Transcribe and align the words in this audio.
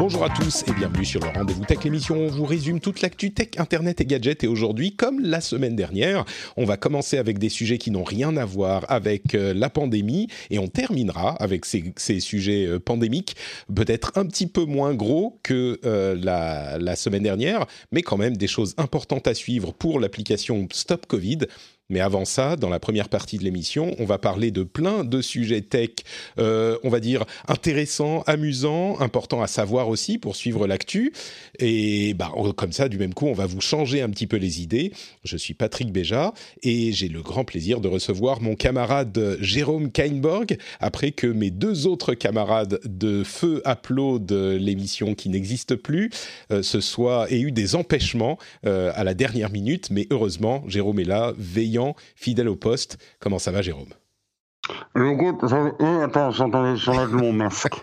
Bonjour 0.00 0.24
à 0.24 0.30
tous 0.30 0.64
et 0.66 0.72
bienvenue 0.72 1.04
sur 1.04 1.20
le 1.20 1.28
Rendez-vous 1.28 1.66
Tech, 1.66 1.84
l'émission 1.84 2.16
où 2.16 2.20
on 2.20 2.28
vous 2.28 2.46
résume 2.46 2.80
toute 2.80 3.02
l'actu 3.02 3.32
tech, 3.34 3.48
internet 3.58 4.00
et 4.00 4.06
gadgets. 4.06 4.42
Et 4.42 4.46
aujourd'hui, 4.46 4.96
comme 4.96 5.20
la 5.20 5.42
semaine 5.42 5.76
dernière, 5.76 6.24
on 6.56 6.64
va 6.64 6.78
commencer 6.78 7.18
avec 7.18 7.38
des 7.38 7.50
sujets 7.50 7.76
qui 7.76 7.90
n'ont 7.90 8.02
rien 8.02 8.34
à 8.38 8.46
voir 8.46 8.86
avec 8.88 9.34
euh, 9.34 9.52
la 9.52 9.68
pandémie 9.68 10.28
et 10.48 10.58
on 10.58 10.68
terminera 10.68 11.32
avec 11.32 11.66
ces, 11.66 12.20
sujets 12.20 12.64
euh, 12.64 12.80
pandémiques, 12.80 13.36
peut-être 13.74 14.12
un 14.14 14.24
petit 14.24 14.46
peu 14.46 14.64
moins 14.64 14.94
gros 14.94 15.38
que 15.42 15.78
euh, 15.84 16.16
la, 16.18 16.78
la 16.78 16.96
semaine 16.96 17.24
dernière, 17.24 17.66
mais 17.92 18.00
quand 18.00 18.16
même 18.16 18.38
des 18.38 18.48
choses 18.48 18.72
importantes 18.78 19.26
à 19.26 19.34
suivre 19.34 19.74
pour 19.74 20.00
l'application 20.00 20.66
Stop 20.72 21.04
Covid. 21.04 21.40
Mais 21.90 22.00
avant 22.00 22.24
ça, 22.24 22.56
dans 22.56 22.70
la 22.70 22.80
première 22.80 23.08
partie 23.08 23.36
de 23.36 23.44
l'émission, 23.44 23.94
on 23.98 24.04
va 24.04 24.18
parler 24.18 24.50
de 24.50 24.62
plein 24.62 25.04
de 25.04 25.20
sujets 25.20 25.60
tech, 25.60 25.90
euh, 26.38 26.78
on 26.84 26.88
va 26.88 27.00
dire 27.00 27.24
intéressants, 27.48 28.22
amusants, 28.26 28.98
importants 29.00 29.42
à 29.42 29.46
savoir 29.46 29.88
aussi 29.88 30.18
pour 30.18 30.36
suivre 30.36 30.66
l'actu. 30.66 31.12
Et 31.58 32.14
bah, 32.14 32.32
comme 32.56 32.72
ça, 32.72 32.88
du 32.88 32.98
même 32.98 33.14
coup, 33.14 33.26
on 33.26 33.34
va 33.34 33.46
vous 33.46 33.60
changer 33.60 34.00
un 34.00 34.08
petit 34.08 34.26
peu 34.26 34.36
les 34.36 34.62
idées. 34.62 34.92
Je 35.24 35.36
suis 35.36 35.54
Patrick 35.54 35.92
Béja 35.92 36.32
et 36.62 36.92
j'ai 36.92 37.08
le 37.08 37.22
grand 37.22 37.44
plaisir 37.44 37.80
de 37.80 37.88
recevoir 37.88 38.40
mon 38.40 38.54
camarade 38.54 39.38
Jérôme 39.40 39.90
Kainborg, 39.90 40.56
après 40.80 41.10
que 41.10 41.26
mes 41.26 41.50
deux 41.50 41.86
autres 41.86 42.14
camarades 42.14 42.80
de 42.84 43.24
feu 43.24 43.62
upload 43.66 44.30
l'émission 44.32 45.14
qui 45.14 45.28
n'existe 45.28 45.74
plus 45.74 46.10
euh, 46.52 46.62
se 46.62 46.80
soient 46.80 47.26
et 47.30 47.40
eu 47.40 47.52
des 47.52 47.74
empêchements 47.74 48.38
euh, 48.66 48.92
à 48.94 49.04
la 49.04 49.14
dernière 49.14 49.50
minute. 49.50 49.90
Mais 49.90 50.06
heureusement, 50.10 50.62
Jérôme 50.66 51.00
est 51.00 51.04
là, 51.04 51.32
veillant, 51.38 51.79
fidèle 52.16 52.48
au 52.48 52.56
poste. 52.56 52.98
Comment 53.18 53.38
ça 53.38 53.50
va, 53.50 53.62
Jérôme? 53.62 53.88
Écoute, 54.94 55.36
eh, 55.80 55.84
attends, 56.04 56.30
j'entendais 56.30 56.76
j'enlève 56.76 57.12
mon 57.12 57.32
masque. 57.32 57.74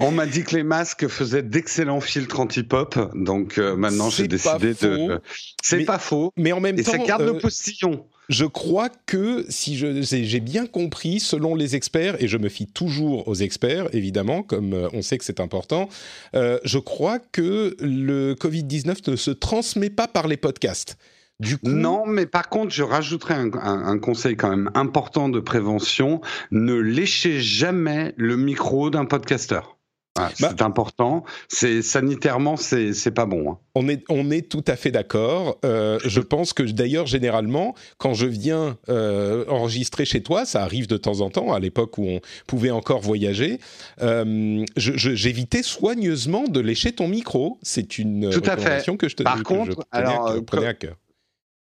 On 0.00 0.10
m'a 0.10 0.26
dit 0.26 0.44
que 0.44 0.54
les 0.54 0.62
masques 0.62 1.08
faisaient 1.08 1.42
d'excellents 1.42 2.00
filtres 2.00 2.40
anti-pop, 2.40 2.98
donc 3.14 3.58
euh, 3.58 3.76
maintenant 3.76 4.08
j'ai 4.10 4.28
décidé 4.28 4.74
faux, 4.74 4.86
de. 4.86 5.20
C'est 5.62 5.84
pas 5.84 5.98
faux. 5.98 6.32
Mais 6.36 6.52
en 6.52 6.60
même 6.60 6.78
Et 6.78 6.82
temps, 6.82 6.92
ça 6.92 6.98
garde 6.98 7.22
euh, 7.22 7.34
le 7.34 7.38
postillon. 7.38 8.06
Je 8.28 8.44
crois 8.44 8.88
que 8.88 9.44
si 9.48 9.76
j'ai 9.76 10.40
bien 10.40 10.66
compris, 10.66 11.20
selon 11.20 11.54
les 11.54 11.76
experts, 11.76 12.20
et 12.20 12.26
je 12.26 12.38
me 12.38 12.48
fie 12.48 12.66
toujours 12.66 13.28
aux 13.28 13.36
experts, 13.36 13.86
évidemment, 13.92 14.42
comme 14.42 14.72
euh, 14.72 14.88
on 14.92 15.02
sait 15.02 15.16
que 15.18 15.24
c'est 15.24 15.38
important, 15.38 15.88
euh, 16.34 16.58
je 16.64 16.78
crois 16.78 17.20
que 17.20 17.76
le 17.80 18.34
Covid-19 18.34 19.10
ne 19.10 19.16
se 19.16 19.30
transmet 19.30 19.90
pas 19.90 20.08
par 20.08 20.26
les 20.26 20.36
podcasts. 20.36 20.96
Du 21.40 21.58
coup, 21.58 21.68
Non, 21.68 22.06
mais 22.06 22.24
par 22.26 22.48
contre, 22.48 22.72
je 22.72 22.82
rajouterais 22.82 23.34
un, 23.34 23.50
un- 23.54 23.86
un 23.86 23.98
conseil 23.98 24.36
quand 24.36 24.48
même 24.48 24.70
important 24.74 25.28
de 25.28 25.40
prévention 25.40 26.20
ne 26.50 26.74
léchez 26.74 27.40
jamais 27.40 28.14
le 28.16 28.36
micro 28.36 28.88
d'un 28.90 29.04
podcasteur. 29.04 29.76
Voilà, 30.16 30.32
Bah- 30.40 30.48
c'est 30.48 30.62
important. 30.62 31.24
C'est 31.48 31.82
sanitairement, 31.82 32.56
c'est 32.56 32.94
c'est 32.94 33.10
pas 33.10 33.26
bon. 33.26 33.50
hein. 33.50 33.58
On 33.74 33.86
est, 33.86 34.02
on 34.08 34.30
est 34.30 34.48
tout 34.50 34.64
à 34.66 34.74
fait 34.76 34.90
d'accord. 34.90 35.58
Euh, 35.66 35.98
je 36.06 36.20
pense 36.22 36.54
que 36.54 36.62
d'ailleurs, 36.62 37.04
généralement, 37.04 37.74
quand 37.98 38.14
je 38.14 38.24
viens 38.24 38.78
euh, 38.88 39.44
enregistrer 39.48 40.06
chez 40.06 40.22
toi, 40.22 40.46
ça 40.46 40.62
arrive 40.62 40.86
de 40.86 40.96
temps 40.96 41.20
en 41.20 41.28
temps, 41.28 41.52
à 41.52 41.58
l'époque 41.60 41.98
où 41.98 42.06
on 42.06 42.20
pouvait 42.46 42.70
encore 42.70 43.02
voyager, 43.02 43.58
euh, 44.00 44.64
je- 44.78 44.96
je- 44.96 45.14
j'évitais 45.14 45.62
soigneusement 45.62 46.44
de 46.48 46.60
lécher 46.60 46.92
ton 46.92 47.08
micro. 47.08 47.58
C'est 47.60 47.98
une 47.98 48.30
Tout 48.30 48.42
à 48.46 48.56
fait. 48.56 48.96
que 48.96 49.10
je 49.10 49.16
te 49.16 49.22
Par 49.22 49.34
que 49.34 49.40
je 49.40 49.44
contre, 49.44 49.80
à 49.92 49.98
alors, 49.98 50.28
à 50.30 50.72
cœur. 50.72 50.96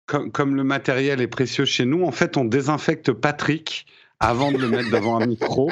Comme, 0.07 0.31
comme 0.31 0.57
le 0.57 0.65
matériel 0.65 1.21
est 1.21 1.29
précieux 1.29 1.65
chez 1.65 1.85
nous, 1.85 2.05
en 2.05 2.13
fait, 2.13 2.37
on 2.37 2.45
désinfecte 2.45 3.13
Patrick 3.13 3.87
avant 4.23 4.53
de 4.53 4.57
le 4.57 4.69
mettre 4.69 4.91
devant 4.91 5.21
un 5.21 5.27
micro 5.27 5.69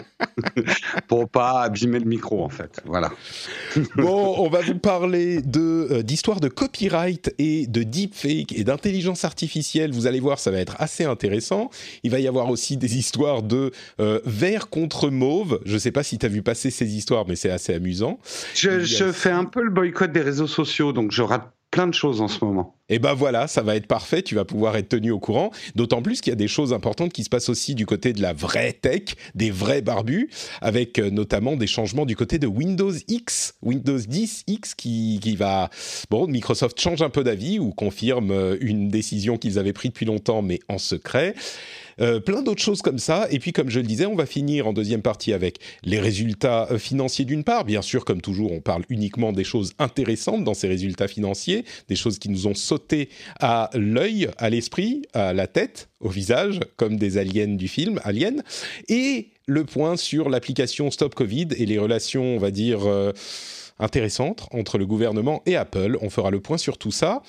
pour 1.09 1.29
pas 1.29 1.63
abîmer 1.63 2.01
le 2.01 2.05
micro, 2.05 2.43
en 2.43 2.49
fait. 2.49 2.81
Voilà. 2.85 3.13
Bon, 3.97 4.35
on 4.39 4.49
va 4.49 4.61
vous 4.61 4.79
parler 4.79 5.41
de 5.43 5.87
euh, 5.91 6.03
d'histoire 6.03 6.41
de 6.41 6.49
copyright 6.49 7.33
et 7.39 7.67
de 7.69 7.85
deepfake 7.85 8.53
et 8.53 8.65
d'intelligence 8.65 9.25
artificielle. 9.25 9.93
Vous 9.93 10.09
allez 10.09 10.19
voir, 10.19 10.41
ça 10.41 10.51
va 10.51 10.59
être 10.59 10.75
assez 10.81 11.05
intéressant. 11.05 11.71
Il 12.03 12.11
va 12.11 12.19
y 12.19 12.27
avoir 12.27 12.51
aussi 12.51 12.77
des 12.77 12.97
histoires 12.97 13.43
de 13.43 13.71
euh, 14.01 14.21
vert 14.25 14.69
contre 14.69 15.11
mauve. 15.11 15.61
Je 15.65 15.75
ne 15.75 15.79
sais 15.79 15.93
pas 15.93 16.03
si 16.03 16.19
tu 16.19 16.27
as 16.27 16.29
vu 16.29 16.43
passer 16.43 16.71
ces 16.71 16.97
histoires, 16.97 17.27
mais 17.29 17.37
c'est 17.37 17.51
assez 17.51 17.75
amusant. 17.75 18.19
Je 18.55 19.13
fais 19.13 19.31
un 19.31 19.45
peu 19.45 19.63
le 19.63 19.71
boycott 19.71 20.11
des 20.11 20.23
réseaux 20.23 20.49
sociaux, 20.49 20.93
donc 20.93 21.13
je 21.13 21.23
rate 21.23 21.53
plein 21.71 21.87
de 21.87 21.95
choses 21.95 22.21
en 22.21 22.29
ce 22.29 22.45
moment. 22.45 22.75
Et 22.89 22.99
ben 22.99 23.15
voilà, 23.15 23.47
ça 23.47 23.63
va 23.63 23.77
être 23.77 23.87
parfait. 23.87 24.23
Tu 24.23 24.35
vas 24.35 24.45
pouvoir 24.45 24.77
être 24.77 24.89
tenu 24.89 25.13
au 25.13 25.21
courant. 25.21 25.53
D'autant 25.77 26.03
plus 26.03 26.21
qu'il 26.21 26.33
y 26.33 26.35
a 26.35 26.37
des 26.37 26.49
choses 26.49 26.73
importantes 26.73 27.13
qui 27.13 27.23
se 27.23 27.29
passent 27.29 27.49
aussi 27.49 27.77
du 27.77 27.87
côté 27.87 28.13
de 28.13 28.21
la 28.21 28.33
vraie 28.33 28.73
tech, 28.73 29.15
des 29.37 29.53
vrais 29.53 29.81
barbus, 29.81 30.29
avec 30.61 30.99
euh, 30.99 31.11
notamment 31.11 31.57
des 31.57 31.69
changements 31.69 32.05
du 32.05 32.17
côté 32.17 32.41
de 32.41 32.49
Windows 32.49 32.93
X, 33.07 33.55
Windows 33.63 33.99
10 33.99 34.45
X, 34.49 34.75
qui, 34.75 35.21
qui 35.23 35.37
va. 35.37 35.71
Bon, 36.11 36.27
Microsoft 36.27 36.81
change 36.81 37.03
un 37.03 37.11
peu 37.11 37.23
d'avis 37.23 37.61
ou 37.61 37.71
confirme 37.71 38.33
euh, 38.33 38.57
une 38.61 38.89
décision 38.89 39.37
qu'ils 39.37 39.59
avaient 39.61 39.73
prise 39.73 39.93
depuis 39.93 40.07
longtemps, 40.07 40.43
mais 40.43 40.59
en 40.69 40.79
secret. 40.79 41.35
Euh, 42.01 42.21
plein 42.21 42.43
d'autres 42.43 42.63
choses 42.63 42.83
comme 42.83 42.99
ça. 42.99 43.27
Et 43.31 43.39
puis, 43.39 43.53
comme 43.53 43.71
je 43.71 43.81
le 43.81 43.87
disais, 43.87 44.07
on 44.07 44.15
va 44.15 44.27
finir 44.27 44.67
en 44.67 44.73
deuxième 44.73 45.03
partie 45.03 45.33
avec 45.33 45.59
les 45.83 46.01
résultats 46.01 46.69
euh, 46.71 46.79
financiers 46.79 47.25
d'une 47.25 47.45
part. 47.45 47.65
Bien 47.65 47.83
sûr, 47.83 48.05
comme 48.05 48.21
toujours, 48.21 48.53
on 48.53 48.61
parle 48.61 48.85
uniquement 48.89 49.33
des 49.33 49.45
choses 49.45 49.73
intéressantes 49.79 50.45
dans 50.45 50.55
ces 50.55 50.69
résultats 50.69 51.09
financiers, 51.09 51.65
des 51.89 51.97
choses 51.97 52.19
qui 52.19 52.29
nous 52.29 52.47
ont 52.47 52.55
sauté 52.55 53.09
à 53.39 53.71
l'œil, 53.75 54.29
à 54.39 54.51
l'esprit, 54.51 55.03
à 55.13 55.33
la 55.33 55.47
tête, 55.47 55.89
au 56.01 56.09
visage, 56.09 56.61
comme 56.77 56.97
des 56.97 57.19
aliens 57.19 57.55
du 57.55 57.69
film 57.69 58.01
Alien. 58.05 58.43
Et 58.89 59.29
le 59.47 59.65
point 59.65 59.97
sur 59.97 60.29
l'application 60.29 60.91
Stop 60.91 61.15
Covid 61.15 61.49
et 61.57 61.67
les 61.67 61.79
relations, 61.79 62.37
on 62.37 62.39
va 62.39 62.51
dire, 62.51 62.87
euh, 62.87 63.13
intéressantes 63.79 64.47
entre 64.53 64.79
le 64.79 64.87
gouvernement 64.87 65.43
et 65.47 65.57
Apple. 65.57 65.99
On 66.01 66.11
fera 66.11 66.31
le 66.31 66.41
point 66.41 66.59
sur 66.59 66.79
tout 66.79 66.93
ça. 66.93 67.23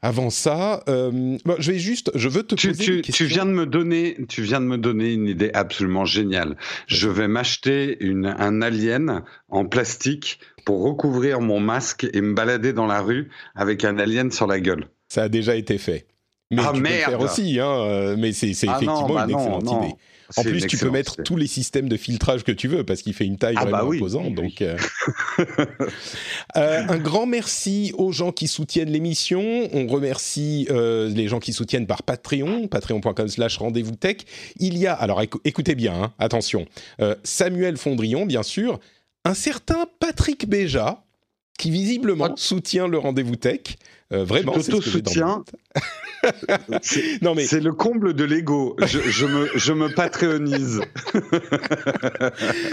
Avant 0.00 0.30
ça, 0.30 0.84
euh, 0.88 1.10
bon, 1.44 1.56
je 1.58 1.72
vais 1.72 1.78
juste, 1.78 2.12
je 2.14 2.28
veux 2.28 2.44
te 2.44 2.54
Tu, 2.54 2.68
poser 2.68 2.84
tu- 2.84 2.94
une 2.96 3.02
question. 3.02 3.26
tu 3.26 3.32
viens 3.32 3.44
de 3.44 3.50
me 3.50 3.66
donner, 3.66 4.16
tu 4.28 4.42
viens 4.42 4.60
de 4.60 4.66
me 4.66 4.78
donner 4.78 5.12
une 5.12 5.26
idée 5.26 5.50
absolument 5.54 6.04
géniale. 6.04 6.56
Je 6.86 7.08
vais 7.08 7.26
m'acheter 7.26 7.96
une, 8.00 8.26
un 8.26 8.62
alien 8.62 9.24
en 9.48 9.64
plastique 9.64 10.38
pour 10.64 10.84
recouvrir 10.84 11.40
mon 11.40 11.58
masque 11.58 12.06
et 12.12 12.20
me 12.20 12.32
balader 12.34 12.72
dans 12.72 12.86
la 12.86 13.00
rue 13.00 13.28
avec 13.56 13.84
un 13.84 13.98
alien 13.98 14.30
sur 14.30 14.46
la 14.46 14.60
gueule. 14.60 14.86
Ça 15.08 15.24
a 15.24 15.28
déjà 15.28 15.56
été 15.56 15.78
fait. 15.78 16.06
Mais 16.52 16.62
Ah, 16.64 16.70
tu 16.72 16.80
peux 16.80 16.88
le 16.88 16.94
faire 16.94 17.20
aussi, 17.20 17.58
hein, 17.58 17.66
euh, 17.68 18.16
mais 18.16 18.32
c'est 18.32 18.54
c'est 18.54 18.68
Ah 18.68 18.78
non, 18.80 18.82
effectivement 18.82 19.14
bah 19.14 19.24
une 19.24 19.30
non, 19.32 19.38
excellente 19.38 19.64
non. 19.64 19.82
idée. 19.84 19.94
En 20.36 20.42
plus, 20.42 20.66
tu 20.66 20.76
peux 20.76 20.90
mettre 20.90 21.22
tous 21.22 21.36
les 21.36 21.46
systèmes 21.46 21.88
de 21.88 21.96
filtrage 21.96 22.44
que 22.44 22.52
tu 22.52 22.68
veux 22.68 22.84
parce 22.84 23.00
qu'il 23.02 23.14
fait 23.14 23.24
une 23.24 23.38
taille 23.38 23.54
Ah 23.56 23.62
vraiment 23.62 23.78
bah 23.78 23.84
oui, 23.86 23.96
imposante. 23.96 24.26
oui. 24.26 24.34
Donc, 24.34 24.60
euh, 24.62 24.76
euh, 26.56 26.82
un 26.88 26.98
grand 26.98 27.26
merci 27.26 27.92
aux 27.96 28.12
gens 28.12 28.32
qui 28.32 28.48
soutiennent 28.48 28.90
l'émission. 28.90 29.42
On 29.72 29.86
remercie 29.86 30.66
euh, 30.70 31.08
les 31.08 31.28
gens 31.28 31.38
qui 31.40 31.52
soutiennent 31.52 31.86
par 31.86 32.02
Patreon, 32.02 32.68
patreon.com/slash 32.68 33.58
rendez-vous 33.58 33.96
tech. 33.96 34.18
Il 34.58 34.76
y 34.78 34.86
a, 34.86 34.94
alors 34.94 35.22
écou- 35.22 35.40
écoutez 35.44 35.74
bien, 35.74 35.94
hein, 35.94 36.12
attention, 36.18 36.66
euh, 37.00 37.14
Samuel 37.24 37.76
Fondrion, 37.76 38.26
bien 38.26 38.42
sûr, 38.42 38.80
un 39.24 39.34
certain 39.34 39.86
Patrick 40.00 40.48
Béja 40.48 41.02
qui 41.58 41.70
visiblement 41.70 42.36
soutient 42.36 42.86
le 42.86 42.98
rendez-vous 42.98 43.36
tech. 43.36 43.60
Euh, 44.12 44.24
vraiment, 44.24 44.54
c'est 44.60 44.72
ce 44.80 44.98
tête. 44.98 45.08
C'est 46.82 47.20
Non 47.22 47.34
mais 47.34 47.44
c'est 47.44 47.60
le 47.60 47.72
comble 47.72 48.14
de 48.14 48.24
l'ego. 48.24 48.74
Je, 48.86 48.98
je 49.00 49.26
me, 49.26 49.48
je 49.54 49.72
me 49.72 49.88
patreonise. 49.94 50.80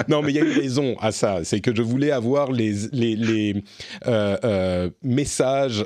non, 0.08 0.22
mais 0.22 0.32
il 0.32 0.36
y 0.36 0.40
a 0.40 0.44
une 0.44 0.52
raison 0.58 0.96
à 1.00 1.12
ça. 1.12 1.42
C'est 1.44 1.60
que 1.60 1.76
je 1.76 1.82
voulais 1.82 2.12
avoir 2.12 2.52
les, 2.52 2.74
les, 2.92 3.16
les 3.16 3.64
euh, 4.08 4.38
euh, 4.44 4.90
messages, 5.04 5.86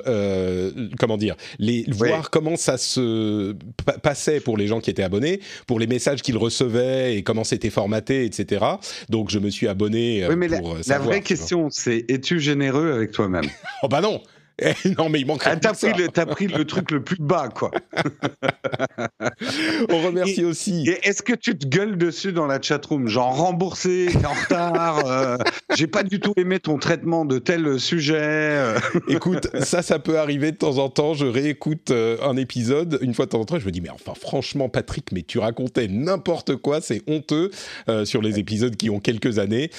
comment 0.98 1.16
dire, 1.16 1.36
les, 1.58 1.84
voir 1.90 2.30
comment 2.30 2.56
ça 2.56 2.78
se 2.78 3.54
pa- 3.84 3.98
passait 3.98 4.40
pour 4.40 4.56
les 4.56 4.66
gens 4.66 4.80
qui 4.80 4.90
étaient 4.90 5.02
abonnés, 5.02 5.40
pour 5.66 5.78
les 5.80 5.86
messages 5.86 6.22
qu'ils 6.22 6.38
recevaient 6.38 7.16
et 7.16 7.22
comment 7.22 7.44
c'était 7.44 7.70
formaté, 7.70 8.24
etc. 8.24 8.64
Donc, 9.08 9.30
je 9.30 9.38
me 9.38 9.50
suis 9.50 9.68
abonné 9.68 10.26
Oui, 10.28 10.36
mais 10.36 10.48
la, 10.48 10.60
pour 10.60 10.76
la 10.76 10.82
savoir, 10.82 11.08
vraie 11.08 11.22
question, 11.22 11.68
c'est 11.70 12.04
es-tu 12.08 12.40
généreux 12.40 12.92
avec 12.92 13.10
toi-même? 13.12 13.46
Oh 13.82 13.88
bah 13.88 14.00
non 14.00 14.22
non, 14.98 15.08
mais 15.08 15.20
il 15.20 15.26
manque 15.26 15.42
ah, 15.44 15.56
t'as 15.56 15.72
pris, 15.72 15.92
le, 15.92 16.08
as 16.14 16.26
pris 16.26 16.46
le 16.46 16.64
truc 16.64 16.90
le 16.90 17.02
plus 17.02 17.16
bas, 17.18 17.48
quoi. 17.48 17.70
On 19.90 20.02
remercie 20.02 20.44
aussi. 20.44 20.88
Est-ce 21.02 21.22
que 21.22 21.32
tu 21.32 21.56
te 21.56 21.66
gueules 21.66 21.96
dessus 21.96 22.32
dans 22.32 22.46
la 22.46 22.60
chatroom 22.60 23.08
Genre 23.08 23.34
remboursé, 23.34 24.08
t'es 24.12 24.26
en 24.26 24.32
retard, 24.32 25.06
euh, 25.06 25.36
j'ai 25.76 25.86
pas 25.86 26.02
du 26.02 26.20
tout 26.20 26.32
aimé 26.36 26.60
ton 26.60 26.78
traitement 26.78 27.24
de 27.24 27.38
tel 27.38 27.78
sujet. 27.80 28.18
Euh. 28.20 28.78
Écoute, 29.08 29.48
ça, 29.62 29.82
ça 29.82 29.98
peut 29.98 30.18
arriver 30.18 30.52
de 30.52 30.56
temps 30.56 30.78
en 30.78 30.88
temps. 30.88 31.14
Je 31.14 31.26
réécoute 31.26 31.90
euh, 31.90 32.16
un 32.22 32.36
épisode 32.36 32.98
une 33.00 33.14
fois 33.14 33.26
de 33.26 33.30
temps 33.30 33.40
en 33.40 33.44
temps. 33.44 33.58
Je 33.58 33.66
me 33.66 33.70
dis, 33.70 33.80
mais 33.80 33.90
enfin, 33.90 34.12
franchement, 34.14 34.68
Patrick, 34.68 35.12
mais 35.12 35.22
tu 35.22 35.38
racontais 35.38 35.88
n'importe 35.88 36.56
quoi, 36.56 36.80
c'est 36.80 37.02
honteux 37.06 37.50
sur 38.04 38.22
les 38.22 38.38
épisodes 38.38 38.76
qui 38.76 38.90
ont 38.90 39.00
quelques 39.00 39.38
années. 39.38 39.70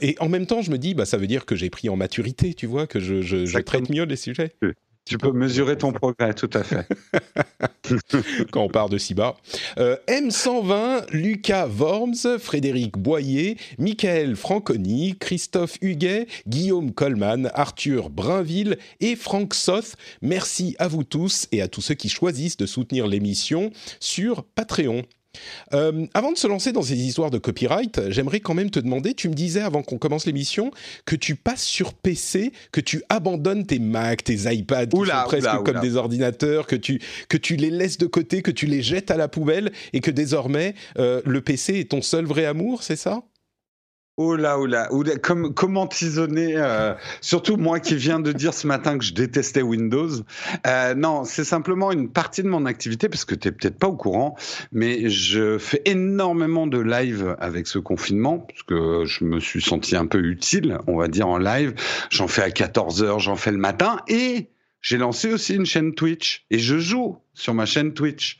et 0.00 0.16
en 0.20 0.28
même 0.28 0.46
temps, 0.46 0.62
je 0.62 0.70
me 0.70 0.78
dis, 0.78 0.94
bah, 0.94 1.04
ça 1.04 1.16
veut 1.16 1.26
dire 1.26 1.44
que 1.44 1.56
j'ai 1.56 1.70
pris 1.70 1.88
en 1.88 1.96
maturité, 1.96 2.54
tu 2.54 2.66
vois, 2.66 2.86
que 2.86 3.00
je, 3.00 3.22
je 3.22 3.58
traite 3.58 3.90
mieux 3.90 4.04
les 4.04 4.16
sujets. 4.16 4.27
Tu 5.08 5.16
peux 5.16 5.32
mesurer 5.32 5.78
ton 5.78 5.90
progrès, 5.90 6.34
tout 6.34 6.50
à 6.52 6.62
fait. 6.62 6.86
Quand 8.52 8.62
on 8.62 8.68
part 8.68 8.90
de 8.90 8.98
si 8.98 9.14
bas. 9.14 9.38
Euh, 9.78 9.96
M120, 10.06 11.10
Lucas 11.12 11.66
Worms, 11.66 12.38
Frédéric 12.38 12.98
Boyer, 12.98 13.56
Michael 13.78 14.36
Franconi, 14.36 15.16
Christophe 15.18 15.78
Huguet, 15.80 16.26
Guillaume 16.46 16.92
Coleman, 16.92 17.50
Arthur 17.54 18.10
Brinville 18.10 18.76
et 19.00 19.16
Franck 19.16 19.54
Soth. 19.54 19.96
Merci 20.20 20.76
à 20.78 20.88
vous 20.88 21.04
tous 21.04 21.48
et 21.52 21.62
à 21.62 21.68
tous 21.68 21.80
ceux 21.80 21.94
qui 21.94 22.10
choisissent 22.10 22.58
de 22.58 22.66
soutenir 22.66 23.06
l'émission 23.06 23.70
sur 24.00 24.44
Patreon. 24.44 25.04
Euh, 25.74 26.06
avant 26.14 26.32
de 26.32 26.38
se 26.38 26.46
lancer 26.46 26.72
dans 26.72 26.82
ces 26.82 26.96
histoires 26.96 27.30
de 27.30 27.38
copyright, 27.38 28.00
j'aimerais 28.10 28.40
quand 28.40 28.54
même 28.54 28.70
te 28.70 28.80
demander, 28.80 29.14
tu 29.14 29.28
me 29.28 29.34
disais 29.34 29.60
avant 29.60 29.82
qu'on 29.82 29.98
commence 29.98 30.26
l'émission 30.26 30.70
que 31.04 31.16
tu 31.16 31.34
passes 31.34 31.64
sur 31.64 31.94
PC, 31.94 32.52
que 32.72 32.80
tu 32.80 33.02
abandonnes 33.08 33.66
tes 33.66 33.78
Mac, 33.78 34.24
tes 34.24 34.52
iPads, 34.52 34.86
qui 34.86 34.96
sont 34.96 35.24
presque 35.26 35.62
comme 35.64 35.80
des 35.80 35.96
ordinateurs, 35.96 36.66
que 36.66 36.76
tu, 36.76 37.00
que 37.28 37.36
tu 37.36 37.56
les 37.56 37.70
laisses 37.70 37.98
de 37.98 38.06
côté, 38.06 38.42
que 38.42 38.50
tu 38.50 38.66
les 38.66 38.82
jettes 38.82 39.10
à 39.10 39.16
la 39.16 39.28
poubelle 39.28 39.72
et 39.92 40.00
que 40.00 40.10
désormais 40.10 40.74
euh, 40.98 41.20
le 41.24 41.40
PC 41.40 41.80
est 41.80 41.90
ton 41.90 42.02
seul 42.02 42.24
vrai 42.24 42.44
amour, 42.44 42.82
c'est 42.82 42.96
ça? 42.96 43.22
Oh 44.20 44.34
là, 44.34 44.58
oh 44.58 44.66
là, 44.66 44.88
comme, 45.22 45.54
comment 45.54 45.86
tisonner, 45.86 46.54
euh, 46.56 46.92
surtout 47.20 47.56
moi 47.56 47.78
qui 47.78 47.94
viens 47.94 48.18
de 48.18 48.32
dire 48.32 48.52
ce 48.52 48.66
matin 48.66 48.98
que 48.98 49.04
je 49.04 49.14
détestais 49.14 49.62
Windows. 49.62 50.08
Euh, 50.66 50.94
non, 50.96 51.22
c'est 51.22 51.44
simplement 51.44 51.92
une 51.92 52.10
partie 52.10 52.42
de 52.42 52.48
mon 52.48 52.66
activité, 52.66 53.08
parce 53.08 53.24
que 53.24 53.36
tu 53.36 53.46
n'es 53.46 53.52
peut-être 53.52 53.78
pas 53.78 53.86
au 53.86 53.94
courant, 53.94 54.34
mais 54.72 55.08
je 55.08 55.56
fais 55.58 55.82
énormément 55.84 56.66
de 56.66 56.80
live 56.80 57.36
avec 57.38 57.68
ce 57.68 57.78
confinement, 57.78 58.40
parce 58.40 58.64
que 58.64 59.04
je 59.04 59.24
me 59.24 59.38
suis 59.38 59.62
senti 59.62 59.94
un 59.94 60.06
peu 60.06 60.18
utile, 60.18 60.78
on 60.88 60.96
va 60.96 61.06
dire, 61.06 61.28
en 61.28 61.38
live. 61.38 61.74
J'en 62.10 62.26
fais 62.26 62.42
à 62.42 62.48
14h, 62.48 63.20
j'en 63.20 63.36
fais 63.36 63.52
le 63.52 63.58
matin, 63.58 63.98
et 64.08 64.48
j'ai 64.80 64.96
lancé 64.96 65.32
aussi 65.32 65.54
une 65.54 65.66
chaîne 65.66 65.94
Twitch 65.94 66.46
et 66.50 66.58
je 66.58 66.78
joue 66.78 67.18
sur 67.34 67.54
ma 67.54 67.66
chaîne 67.66 67.94
Twitch. 67.94 68.38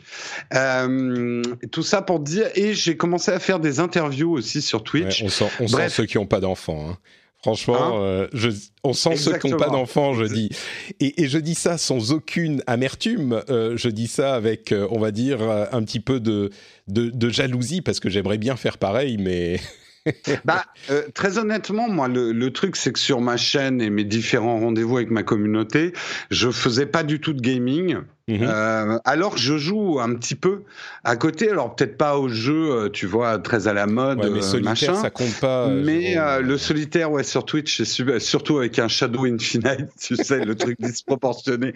Euh, 0.55 1.43
tout 1.73 1.83
ça 1.83 2.03
pour 2.03 2.21
dire 2.21 2.49
et 2.55 2.75
j'ai 2.75 2.97
commencé 2.97 3.31
à 3.31 3.39
faire 3.39 3.61
des 3.61 3.81
interviews 3.81 4.33
aussi 4.33 4.63
sur 4.63 4.85
Twitch. 4.85 5.23
on 5.23 5.29
sent, 5.29 5.51
on 5.61 5.69
sent 5.69 5.89
ceux 5.89 6.07
qui 6.07 6.17
n'ont 6.17 6.27
pas 6.27 6.41
d'enfants. 6.41 6.91
Hein. 6.91 6.99
Franchement, 7.41 7.99
hein 7.99 8.03
euh, 8.03 8.29
je, 8.33 8.51
on 8.83 8.93
sent 8.93 9.17
ceux 9.17 9.39
qui 9.39 9.49
n'ont 9.49 9.57
pas 9.57 9.69
d'enfants, 9.69 10.13
je 10.13 10.25
dis. 10.25 10.51
Et, 10.99 11.23
et, 11.23 11.29
je 11.29 11.39
dis 11.39 11.55
ça 11.55 11.79
sans 11.79 12.13
aucune 12.13 12.65
amertume. 12.67 13.43
Euh, 13.49 13.77
je 13.77 13.89
dis 13.89 14.09
ça 14.09 14.35
avec, 14.35 14.73
euh, 14.73 14.89
on 14.91 14.99
va 14.99 15.13
dire, 15.13 15.41
un 15.41 15.83
petit 15.85 16.01
peu 16.01 16.19
de, 16.19 16.51
de, 16.89 17.11
de 17.11 17.29
jalousie 17.29 17.81
parce 17.81 18.01
que 18.01 18.11
j'aimerais 18.11 18.39
bien 18.39 18.57
faire 18.57 18.77
pareil, 18.77 19.19
mais 19.19 19.61
bah, 20.45 20.65
euh, 20.91 21.03
très 21.15 21.39
honnêtement, 21.39 21.89
moi, 21.89 22.09
le, 22.09 22.51
truc, 22.51 22.77
c'est 22.77 22.93
que 22.93 22.99
sur 22.99 23.21
ma 23.21 23.37
chaîne 23.37 23.81
et 23.81 23.91
mes 23.91 24.05
différents 24.05 24.59
rendez-vous 24.59 24.97
avec 24.97 25.11
ma 25.11 25.23
communauté, 25.23 25.93
je 26.31 26.51
faisais 26.51 26.87
pas 26.87 27.03
du 27.03 27.21
tout 27.21 27.33
de 27.33 27.41
gaming. 27.41 27.99
Mhm. 28.29 28.43
Euh, 28.43 28.99
alors 29.07 29.39
je 29.39 29.57
joue 29.57 30.01
un 30.01 30.15
petit 30.15 30.35
peu 30.35 30.63
à 31.03 31.17
côté, 31.17 31.51
alors 31.51 31.75
peut-être 31.75 31.97
pas 31.97 32.19
au 32.19 32.29
jeu, 32.29 32.71
euh, 32.71 32.89
tu 32.91 33.07
vois, 33.07 33.39
très 33.39 33.69
à 33.69 33.73
la 33.73 33.87
mode, 33.87 34.19
mais 34.31 34.43
solitaire, 34.43 34.71
machin. 34.71 34.95
ça 34.95 35.09
compte 35.09 35.35
pas. 35.41 35.69
Mais 35.69 36.17
le 36.43 36.59
solitaire, 36.59 37.11
ouais, 37.11 37.25
sur 37.25 37.47
Twitch, 37.47 37.83
c'est 37.83 38.19
surtout 38.19 38.59
avec 38.59 38.79
un 38.79 38.89
Shadow 38.89 39.25
Infinite, 39.25 39.89
tu 40.01 40.17
sais, 40.17 40.45
le 40.45 40.55
truc 40.55 40.79
disproportionné. 40.79 41.73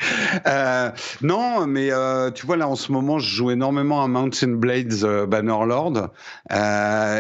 non, 1.22 1.66
mais 1.66 1.90
tu 2.34 2.46
vois 2.46 2.56
là 2.58 2.68
en 2.68 2.76
ce 2.76 2.92
moment, 2.92 3.18
je 3.18 3.34
joue 3.34 3.50
énormément 3.50 4.04
à 4.04 4.08
Mountain 4.08 4.52
Blades 4.52 5.26
Bannerlord, 5.26 6.10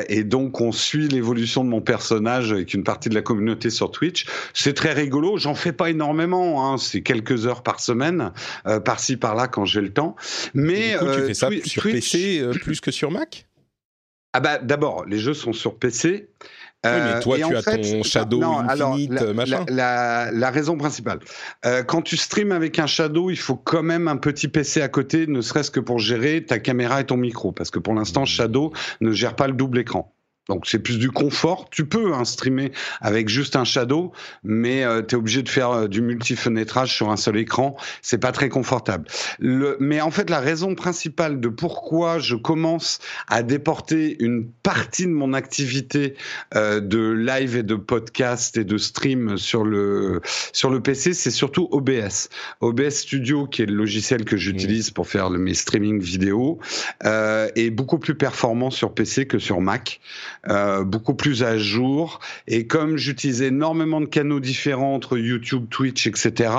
et 0.08 0.24
donc 0.24 0.60
on 0.60 0.72
suit 0.72 1.08
l'évolution 1.08 1.64
de 1.64 1.70
mon 1.70 1.80
personnage 1.80 2.52
avec 2.52 2.74
une 2.74 2.84
partie 2.84 3.08
de 3.08 3.14
la 3.14 3.22
communauté 3.22 3.70
sur 3.70 3.90
Twitch. 3.90 4.26
C'est 4.52 4.74
très 4.74 4.92
rigolo. 4.92 5.38
J'en 5.38 5.54
fais 5.54 5.72
pas 5.72 5.88
énormément, 5.88 6.70
hein. 6.70 6.76
c'est 6.76 7.00
quelques 7.00 7.46
heures 7.46 7.62
par 7.62 7.80
semaine, 7.80 8.32
par-ci 8.84 9.16
par 9.22 9.34
là 9.34 9.48
quand 9.48 9.64
j'ai 9.64 9.80
le 9.80 9.92
temps. 9.92 10.16
Mais 10.52 10.92
du 10.92 10.98
coup, 10.98 11.04
tu 11.06 11.10
euh, 11.10 11.26
fais 11.28 11.34
ça 11.34 11.48
sur 11.64 11.82
PC 11.84 12.40
euh, 12.40 12.52
plus 12.52 12.82
que 12.82 12.90
sur 12.90 13.10
Mac? 13.10 13.46
Ah 14.34 14.40
bah 14.40 14.58
d'abord, 14.58 15.06
les 15.06 15.18
jeux 15.18 15.34
sont 15.34 15.52
sur 15.52 15.78
PC. 15.78 16.28
oui, 16.84 16.90
mais 16.90 17.20
toi, 17.20 17.36
euh, 17.36 17.48
tu 17.48 17.56
as 17.56 17.62
ton 17.62 18.02
Shadow 18.02 18.42
Infinite, 18.42 19.12
la, 19.12 19.32
machin. 19.32 19.64
La, 19.68 20.30
la, 20.32 20.50
raison 20.50 20.76
principale, 20.76 21.20
quand 21.86 22.02
tu 22.02 22.16
streams 22.16 22.52
avec 22.52 22.78
un 22.78 22.86
Shadow, 22.86 23.30
il 23.30 23.38
faut 23.38 23.56
quand 23.56 23.82
même 23.82 24.08
un 24.08 24.16
petit 24.16 24.48
PC 24.48 24.82
à 24.82 24.88
côté, 24.88 25.26
ne 25.26 25.40
serait-ce 25.40 25.70
que 25.70 25.80
pour 25.80 25.98
gérer 25.98 26.44
ta 26.44 26.58
caméra 26.58 27.00
et 27.00 27.04
ton 27.04 27.16
micro, 27.16 27.52
parce 27.52 27.70
que 27.70 27.78
pour 27.78 27.94
l'instant, 27.94 28.22
mmh. 28.22 28.26
Shadow 28.26 28.72
ne 29.00 29.12
gère 29.12 29.36
pas 29.36 29.46
le 29.46 29.54
double 29.54 29.78
écran. 29.78 30.14
Donc 30.48 30.66
c'est 30.66 30.80
plus 30.80 30.98
du 30.98 31.10
confort. 31.10 31.70
Tu 31.70 31.86
peux 31.86 32.14
hein, 32.14 32.24
streamer 32.24 32.72
avec 33.00 33.28
juste 33.28 33.54
un 33.54 33.64
shadow, 33.64 34.12
mais 34.42 34.82
euh, 34.82 35.00
tu 35.00 35.14
es 35.14 35.18
obligé 35.18 35.42
de 35.42 35.48
faire 35.48 35.70
euh, 35.70 35.88
du 35.88 36.02
multi-fenêtrage 36.02 36.92
sur 36.92 37.10
un 37.10 37.16
seul 37.16 37.36
écran. 37.36 37.76
C'est 38.02 38.18
pas 38.18 38.32
très 38.32 38.48
confortable. 38.48 39.06
Le, 39.38 39.76
mais 39.78 40.00
en 40.00 40.10
fait, 40.10 40.30
la 40.30 40.40
raison 40.40 40.74
principale 40.74 41.38
de 41.38 41.48
pourquoi 41.48 42.18
je 42.18 42.34
commence 42.34 42.98
à 43.28 43.44
déporter 43.44 44.16
une 44.22 44.48
partie 44.48 45.06
de 45.06 45.12
mon 45.12 45.32
activité 45.32 46.14
euh, 46.56 46.80
de 46.80 47.12
live 47.12 47.56
et 47.56 47.62
de 47.62 47.76
podcast 47.76 48.56
et 48.56 48.64
de 48.64 48.78
stream 48.78 49.36
sur 49.36 49.64
le 49.64 50.22
sur 50.52 50.70
le 50.70 50.80
PC, 50.80 51.14
c'est 51.14 51.30
surtout 51.30 51.68
OBS. 51.70 52.28
OBS 52.60 52.90
Studio, 52.90 53.46
qui 53.46 53.62
est 53.62 53.66
le 53.66 53.74
logiciel 53.74 54.24
que 54.24 54.36
j'utilise 54.36 54.90
pour 54.90 55.06
faire 55.06 55.30
mes 55.30 55.54
streaming 55.54 56.00
vidéo, 56.00 56.58
est 57.04 57.70
beaucoup 57.70 57.98
plus 57.98 58.16
performant 58.16 58.70
sur 58.70 58.92
PC 58.92 59.26
que 59.26 59.38
sur 59.38 59.60
Mac. 59.60 60.00
Euh, 60.48 60.82
beaucoup 60.82 61.14
plus 61.14 61.44
à 61.44 61.56
jour. 61.56 62.18
Et 62.48 62.66
comme 62.66 62.96
j'utilise 62.96 63.42
énormément 63.42 64.00
de 64.00 64.06
canaux 64.06 64.40
différents 64.40 64.92
entre 64.92 65.16
YouTube, 65.16 65.66
Twitch, 65.70 66.08
etc., 66.08 66.52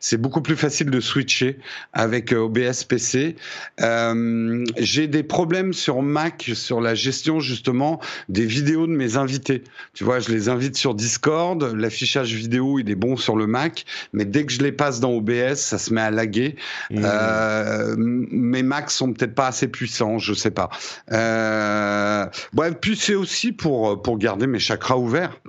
c'est 0.00 0.16
beaucoup 0.16 0.40
plus 0.40 0.56
facile 0.56 0.88
de 0.88 1.00
switcher 1.00 1.58
avec 1.92 2.32
euh, 2.32 2.38
OBS 2.38 2.84
PC. 2.88 3.36
Euh, 3.82 4.64
j'ai 4.78 5.06
des 5.06 5.22
problèmes 5.22 5.74
sur 5.74 6.00
Mac 6.00 6.50
sur 6.54 6.80
la 6.80 6.94
gestion 6.94 7.38
justement 7.38 8.00
des 8.30 8.46
vidéos 8.46 8.86
de 8.86 8.92
mes 8.92 9.18
invités. 9.18 9.64
Tu 9.92 10.02
vois, 10.02 10.18
je 10.18 10.30
les 10.30 10.48
invite 10.48 10.78
sur 10.78 10.94
Discord, 10.94 11.62
l'affichage 11.62 12.32
vidéo 12.32 12.78
il 12.78 12.88
est 12.90 12.94
bon 12.94 13.18
sur 13.18 13.36
le 13.36 13.46
Mac, 13.46 13.84
mais 14.14 14.24
dès 14.24 14.46
que 14.46 14.52
je 14.52 14.62
les 14.62 14.72
passe 14.72 14.98
dans 14.98 15.12
OBS, 15.12 15.56
ça 15.56 15.76
se 15.76 15.92
met 15.92 16.00
à 16.00 16.10
laguer. 16.10 16.56
Mmh. 16.90 17.02
Euh, 17.04 17.94
mes 17.98 18.62
Macs 18.62 18.90
sont 18.90 19.12
peut-être 19.12 19.34
pas 19.34 19.48
assez 19.48 19.68
puissants, 19.68 20.18
je 20.18 20.32
sais 20.32 20.50
pas. 20.50 20.70
Euh, 21.12 22.24
bref, 22.54 22.74
puis 22.80 22.96
c'est 22.96 23.14
aussi 23.14 23.25
pour, 23.56 23.90
euh, 23.90 23.96
pour 23.96 24.18
garder 24.18 24.46
mes 24.46 24.58
chakras 24.58 24.96
ouverts. 24.96 25.40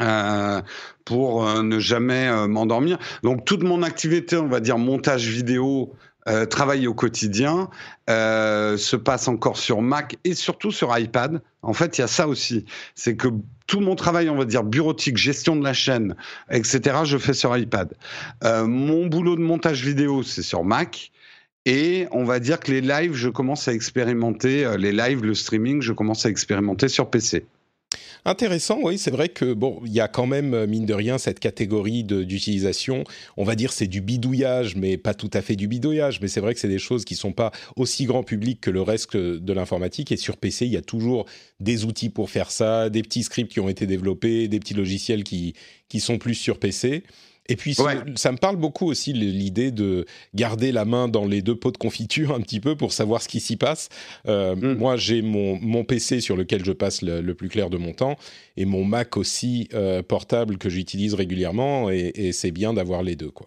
Euh, 0.00 0.60
pour 1.04 1.46
euh, 1.46 1.62
ne 1.62 1.78
jamais 1.78 2.48
m'endormir. 2.48 2.98
Donc 3.22 3.44
toute 3.44 3.62
mon 3.62 3.84
activité, 3.84 4.36
on 4.36 4.48
va 4.48 4.58
dire 4.58 4.76
montage 4.78 5.28
vidéo, 5.28 5.94
travail 6.48 6.88
au 6.88 6.94
quotidien, 6.94 7.68
se 8.08 8.96
passe 8.96 9.28
encore 9.28 9.58
sur 9.58 9.82
Mac 9.82 10.16
et 10.24 10.34
surtout 10.34 10.72
sur 10.72 10.98
iPad. 10.98 11.42
En 11.62 11.74
fait, 11.74 11.98
il 11.98 12.00
y 12.00 12.04
a 12.04 12.08
ça 12.08 12.26
aussi, 12.26 12.64
c'est 12.94 13.14
que 13.14 13.28
tout 13.66 13.80
mon 13.80 13.94
travail, 13.94 14.30
on 14.30 14.36
va 14.36 14.46
dire 14.46 14.64
bureautique, 14.64 15.18
gestion 15.18 15.54
de 15.54 15.62
la 15.62 15.74
chaîne, 15.74 16.16
etc., 16.50 17.00
je 17.04 17.18
fais 17.18 17.34
sur 17.34 17.54
iPad. 17.56 17.92
mon 18.42 19.06
boulot 19.06 19.36
de 19.36 19.42
montage 19.42 19.84
vidéo, 19.84 20.22
c'est 20.22 20.42
sur 20.42 20.64
Mac. 20.64 21.12
Et 21.66 22.06
on 22.10 22.24
va 22.24 22.40
dire 22.40 22.60
que 22.60 22.70
les 22.70 22.82
lives, 22.82 23.14
je 23.14 23.28
commence 23.28 23.68
à 23.68 23.72
expérimenter, 23.72 24.64
euh, 24.64 24.76
les 24.76 24.92
lives, 24.92 25.24
le 25.24 25.34
streaming, 25.34 25.80
je 25.80 25.92
commence 25.92 26.26
à 26.26 26.28
expérimenter 26.28 26.88
sur 26.88 27.08
PC. 27.08 27.46
Intéressant, 28.26 28.78
oui, 28.82 28.96
c'est 28.96 29.10
vrai 29.10 29.28
que 29.28 29.52
bon, 29.52 29.82
il 29.84 29.92
y 29.92 30.00
a 30.00 30.08
quand 30.08 30.26
même 30.26 30.54
euh, 30.54 30.66
mine 30.66 30.86
de 30.86 30.94
rien 30.94 31.18
cette 31.18 31.40
catégorie 31.40 32.04
d'utilisation. 32.04 33.04
On 33.36 33.44
va 33.44 33.54
dire 33.54 33.72
c'est 33.72 33.86
du 33.86 34.00
bidouillage, 34.00 34.76
mais 34.76 34.96
pas 34.96 35.12
tout 35.12 35.30
à 35.34 35.42
fait 35.42 35.56
du 35.56 35.68
bidouillage. 35.68 36.20
Mais 36.22 36.28
c'est 36.28 36.40
vrai 36.40 36.54
que 36.54 36.60
c'est 36.60 36.68
des 36.68 36.78
choses 36.78 37.04
qui 37.04 37.16
sont 37.16 37.32
pas 37.32 37.52
aussi 37.76 38.06
grand 38.06 38.22
public 38.22 38.62
que 38.62 38.70
le 38.70 38.80
reste 38.80 39.16
de 39.16 39.52
l'informatique. 39.52 40.10
Et 40.10 40.16
sur 40.16 40.38
PC, 40.38 40.64
il 40.64 40.72
y 40.72 40.78
a 40.78 40.82
toujours 40.82 41.26
des 41.60 41.84
outils 41.84 42.08
pour 42.08 42.30
faire 42.30 42.50
ça, 42.50 42.88
des 42.88 43.02
petits 43.02 43.24
scripts 43.24 43.52
qui 43.52 43.60
ont 43.60 43.68
été 43.68 43.86
développés, 43.86 44.48
des 44.48 44.58
petits 44.58 44.74
logiciels 44.74 45.22
qui 45.22 45.54
qui 45.90 46.00
sont 46.00 46.16
plus 46.16 46.34
sur 46.34 46.58
PC. 46.58 47.04
Et 47.48 47.56
puis, 47.56 47.74
ça 47.74 48.32
me 48.32 48.36
parle 48.38 48.56
beaucoup 48.56 48.86
aussi 48.86 49.12
l'idée 49.12 49.70
de 49.70 50.06
garder 50.34 50.72
la 50.72 50.84
main 50.84 51.08
dans 51.08 51.26
les 51.26 51.42
deux 51.42 51.56
pots 51.56 51.72
de 51.72 51.76
confiture 51.76 52.34
un 52.34 52.40
petit 52.40 52.60
peu 52.60 52.74
pour 52.74 52.92
savoir 52.92 53.20
ce 53.22 53.28
qui 53.28 53.40
s'y 53.40 53.56
passe. 53.56 53.90
Euh, 54.26 54.56
mm. 54.56 54.78
Moi, 54.78 54.96
j'ai 54.96 55.20
mon, 55.20 55.58
mon, 55.60 55.84
PC 55.84 56.20
sur 56.20 56.36
lequel 56.36 56.64
je 56.64 56.72
passe 56.72 57.02
le, 57.02 57.34
plus 57.34 57.48
clair 57.48 57.68
de 57.68 57.76
mon 57.76 57.92
temps 57.92 58.16
et 58.56 58.64
mon 58.64 58.84
Mac 58.84 59.16
aussi 59.16 59.68
euh, 59.74 60.02
portable 60.02 60.56
que 60.56 60.70
j'utilise 60.70 61.14
régulièrement 61.14 61.90
et, 61.90 62.12
et 62.14 62.32
c'est 62.32 62.52
bien 62.52 62.72
d'avoir 62.72 63.02
les 63.02 63.16
deux, 63.16 63.30
quoi. 63.30 63.46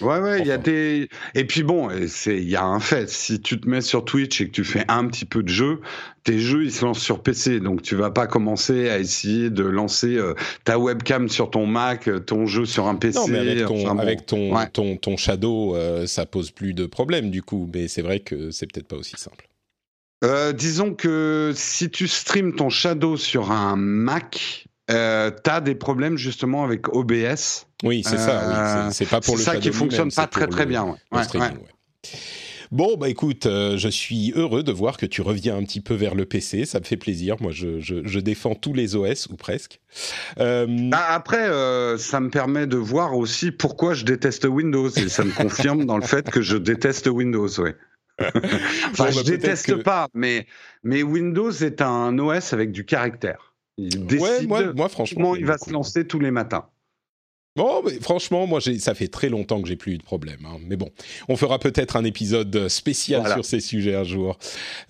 Ouais, 0.00 0.18
ouais, 0.18 0.40
il 0.40 0.46
y 0.46 0.52
a 0.52 0.58
des. 0.58 1.08
Et 1.34 1.44
puis 1.44 1.62
bon, 1.62 1.88
c'est, 2.08 2.36
il 2.36 2.48
y 2.48 2.56
a 2.56 2.64
un 2.64 2.80
fait. 2.80 3.08
Si 3.08 3.40
tu 3.40 3.60
te 3.60 3.68
mets 3.68 3.80
sur 3.80 4.04
Twitch 4.04 4.40
et 4.40 4.46
que 4.46 4.50
tu 4.50 4.64
fais 4.64 4.84
un 4.88 5.06
petit 5.06 5.24
peu 5.24 5.42
de 5.42 5.48
jeu, 5.48 5.80
tes 6.24 6.38
jeux 6.38 6.64
ils 6.64 6.72
se 6.72 6.84
lancent 6.84 7.02
sur 7.02 7.22
PC, 7.22 7.60
donc 7.60 7.82
tu 7.82 7.94
vas 7.94 8.10
pas 8.10 8.26
commencer 8.26 8.88
à 8.88 8.98
essayer 8.98 9.50
de 9.50 9.64
lancer 9.64 10.16
euh, 10.16 10.34
ta 10.64 10.78
webcam 10.78 11.28
sur 11.28 11.50
ton 11.50 11.66
Mac, 11.66 12.08
euh, 12.08 12.18
ton 12.18 12.46
jeu 12.46 12.64
sur 12.64 12.86
un 12.86 12.96
PC. 12.96 13.18
Non, 13.18 13.28
mais 13.28 13.38
avec 13.38 13.66
ton, 13.66 13.98
avec 13.98 14.26
ton, 14.26 14.66
ton, 14.72 14.96
ton, 14.96 15.16
Shadow, 15.16 15.76
euh, 15.76 16.06
ça 16.06 16.26
pose 16.26 16.50
plus 16.50 16.74
de 16.74 16.86
problème 16.86 17.30
du 17.30 17.42
coup. 17.42 17.68
Mais 17.72 17.88
c'est 17.88 18.02
vrai 18.02 18.20
que 18.20 18.50
c'est 18.50 18.66
peut-être 18.66 18.88
pas 18.88 18.96
aussi 18.96 19.14
simple. 19.16 19.48
disons 20.54 20.94
que 20.94 21.52
si 21.54 21.90
tu 21.90 22.08
streams 22.08 22.54
ton 22.54 22.70
Shadow 22.70 23.16
sur 23.16 23.50
un 23.52 23.76
Mac, 23.76 24.66
euh, 24.90 25.30
tu 25.30 25.50
as 25.50 25.60
des 25.60 25.74
problèmes 25.74 26.16
justement 26.16 26.64
avec 26.64 26.88
OBS. 26.94 27.66
Oui, 27.84 28.02
c'est 28.04 28.18
ça. 28.18 28.86
Oui. 28.86 28.92
C'est 28.92 29.08
pas 29.08 29.20
pour 29.20 29.36
le 29.36 29.42
ça 29.42 29.56
qui 29.56 29.72
fonctionne 29.72 30.10
pas 30.10 30.26
très 30.26 30.46
très 30.46 30.66
bien. 30.66 30.96
Bon, 32.72 32.96
bah 32.96 33.10
écoute, 33.10 33.44
euh, 33.44 33.76
je 33.76 33.88
suis 33.88 34.32
heureux 34.34 34.62
de 34.62 34.72
voir 34.72 34.96
que 34.96 35.04
tu 35.04 35.20
reviens 35.20 35.58
un 35.58 35.62
petit 35.62 35.82
peu 35.82 35.92
vers 35.92 36.14
le 36.14 36.24
PC. 36.24 36.64
Ça 36.64 36.80
me 36.80 36.84
fait 36.84 36.96
plaisir. 36.96 37.36
Moi, 37.38 37.52
je, 37.52 37.80
je, 37.80 38.18
défends 38.18 38.54
tous 38.54 38.72
les 38.72 38.96
OS 38.96 39.26
ou 39.26 39.36
presque. 39.36 39.78
Euh... 40.38 40.66
Bah 40.88 41.04
après, 41.10 41.50
euh, 41.50 41.98
ça 41.98 42.18
me 42.18 42.30
permet 42.30 42.66
de 42.66 42.78
voir 42.78 43.14
aussi 43.14 43.50
pourquoi 43.50 43.92
je 43.92 44.06
déteste 44.06 44.46
Windows 44.46 44.88
et 44.88 45.10
ça 45.10 45.22
me 45.22 45.32
confirme 45.32 45.84
dans 45.84 45.98
le 45.98 46.06
fait 46.06 46.30
que 46.30 46.40
je 46.40 46.56
déteste 46.56 47.08
Windows. 47.08 47.60
Ouais. 47.60 47.76
enfin, 48.22 49.10
je 49.10 49.16
bah, 49.16 49.22
déteste 49.22 49.82
pas, 49.82 50.08
mais 50.14 50.46
mais 50.82 51.02
Windows 51.02 51.50
est 51.50 51.82
un 51.82 52.18
OS 52.18 52.54
avec 52.54 52.72
du 52.72 52.86
caractère. 52.86 53.51
Il 53.78 54.06
décide 54.06 54.48
moi, 54.48 54.72
moi, 54.74 54.88
franchement, 54.88 55.34
il 55.34 55.46
va 55.46 55.58
se 55.58 55.70
lancer 55.70 56.06
tous 56.06 56.20
les 56.20 56.30
matins. 56.30 56.66
Bon, 57.54 57.82
mais 57.84 58.00
franchement, 58.00 58.46
moi, 58.46 58.60
ça 58.62 58.94
fait 58.94 59.08
très 59.08 59.28
longtemps 59.28 59.60
que 59.60 59.68
j'ai 59.68 59.76
plus 59.76 59.92
eu 59.92 59.98
de 59.98 60.02
problème. 60.02 60.46
Hein. 60.46 60.58
Mais 60.66 60.76
bon, 60.76 60.88
on 61.28 61.36
fera 61.36 61.58
peut-être 61.58 61.96
un 61.96 62.04
épisode 62.04 62.68
spécial 62.68 63.30
sur 63.30 63.44
ces 63.44 63.60
sujets 63.60 63.94
un 63.94 64.04
jour. 64.04 64.38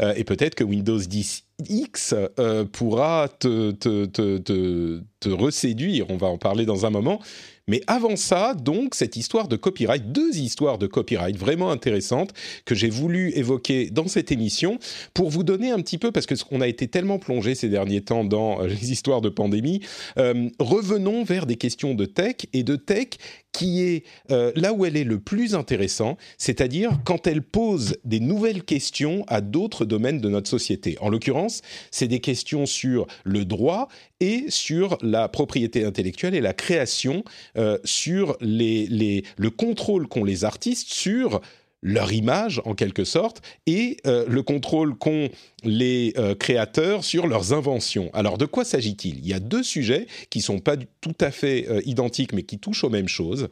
Euh, 0.01 0.15
et 0.17 0.23
peut-être 0.23 0.55
que 0.55 0.62
Windows 0.62 0.99
10 0.99 1.45
X 1.69 2.15
euh, 2.39 2.65
pourra 2.65 3.29
te, 3.29 3.73
te, 3.73 4.05
te, 4.07 4.39
te, 4.39 5.03
te 5.19 5.29
reséduire. 5.29 6.07
On 6.09 6.17
va 6.17 6.29
en 6.29 6.39
parler 6.39 6.65
dans 6.65 6.87
un 6.87 6.91
moment. 6.91 7.21
Mais 7.69 7.81
avant 7.87 8.16
ça, 8.16 8.54
donc, 8.54 8.95
cette 8.95 9.16
histoire 9.16 9.47
de 9.47 9.57
copyright, 9.57 10.11
deux 10.11 10.37
histoires 10.37 10.78
de 10.78 10.87
copyright 10.87 11.37
vraiment 11.37 11.71
intéressantes 11.71 12.33
que 12.64 12.75
j'ai 12.75 12.90
voulu 12.90 13.33
évoquer 13.37 13.90
dans 13.90 14.09
cette 14.09 14.33
émission 14.33 14.78
pour 15.14 15.31
vous 15.31 15.45
donner 15.45 15.71
un 15.71 15.78
petit 15.78 15.99
peu, 15.99 16.11
parce 16.11 16.26
qu'on 16.26 16.61
a 16.61 16.66
été 16.66 16.88
tellement 16.88 17.19
plongé 17.19 17.54
ces 17.54 17.69
derniers 17.69 18.00
temps 18.00 18.25
dans 18.25 18.61
euh, 18.61 18.66
les 18.66 18.90
histoires 18.90 19.21
de 19.21 19.28
pandémie, 19.28 19.81
euh, 20.19 20.49
revenons 20.59 21.23
vers 21.23 21.47
des 21.47 21.57
questions 21.57 21.95
de 21.95 22.04
tech 22.04 22.37
et 22.52 22.64
de 22.64 22.76
tech 22.76 23.09
qui 23.53 23.83
est 23.83 24.05
euh, 24.31 24.51
là 24.57 24.73
où 24.73 24.85
elle 24.85 24.97
est 24.97 25.05
le 25.05 25.21
plus 25.21 25.55
intéressant, 25.55 26.17
c'est-à-dire 26.39 26.99
quand 27.05 27.27
elle 27.27 27.43
pose 27.43 27.97
des 28.05 28.21
nouvelles 28.21 28.65
questions 28.65 29.25
à 29.29 29.41
d'autres 29.41 29.85
domaines 29.85 30.21
de 30.21 30.29
notre 30.29 30.49
société. 30.49 30.97
En 31.01 31.09
l'occurrence, 31.09 31.61
c'est 31.91 32.09
des 32.09 32.21
questions 32.21 32.67
sur 32.67 33.07
le 33.25 33.45
droit 33.45 33.89
et 34.21 34.47
sur 34.49 34.99
la 35.03 35.29
propriété 35.29 35.85
intellectuelle 35.85 36.35
et 36.35 36.41
la 36.41 36.55
création, 36.55 37.25
euh, 37.57 37.79
sur 37.85 38.37
les, 38.41 38.87
les, 38.87 39.25
le 39.37 39.51
contrôle 39.51 40.09
qu'ont 40.09 40.25
les 40.25 40.45
artistes 40.45 40.89
sur 40.89 41.41
leur 41.83 42.12
image 42.12 42.62
en 42.65 42.75
quelque 42.75 43.05
sorte 43.05 43.43
et 43.67 43.97
euh, 44.07 44.25
le 44.29 44.43
contrôle 44.43 44.97
qu'ont 44.97 45.29
les 45.65 46.15
euh, 46.17 46.35
créateurs 46.35 47.05
sur 47.05 47.27
leurs 47.27 47.53
inventions. 47.53 48.09
Alors 48.12 48.39
de 48.39 48.47
quoi 48.47 48.65
s'agit-il? 48.65 49.19
Il 49.19 49.27
y 49.27 49.35
a 49.35 49.41
deux 49.41 49.65
sujets 49.65 50.07
qui 50.31 50.41
sont 50.41 50.61
pas 50.61 50.77
tout 51.01 51.15
à 51.21 51.31
fait 51.31 51.67
euh, 51.69 51.81
identiques 51.85 52.33
mais 52.33 52.45
qui 52.45 52.59
touchent 52.59 52.85
aux 52.85 52.91
mêmes 52.91 53.09
choses. 53.09 53.49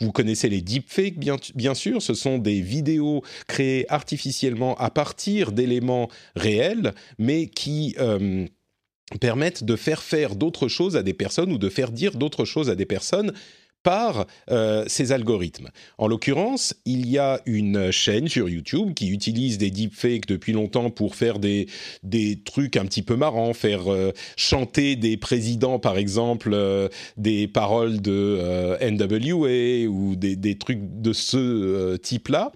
Vous 0.00 0.10
connaissez 0.10 0.48
les 0.48 0.60
deepfakes 0.60 1.18
bien, 1.18 1.36
bien 1.54 1.74
sûr, 1.74 2.02
ce 2.02 2.14
sont 2.14 2.38
des 2.38 2.60
vidéos 2.60 3.22
créées 3.46 3.86
artificiellement 3.88 4.74
à 4.76 4.90
partir 4.90 5.52
d'éléments 5.52 6.08
réels 6.34 6.94
mais 7.18 7.46
qui 7.46 7.96
permettent 9.20 9.64
de 9.64 9.76
faire 9.76 10.02
faire 10.02 10.36
d'autres 10.36 10.68
choses 10.68 10.96
à 10.96 11.02
des 11.02 11.14
personnes 11.14 11.52
ou 11.52 11.58
de 11.58 11.68
faire 11.68 11.92
dire 11.92 12.16
d'autres 12.16 12.44
choses 12.44 12.70
à 12.70 12.74
des 12.74 12.86
personnes 12.86 13.32
par 13.82 14.26
euh, 14.50 14.84
ces 14.86 15.12
algorithmes. 15.12 15.68
En 15.98 16.08
l'occurrence, 16.08 16.74
il 16.84 17.08
y 17.08 17.18
a 17.18 17.40
une 17.46 17.90
chaîne 17.90 18.28
sur 18.28 18.48
YouTube 18.48 18.94
qui 18.94 19.08
utilise 19.08 19.58
des 19.58 19.70
deepfakes 19.70 20.26
depuis 20.26 20.52
longtemps 20.52 20.90
pour 20.90 21.14
faire 21.14 21.38
des, 21.38 21.68
des 22.02 22.40
trucs 22.42 22.76
un 22.76 22.84
petit 22.84 23.02
peu 23.02 23.16
marrants, 23.16 23.54
faire 23.54 23.92
euh, 23.92 24.12
chanter 24.36 24.96
des 24.96 25.16
présidents, 25.16 25.78
par 25.78 25.96
exemple, 25.96 26.50
euh, 26.52 26.88
des 27.16 27.48
paroles 27.48 28.00
de 28.00 28.76
NWA 28.82 29.88
ou 29.88 30.16
des, 30.16 30.36
des, 30.36 30.58
trucs 30.58 30.80
de 30.82 31.12
ce 31.12 31.96
type-là. 31.96 32.52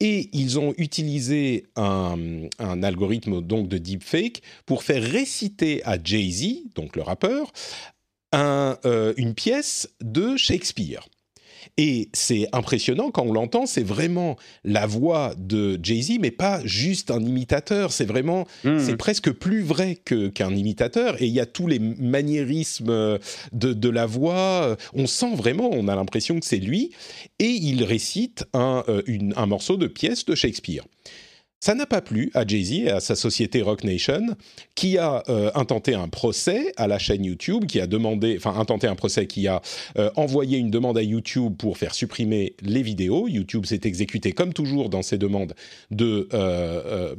Et 0.00 0.28
ils 0.32 0.58
ont 0.58 0.74
utilisé 0.76 1.66
un, 1.76 2.16
un, 2.58 2.82
algorithme 2.82 3.40
donc 3.40 3.68
de 3.68 3.78
deepfake 3.78 4.42
pour 4.66 4.82
faire 4.82 5.02
réciter 5.02 5.82
à 5.84 5.96
Jay-Z, 6.02 6.74
donc 6.74 6.96
le 6.96 7.02
rappeur, 7.02 7.52
euh, 8.34 9.14
une 9.16 9.34
pièce 9.34 9.88
de 10.00 10.36
Shakespeare. 10.36 11.06
Et 11.76 12.08
c'est 12.12 12.46
impressionnant 12.52 13.10
quand 13.10 13.24
on 13.24 13.32
l'entend, 13.32 13.66
c'est 13.66 13.82
vraiment 13.82 14.36
la 14.62 14.86
voix 14.86 15.34
de 15.36 15.80
Jay-Z, 15.82 16.18
mais 16.20 16.30
pas 16.30 16.60
juste 16.64 17.10
un 17.10 17.20
imitateur. 17.20 17.90
C'est 17.90 18.04
vraiment, 18.04 18.46
mmh. 18.62 18.78
c'est 18.78 18.96
presque 18.96 19.32
plus 19.32 19.62
vrai 19.62 19.96
qu'un 19.96 20.54
imitateur. 20.54 21.20
Et 21.20 21.26
il 21.26 21.32
y 21.32 21.40
a 21.40 21.46
tous 21.46 21.66
les 21.66 21.80
maniérismes 21.80 23.18
de, 23.52 23.72
de, 23.72 23.88
la 23.88 24.06
voix. 24.06 24.76
On 24.92 25.06
sent 25.06 25.34
vraiment, 25.34 25.70
on 25.72 25.88
a 25.88 25.96
l'impression 25.96 26.38
que 26.38 26.46
c'est 26.46 26.58
lui. 26.58 26.92
Et 27.40 27.50
il 27.50 27.82
récite 27.82 28.44
un, 28.52 28.84
euh, 28.88 29.02
un 29.34 29.46
morceau 29.46 29.76
de 29.76 29.88
pièce 29.88 30.24
de 30.26 30.34
Shakespeare. 30.36 30.84
Ça 31.64 31.74
n'a 31.74 31.86
pas 31.86 32.02
plu 32.02 32.30
à 32.34 32.46
Jay-Z 32.46 32.72
et 32.72 32.90
à 32.90 33.00
sa 33.00 33.16
société 33.16 33.62
Rock 33.62 33.84
Nation, 33.84 34.36
qui 34.74 34.98
a 34.98 35.22
euh, 35.30 35.50
intenté 35.54 35.94
un 35.94 36.08
procès 36.08 36.74
à 36.76 36.86
la 36.86 36.98
chaîne 36.98 37.24
YouTube, 37.24 37.64
qui 37.64 37.80
a 37.80 37.86
demandé, 37.86 38.34
enfin 38.36 38.60
intenté 38.60 38.86
un 38.86 38.94
procès, 38.94 39.26
qui 39.26 39.48
a 39.48 39.62
euh, 39.96 40.10
envoyé 40.14 40.58
une 40.58 40.70
demande 40.70 40.98
à 40.98 41.02
YouTube 41.02 41.56
pour 41.56 41.78
faire 41.78 41.94
supprimer 41.94 42.54
les 42.60 42.82
vidéos. 42.82 43.28
YouTube 43.28 43.64
s'est 43.64 43.80
exécuté 43.84 44.32
comme 44.32 44.52
toujours 44.52 44.90
dans 44.90 45.00
ses 45.00 45.16
demandes 45.16 45.54
de 45.90 46.28
euh, 46.34 47.14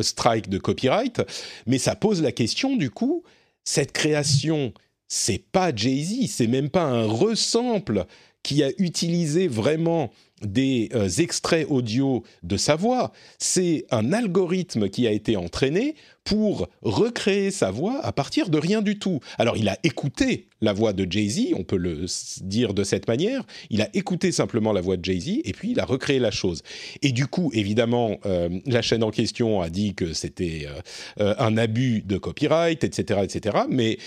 strike 0.00 0.48
de 0.48 0.56
copyright, 0.56 1.20
mais 1.66 1.76
ça 1.76 1.94
pose 1.96 2.22
la 2.22 2.32
question 2.32 2.76
du 2.76 2.88
coup, 2.88 3.24
cette 3.62 3.92
création, 3.92 4.72
c'est 5.06 5.44
pas 5.52 5.70
Jay-Z, 5.76 6.30
c'est 6.30 6.46
même 6.46 6.70
pas 6.70 6.84
un 6.84 7.04
resample 7.04 8.06
qui 8.46 8.62
a 8.62 8.70
utilisé 8.78 9.48
vraiment 9.48 10.12
des 10.40 10.88
euh, 10.94 11.08
extraits 11.08 11.66
audio 11.68 12.22
de 12.44 12.56
sa 12.56 12.76
voix. 12.76 13.10
C'est 13.38 13.86
un 13.90 14.12
algorithme 14.12 14.88
qui 14.88 15.08
a 15.08 15.10
été 15.10 15.36
entraîné 15.36 15.96
pour 16.22 16.68
recréer 16.82 17.50
sa 17.50 17.72
voix 17.72 18.00
à 18.04 18.12
partir 18.12 18.48
de 18.48 18.58
rien 18.58 18.82
du 18.82 19.00
tout. 19.00 19.18
Alors 19.38 19.56
il 19.56 19.68
a 19.68 19.78
écouté 19.82 20.46
la 20.60 20.72
voix 20.72 20.92
de 20.92 21.10
Jay-Z, 21.10 21.54
on 21.56 21.64
peut 21.64 21.76
le 21.76 22.06
dire 22.42 22.72
de 22.72 22.84
cette 22.84 23.08
manière, 23.08 23.44
il 23.70 23.82
a 23.82 23.88
écouté 23.94 24.30
simplement 24.30 24.72
la 24.72 24.80
voix 24.80 24.96
de 24.96 25.04
Jay-Z 25.04 25.40
et 25.44 25.52
puis 25.52 25.72
il 25.72 25.80
a 25.80 25.84
recréé 25.84 26.18
la 26.20 26.30
chose. 26.30 26.62
Et 27.02 27.10
du 27.10 27.26
coup, 27.26 27.50
évidemment, 27.52 28.18
euh, 28.26 28.48
la 28.66 28.82
chaîne 28.82 29.02
en 29.02 29.10
question 29.10 29.60
a 29.60 29.70
dit 29.70 29.94
que 29.94 30.12
c'était 30.12 30.66
euh, 31.20 31.34
un 31.38 31.56
abus 31.56 32.02
de 32.02 32.16
copyright, 32.16 32.84
etc., 32.84 33.20
etc., 33.22 33.58
mais 33.68 33.98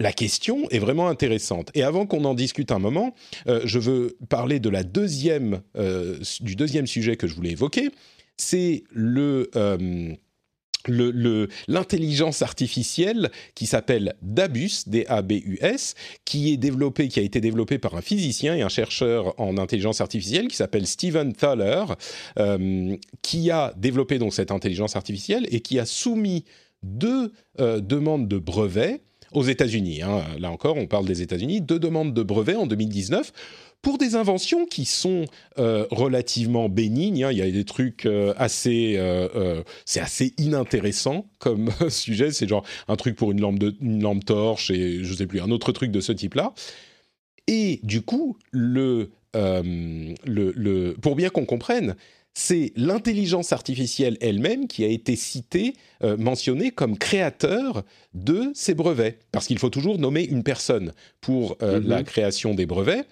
la 0.00 0.12
question 0.12 0.68
est 0.70 0.78
vraiment 0.78 1.08
intéressante. 1.08 1.70
Et 1.74 1.82
avant 1.82 2.06
qu'on 2.06 2.24
en 2.24 2.34
discute 2.34 2.70
un 2.70 2.78
moment, 2.78 3.14
euh, 3.48 3.60
je 3.64 3.78
veux 3.78 4.16
parler 4.28 4.60
euh, 4.64 6.18
du 6.40 6.56
deuxième 6.56 6.86
sujet 6.86 7.16
que 7.16 7.26
je 7.26 7.34
voulais 7.34 7.50
évoquer. 7.50 7.90
C'est 8.36 8.84
euh, 8.96 10.16
l'intelligence 11.66 12.42
artificielle 12.42 13.30
qui 13.56 13.66
s'appelle 13.66 14.14
Dabus, 14.22 14.84
D-A-B-U-S, 14.86 15.94
qui 16.24 16.60
qui 16.60 17.20
a 17.20 17.22
été 17.22 17.40
développé 17.40 17.78
par 17.78 17.96
un 17.96 18.00
physicien 18.00 18.54
et 18.54 18.62
un 18.62 18.68
chercheur 18.68 19.34
en 19.40 19.58
intelligence 19.58 20.00
artificielle 20.00 20.46
qui 20.46 20.56
s'appelle 20.56 20.86
Steven 20.86 21.32
Thaler, 21.32 21.84
qui 23.22 23.50
a 23.50 23.74
développé 23.76 24.18
donc 24.20 24.32
cette 24.32 24.52
intelligence 24.52 24.94
artificielle 24.94 25.48
et 25.50 25.60
qui 25.60 25.80
a 25.80 25.84
soumis 25.84 26.44
deux 26.84 27.32
demandes 27.58 28.28
de 28.28 28.38
brevets 28.38 29.02
aux 29.32 29.44
États-Unis. 29.44 30.02
Hein. 30.02 30.24
Là 30.38 30.50
encore, 30.50 30.76
on 30.76 30.86
parle 30.86 31.06
des 31.06 31.22
États-Unis. 31.22 31.60
Deux 31.60 31.78
demandes 31.78 32.14
de 32.14 32.22
brevets 32.22 32.56
en 32.56 32.66
2019 32.66 33.32
pour 33.82 33.98
des 33.98 34.16
inventions 34.16 34.66
qui 34.66 34.84
sont 34.84 35.24
euh, 35.58 35.86
relativement 35.90 36.68
bénignes. 36.68 37.24
Hein. 37.24 37.32
Il 37.32 37.38
y 37.38 37.42
a 37.42 37.50
des 37.50 37.64
trucs 37.64 38.06
euh, 38.06 38.34
assez, 38.36 38.94
euh, 38.96 39.62
c'est 39.84 40.00
assez 40.00 40.34
inintéressant 40.38 41.26
comme 41.38 41.70
sujet. 41.88 42.32
C'est 42.32 42.48
genre 42.48 42.64
un 42.88 42.96
truc 42.96 43.16
pour 43.16 43.30
une 43.30 43.40
lampe 43.40 43.58
de, 43.58 43.74
une 43.80 44.02
lampe 44.02 44.24
torche 44.24 44.70
et 44.70 45.04
je 45.04 45.14
sais 45.14 45.26
plus 45.26 45.40
un 45.40 45.50
autre 45.50 45.72
truc 45.72 45.90
de 45.90 46.00
ce 46.00 46.12
type-là. 46.12 46.52
Et 47.46 47.80
du 47.82 48.02
coup, 48.02 48.36
le, 48.50 49.10
le, 49.34 50.14
le 50.24 50.94
pour 51.00 51.16
bien 51.16 51.30
qu'on 51.30 51.46
comprenne, 51.46 51.96
c'est 52.38 52.70
l'intelligence 52.76 53.52
artificielle 53.52 54.16
elle-même 54.20 54.68
qui 54.68 54.84
a 54.84 54.86
été 54.86 55.16
citée, 55.16 55.74
euh, 56.04 56.16
mentionnée 56.16 56.70
comme 56.70 56.96
créateur 56.96 57.82
de 58.14 58.52
ces 58.54 58.74
brevets, 58.74 59.18
parce 59.32 59.48
qu'il 59.48 59.58
faut 59.58 59.70
toujours 59.70 59.98
nommer 59.98 60.22
une 60.22 60.44
personne 60.44 60.92
pour 61.20 61.56
euh, 61.62 61.80
Mhm. 61.80 61.88
la 61.88 62.02
création 62.04 62.54
des 62.54 62.64
brevets. 62.64 63.04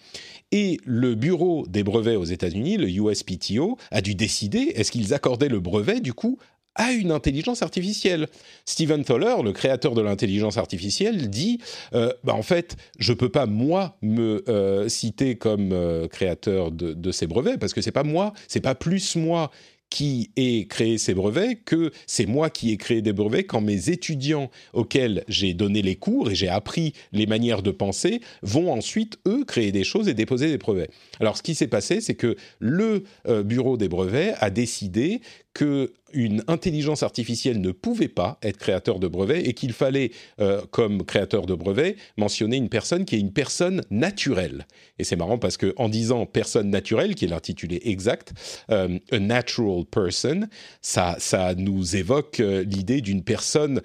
Et 0.52 0.78
le 0.84 1.16
bureau 1.16 1.66
des 1.66 1.82
brevets 1.82 2.14
aux 2.14 2.24
États-Unis, 2.24 2.76
le 2.76 2.88
USPTO, 2.88 3.76
a 3.90 4.00
dû 4.00 4.14
décider 4.14 4.60
est-ce 4.76 4.92
qu'ils 4.92 5.12
accordaient 5.12 5.48
le 5.48 5.58
brevet 5.58 5.98
du 5.98 6.12
coup 6.12 6.38
à 6.76 6.92
une 6.92 7.10
intelligence 7.10 7.62
artificielle. 7.62 8.28
Stephen 8.64 9.04
Thaler, 9.04 9.42
le 9.42 9.52
créateur 9.52 9.94
de 9.94 10.02
l'intelligence 10.02 10.56
artificielle, 10.56 11.28
dit 11.28 11.58
euh, 11.94 12.12
bah, 12.24 12.34
en 12.34 12.42
fait, 12.42 12.76
je 12.98 13.12
peux 13.12 13.28
pas 13.28 13.46
moi 13.46 13.96
me 14.02 14.44
euh, 14.48 14.88
citer 14.88 15.36
comme 15.36 15.72
euh, 15.72 16.06
créateur 16.08 16.70
de, 16.70 16.92
de 16.92 17.10
ces 17.10 17.26
brevets 17.26 17.58
parce 17.58 17.74
que 17.74 17.80
c'est 17.80 17.92
pas 17.92 18.04
moi, 18.04 18.32
c'est 18.48 18.60
pas 18.60 18.74
plus 18.74 19.16
moi 19.16 19.50
qui 19.88 20.30
ai 20.34 20.66
créé 20.66 20.98
ces 20.98 21.14
brevets 21.14 21.62
que 21.64 21.92
c'est 22.08 22.26
moi 22.26 22.50
qui 22.50 22.72
ai 22.72 22.76
créé 22.76 23.02
des 23.02 23.12
brevets 23.12 23.46
quand 23.46 23.60
mes 23.60 23.88
étudiants 23.88 24.50
auxquels 24.72 25.24
j'ai 25.28 25.54
donné 25.54 25.80
les 25.80 25.94
cours 25.94 26.30
et 26.30 26.34
j'ai 26.34 26.48
appris 26.48 26.92
les 27.12 27.26
manières 27.26 27.62
de 27.62 27.70
penser 27.70 28.20
vont 28.42 28.72
ensuite 28.72 29.18
eux 29.28 29.44
créer 29.44 29.70
des 29.70 29.84
choses 29.84 30.08
et 30.08 30.14
déposer 30.14 30.48
des 30.48 30.58
brevets. 30.58 30.90
Alors 31.20 31.36
ce 31.36 31.42
qui 31.44 31.54
s'est 31.54 31.68
passé, 31.68 32.00
c'est 32.00 32.16
que 32.16 32.36
le 32.58 33.04
bureau 33.44 33.76
des 33.76 33.88
brevets 33.88 34.34
a 34.40 34.50
décidé 34.50 35.20
que 35.56 35.94
une 36.12 36.44
intelligence 36.48 37.02
artificielle 37.02 37.62
ne 37.62 37.70
pouvait 37.72 38.08
pas 38.08 38.38
être 38.42 38.58
créateur 38.58 38.98
de 38.98 39.08
brevets 39.08 39.42
et 39.48 39.54
qu'il 39.54 39.72
fallait, 39.72 40.10
euh, 40.38 40.60
comme 40.70 41.02
créateur 41.02 41.46
de 41.46 41.54
brevets, 41.54 41.96
mentionner 42.18 42.58
une 42.58 42.68
personne 42.68 43.06
qui 43.06 43.16
est 43.16 43.20
une 43.20 43.32
personne 43.32 43.80
naturelle. 43.90 44.66
Et 44.98 45.04
c'est 45.04 45.16
marrant 45.16 45.38
parce 45.38 45.56
que 45.56 45.72
en 45.78 45.88
disant 45.88 46.26
personne 46.26 46.68
naturelle, 46.68 47.14
qui 47.14 47.24
est 47.24 47.28
l'intitulé 47.28 47.80
exact, 47.84 48.34
euh, 48.70 48.98
a 49.10 49.18
natural 49.18 49.86
person, 49.86 50.46
ça, 50.82 51.16
ça 51.18 51.54
nous 51.54 51.96
évoque 51.96 52.40
euh, 52.40 52.62
l'idée 52.62 53.00
d'une 53.00 53.22
personne 53.24 53.80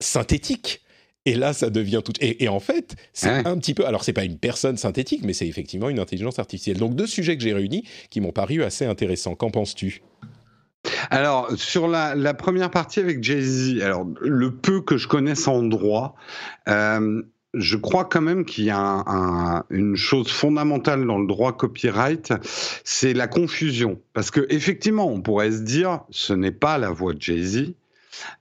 synthétique. 0.00 0.80
Et 1.26 1.34
là, 1.34 1.52
ça 1.52 1.68
devient 1.68 2.00
tout. 2.02 2.14
Et, 2.22 2.44
et 2.44 2.48
en 2.48 2.60
fait, 2.60 2.96
c'est 3.12 3.28
Ouais. 3.28 3.42
un 3.44 3.58
petit 3.58 3.74
peu. 3.74 3.84
Alors, 3.86 4.04
c'est 4.04 4.14
pas 4.14 4.24
une 4.24 4.38
personne 4.38 4.78
synthétique, 4.78 5.20
mais 5.22 5.34
c'est 5.34 5.46
effectivement 5.46 5.90
une 5.90 5.98
intelligence 5.98 6.38
artificielle. 6.38 6.78
Donc, 6.78 6.94
deux 6.96 7.06
sujets 7.06 7.36
que 7.36 7.42
j'ai 7.42 7.52
réunis 7.52 7.84
qui 8.08 8.22
m'ont 8.22 8.32
paru 8.32 8.62
assez 8.62 8.86
intéressants. 8.86 9.34
Qu'en 9.34 9.50
penses-tu? 9.50 10.00
Alors, 11.10 11.50
sur 11.56 11.88
la, 11.88 12.34
première 12.34 12.70
partie 12.70 13.00
avec 13.00 13.22
Jay-Z, 13.22 13.82
alors 13.82 14.06
le 14.20 14.54
peu 14.54 14.80
que 14.80 14.96
je 14.96 15.08
connaisse 15.08 15.46
en 15.48 15.62
droit, 15.62 16.14
euh, 16.68 17.22
je 17.52 17.76
crois 17.76 18.04
quand 18.04 18.20
même 18.20 18.44
qu'il 18.44 18.64
y 18.64 18.70
a 18.70 18.78
un- 18.78 19.04
un- 19.06 19.64
une 19.70 19.96
chose 19.96 20.28
fondamentale 20.28 21.04
dans 21.06 21.18
le 21.18 21.26
droit 21.26 21.52
copyright, 21.56 22.32
c'est 22.84 23.12
la 23.12 23.26
confusion. 23.26 24.00
Parce 24.12 24.30
que 24.30 24.46
effectivement, 24.50 25.08
on 25.08 25.20
pourrait 25.20 25.50
se 25.50 25.62
dire, 25.62 26.00
ce 26.10 26.32
n'est 26.32 26.52
pas 26.52 26.78
la 26.78 26.90
voix 26.90 27.12
de 27.12 27.20
Jay-Z, 27.20 27.74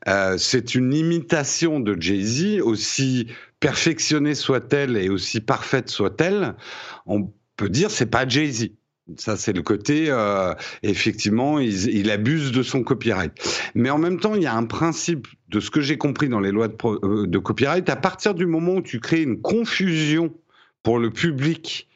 euh, 0.08 0.38
c'est 0.38 0.75
une 0.75 0.93
imitation 0.93 1.79
de 1.79 2.00
Jay-Z, 2.00 2.62
aussi 2.62 3.27
perfectionnée 3.60 4.36
soit-elle 4.36 4.96
et 4.96 5.10
aussi 5.10 5.41
parfaite 5.41 5.89
soit-elle. 5.89 6.55
On 7.05 7.31
peut 7.58 7.69
dire, 7.69 7.91
c'est 7.91 8.05
pas 8.05 8.27
Jay-Z. 8.27 8.69
Ça, 9.17 9.37
c'est 9.37 9.53
le 9.53 9.61
côté, 9.61 10.05
euh, 10.09 10.53
effectivement, 10.83 11.59
il, 11.59 12.11
abuse 12.11 12.51
de 12.51 12.63
son 12.63 12.83
copyright. 12.83 13.33
Mais 13.75 13.89
en 13.89 13.97
même 13.97 14.19
temps, 14.19 14.35
il 14.35 14.43
y 14.43 14.47
a 14.47 14.55
un 14.55 14.65
principe 14.65 15.27
de 15.49 15.59
ce 15.59 15.71
que 15.71 15.81
j'ai 15.81 15.97
compris 15.97 16.29
dans 16.29 16.39
les 16.39 16.51
lois 16.51 16.67
euh, 16.85 17.27
de 17.27 17.37
copyright. 17.39 17.89
À 17.89 17.95
partir 17.95 18.33
du 18.33 18.45
moment 18.45 18.75
où 18.75 18.81
tu 18.81 18.99
crées 18.99 19.21
une 19.21 19.41
confusion 19.41 20.33
pour 20.83 20.99
le 20.99 21.09
public 21.09 21.87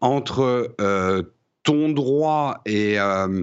entre 0.00 0.74
euh, 0.80 1.22
ton 1.62 1.90
droit 1.90 2.62
et 2.66 2.98
euh, 2.98 3.42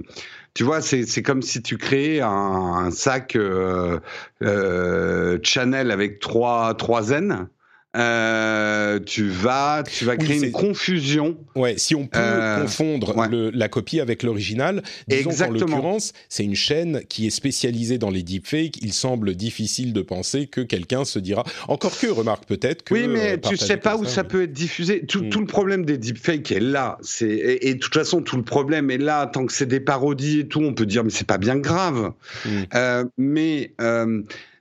tu 0.54 0.64
vois, 0.64 0.80
c'est 0.80 1.22
comme 1.22 1.42
si 1.42 1.60
tu 1.60 1.76
créais 1.76 2.22
un, 2.22 2.28
un 2.28 2.90
sac 2.90 3.36
euh, 3.36 4.00
euh, 4.42 5.38
Chanel 5.42 5.90
avec 5.90 6.18
trois 6.18 6.74
trois 6.74 7.10
N. 7.10 7.48
Euh, 7.96 8.98
tu 9.00 9.28
vas 9.28 9.82
tu 9.90 10.04
vas 10.04 10.12
Oui, 10.12 10.18
créer 10.24 10.38
c'est- 10.40 10.46
une 10.46 10.52
confusion. 10.52 11.36
Ouais, 11.54 11.74
si 11.78 11.94
on 11.94 12.06
peut 12.06 12.18
Euh, 12.20 12.60
confondre 12.62 13.16
ouais. 13.16 13.28
le- 13.28 13.50
la 13.50 13.68
copie 13.68 14.00
avec 14.00 14.22
l'original, 14.22 14.82
disons 15.08 15.30
qu'en 15.30 15.50
l'occurrence, 15.50 16.12
c'est 16.28 16.44
une 16.44 16.54
chaîne 16.54 17.02
qui 17.08 17.26
est 17.26 17.30
spécialisée 17.30 17.98
dans 17.98 18.10
les 18.10 18.22
deepfakes. 18.22 18.76
Il 18.82 18.92
semble 18.92 19.34
difficile 19.34 19.92
de 19.92 20.02
penser 20.02 20.46
que 20.46 20.60
quelqu'un 20.60 21.04
se 21.04 21.18
dira. 21.18 21.44
Encore 21.68 21.98
que, 21.98 22.06
remarque 22.06 22.44
peut-être 22.46 22.82
que. 22.82 22.94
Oui, 22.94 23.06
mais 23.08 23.38
tu 23.40 23.56
sais 23.56 23.76
pas 23.76 23.96
où 23.96 24.04
ça 24.04 24.22
mais- 24.22 24.28
peut 24.28 24.42
être 24.42 24.52
diffusé. 24.52 25.06
Tout, 25.06 25.24
Mm. 25.24 25.30
tout 25.30 25.40
le 25.40 25.46
problème 25.46 25.84
des 25.84 25.98
deepfakes 25.98 26.52
est 26.52 26.60
là. 26.60 26.98
Et, 27.22 27.68
et 27.70 27.74
de 27.74 27.78
toute 27.78 27.94
façon 27.94 28.20
tout 28.22 28.36
le 28.36 28.42
problème 28.42 28.90
est 28.90 28.98
là. 28.98 29.26
Tant 29.26 29.46
que 29.46 29.52
c'est 29.52 29.66
des 29.66 29.80
parodies 29.80 30.40
et 30.40 30.48
tout, 30.48 30.60
on 30.60 30.74
peut 30.74 30.86
dire 30.86 31.02
mais 31.04 31.10
c'est 31.10 31.26
pas 31.26 31.38
bien 31.38 31.56
grave. 31.56 32.12
Mm. 32.44 32.48
Euh, 32.74 33.04
mais 33.18 33.72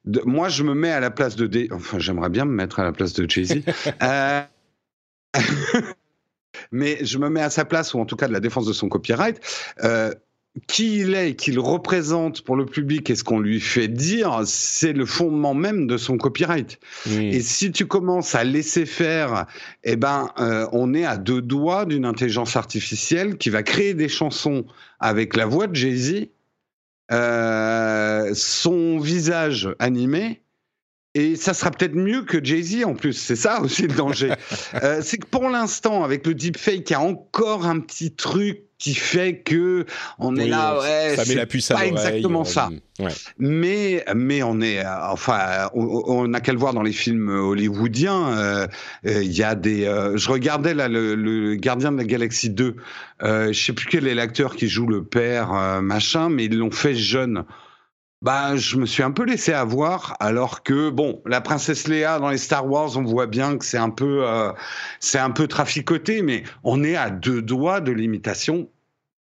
de- 0.06 0.22
moi, 0.26 0.50
je 0.50 0.64
me 0.64 0.74
mets 0.74 0.92
à 0.92 1.00
la 1.00 1.12
place 1.12 1.36
de. 1.36 1.68
Enfin, 1.74 2.00
j'aimerais 2.00 2.30
bien 2.30 2.46
me 2.46 2.54
mettre 2.54 2.80
à 2.80 2.84
la 2.84 2.92
place 2.92 3.14
de 3.14 3.30
Jay 3.30 3.44
Z. 3.44 3.62
Euh, 4.02 4.42
mais 6.72 7.04
je 7.04 7.18
me 7.18 7.30
mets 7.30 7.42
à 7.42 7.50
sa 7.50 7.66
place 7.66 7.94
ou 7.94 8.00
en 8.00 8.06
tout 8.06 8.16
cas 8.16 8.28
de 8.28 8.34
la 8.34 8.40
défense 8.40 8.66
de 8.66 8.74
son 8.74 8.88
copyright. 8.88 9.40
Euh, 9.84 10.14
qui 10.68 11.00
il 11.00 11.16
est, 11.16 11.36
qu'il 11.36 11.60
représente 11.60 12.42
pour 12.42 12.56
le 12.56 12.66
public 12.66 13.10
et 13.10 13.16
ce 13.16 13.26
qu'on 13.26 13.40
lui 13.42 13.60
fait 13.60 13.90
dire, 13.90 14.44
c'est 14.46 14.94
le 14.94 15.06
fondement 15.06 15.54
même 15.54 15.86
de 15.86 15.98
son 15.98 16.18
copyright. 16.18 16.80
Et 17.34 17.42
si 17.42 17.74
tu 17.74 17.86
commences 17.88 18.36
à 18.36 18.46
laisser 18.46 18.86
faire, 18.86 19.48
eh 19.84 19.98
ben, 19.98 20.30
euh, 20.40 20.66
on 20.72 20.94
est 20.94 21.04
à 21.04 21.18
deux 21.18 21.42
doigts 21.42 21.86
d'une 21.86 22.06
intelligence 22.06 22.56
artificielle 22.56 23.38
qui 23.38 23.50
va 23.50 23.64
créer 23.64 23.94
des 23.94 24.08
chansons 24.08 24.66
avec 25.02 25.36
la 25.36 25.46
voix 25.46 25.68
de 25.68 25.76
Jay-Z, 25.76 26.28
son 27.12 29.00
visage 29.00 29.70
animé. 29.80 30.45
Et 31.16 31.36
ça 31.38 31.54
sera 31.54 31.72
peut-être 31.72 31.96
mieux 31.96 32.24
que 32.24 32.44
Jay-Z 32.44 32.84
en 32.86 32.94
plus. 32.94 33.14
C'est 33.14 33.36
ça 33.38 33.62
aussi 33.62 33.84
le 33.84 33.96
danger. 33.96 34.34
Euh, 34.84 35.00
c'est 35.02 35.18
que 35.18 35.26
pour 35.28 35.50
l'instant, 35.50 36.04
avec 36.04 36.28
le 36.28 36.34
deepfake, 36.34 36.90
il 36.90 36.94
y 36.94 36.96
a 36.96 37.00
encore 37.02 37.66
un 37.66 37.80
petit 37.80 38.12
truc 38.14 38.60
qui 38.78 38.94
fait 38.94 39.38
que 39.40 39.86
on 40.20 40.36
est 40.36 40.48
là, 40.48 40.78
ouais, 40.82 41.16
ça 41.16 41.24
met 41.26 41.36
la 41.36 41.46
puce 41.46 41.72
à 41.72 41.76
pas 41.76 41.86
exactement 41.86 42.44
ça. 42.44 42.70
ouais. 43.00 43.08
Mais, 43.40 44.04
mais 44.14 44.44
on 44.44 44.60
est, 44.60 44.84
enfin, 44.86 45.70
on, 45.74 46.04
on 46.08 46.34
a 46.34 46.42
qu'à 46.42 46.52
le 46.52 46.60
voir 46.60 46.74
dans 46.74 46.82
les 46.82 46.92
films 46.92 47.30
hollywoodiens. 47.30 48.38
euh, 48.38 48.68
euh, 49.08 49.24
Il 49.24 49.32
y 49.32 49.44
a 49.44 49.56
des. 49.56 49.86
euh, 49.86 50.18
je 50.18 50.30
regardais 50.30 50.74
là 50.74 50.90
le, 50.90 51.16
le 51.16 51.56
Gardien 51.56 51.94
de 51.94 51.98
la 51.98 52.04
Galaxie 52.04 52.50
2. 52.50 52.76
Euh, 53.24 53.54
je 53.54 53.64
sais 53.66 53.74
plus 53.74 53.88
quel 53.88 54.08
est 54.08 54.14
l'acteur 54.16 54.56
qui 54.58 54.68
joue 54.68 54.88
le 54.88 55.04
père, 55.06 55.54
machin, 55.82 56.28
mais 56.30 56.46
ils 56.46 56.58
l'ont 56.58 56.72
fait 56.72 56.96
jeune. 56.96 57.46
Bah, 58.26 58.56
je 58.56 58.78
me 58.78 58.88
suis 58.88 59.04
un 59.04 59.12
peu 59.12 59.24
laissé 59.24 59.54
avoir, 59.54 60.18
alors 60.20 60.64
que 60.64 60.90
bon, 60.90 61.22
la 61.28 61.42
princesse 61.42 61.88
Léa 61.88 62.18
dans 62.18 62.32
les 62.32 62.40
Star 62.40 62.66
Wars, 62.68 62.98
on 62.98 63.04
voit 63.04 63.28
bien 63.28 63.56
que 63.56 63.64
c'est 63.64 63.78
un 63.78 63.92
peu, 63.92 64.28
euh, 64.28 64.52
c'est 65.00 65.20
un 65.20 65.30
peu 65.30 65.48
traficoté, 65.48 66.24
mais 66.24 66.42
on 66.64 66.84
est 66.84 66.96
à 66.96 67.12
deux 67.12 67.44
doigts 67.44 67.82
de 67.82 67.92
l'imitation 67.92 68.68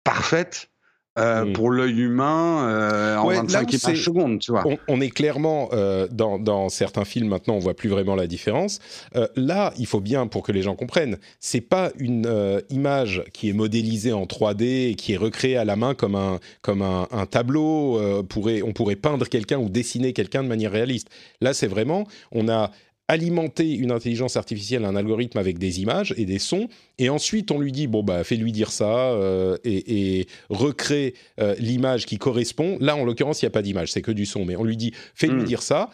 parfaite 0.05 0.69
euh, 1.19 1.45
Mm. 1.45 1.53
pour 1.55 1.71
l'œil 1.71 1.99
humain 2.01 2.69
euh, 2.69 3.17
en 3.17 3.27
Ouais, 3.27 3.35
là 3.35 3.41
25 3.43 3.69
où 3.69 3.73
c'est- 3.73 3.87
images 3.89 4.05
secondes, 4.05 4.39
tu 4.39 4.53
vois. 4.53 4.63
On, 4.67 4.79
on 4.89 5.01
est 5.01 5.11
clairement 5.11 5.69
euh, 5.73 6.07
dans, 6.11 6.39
dans 6.39 6.69
certains 6.69 7.05
films 7.05 7.29
maintenant, 7.29 7.55
on 7.55 7.59
voit 7.59 7.75
plus 7.75 7.89
vraiment 7.89 8.15
la 8.15 8.27
différence. 8.27 8.79
Euh, 9.17 9.27
là, 9.37 9.73
il 9.79 9.87
faut 9.87 10.01
bien 10.01 10.27
pour 10.29 10.43
que 10.45 10.53
les 10.53 10.63
gens 10.63 10.77
comprennent, 10.77 11.19
c'est 11.41 11.61
pas 11.61 11.91
une 11.99 12.27
euh, 12.27 12.61
image 12.71 13.25
qui 13.33 13.49
est 13.49 13.53
modélisée 13.53 14.13
en 14.13 14.25
3D 14.25 14.91
et 14.91 14.95
qui 14.95 15.13
est 15.15 15.17
recréée 15.17 15.57
à 15.57 15.65
la 15.65 15.77
main 15.77 15.95
comme 15.95 16.15
un 16.15 16.39
comme 16.63 16.83
un, 16.83 17.09
un 17.11 17.27
tableau. 17.27 17.99
euh, 17.99 18.23
pourrait 18.23 18.63
on 18.63 18.73
pourrait 18.73 18.97
peindre 18.97 19.27
quelqu'un 19.27 19.59
ou 19.59 19.69
dessiner 19.69 20.13
quelqu'un 20.13 20.43
de 20.45 20.49
manière 20.49 20.71
réaliste. 20.73 21.09
Là, 21.41 21.55
c'est 21.55 21.67
vraiment 21.67 22.07
on 22.33 22.49
a 22.49 22.71
alimenter 23.11 23.75
une 23.75 23.91
intelligence 23.91 24.37
artificielle, 24.37 24.85
un 24.85 24.95
algorithme 24.95 25.37
avec 25.39 25.59
des 25.59 25.81
images 25.81 26.15
et 26.17 26.25
des 26.27 26.39
sons, 26.39 26.69
et 26.99 27.11
ensuite 27.11 27.51
on 27.51 27.59
lui 27.59 27.73
dit 27.73 27.89
bon 27.89 28.05
bah 28.05 28.23
fais-lui 28.23 28.53
dire 28.53 28.71
ça 28.71 29.11
euh, 29.11 29.57
et, 29.65 30.19
et 30.21 30.27
recrée 30.49 31.15
euh, 31.41 31.57
l'image 31.59 32.07
qui 32.07 32.19
correspond. 32.19 32.79
Là 32.81 32.95
en 32.97 33.05
l'occurrence 33.05 33.43
il 33.43 33.47
n'y 33.47 33.49
a 33.49 33.51
pas 33.51 33.63
d'image, 33.63 33.91
c'est 33.93 34.03
que 34.03 34.13
du 34.13 34.27
son, 34.27 34.45
mais 34.45 34.55
on 34.57 34.65
lui 34.65 34.77
dit 34.77 34.93
fais-lui 35.15 35.43
Mm. 35.43 35.45
dire 35.45 35.63
ça. 35.63 35.91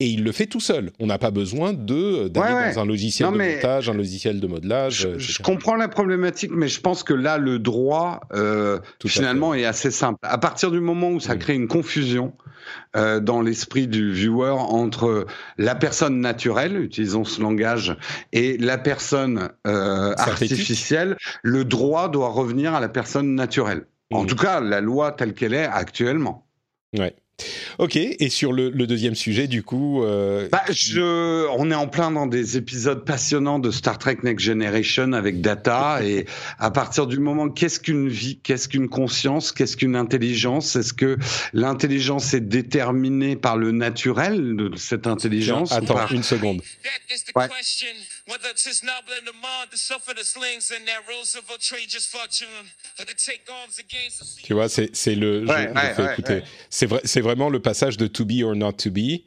Et 0.00 0.06
il 0.06 0.22
le 0.22 0.30
fait 0.30 0.46
tout 0.46 0.60
seul. 0.60 0.92
On 1.00 1.06
n'a 1.06 1.18
pas 1.18 1.32
besoin 1.32 1.72
de 1.72 2.28
d'aller 2.28 2.54
Ouais, 2.54 2.60
ouais. 2.66 2.74
dans 2.74 2.80
un 2.82 2.86
logiciel 2.86 3.28
Non, 3.30 3.36
de 3.36 3.42
montage, 3.42 3.90
un 3.90 3.94
logiciel 3.94 4.38
de 4.38 4.46
modelage. 4.46 5.00
Je, 5.00 5.08
euh, 5.08 5.18
je 5.18 5.42
comprends 5.42 5.74
la 5.74 5.88
problématique, 5.88 6.52
mais 6.54 6.68
je 6.68 6.80
pense 6.80 7.02
que 7.02 7.14
là, 7.14 7.36
le 7.36 7.58
droit, 7.58 8.20
euh, 8.32 8.78
Tout 9.00 9.08
finalement, 9.08 9.54
est 9.54 9.64
assez 9.64 9.90
simple. 9.90 10.20
À 10.22 10.38
partir 10.38 10.70
du 10.70 10.78
moment 10.78 11.10
où 11.10 11.18
ça 11.18 11.34
crée 11.34 11.54
une 11.54 11.66
confusion 11.66 12.32
euh, 12.96 13.20
dans 13.20 13.42
l'esprit 13.42 13.86
du 13.88 14.12
viewer 14.12 14.50
entre 14.50 15.26
la 15.56 15.74
personne 15.74 16.20
naturelle, 16.20 16.76
utilisons 16.76 17.24
ce 17.24 17.40
langage, 17.40 17.96
et 18.32 18.56
la 18.58 18.78
personne 18.78 19.50
euh, 19.66 20.14
artificielle, 20.16 21.16
le 21.42 21.64
droit 21.64 22.08
doit 22.08 22.28
revenir 22.30 22.74
à 22.74 22.80
la 22.80 22.88
personne 22.88 23.34
naturelle. 23.34 23.86
En 24.12 24.24
Mm. 24.24 24.26
tout 24.26 24.36
cas, 24.36 24.60
la 24.60 24.80
loi 24.80 25.12
telle 25.12 25.34
qu'elle 25.34 25.54
est 25.54 25.66
actuellement. 25.66 26.46
Ouais, 26.96 27.14
Ok, 27.78 27.96
et 27.96 28.28
sur 28.28 28.52
le, 28.52 28.70
le 28.70 28.86
deuxième 28.86 29.14
sujet, 29.14 29.46
du 29.46 29.62
coup. 29.62 30.02
Euh... 30.02 30.48
Bah, 30.50 30.62
je, 30.70 31.46
on 31.56 31.70
est 31.70 31.74
en 31.74 31.86
plein 31.86 32.10
dans 32.10 32.26
des 32.26 32.56
épisodes 32.56 33.04
passionnants 33.04 33.58
de 33.58 33.70
Star 33.70 33.98
Trek 33.98 34.18
Next 34.24 34.44
Generation 34.44 35.12
avec 35.12 35.40
Data, 35.40 36.00
et 36.04 36.26
à 36.58 36.70
partir 36.70 37.06
du 37.06 37.18
moment, 37.18 37.48
qu'est-ce 37.48 37.78
qu'une 37.78 38.08
vie, 38.08 38.38
qu'est-ce 38.42 38.68
qu'une 38.68 38.88
conscience, 38.88 39.52
qu'est-ce 39.52 39.76
qu'une 39.76 39.94
intelligence? 39.94 40.74
Est-ce 40.76 40.92
que 40.92 41.18
l'intelligence 41.52 42.34
est 42.34 42.40
déterminée 42.40 43.36
par 43.36 43.56
le 43.56 43.70
naturel 43.70 44.56
de 44.56 44.76
cette 44.76 45.06
intelligence 45.06 45.68
Tiens, 45.68 45.78
Attends, 45.78 45.94
par... 45.94 46.12
une 46.12 46.22
seconde. 46.22 46.60
Ouais. 47.36 47.46
Tu 54.42 54.52
vois, 54.54 54.68
c'est 54.68 54.94
c'est 54.94 55.14
le. 55.14 55.46
je- 55.46 55.50
Ouais, 55.50 55.68
je 55.68 55.78
ouais, 55.80 55.94
fais 55.94 56.02
ouais, 56.02 56.12
écouter. 56.12 56.32
ouais. 56.34 56.44
C'est 56.70 56.86
vrai, 56.86 57.00
c'est 57.04 57.20
vraiment 57.22 57.48
le 57.48 57.60
passage 57.60 57.96
de 57.96 58.06
To 58.06 58.24
Be 58.24 58.42
or 58.44 58.54
Not 58.54 58.72
To 58.74 58.90
Be. 58.90 59.22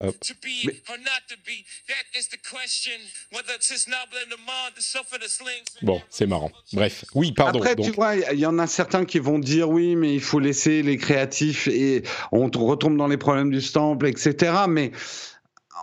Hop. 0.00 0.14
To 0.20 0.32
be 0.34 0.68
or 0.88 0.96
not 0.98 1.22
to 1.28 1.34
be, 1.44 1.64
that 1.88 2.16
is 2.16 2.28
the 2.28 2.38
question. 2.48 2.92
Whether 3.32 3.54
it's 3.56 3.68
his 3.68 3.88
noble 3.88 4.16
in 4.24 4.28
the 4.30 4.38
mind 4.38 4.76
to 4.76 4.80
suffer 4.80 5.18
the 5.18 5.28
slings. 5.28 5.64
Bon, 5.82 6.00
c'est 6.08 6.26
marrant. 6.26 6.52
Bref, 6.72 7.04
oui, 7.14 7.32
pardon. 7.32 7.58
Après, 7.58 7.74
donc, 7.74 7.86
tu 7.86 7.90
vois, 7.92 8.14
il 8.14 8.38
y 8.38 8.46
en 8.46 8.60
a 8.60 8.68
certains 8.68 9.04
qui 9.04 9.18
vont 9.18 9.40
dire 9.40 9.68
oui, 9.68 9.96
mais 9.96 10.14
il 10.14 10.20
faut 10.20 10.38
laisser 10.38 10.82
les 10.82 10.98
créatifs 10.98 11.66
et 11.66 12.04
on 12.30 12.48
retombe 12.48 12.96
dans 12.96 13.08
les 13.08 13.16
problèmes 13.16 13.50
du 13.50 13.60
stamp, 13.60 13.98
etc. 14.04 14.52
Mais 14.68 14.92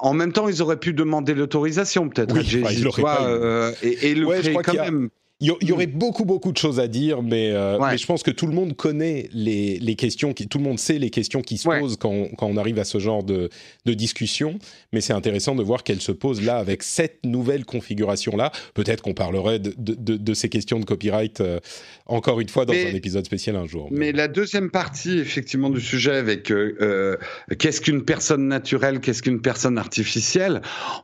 en 0.02 0.14
même 0.14 0.32
temps, 0.34 0.48
ils 0.48 0.62
auraient 0.62 0.80
pu 0.80 0.94
demander 0.94 1.34
l'autorisation, 1.34 2.10
peut-être, 2.10 2.34
Oui, 2.34 2.42
ils 2.44 2.84
pas 3.06 3.22
eu. 3.24 3.34
euh, 3.34 3.72
et, 3.82 4.12
et 4.12 4.16
le 4.16 4.26
Ouais, 4.26 4.38
je 4.38 4.42
créer 4.42 4.52
crois 4.54 4.64
quand 4.64 4.72
qu'il 4.72 4.80
y 4.82 4.84
a- 4.84 4.92
même. 4.92 5.10
Il 5.42 5.54
y, 5.64 5.72
aurait 5.74 5.86
beaucoup, 5.86 6.24
beaucoup 6.24 6.54
de 6.54 6.58
choses 6.58 6.80
à 6.80 6.88
dire, 6.88 7.22
mais, 7.22 7.52
euh, 7.52 7.78
Ouais. 7.78 7.92
mais 7.92 7.98
je 7.98 8.06
pense 8.06 8.24
que 8.24 8.32
tout 8.32 8.48
le 8.48 8.54
monde 8.54 8.74
connaît 8.74 9.28
les, 9.34 9.78
les 9.80 9.96
questions, 9.96 10.32
qui, 10.34 10.48
tout 10.48 10.60
le 10.60 10.64
monde 10.64 10.80
sait 10.80 10.98
les 10.98 11.10
questions 11.10 11.42
qui 11.42 11.58
se 11.58 11.68
Ouais. 11.68 11.82
posent 11.82 11.98
quand 11.98 12.10
on, 12.10 12.30
quand 12.30 12.48
on 12.48 12.56
arrive 12.56 12.80
à 12.80 12.86
ce 12.86 13.00
genre 13.00 13.22
de, 13.22 13.50
de 13.86 13.94
discussion. 13.94 14.58
Mais 14.94 15.02
c'est 15.02 15.12
intéressant 15.12 15.54
de 15.54 15.62
voir 15.62 15.84
qu'elles 15.84 16.00
se 16.00 16.14
posent 16.14 16.42
là 16.42 16.56
avec 16.56 16.84
cette 16.84 17.20
nouvelle 17.26 17.66
configuration-là. 17.66 18.54
Peut-être 18.76 19.02
qu'on 19.04 19.14
parlerait 19.14 19.60
de, 19.60 19.74
de, 19.78 19.94
de- 19.96 20.16
de 20.16 20.34
ces 20.34 20.48
questions 20.48 20.80
de 20.80 20.86
copyright 20.86 21.42
euh, 21.42 21.60
encore 22.06 22.40
une 22.40 22.48
fois 22.48 22.66
dans 22.66 22.72
Mais- 22.72 22.90
un 22.92 22.96
épisode 22.96 23.26
spécial 23.26 23.58
un 23.58 23.68
jour. 23.68 23.90
Mais 23.92 24.14
la 24.14 24.30
deuxième 24.30 24.72
partie, 24.72 25.18
effectivement, 25.20 25.70
du 25.70 25.82
sujet 25.82 26.16
avec 26.16 26.50
euh, 26.50 27.18
qu'est-ce 27.60 27.82
qu'une 27.82 28.06
personne 28.06 28.48
naturelle, 28.48 29.02
qu'est-ce 29.02 29.22
qu'une 29.22 29.42
personne 29.42 29.78
artificielle, 29.78 30.62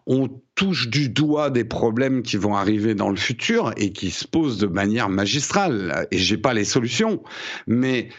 on 0.07 0.29
touche 0.61 0.89
du 0.89 1.09
doigt 1.09 1.49
des 1.49 1.63
problèmes 1.63 2.21
qui 2.21 2.37
vont 2.37 2.55
arriver 2.55 2.93
dans 2.93 3.09
le 3.09 3.15
futur 3.15 3.73
et 3.77 3.91
qui 3.93 4.11
se 4.11 4.27
posent 4.27 4.59
de 4.59 4.67
manière 4.67 5.09
magistrale. 5.09 6.07
Et 6.11 6.19
j'ai 6.19 6.37
pas 6.37 6.53
les 6.53 6.65
solutions, 6.65 7.23
mais 7.65 8.09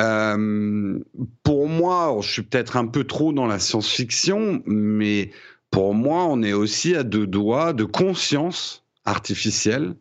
euh, 0.00 0.98
pour 1.44 1.68
moi, 1.68 2.18
je 2.20 2.28
suis 2.28 2.42
peut-être 2.42 2.76
un 2.76 2.88
peu 2.88 3.04
trop 3.04 3.32
dans 3.32 3.46
la 3.46 3.60
science-fiction, 3.60 4.64
mais 4.66 5.30
pour 5.70 5.94
moi, 5.94 6.24
on 6.24 6.42
est 6.42 6.52
aussi 6.52 6.96
à 6.96 7.04
deux 7.04 7.28
doigts 7.28 7.72
de 7.72 7.84
conscience 7.84 8.84
artificielle. 9.04 9.94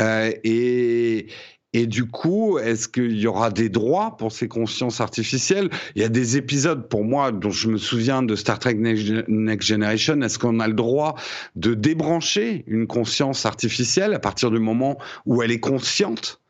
Euh, 0.00 0.32
et, 0.42 1.28
et 1.72 1.86
du 1.86 2.04
coup, 2.06 2.58
est-ce 2.58 2.88
qu'il 2.88 3.16
y 3.18 3.26
aura 3.28 3.50
des 3.50 3.68
droits 3.68 4.16
pour 4.16 4.32
ces 4.32 4.48
consciences 4.48 5.00
artificielles? 5.00 5.70
Il 5.94 6.02
y 6.02 6.04
a 6.04 6.08
des 6.08 6.36
épisodes, 6.36 6.88
pour 6.88 7.04
moi, 7.04 7.30
dont 7.30 7.50
je 7.50 7.68
me 7.68 7.78
souviens 7.78 8.22
de 8.24 8.34
Star 8.34 8.58
Trek 8.58 8.74
Next 8.74 9.66
Generation. 9.66 10.20
Est-ce 10.22 10.38
qu'on 10.38 10.58
a 10.58 10.66
le 10.66 10.74
droit 10.74 11.14
de 11.54 11.74
débrancher 11.74 12.64
une 12.66 12.86
conscience 12.88 13.46
artificielle 13.46 14.14
à 14.14 14.18
partir 14.18 14.50
du 14.50 14.58
moment 14.58 14.98
où 15.26 15.42
elle 15.42 15.52
est 15.52 15.60
consciente, 15.60 16.40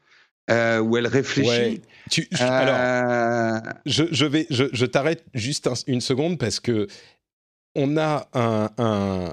euh, 0.51 0.79
où 0.81 0.97
elle 0.97 1.07
réfléchit? 1.07 1.49
Ouais. 1.51 1.81
Tu, 2.11 2.27
je- 2.33 2.43
Euh, 2.43 2.49
alors, 2.49 3.63
je, 3.85 4.05
je 4.11 4.25
vais, 4.25 4.47
je, 4.49 4.65
je 4.73 4.87
t'arrête 4.87 5.25
juste 5.35 5.67
un- 5.67 5.75
une 5.87 6.01
seconde 6.01 6.39
parce 6.39 6.61
que 6.61 6.87
on 7.77 7.97
a 7.99 8.27
un, 8.33 8.71
un- 8.79 9.33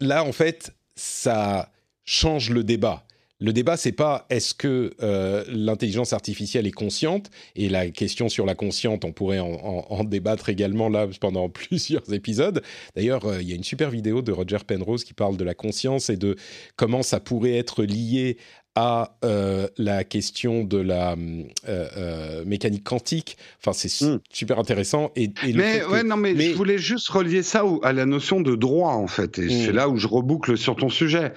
là 0.00 0.24
en 0.24 0.32
fait, 0.32 0.74
ça 0.96 1.70
change 2.04 2.50
le 2.50 2.64
débat. 2.64 3.04
Le 3.38 3.52
débat, 3.52 3.76
c'est 3.76 3.92
pas 3.92 4.26
est-ce 4.30 4.54
que 4.54 4.94
euh, 5.02 5.44
l'intelligence 5.48 6.14
artificielle 6.14 6.66
est 6.66 6.72
consciente 6.72 7.30
et 7.54 7.68
la 7.68 7.90
question 7.90 8.30
sur 8.30 8.46
la 8.46 8.54
consciente, 8.54 9.04
on 9.04 9.12
pourrait 9.12 9.40
en, 9.40 10.04
débattre 10.04 10.48
également 10.48 10.88
là 10.88 11.06
pendant 11.20 11.48
plusieurs 11.50 12.14
épisodes. 12.14 12.62
D'ailleurs, 12.94 13.26
euh, 13.26 13.42
il 13.42 13.48
y 13.48 13.52
a 13.52 13.56
une 13.56 13.64
super 13.64 13.90
vidéo 13.90 14.22
de 14.22 14.32
Roger 14.32 14.58
Penrose 14.66 15.04
qui 15.04 15.12
parle 15.12 15.36
de 15.36 15.44
la 15.44 15.54
conscience 15.54 16.08
et 16.08 16.16
de 16.16 16.36
comment 16.76 17.02
ça 17.02 17.20
pourrait 17.20 17.56
être 17.56 17.84
lié 17.84 18.38
à 18.76 19.16
euh, 19.24 19.66
la 19.78 20.04
question 20.04 20.62
de 20.62 20.76
la 20.78 21.12
euh, 21.12 21.44
euh, 21.96 22.44
mécanique 22.44 22.84
quantique. 22.84 23.36
Enfin, 23.60 23.72
c'est 23.72 23.88
su- 23.88 24.04
Mm. 24.04 24.20
super 24.30 24.58
intéressant. 24.58 25.10
Et, 25.16 25.30
et 25.44 25.52
le 25.52 25.58
Mais 25.62 25.80
que- 25.80 26.02
non, 26.06 26.16
mais, 26.16 26.34
mais- 26.34 26.50
je 26.50 26.54
voulais 26.54 26.78
juste 26.78 27.08
relier 27.08 27.42
ça 27.42 27.64
au- 27.64 27.80
à 27.82 27.92
la 27.92 28.06
notion 28.06 28.40
de 28.40 28.54
droit 28.54 28.92
en 28.92 29.06
fait, 29.06 29.38
et 29.38 29.46
Mm. 29.46 29.50
c'est 29.64 29.72
là 29.72 29.88
où 29.88 29.96
je 29.96 30.06
reboucle 30.06 30.56
sur 30.58 30.76
ton 30.76 30.88
sujet. 30.90 31.32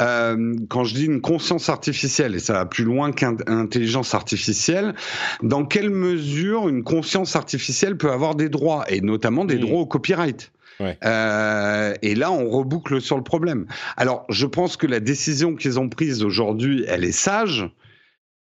Euh, 0.00 0.56
quand 0.68 0.84
je 0.84 0.94
dis 0.94 1.04
une 1.04 1.20
conscience 1.20 1.68
artificielle, 1.68 2.34
et 2.34 2.38
ça 2.38 2.54
va 2.54 2.66
plus 2.66 2.84
loin 2.84 3.12
qu'intelligence 3.12 4.14
artificielle, 4.14 4.94
dans 5.42 5.64
quelle 5.66 5.90
mesure 5.90 6.68
une 6.68 6.82
conscience 6.82 7.36
artificielle 7.36 7.96
peut 7.98 8.10
avoir 8.10 8.34
des 8.34 8.48
droits, 8.48 8.84
et 8.88 9.00
notamment 9.02 9.44
des 9.44 9.56
Mm. 9.56 9.60
droits 9.60 9.80
au 9.80 9.86
copyright? 9.86 10.50
Ouais. 10.80 10.96
Euh, 11.04 11.94
et 12.02 12.14
là, 12.14 12.32
on 12.32 12.48
reboucle 12.48 13.00
sur 13.00 13.16
le 13.16 13.22
problème. 13.22 13.66
Alors, 13.96 14.24
je 14.30 14.46
pense 14.46 14.76
que 14.76 14.86
la 14.86 14.98
décision 14.98 15.54
qu'ils 15.54 15.78
ont 15.78 15.88
prise 15.88 16.22
aujourd'hui, 16.22 16.84
elle 16.88 17.04
est 17.04 17.12
sage, 17.12 17.68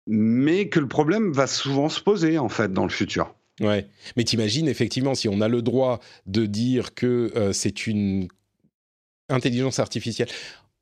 mais 0.08 0.70
que 0.70 0.80
le 0.80 0.88
problème 0.88 1.32
va 1.34 1.48
souvent 1.48 1.90
se 1.90 2.00
poser 2.02 2.38
en 2.40 2.50
fait 2.50 2.72
dans 2.74 2.84
le 2.84 2.90
futur. 2.90 3.36
Ouais, 3.60 3.88
mais 4.18 4.24
t'imagines 4.24 4.68
effectivement 4.68 5.14
si 5.14 5.30
on 5.30 5.40
a 5.42 5.48
le 5.48 5.62
droit 5.62 6.00
de 6.26 6.46
dire 6.46 6.96
que 6.96 7.32
euh, 7.36 7.54
c'est 7.54 7.86
une 7.88 8.28
intelligence 9.30 9.80
artificielle. 9.80 10.30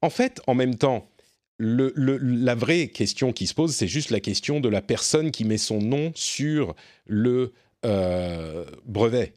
En 0.02 0.10
fait, 0.10 0.42
en 0.48 0.56
même 0.56 0.76
temps, 0.76 1.10
le, 1.58 1.92
le- 1.96 2.18
la 2.18 2.56
vraie 2.56 2.88
question 2.88 3.34
qui 3.34 3.46
se 3.46 3.54
pose, 3.54 3.76
c'est 3.76 3.88
juste 3.88 4.10
la 4.10 4.20
question 4.20 4.60
de 4.60 4.70
la 4.70 4.82
personne 4.82 5.32
qui 5.32 5.44
met 5.44 5.58
son 5.58 5.80
nom 5.80 6.12
sur 6.16 6.76
le 7.06 7.52
euh, 7.86 8.66
brevet. 8.86 9.34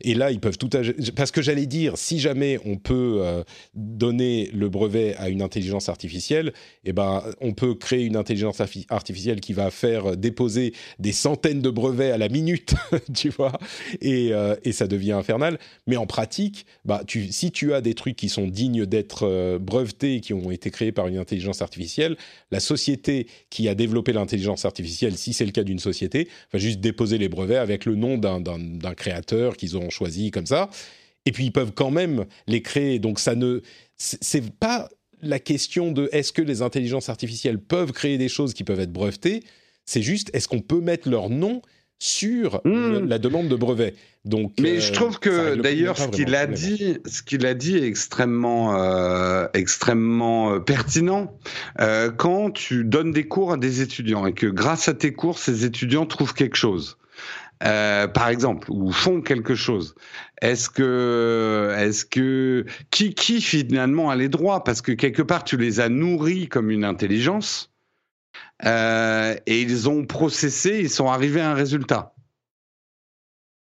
Et 0.00 0.14
là, 0.14 0.30
ils 0.30 0.40
peuvent 0.40 0.58
tout... 0.58 0.68
Parce 1.14 1.30
que 1.30 1.42
j'allais 1.42 1.66
dire, 1.66 1.96
si 1.96 2.18
jamais 2.18 2.58
on 2.64 2.76
peut 2.76 3.18
euh, 3.20 3.42
donner 3.74 4.50
le 4.52 4.68
brevet 4.68 5.14
à 5.16 5.28
une 5.28 5.42
intelligence 5.42 5.88
artificielle, 5.88 6.52
eh 6.84 6.92
ben, 6.92 7.22
on 7.40 7.52
peut 7.52 7.74
créer 7.74 8.04
une 8.04 8.16
intelligence 8.16 8.60
arti- 8.60 8.86
artificielle 8.88 9.40
qui 9.40 9.52
va 9.52 9.70
faire 9.70 10.16
déposer 10.16 10.72
des 10.98 11.12
centaines 11.12 11.60
de 11.62 11.70
brevets 11.70 12.10
à 12.12 12.18
la 12.18 12.28
minute, 12.28 12.74
tu 13.14 13.28
vois, 13.30 13.58
et, 14.00 14.32
euh, 14.32 14.56
et 14.64 14.72
ça 14.72 14.86
devient 14.86 15.12
infernal. 15.12 15.58
Mais 15.86 15.96
en 15.96 16.06
pratique, 16.06 16.66
bah, 16.84 17.02
si 17.30 17.50
tu 17.50 17.74
as 17.74 17.80
des 17.80 17.94
trucs 17.94 18.16
qui 18.16 18.28
sont 18.28 18.46
dignes 18.48 18.86
d'être 18.86 19.24
euh, 19.26 19.58
brevetés, 19.58 20.20
qui 20.20 20.32
ont 20.34 20.50
été 20.50 20.70
créés 20.70 20.92
par 20.92 21.06
une 21.08 21.18
intelligence 21.18 21.62
artificielle, 21.62 22.16
la 22.50 22.60
société 22.60 23.26
qui 23.50 23.68
a 23.68 23.74
développé 23.74 24.12
l'intelligence 24.12 24.64
artificielle, 24.64 25.16
si 25.16 25.32
c'est 25.32 25.44
le 25.46 25.52
cas 25.52 25.62
d'une 25.64 25.78
société, 25.78 26.28
va 26.52 26.58
juste 26.58 26.80
déposer 26.80 27.18
les 27.18 27.28
brevets 27.28 27.56
avec 27.56 27.84
le 27.84 27.94
nom 27.94 28.18
d'un- 28.18 28.40
d'un 28.40 28.94
qu'ils 29.56 29.76
auront 29.76 29.90
choisi 29.90 30.30
comme 30.30 30.46
ça. 30.46 30.70
Et 31.26 31.32
puis 31.32 31.44
ils 31.46 31.52
peuvent 31.52 31.72
quand 31.74 31.90
même 31.90 32.24
les 32.46 32.62
créer. 32.62 32.98
Donc 32.98 33.18
ça 33.18 33.34
ne, 33.34 33.60
c'est 33.96 34.50
pas 34.54 34.88
la 35.22 35.38
question 35.38 35.90
de 35.92 36.08
est-ce 36.12 36.32
que 36.32 36.42
les 36.42 36.62
intelligences 36.62 37.08
artificielles 37.08 37.58
peuvent 37.58 37.92
créer 37.92 38.18
des 38.18 38.28
choses 38.28 38.54
qui 38.54 38.64
peuvent 38.64 38.80
être 38.80 38.92
brevetées. 38.92 39.42
C'est 39.84 40.02
juste 40.02 40.30
est-ce 40.34 40.46
qu'on 40.48 40.60
peut 40.60 40.80
mettre 40.80 41.08
leur 41.08 41.30
nom 41.30 41.62
sur 41.98 42.60
Mmh. 42.64 42.70
le- 42.92 43.06
la 43.06 43.18
demande 43.18 43.48
de 43.48 43.56
brevet. 43.56 43.94
Donc, 44.26 44.52
Mais 44.60 44.72
euh, 44.76 44.80
je 44.80 44.92
trouve 44.92 45.18
que 45.18 45.54
d'ailleurs 45.54 45.96
ce 45.96 46.08
qu'il 46.08 46.34
a 46.34 46.46
dit, 46.46 46.98
ce 47.06 47.22
qu'il 47.22 47.46
a 47.46 47.54
dit 47.54 47.76
est 47.78 47.86
extrêmement, 47.86 48.78
euh, 48.78 49.46
extrêmement 49.54 50.52
euh, 50.52 50.58
pertinent. 50.60 51.32
Quand 52.18 52.50
tu 52.50 52.84
donnes 52.84 53.12
des 53.12 53.24
cours 53.26 53.52
à 53.52 53.56
des 53.56 53.80
étudiants 53.80 54.26
et 54.26 54.32
que 54.34 54.46
grâce 54.46 54.88
à 54.88 54.94
tes 54.94 55.12
cours, 55.12 55.38
ces 55.38 55.64
étudiants 55.64 56.04
trouvent 56.06 56.34
quelque 56.34 56.56
chose. 56.56 56.98
Euh, 57.64 58.06
par 58.06 58.28
exemple, 58.28 58.70
ou 58.70 58.92
font 58.92 59.22
quelque 59.22 59.54
chose. 59.54 59.94
Est-ce 60.42 60.68
que, 60.68 61.74
est-ce 61.78 62.04
que, 62.04 62.66
qui, 62.90 63.14
qui 63.14 63.40
finalement 63.40 64.10
a 64.10 64.16
les 64.16 64.28
droits? 64.28 64.62
Parce 64.62 64.82
que 64.82 64.92
quelque 64.92 65.22
part, 65.22 65.42
tu 65.42 65.56
les 65.56 65.80
as 65.80 65.88
nourris 65.88 66.48
comme 66.48 66.70
une 66.70 66.84
intelligence, 66.84 67.72
euh, 68.66 69.34
et 69.46 69.62
ils 69.62 69.88
ont 69.88 70.04
processé, 70.04 70.80
ils 70.80 70.90
sont 70.90 71.08
arrivés 71.08 71.40
à 71.40 71.50
un 71.50 71.54
résultat. 71.54 72.12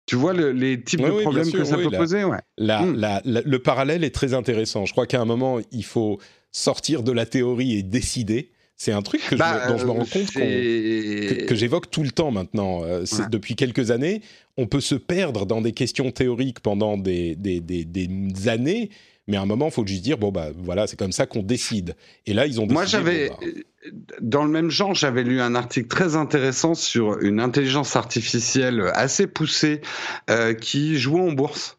Tu 0.06 0.16
vois 0.16 0.32
le- 0.34 0.52
les 0.52 0.82
types 0.82 1.00
Oui, 1.00 1.06
de 1.06 1.12
oui, 1.12 1.22
problèmes 1.22 1.44
sûr, 1.44 1.58
que 1.60 1.64
ça 1.64 1.76
oui, 1.76 1.84
peut 1.84 1.96
poser, 1.96 2.24
ouais. 2.24 2.40
La- 2.58 2.82
Mm. 2.82 2.96
la- 2.96 3.22
la- 3.24 3.40
le 3.42 3.58
parallèle 3.58 4.04
est 4.04 4.14
très 4.14 4.32
intéressant. 4.34 4.84
Je 4.86 4.92
crois 4.92 5.06
qu'à 5.06 5.20
un 5.20 5.24
moment, 5.24 5.58
il 5.72 5.84
faut 5.84 6.18
sortir 6.52 7.02
de 7.02 7.12
la 7.12 7.26
théorie 7.26 7.76
et 7.78 7.82
décider. 7.82 8.50
C'est 8.76 8.92
un 8.92 9.02
truc 9.02 9.20
que 9.28 9.36
Bah, 9.36 9.68
dont 9.68 9.78
je 9.78 9.84
me 9.84 9.90
euh, 9.90 9.92
rends 9.92 9.98
compte 10.00 10.26
qu'on- 10.26 10.32
c'est- 10.32 11.36
que, 11.40 11.44
que 11.46 11.54
j'évoque 11.54 11.90
tout 11.90 12.02
le 12.02 12.10
temps 12.10 12.30
maintenant. 12.30 12.82
Euh, 12.84 13.00
Ouais. 13.02 13.26
Depuis 13.30 13.54
quelques 13.54 13.90
années, 13.90 14.20
on 14.56 14.66
peut 14.66 14.80
se 14.80 14.94
perdre 14.96 15.46
dans 15.46 15.60
des 15.60 15.72
questions 15.72 16.10
théoriques 16.10 16.60
pendant 16.60 16.96
des, 16.98 17.36
des, 17.36 17.60
des- 17.60 17.84
des 17.84 18.48
années, 18.48 18.90
Mais 19.26 19.38
à 19.38 19.40
un 19.40 19.46
moment, 19.46 19.68
il 19.68 19.72
faut 19.72 19.86
juste 19.86 20.02
dire 20.02 20.18
bon 20.18 20.30
bah 20.30 20.48
voilà, 20.54 20.86
c'est 20.86 20.98
comme 20.98 21.12
ça 21.12 21.24
qu'on 21.24 21.42
décide. 21.42 21.96
Et 22.26 22.34
là, 22.34 22.46
ils 22.46 22.60
ont 22.60 22.64
décidé. 22.64 22.74
Moi, 22.74 22.84
j'avais 22.84 23.28
bon, 23.30 23.36
bah, 23.40 23.90
dans 24.20 24.44
le 24.44 24.50
même 24.50 24.68
genre, 24.70 24.94
j'avais 24.94 25.22
lu 25.22 25.40
un 25.40 25.54
article 25.54 25.88
très 25.88 26.14
intéressant 26.14 26.74
sur 26.74 27.18
une 27.20 27.40
intelligence 27.40 27.96
artificielle 27.96 28.90
assez 28.92 29.26
poussée 29.26 29.80
euh, 30.28 30.52
qui 30.52 30.98
jouait 30.98 31.22
en 31.22 31.32
bourse. 31.32 31.78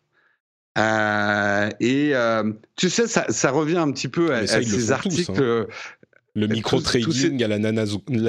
Euh, 0.79 1.69
et 1.79 2.15
euh, 2.15 2.51
tu 2.75 2.89
sais, 2.89 3.07
ça, 3.07 3.25
ça 3.29 3.51
revient 3.51 3.77
un 3.77 3.91
petit 3.91 4.07
peu 4.09 4.33
à, 4.33 4.45
ça, 4.47 4.57
à 4.57 4.61
ces 4.63 4.69
font 4.71 4.77
tous, 4.77 4.91
articles. 4.91 5.31
hein. 5.43 5.67
Le 6.35 6.47
micro 6.47 6.81
trading 6.81 7.43
à 7.43 7.47
la, 7.47 7.55
Ouais, 7.57 7.61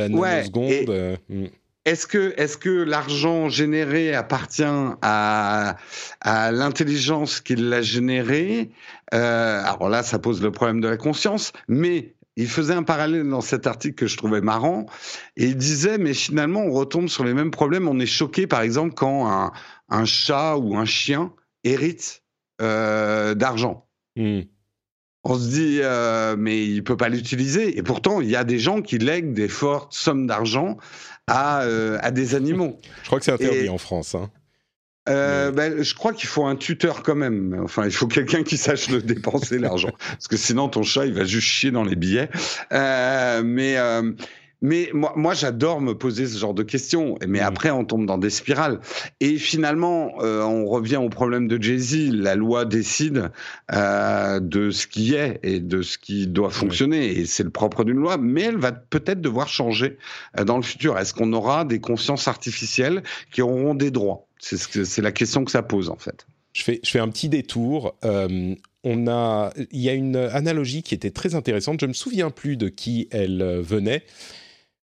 nanoseconde. 0.09 0.90
euh, 0.90 1.16
mm. 1.29 1.47
Est-ce 1.85 2.09
que, 2.09 2.35
est-ce 2.37 2.57
que 2.57 2.71
l'argent 2.71 3.49
généré 3.49 4.12
appartient 4.12 4.64
à, 5.03 5.77
à 6.21 6.51
l'intelligence 6.51 7.40
qui 7.40 7.55
l'a 7.55 7.81
généré? 7.81 8.71
Euh, 9.14 9.62
Alors 9.62 9.88
là, 9.88 10.03
ça 10.03 10.19
pose 10.19 10.42
le 10.42 10.51
problème 10.51 10.81
de 10.81 10.88
la 10.88 10.97
conscience, 10.97 11.53
mais 11.69 12.14
il 12.37 12.49
faisait 12.49 12.75
un 12.75 12.83
parallèle 12.83 13.29
dans 13.29 13.40
cet 13.40 13.69
article 13.69 13.95
que 13.95 14.07
je 14.09 14.16
trouvais 14.16 14.40
marrant, 14.40 14.87
et 15.37 15.45
il 15.47 15.57
disait, 15.57 15.97
mais 15.97 16.12
finalement, 16.12 16.61
on 16.64 16.73
retombe 16.73 17.09
sur 17.09 17.25
les 17.25 17.35
mêmes 17.35 17.53
problèmes. 17.53 17.87
On 17.88 17.99
est 18.01 18.05
choqué, 18.07 18.49
par 18.49 18.62
exemple, 18.62 18.95
quand 18.95 19.29
un, 19.31 19.53
un 19.88 20.05
chat 20.05 20.57
ou 20.57 20.77
un 20.77 20.85
chien 20.85 21.33
hérite 21.62 22.25
euh, 22.61 23.35
d'argent. 23.35 23.87
Mm. 24.16 24.40
On 25.28 25.36
se 25.38 25.48
dit, 25.48 25.80
euh, 25.82 26.36
mais 26.38 26.64
il 26.64 26.84
peut 26.84 26.96
pas 26.96 27.08
l'utiliser. 27.08 27.76
Et 27.76 27.82
pourtant, 27.82 28.20
il 28.20 28.30
y 28.30 28.36
a 28.36 28.44
des 28.44 28.60
gens 28.60 28.80
qui 28.80 28.98
lèguent 28.98 29.32
des 29.32 29.48
fortes 29.48 29.92
sommes 29.92 30.26
d'argent 30.28 30.76
à, 31.26 31.62
euh, 31.62 31.98
à 32.00 32.12
des 32.12 32.36
animaux. 32.36 32.78
Je 33.02 33.06
crois 33.08 33.18
que 33.18 33.24
c'est 33.24 33.32
interdit 33.32 33.64
Et- 33.66 33.68
en 33.68 33.78
France. 33.78 34.14
hein. 34.14 34.30
Euh, 35.08 35.52
ben, 35.52 35.84
je 35.84 35.94
crois 35.94 36.12
qu'il 36.12 36.28
faut 36.28 36.44
un 36.46 36.56
tuteur 36.56 37.04
quand 37.04 37.14
même. 37.14 37.60
Enfin, 37.62 37.84
il 37.84 37.92
faut 37.92 38.08
quelqu'un 38.08 38.42
qui 38.42 38.56
sache 38.56 38.88
le 38.90 39.00
dépenser 39.00 39.60
l'argent, 39.60 39.92
parce 40.10 40.26
que 40.26 40.36
sinon 40.36 40.68
ton 40.68 40.82
chat 40.82 41.06
il 41.06 41.14
va 41.14 41.22
juste 41.22 41.46
chier 41.46 41.70
dans 41.70 41.84
les 41.84 41.94
billets. 41.94 42.28
Euh, 42.72 43.42
mais 43.44 43.76
euh, 43.76 44.10
mais 44.62 44.90
moi, 44.92 45.12
moi 45.16 45.35
j'adore 45.35 45.81
me 45.81 45.95
poser 45.95 46.27
ce 46.27 46.38
genre 46.38 46.55
de 46.55 46.62
questions. 46.62 47.16
Mais 47.27 47.40
Mm. 47.40 47.45
après 47.45 47.71
on 47.71 47.85
tombe 47.85 48.07
dans 48.07 48.19
des 48.19 48.31
spirales. 48.31 48.81
Et 49.21 49.37
finalement, 49.37 50.12
euh, 50.21 50.42
on 50.42 50.66
revient 50.66 50.97
au 50.97 51.09
problème 51.09 51.49
de 51.49 51.62
Jay 51.62 51.79
Z. 51.79 52.11
La 52.12 52.35
loi 52.35 52.64
décide 52.64 53.31
euh, 53.73 54.40
de 54.40 54.71
ce 54.71 54.87
qui 54.87 55.14
est 55.14 55.38
et 55.42 55.61
de 55.61 55.83
ce 55.83 55.99
qui 55.99 56.27
doit 56.27 56.51
fonctionner. 56.51 57.19
Et 57.19 57.27
c'est 57.27 57.42
le 57.45 57.51
propre 57.51 57.85
d'une 57.85 57.99
loi. 57.99 58.16
Mais 58.16 58.42
elle 58.42 58.59
va 58.59 58.73
peut-être 58.73 59.21
devoir 59.21 59.49
changer 59.49 59.99
euh, 60.38 60.45
dans 60.45 60.57
le 60.57 60.62
futur. 60.62 60.99
Est-ce 60.99 61.14
qu'on 61.14 61.33
aura 61.33 61.64
des 61.64 61.81
consciences 61.81 62.29
artificielles 62.29 63.03
qui 63.33 63.42
auront 63.42 63.75
des 63.75 63.90
droits? 63.90 64.27
C'est 64.38 64.57
ce 64.57 65.01
la 65.01 65.12
question 65.12 65.45
que 65.45 65.51
ça 65.51 65.62
pose 65.62 65.88
en 65.90 65.97
fait. 65.97 66.27
Je 66.53 66.62
fais, 66.62 66.81
je 66.83 66.90
fais 66.90 66.99
un 67.01 67.09
petit 67.09 67.29
détour. 67.29 67.97
On 68.88 69.09
a, 69.09 69.53
il 69.73 69.81
y 69.81 69.88
a 69.88 69.95
une 69.95 70.16
analogie 70.16 70.83
qui 70.83 70.95
était 70.95 71.11
très 71.11 71.35
intéressante. 71.35 71.81
Je 71.81 71.87
me 71.87 71.92
souviens 71.92 72.31
plus 72.31 72.57
de 72.57 72.69
qui 72.69 73.09
elle 73.11 73.61
venait, 73.61 74.05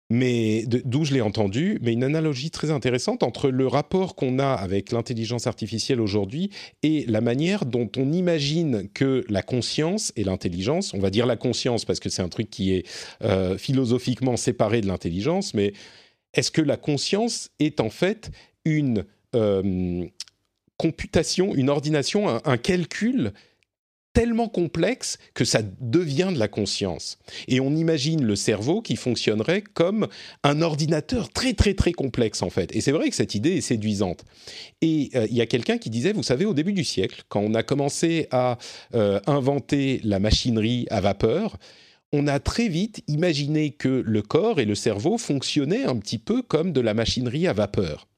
mais 0.08 0.64
d'où 0.66 1.04
je 1.04 1.14
l'ai 1.14 1.20
entendue. 1.20 1.78
Mais 1.82 1.92
une 1.92 2.04
analogie 2.04 2.50
très 2.50 2.70
intéressante 2.70 3.22
entre 3.22 3.50
le 3.50 3.66
rapport 3.66 4.14
qu'on 4.14 4.38
a 4.38 4.52
avec 4.52 4.92
l'intelligence 4.92 5.46
artificielle 5.46 6.00
aujourd'hui 6.00 6.50
et 6.82 7.04
la 7.06 7.20
manière 7.20 7.66
dont 7.66 7.90
on 7.96 8.12
imagine 8.12 8.88
que 8.94 9.24
la 9.28 9.42
conscience 9.42 10.12
et 10.16 10.24
l'intelligence, 10.24 10.94
on 10.94 10.98
va 10.98 11.10
dire 11.10 11.26
la 11.26 11.36
conscience 11.36 11.84
parce 11.84 12.00
que 12.00 12.08
c'est 12.08 12.22
un 12.22 12.28
truc 12.28 12.50
qui 12.50 12.72
est 12.72 12.86
euh, 13.22 13.58
philosophiquement 13.58 14.36
séparé 14.36 14.80
de 14.80 14.86
l'intelligence, 14.86 15.54
mais 15.54 15.72
est-ce 16.34 16.50
que 16.50 16.62
la 16.62 16.76
conscience 16.76 17.50
est 17.58 17.80
en 17.80 17.90
fait 17.90 18.30
une 18.64 19.04
euh, 19.34 20.04
computation, 20.76 21.54
une 21.54 21.70
ordination, 21.70 22.40
un 22.44 22.56
calcul 22.58 23.32
tellement 24.16 24.48
complexe 24.48 25.18
que 25.34 25.44
ça 25.44 25.60
devient 25.78 26.30
de 26.32 26.38
la 26.38 26.48
conscience. 26.48 27.18
Et 27.48 27.60
on 27.60 27.76
imagine 27.76 28.24
le 28.24 28.34
cerveau 28.34 28.80
qui 28.80 28.96
fonctionnerait 28.96 29.60
comme 29.60 30.08
un 30.42 30.62
ordinateur 30.62 31.28
très 31.28 31.52
très 31.52 31.74
très 31.74 31.92
complexe 31.92 32.40
en 32.40 32.48
fait. 32.48 32.74
Et 32.74 32.80
c'est 32.80 32.92
vrai 32.92 33.10
que 33.10 33.14
cette 33.14 33.34
idée 33.34 33.58
est 33.58 33.60
séduisante. 33.60 34.24
Et 34.80 35.10
euh, 35.14 35.26
il 35.28 35.36
y 35.36 35.42
a 35.42 35.46
quelqu'un 35.46 35.76
qui 35.76 35.90
disait, 35.90 36.14
vous 36.14 36.22
savez, 36.22 36.46
au 36.46 36.54
début 36.54 36.72
du 36.72 36.82
siècle, 36.82 37.24
quand 37.28 37.40
on 37.40 37.52
a 37.52 37.62
commencé 37.62 38.26
à 38.30 38.56
euh, 38.94 39.20
inventer 39.26 40.00
la 40.02 40.18
machinerie 40.18 40.86
à 40.88 41.02
vapeur, 41.02 41.58
on 42.10 42.26
a 42.26 42.40
très 42.40 42.68
vite 42.68 43.02
imaginé 43.08 43.72
que 43.72 44.02
le 44.02 44.22
corps 44.22 44.60
et 44.60 44.64
le 44.64 44.74
cerveau 44.74 45.18
fonctionnaient 45.18 45.84
un 45.84 45.96
petit 45.96 46.18
peu 46.18 46.40
comme 46.40 46.72
de 46.72 46.80
la 46.80 46.94
machinerie 46.94 47.46
à 47.46 47.52
vapeur. 47.52 48.08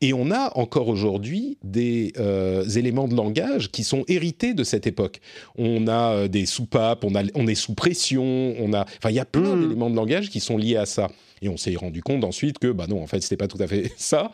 Et 0.00 0.12
on 0.12 0.30
a 0.30 0.52
encore 0.56 0.88
aujourd'hui 0.88 1.58
des 1.64 2.12
euh, 2.18 2.64
éléments 2.68 3.08
de 3.08 3.14
langage 3.14 3.70
qui 3.70 3.84
sont 3.84 4.04
hérités 4.08 4.54
de 4.54 4.64
cette 4.64 4.86
époque. 4.86 5.20
On 5.56 5.86
a 5.88 6.12
euh, 6.12 6.28
des 6.28 6.46
soupapes, 6.46 7.04
on, 7.04 7.14
a, 7.14 7.22
on 7.34 7.46
est 7.46 7.54
sous 7.54 7.74
pression, 7.74 8.54
on 8.58 8.72
a, 8.72 8.82
enfin, 8.98 9.10
il 9.10 9.16
y 9.16 9.20
a 9.20 9.24
plein 9.24 9.54
Mhm. 9.56 9.62
d'éléments 9.62 9.90
de 9.90 9.96
langage 9.96 10.30
qui 10.30 10.40
sont 10.40 10.56
liés 10.56 10.76
à 10.76 10.86
ça. 10.86 11.08
Et 11.42 11.48
on 11.48 11.56
s'est 11.56 11.74
rendu 11.76 12.02
compte 12.02 12.24
ensuite 12.24 12.58
que, 12.58 12.72
bah 12.72 12.86
non, 12.88 13.02
en 13.02 13.06
fait, 13.06 13.20
c'était 13.20 13.36
pas 13.36 13.48
tout 13.48 13.62
à 13.62 13.66
fait 13.66 13.92
ça. 13.96 14.32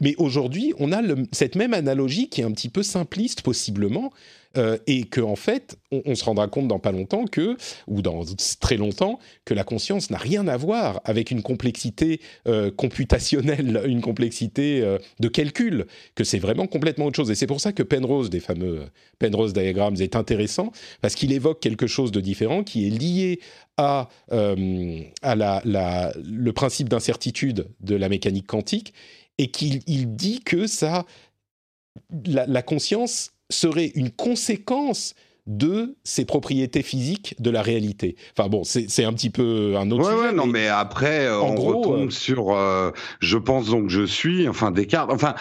Mais 0.00 0.14
aujourd'hui, 0.18 0.72
on 0.78 0.92
a 0.92 1.00
cette 1.32 1.54
même 1.54 1.74
analogie 1.74 2.28
qui 2.28 2.40
est 2.40 2.44
un 2.44 2.52
petit 2.52 2.68
peu 2.68 2.82
simpliste, 2.82 3.42
possiblement, 3.42 4.12
euh, 4.56 4.78
et 4.86 5.04
que 5.04 5.20
en 5.20 5.36
fait, 5.36 5.76
on, 5.90 6.14
se 6.14 6.24
rendra 6.24 6.48
compte 6.48 6.68
dans 6.68 6.78
pas 6.78 6.92
longtemps 6.92 7.26
que, 7.26 7.56
ou 7.86 8.00
dans 8.00 8.24
très 8.60 8.76
longtemps, 8.76 9.18
que 9.44 9.54
la 9.54 9.64
conscience 9.64 10.10
n'a 10.10 10.18
rien 10.18 10.48
à 10.48 10.56
voir 10.56 11.00
avec 11.04 11.30
une 11.30 11.42
complexité 11.42 12.20
euh, 12.46 12.70
computationnelle, 12.70 13.82
une 13.86 14.00
complexité 14.00 14.80
euh, 14.82 14.98
de 15.20 15.28
calcul, 15.28 15.86
que 16.14 16.24
c'est 16.24 16.38
vraiment 16.38 16.66
complètement 16.66 17.06
autre 17.06 17.16
chose. 17.16 17.30
Et 17.30 17.34
c'est 17.34 17.46
pour 17.46 17.60
ça 17.60 17.72
que 17.72 17.82
Penrose, 17.82 18.30
des 18.30 18.40
fameux 18.40 18.86
Penrose 19.18 19.52
diagrams, 19.52 19.96
est 20.00 20.16
intéressant 20.16 20.72
parce 21.02 21.14
qu'il 21.14 21.32
évoque 21.32 21.60
quelque 21.60 21.86
chose 21.86 22.12
de 22.12 22.20
différent 22.20 22.64
qui 22.64 22.86
est 22.86 22.90
lié 22.90 23.40
à, 23.76 24.08
euh, 24.32 25.02
à 25.22 25.34
la, 25.34 25.60
la- 25.64 26.12
le 26.24 26.52
principe 26.52 26.88
d'incertitude 26.88 27.68
de 27.80 27.94
la 27.96 28.08
mécanique 28.08 28.46
quantique 28.46 28.94
et 29.38 29.50
qu'il 29.50 29.82
il 29.86 30.14
dit 30.16 30.40
que 30.40 30.64
la 32.26 32.62
conscience 32.62 33.32
serait 33.50 33.86
une 33.94 34.10
conséquence 34.10 35.14
de 35.46 35.96
ces 36.02 36.24
propriétés 36.24 36.82
physiques 36.82 37.34
de 37.38 37.50
la 37.50 37.62
réalité. 37.62 38.16
Enfin 38.36 38.48
bon, 38.48 38.64
c'est 38.64 39.04
un 39.04 39.12
petit 39.12 39.30
peu 39.30 39.74
un 39.76 39.88
autre 39.92 40.04
Ouais, 40.04 40.12
sujet, 40.16 40.26
ouais, 40.28 40.32
non, 40.34 40.46
mais 40.46 40.66
après, 40.66 41.26
euh, 41.26 41.38
en 41.40 41.50
on 41.50 41.54
gros, 41.54 41.78
retombe 41.78 42.08
euh, 42.08 42.10
sur 42.10 42.50
euh, 42.56 42.90
je 43.20 43.38
pense 43.38 43.66
donc 43.66 43.88
je 43.88 44.04
suis, 44.04 44.48
enfin 44.48 44.72
Descartes, 44.72 45.10
enfin, 45.12 45.34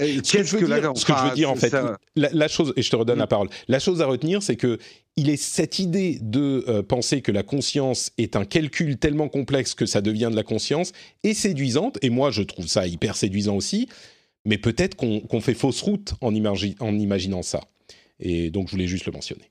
euh, 0.00 0.06
Ce 0.06 0.06
que, 0.06 0.12
je 0.14 0.20
qu'est-ce 0.32 0.52
veux 0.56 0.60
que 0.60 0.64
dire, 0.66 0.82
la. 0.92 0.94
ce 0.96 1.04
que 1.04 1.12
je 1.16 1.28
veux 1.28 1.34
dire, 1.36 1.50
en 1.50 1.54
fait, 1.56 1.70
ça- 1.70 1.96
la, 2.16 2.30
la 2.32 2.48
chose, 2.48 2.72
et 2.76 2.82
je 2.82 2.90
te 2.90 2.96
redonne 2.96 3.16
Mm. 3.16 3.20
la 3.20 3.26
parole, 3.28 3.48
la 3.68 3.78
chose 3.78 4.02
à 4.02 4.06
retenir, 4.06 4.42
c'est 4.42 4.56
que 4.56 4.78
il 5.16 5.30
est 5.30 5.36
cette 5.36 5.78
idée 5.78 6.18
de 6.20 6.64
euh, 6.66 6.82
penser 6.82 7.22
que 7.22 7.30
la 7.30 7.44
conscience 7.44 8.10
est 8.18 8.34
un 8.34 8.44
calcul 8.44 8.96
tellement 8.96 9.28
complexe 9.28 9.74
que 9.74 9.86
ça 9.86 10.00
devient 10.00 10.28
de 10.32 10.36
la 10.36 10.42
conscience 10.42 10.90
est 11.22 11.34
séduisante, 11.34 11.98
et 12.02 12.10
moi 12.10 12.32
je 12.32 12.42
trouve 12.42 12.66
ça 12.66 12.88
hyper 12.88 13.14
séduisant 13.14 13.54
aussi, 13.54 13.88
mais 14.44 14.58
peut-être 14.58 14.96
qu'on 14.96 15.40
fait 15.40 15.54
fausse 15.54 15.80
route 15.82 16.14
en, 16.20 16.32
imagi- 16.34 16.74
en 16.80 16.98
imaginant 16.98 17.42
ça. 17.42 17.60
Et 18.24 18.50
donc 18.50 18.66
je 18.66 18.72
voulais 18.72 18.88
juste 18.88 19.06
le 19.06 19.12
mentionner. 19.12 19.50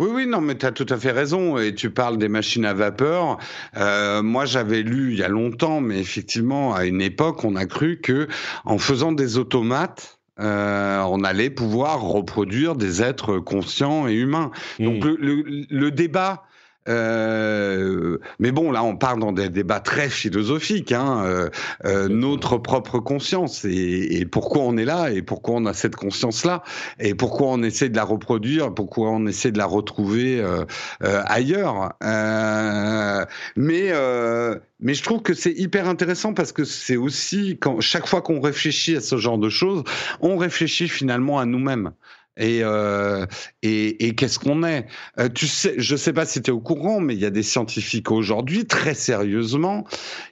Oui, 0.00 0.08
oui, 0.12 0.26
non, 0.26 0.40
mais 0.40 0.58
tu 0.58 0.66
as 0.66 0.72
tout 0.72 0.86
à 0.88 0.96
fait 0.96 1.12
raison. 1.12 1.56
Et 1.58 1.72
tu 1.74 1.90
parles 1.90 2.18
des 2.18 2.28
machines 2.28 2.64
à 2.64 2.74
vapeur. 2.74 3.38
Euh, 3.76 4.22
moi, 4.22 4.44
j'avais 4.44 4.82
lu 4.82 5.12
il 5.12 5.18
y 5.18 5.22
a 5.22 5.28
longtemps, 5.28 5.80
mais 5.80 6.00
effectivement, 6.00 6.74
à 6.74 6.84
une 6.84 7.00
époque, 7.00 7.44
on 7.44 7.54
a 7.54 7.64
cru 7.66 8.00
que 8.00 8.26
en 8.64 8.78
faisant 8.78 9.12
des 9.12 9.38
automates, 9.38 10.18
euh, 10.40 11.00
on 11.02 11.22
allait 11.22 11.50
pouvoir 11.50 12.00
reproduire 12.02 12.74
des 12.74 13.02
êtres 13.02 13.38
conscients 13.38 14.08
et 14.08 14.14
humains. 14.14 14.50
Donc 14.80 15.04
Mm. 15.04 15.08
le, 15.20 15.42
le, 15.42 15.66
le 15.70 15.90
débat. 15.92 16.42
Euh, 16.88 18.18
mais 18.38 18.52
bon, 18.52 18.70
là, 18.70 18.84
on 18.84 18.96
part 18.96 19.16
dans 19.16 19.32
des 19.32 19.48
débats 19.48 19.80
très 19.80 20.08
philosophiques. 20.08 20.92
Hein, 20.92 21.22
euh, 21.24 21.48
euh, 21.84 22.08
notre 22.08 22.58
propre 22.58 22.98
conscience 22.98 23.64
et, 23.64 24.18
et 24.18 24.26
pourquoi 24.26 24.62
on 24.62 24.76
est 24.76 24.84
là 24.84 25.10
et 25.10 25.22
pourquoi 25.22 25.56
on 25.56 25.66
a 25.66 25.72
cette 25.72 25.96
conscience-là 25.96 26.62
et 26.98 27.14
pourquoi 27.14 27.48
on 27.48 27.62
essaie 27.62 27.88
de 27.88 27.96
la 27.96 28.04
reproduire, 28.04 28.72
pourquoi 28.74 29.10
on 29.10 29.26
essaie 29.26 29.52
de 29.52 29.58
la 29.58 29.66
retrouver 29.66 30.40
euh, 30.40 30.64
euh, 31.02 31.22
ailleurs. 31.26 31.94
Euh, 32.02 33.24
mais 33.56 33.88
euh, 33.92 34.58
mais 34.80 34.94
je 34.94 35.02
trouve 35.02 35.22
que 35.22 35.34
c'est 35.34 35.52
hyper 35.52 35.88
intéressant 35.88 36.34
parce 36.34 36.52
que 36.52 36.64
c'est 36.64 36.96
aussi 36.96 37.58
quand 37.58 37.80
chaque 37.80 38.06
fois 38.06 38.20
qu'on 38.20 38.40
réfléchit 38.40 38.96
à 38.96 39.00
ce 39.00 39.16
genre 39.16 39.38
de 39.38 39.48
choses, 39.48 39.82
on 40.20 40.36
réfléchit 40.36 40.88
finalement 40.88 41.38
à 41.38 41.46
nous-mêmes. 41.46 41.92
Et, 42.36 42.60
euh, 42.62 43.26
et, 43.62 44.06
et 44.06 44.14
qu'est-ce 44.14 44.38
qu'on 44.40 44.64
est? 44.64 44.86
Euh, 45.20 45.28
Tu 45.28 45.46
sais, 45.46 45.74
je 45.78 45.94
sais 45.94 46.12
pas 46.12 46.26
si 46.26 46.42
tu 46.42 46.50
es 46.50 46.52
au 46.52 46.60
courant, 46.60 47.00
mais 47.00 47.14
il 47.14 47.20
y 47.20 47.26
a 47.26 47.30
des 47.30 47.44
scientifiques 47.44 48.10
aujourd'hui, 48.10 48.66
très 48.66 48.94
sérieusement, 48.94 49.84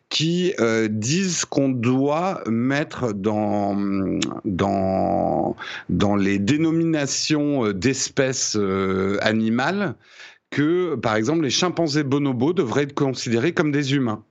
qui 0.09 0.53
euh, 0.59 0.89
disent 0.91 1.45
qu'on 1.45 1.69
doit 1.69 2.43
mettre 2.49 3.13
dans 3.13 3.77
dans 4.45 5.57
dans 5.89 6.17
les 6.17 6.39
dénominations 6.39 7.73
d'espèces 7.73 8.57
euh, 8.57 9.19
animales 9.21 9.95
que, 10.51 10.97
par 10.97 11.15
exemple, 11.17 11.43
les 11.43 11.51
chimpanzés 11.51 12.03
bonobos 12.03 12.53
devraient 12.53 12.83
être 12.83 12.95
considérés 12.95 13.55
comme 13.55 13.73
des 13.73 13.95
humains. 13.95 14.25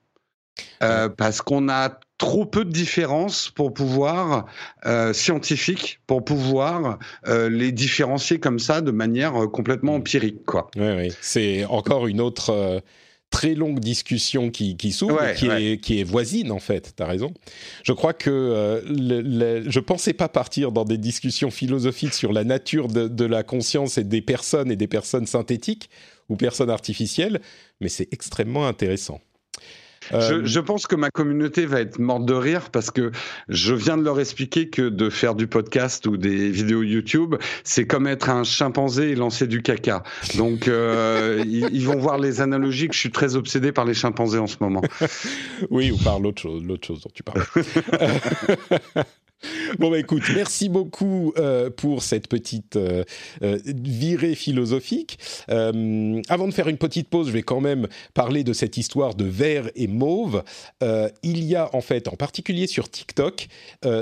Euh, 0.84 1.10
parce 1.10 1.42
qu'on 1.42 1.70
a 1.70 2.00
trop 2.22 2.46
peu 2.46 2.64
de 2.66 2.70
différences 2.72 3.50
pour 3.50 3.74
pouvoir 3.74 4.46
euh, 4.86 5.12
scientifique 5.12 6.00
pour 6.06 6.24
pouvoir 6.24 7.00
euh, 7.28 7.50
les 7.50 7.72
différencier 7.72 8.40
comme 8.40 8.60
ça 8.60 8.82
de 8.82 8.92
manière 8.92 9.36
euh, 9.36 9.48
complètement 9.48 9.96
empirique, 9.96 10.46
quoi. 10.46 10.70
Oui, 10.78 10.92
oui. 10.98 11.08
C'est 11.20 11.66
encore 11.66 12.06
une 12.06 12.22
autre 12.22 12.52
euh, 12.52 12.80
très 13.32 13.56
longue 13.56 13.80
discussion 13.80 14.52
qui, 14.52 14.78
qui 14.78 14.92
s'ouvre, 14.92 15.20
Ouais, 15.20 15.34
qui, 15.36 15.48
ouais. 15.48 15.64
est, 15.64 15.78
qui 15.80 16.00
est 16.00 16.04
voisine 16.04 16.52
en 16.52 16.60
fait. 16.60 16.94
T'as 16.96 17.08
raison. 17.08 17.34
Je 17.84 17.92
crois 17.94 18.14
que 18.14 18.84
le, 18.86 19.22
le- 19.22 19.64
je 19.68 19.80
pensais 19.80 20.14
pas 20.14 20.30
partir 20.30 20.72
dans 20.72 20.86
des 20.86 21.00
discussions 21.00 21.50
philosophiques 21.50 22.14
sur 22.14 22.34
la 22.34 22.44
nature 22.44 22.88
de, 22.88 23.08
de 23.08 23.26
la 23.26 23.42
conscience 23.42 23.98
et 23.98 24.04
des 24.04 24.22
personnes 24.22 24.70
et 24.72 24.76
des 24.76 24.88
personnes 24.88 25.26
synthétiques 25.26 25.90
ou 26.30 26.36
personnes 26.36 26.70
artificielles, 26.70 27.42
mais 27.80 27.90
c'est 27.90 28.08
extrêmement 28.14 28.68
intéressant. 28.68 29.20
Euh, 30.14 30.42
Je, 30.42 30.46
je 30.46 30.60
pense 30.60 30.88
que 30.88 30.96
ma 30.96 31.10
communauté 31.10 31.66
va 31.66 31.82
être 31.82 32.00
morte 32.00 32.26
de 32.26 32.34
rire 32.34 32.70
parce 32.72 32.92
que 32.92 33.12
je 33.50 33.74
viens 33.74 33.98
de 33.98 34.04
leur 34.04 34.20
expliquer 34.20 34.70
que 34.70 34.90
de 34.90 35.10
faire 35.10 35.36
du 35.36 35.48
podcast 35.48 36.06
ou 36.08 36.18
des 36.18 36.50
vidéos 36.50 36.84
YouTube, 36.84 37.36
c'est 37.64 37.86
comme 37.86 38.08
être 38.08 38.30
un 38.30 38.44
chimpanzé 38.44 39.12
et 39.12 39.16
lancer 39.16 39.48
du 39.48 39.62
caca. 39.62 40.04
Donc, 40.38 40.68
euh, 40.68 41.44
ils, 41.48 41.68
ils 41.72 41.86
vont 41.86 41.98
voir 41.98 42.18
les 42.18 42.42
analogies 42.42 42.88
que 42.88 42.94
je 42.94 43.00
suis 43.00 43.12
très 43.12 43.36
obsédé 43.36 43.72
par 43.72 43.86
les 43.86 43.94
chimpanzés 43.94 44.40
en 44.40 44.48
ce 44.48 44.58
moment. 44.60 44.82
Oui, 45.70 45.92
ou 45.92 45.98
par 45.98 46.20
l'autre 46.20 46.42
chose, 46.42 46.64
l'autre 46.64 46.88
chose 46.88 47.02
dont 47.02 47.12
tu 47.14 47.24
parles. 47.24 47.44
bon, 49.80 49.90
bah 49.90 50.00
écoute, 50.00 50.24
merci 50.34 50.70
beaucoup 50.70 51.34
euh, 51.38 51.70
pour 51.70 52.04
cette 52.04 52.28
petite 52.28 52.76
euh, 52.76 53.04
euh, 53.42 53.60
virée 53.66 54.36
philosophique. 54.36 55.20
Avant 55.48 56.48
de 56.48 56.54
faire 56.54 56.68
une 56.68 56.78
petite 56.78 57.10
pause, 57.10 57.28
je 57.28 57.32
vais 57.32 57.44
quand 57.44 57.62
même 57.62 57.88
parler 58.14 58.44
de 58.44 58.54
cette 58.54 58.78
histoire 58.78 59.16
de 59.16 59.26
vert 59.26 59.70
et 59.76 59.88
mauve. 59.88 60.44
Il 61.24 61.44
y 61.44 61.56
a 61.56 61.70
en 61.74 61.82
fait, 61.82 62.08
en 62.08 62.16
particulier 62.16 62.68
sur 62.68 62.90
TikTok, 62.90 63.48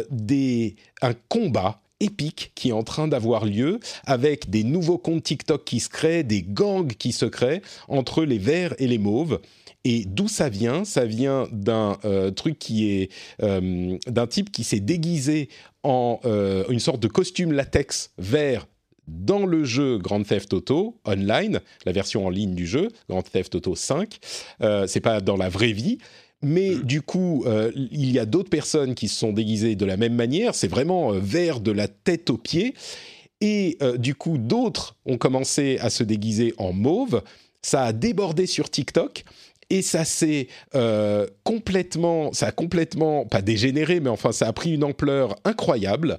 des, 0.10 0.76
un 1.02 1.14
combat 1.28 1.82
épique 2.00 2.52
qui 2.56 2.70
est 2.70 2.74
en 2.74 2.84
train 2.84 3.08
d'avoir 3.08 3.46
lieu 3.46 3.80
avec 4.06 4.50
des 4.50 4.64
nouveaux 4.64 4.98
comptes 4.98 5.24
TikTok 5.24 5.66
qui 5.66 5.80
se 5.80 5.90
créent, 5.90 6.24
des 6.24 6.44
gangs 6.44 6.94
qui 6.94 7.12
se 7.12 7.26
créent 7.26 7.62
entre 7.88 8.24
les 8.24 8.38
verts 8.38 8.74
et 8.80 8.88
les 8.88 8.98
mauves. 8.98 9.40
Et 9.86 10.04
d'où 10.06 10.28
ça 10.28 10.50
vient? 10.50 10.84
Ça 10.84 11.06
vient 11.06 11.48
d'un 11.52 11.98
euh, 12.04 12.32
truc 12.32 12.60
qui 12.60 12.92
est 12.92 13.10
euh, 13.42 13.98
d'un 14.08 14.28
type 14.28 14.52
qui 14.52 14.64
s'est 14.64 14.82
déguisé 14.82 15.50
en 15.84 16.20
euh, 16.26 16.66
une 16.70 16.80
sorte 16.80 17.00
de 17.00 17.08
costume 17.08 17.54
latex 17.54 18.12
vert 18.18 18.68
dans 19.08 19.46
le 19.46 19.64
jeu 19.64 19.98
Grand 19.98 20.22
Theft 20.22 20.54
Auto 20.54 21.00
Online, 21.06 21.62
la 21.86 21.92
version 21.92 22.28
en 22.28 22.30
ligne 22.30 22.54
du 22.54 22.68
jeu 22.68 22.90
Grand 23.08 23.24
Theft 23.24 23.56
Auto 23.56 23.76
5. 23.76 24.20
Euh, 24.62 24.86
c'est 24.86 25.00
pas 25.00 25.22
dans 25.22 25.38
la 25.38 25.50
vraie 25.50 25.72
vie. 25.72 25.98
Mais 26.42 26.76
du 26.76 27.02
coup, 27.02 27.44
il 27.76 28.12
y 28.12 28.18
a 28.18 28.26
d'autres 28.26 28.50
personnes 28.50 28.96
qui 28.96 29.10
se 29.10 29.20
sont 29.20 29.34
déguisées 29.34 29.76
de 29.76 29.86
la 29.86 29.98
même 29.98 30.16
manière. 30.16 30.56
C'est 30.56 30.70
vraiment 30.70 31.12
vert 31.12 31.60
de 31.60 31.74
la 31.74 31.90
tête 31.90 32.30
aux 32.30 32.38
pieds. 32.38 32.76
Et 33.42 33.78
du 33.98 34.16
coup, 34.16 34.38
d'autres 34.38 34.96
ont 35.06 35.18
commencé 35.18 35.80
à 35.80 35.90
se 35.90 36.02
déguiser 36.02 36.54
en 36.58 36.72
mauve. 36.72 37.24
Ça 37.62 37.84
a 37.84 37.92
débordé 37.92 38.46
sur 38.46 38.70
TikTok. 38.70 39.26
Et 39.70 39.82
ça 39.82 40.04
s'est 40.04 40.48
euh, 40.74 41.28
complètement, 41.44 42.34
ça 42.34 42.48
a 42.48 42.52
complètement, 42.52 43.26
pas 43.26 43.42
dégénéré, 43.42 44.00
mais 44.00 44.10
enfin, 44.10 44.32
ça 44.32 44.48
a 44.48 44.54
pris 44.54 44.74
une 44.74 44.84
ampleur 44.84 45.36
incroyable. 45.46 46.18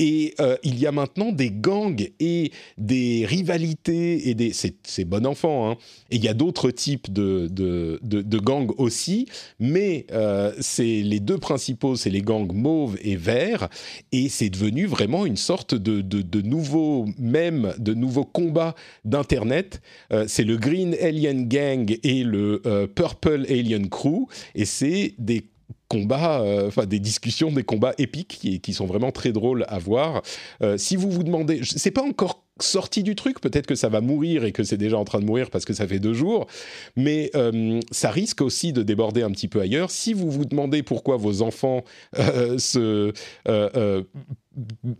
Et 0.00 0.34
euh, 0.40 0.56
il 0.62 0.78
y 0.78 0.86
a 0.86 0.92
maintenant 0.92 1.30
des 1.30 1.50
gangs 1.50 2.08
et 2.20 2.52
des 2.78 3.26
rivalités 3.26 4.30
et 4.30 4.34
des, 4.34 4.52
c'est, 4.54 5.04
bon 5.04 5.26
enfant. 5.26 5.70
Hein. 5.70 5.76
Et 6.10 6.16
il 6.16 6.24
y 6.24 6.28
a 6.28 6.32
d'autres 6.32 6.70
types 6.70 7.12
de, 7.12 7.48
de, 7.48 8.00
de, 8.02 8.38
gangs 8.38 8.72
aussi, 8.78 9.26
mais 9.58 10.06
euh, 10.10 10.54
c'est 10.58 11.02
les 11.02 11.20
deux 11.20 11.36
principaux, 11.36 11.96
c'est 11.96 12.08
les 12.08 12.22
gangs 12.22 12.50
mauve 12.50 12.96
et 13.02 13.16
vert. 13.16 13.68
Et 14.10 14.30
c'est 14.30 14.48
devenu 14.48 14.86
vraiment 14.86 15.26
une 15.26 15.36
sorte 15.36 15.74
de, 15.74 16.00
de, 16.00 16.40
nouveau 16.40 17.04
même, 17.18 17.74
de 17.78 17.92
nouveau 17.92 18.24
combat 18.24 18.74
d'internet. 19.04 19.82
Euh, 20.14 20.24
c'est 20.26 20.44
le 20.44 20.56
Green 20.56 20.96
Alien 20.98 21.46
Gang 21.46 21.94
et 22.02 22.24
le 22.24 22.62
Purple 22.94 23.44
Alien 23.50 23.90
Crew, 23.90 24.26
et 24.54 24.64
c'est 24.64 25.12
des 25.18 25.44
combats, 25.90 26.40
euh, 26.40 26.68
enfin 26.68 26.86
des 26.86 27.00
discussions, 27.00 27.50
des 27.50 27.64
combats 27.64 27.94
épiques 27.98 28.60
qui, 28.62 28.72
sont 28.72 28.86
vraiment 28.86 29.10
très 29.10 29.32
drôles 29.32 29.66
à 29.68 29.78
voir. 29.78 30.22
Euh, 30.62 30.78
si 30.78 30.94
vous 30.94 31.10
vous 31.10 31.24
demandez, 31.24 31.60
c'est 31.64 31.90
pas 31.90 32.04
encore 32.04 32.44
sorti 32.60 33.02
du 33.02 33.16
truc, 33.16 33.40
peut-être 33.40 33.66
que 33.66 33.74
ça 33.74 33.88
va 33.88 34.00
mourir 34.00 34.44
et 34.44 34.52
que 34.52 34.62
c'est 34.62 34.76
déjà 34.76 34.96
en 34.98 35.04
train 35.04 35.18
de 35.18 35.24
mourir 35.24 35.50
parce 35.50 35.64
que 35.64 35.72
ça 35.72 35.88
fait 35.88 35.98
deux 35.98 36.12
jours, 36.14 36.46
mais 36.94 37.30
euh, 37.34 37.80
ça 37.90 38.10
risque 38.10 38.42
aussi 38.42 38.72
de 38.72 38.82
déborder 38.82 39.22
un 39.22 39.30
petit 39.30 39.48
peu 39.48 39.60
ailleurs. 39.60 39.90
Si 39.90 40.12
vous 40.12 40.30
vous 40.30 40.44
demandez 40.44 40.82
pourquoi 40.84 41.16
vos 41.16 41.42
enfants 41.42 41.82
se, 42.14 43.12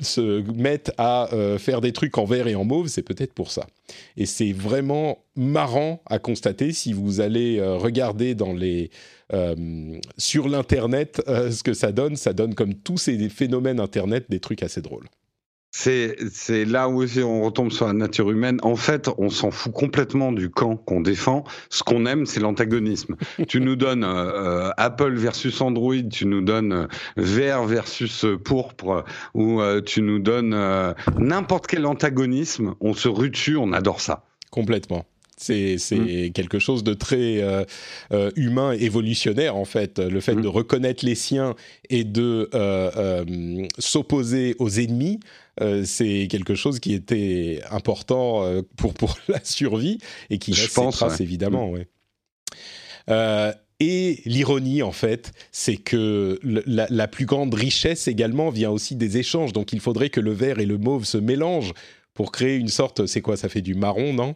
se 0.01 0.53
mettent 0.53 0.93
à 0.99 1.29
faire 1.59 1.81
des 1.81 1.93
trucs 1.93 2.19
en 2.19 2.25
vert 2.25 2.49
et 2.49 2.55
en 2.55 2.65
mauve, 2.65 2.89
c'est 2.89 3.03
peut-être 3.03 3.35
pour 3.35 3.51
ça. 3.51 3.67
Et 4.17 4.27
c'est 4.27 4.53
vraiment 4.53 5.19
marrant 5.37 6.03
à 6.07 6.19
constater 6.19 6.73
si 6.73 6.95
vous 6.95 7.21
allez 7.21 7.61
regarder 7.63 8.35
dans 8.35 8.55
les 8.55 8.91
sur 10.19 10.49
l'internet 10.49 11.23
euh, 11.29 11.51
ce 11.51 11.63
que 11.63 11.73
ça 11.73 11.93
donne. 11.93 12.17
Ça 12.17 12.33
donne 12.33 12.55
comme 12.55 12.75
tous 12.75 12.99
ces 12.99 13.29
phénomènes 13.29 13.81
internet 13.81 14.27
des 14.29 14.41
trucs 14.41 14.63
assez 14.63 14.83
drôles. 14.83 15.07
C'est 15.73 16.17
c'est 16.33 16.65
là 16.65 16.89
où 16.89 17.01
aussi 17.01 17.23
on 17.23 17.43
retombe 17.43 17.71
sur 17.71 17.87
la 17.87 17.93
nature 17.93 18.31
humaine. 18.31 18.59
En 18.63 18.75
fait, 18.75 19.09
on 19.19 19.31
s'en 19.31 19.53
fout 19.53 19.73
complètement 19.73 20.33
du 20.33 20.51
camp 20.51 20.77
qu'on 20.77 21.01
défend. 21.01 21.45
Ce 21.69 21.85
qu'on 21.85 22.07
aime, 22.07 22.27
c'est 22.27 22.41
l'antagonisme. 22.41 23.15
tu 23.49 23.61
nous 23.61 23.77
donnes 23.77 24.03
euh, 24.03 24.67
euh, 24.67 24.71
Apple 24.77 25.15
versus 25.15 25.61
Android, 25.61 26.03
tu 26.11 26.27
nous 26.27 26.41
donnes 26.41 26.73
euh, 26.73 26.87
vert 27.17 27.65
versus 27.67 28.25
euh, 28.25 28.37
pourpre, 28.37 28.89
euh, 28.89 29.03
ou 29.35 29.61
euh, 29.61 29.81
tu 29.81 30.03
nous 30.03 30.19
donnes 30.19 30.55
euh, 30.55 30.93
n'importe 31.19 31.69
quel 31.69 31.87
antagonisme. 31.87 32.75
On 32.81 32.93
se 32.93 33.09
rue 33.09 33.31
dessus, 33.31 33.57
on 33.57 33.73
adore 33.73 34.01
ça. 34.01 34.25
Complètement. 34.51 35.07
C'est 35.43 35.77
Mm. 35.91 36.33
quelque 36.33 36.59
chose 36.59 36.85
de 36.85 36.93
très 36.95 37.41
euh, 37.43 37.65
euh, 38.13 38.31
humain, 38.37 38.73
évolutionnaire 38.73 39.57
en 39.57 39.65
fait. 39.65 39.99
Le 39.99 40.21
fait 40.21 40.35
Mm. 40.35 40.43
de 40.43 40.49
reconnaître 40.49 41.05
les 41.05 41.15
siens 41.15 41.55
et 41.89 42.05
de 42.05 42.49
euh, 42.55 43.67
s'opposer 43.79 44.55
aux 44.59 44.71
ennemis, 44.71 45.21
c'est 45.85 46.27
quelque 46.31 46.55
chose 46.55 46.79
qui 46.81 46.95
était 46.95 47.61
important 47.71 48.45
pour, 48.77 48.95
pour 48.95 49.19
la 49.29 49.43
survie 49.45 49.99
et 50.31 50.39
qui 50.39 50.53
Je 50.55 50.63
laisse 50.63 50.73
pense, 50.75 50.95
ses 50.95 50.99
traces 51.01 51.19
ouais. 51.19 51.25
évidemment. 51.25 51.71
Ouais. 51.71 51.87
Euh, 53.09 53.53
et 53.81 54.21
l'ironie, 54.27 54.83
en 54.83 54.93
fait, 54.93 55.33
c'est 55.53 55.77
que 55.77 56.39
la 56.45 57.09
plus 57.09 57.25
grande 57.25 57.55
richesse 57.55 58.09
également 58.09 58.51
vient 58.51 58.71
aussi 58.71 58.95
des 58.95 59.17
échanges. 59.17 59.53
Donc 59.55 59.73
il 59.73 59.81
faudrait 59.81 60.11
que 60.11 60.21
le 60.21 60.33
vert 60.33 60.59
et 60.59 60.67
le 60.67 60.77
mauve 60.77 61.05
se 61.07 61.17
mélangent 61.19 61.73
pour 62.13 62.31
créer 62.31 62.57
une 62.57 62.69
sorte. 62.69 63.07
C'est 63.07 63.23
quoi 63.23 63.37
Ça 63.39 63.49
fait 63.49 63.63
du 63.63 63.75
marron, 63.75 64.13
non? 64.13 64.35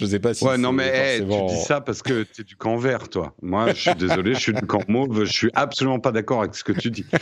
Je 0.00 0.06
sais 0.06 0.18
pas 0.18 0.32
si. 0.34 0.42
Ouais, 0.44 0.56
non, 0.56 0.72
mais 0.72 0.86
hey, 0.88 1.18
forcément- 1.20 1.46
tu 1.48 1.54
dis 1.54 1.60
ça 1.62 1.80
parce 1.82 2.02
que 2.02 2.22
tu 2.22 2.40
es 2.40 2.44
du 2.44 2.56
camp 2.56 2.76
vert, 2.78 3.08
toi. 3.10 3.34
Moi, 3.42 3.74
je 3.74 3.80
suis 3.80 3.94
désolé, 3.94 4.32
je 4.34 4.40
suis 4.40 4.54
du 4.54 4.62
camp 4.66 4.82
mauve. 4.88 5.24
Je 5.24 5.30
suis 5.32 5.50
absolument 5.54 6.00
pas 6.00 6.10
d'accord 6.10 6.40
avec 6.40 6.54
ce 6.54 6.64
que 6.64 6.72
tu 6.72 6.90
dis. 6.90 7.04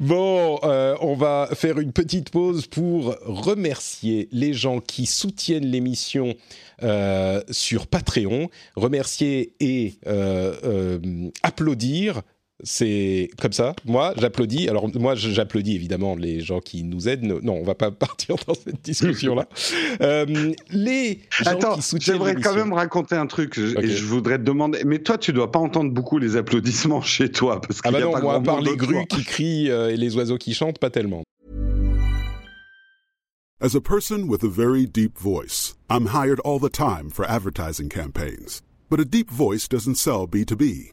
Bon, 0.00 0.58
euh, 0.62 0.94
on 1.00 1.14
va 1.14 1.48
faire 1.54 1.78
une 1.78 1.92
petite 1.92 2.30
pause 2.30 2.66
pour 2.66 3.16
remercier 3.24 4.28
les 4.30 4.52
gens 4.52 4.80
qui 4.80 5.06
soutiennent 5.06 5.64
l'émission 5.66 6.34
euh, 6.82 7.40
sur 7.50 7.86
Patreon. 7.86 8.48
Remercier 8.74 9.54
et 9.60 9.94
euh, 10.06 11.30
applaudir. 11.42 12.22
C'est 12.62 13.28
comme 13.38 13.52
ça. 13.52 13.74
Moi, 13.84 14.14
j'applaudis. 14.16 14.68
Alors, 14.68 14.88
moi, 14.98 15.14
j'applaudis 15.14 15.74
évidemment 15.74 16.16
les 16.16 16.40
gens 16.40 16.60
qui 16.60 16.84
nous 16.84 17.06
aident. 17.06 17.24
Non, 17.42 17.52
on 17.54 17.62
va 17.64 17.74
pas 17.74 17.90
partir 17.90 18.36
dans 18.46 18.54
cette 18.54 18.82
discussion-là. 18.82 19.46
Euh, 20.02 20.52
les 20.70 21.20
gens 21.30 21.50
Attends, 21.50 21.74
qui 21.76 21.82
soutiennent 21.82 22.16
j'aimerais 22.16 22.34
quand 22.36 22.54
même 22.54 22.72
raconter 22.72 23.14
un 23.14 23.26
truc 23.26 23.54
je- 23.58 23.78
et 23.78 23.88
je 23.88 24.04
voudrais 24.04 24.36
te 24.38 24.42
demander. 24.42 24.82
Mais 24.84 24.98
toi, 24.98 25.16
tu 25.16 25.32
dois 25.32 25.50
pas 25.50 25.58
entendre 25.58 25.90
beaucoup 25.90 26.18
les 26.18 26.36
applaudissements 26.36 27.00
chez 27.02 27.30
toi 27.30 27.60
parce 27.60 27.80
Ah 27.82 27.88
qu'il 27.88 27.92
bah 27.92 27.98
y 28.00 28.02
a 28.02 28.06
non, 28.06 28.12
pas 28.12 28.20
moi, 28.20 28.34
à 28.34 28.40
part 28.40 28.60
les 28.60 28.76
grues 28.76 29.06
qui 29.06 29.24
crient 29.24 29.70
euh, 29.70 29.90
et 29.90 29.96
les 29.96 30.16
oiseaux 30.16 30.36
qui 30.38 30.52
chantent, 30.54 30.78
pas 30.78 30.90
tellement. 30.90 31.22
As 33.60 33.74
a 33.74 33.80
person 33.80 34.28
with 34.28 34.44
a 34.44 34.48
very 34.48 34.86
deep 34.86 35.18
voice, 35.18 35.74
I'm 35.88 36.06
hired 36.08 36.40
all 36.44 36.58
the 36.60 36.70
time 36.70 37.08
for 37.10 37.24
advertising 37.26 37.88
campaigns. 37.88 38.60
But 38.90 39.00
a 39.00 39.04
deep 39.04 39.30
voice 39.30 39.66
doesn't 39.66 39.96
sell 39.96 40.26
B2B, 40.26 40.92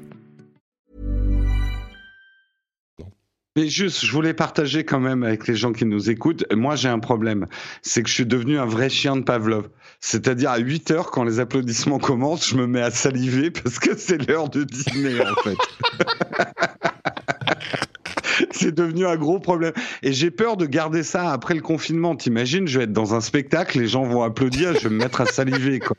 Mais 3.57 3.67
juste, 3.67 4.05
je 4.05 4.11
voulais 4.13 4.33
partager 4.33 4.85
quand 4.85 5.01
même 5.01 5.23
avec 5.23 5.45
les 5.45 5.55
gens 5.55 5.73
qui 5.73 5.83
nous 5.83 6.09
écoutent. 6.09 6.45
Moi, 6.53 6.77
j'ai 6.77 6.87
un 6.87 6.99
problème. 6.99 7.47
C'est 7.81 8.01
que 8.01 8.07
je 8.07 8.13
suis 8.13 8.25
devenu 8.25 8.57
un 8.57 8.65
vrai 8.65 8.89
chien 8.89 9.17
de 9.17 9.23
Pavlov. 9.23 9.67
C'est-à-dire, 9.99 10.51
à 10.51 10.57
8 10.57 10.91
heures, 10.91 11.11
quand 11.11 11.25
les 11.25 11.41
applaudissements 11.41 11.99
commencent, 11.99 12.49
je 12.49 12.55
me 12.55 12.65
mets 12.65 12.81
à 12.81 12.91
saliver 12.91 13.51
parce 13.51 13.77
que 13.77 13.97
c'est 13.97 14.25
l'heure 14.25 14.49
de 14.49 14.63
dîner, 14.63 15.19
en 15.21 15.35
fait. 15.43 15.57
c'est 18.51 18.73
devenu 18.73 19.05
un 19.05 19.15
gros 19.15 19.39
problème. 19.39 19.73
Et 20.03 20.13
j'ai 20.13 20.31
peur 20.31 20.57
de 20.57 20.65
garder 20.65 21.03
ça 21.03 21.31
après 21.31 21.53
le 21.53 21.61
confinement. 21.61 22.15
T'imagines, 22.15 22.67
je 22.67 22.79
vais 22.79 22.83
être 22.85 22.93
dans 22.93 23.13
un 23.13 23.21
spectacle, 23.21 23.79
les 23.79 23.87
gens 23.87 24.03
vont 24.03 24.23
applaudir, 24.23 24.73
je 24.75 24.87
vais 24.87 24.93
me 24.93 24.99
mettre 24.99 25.21
à 25.21 25.25
saliver. 25.25 25.79
Quoi. 25.79 25.95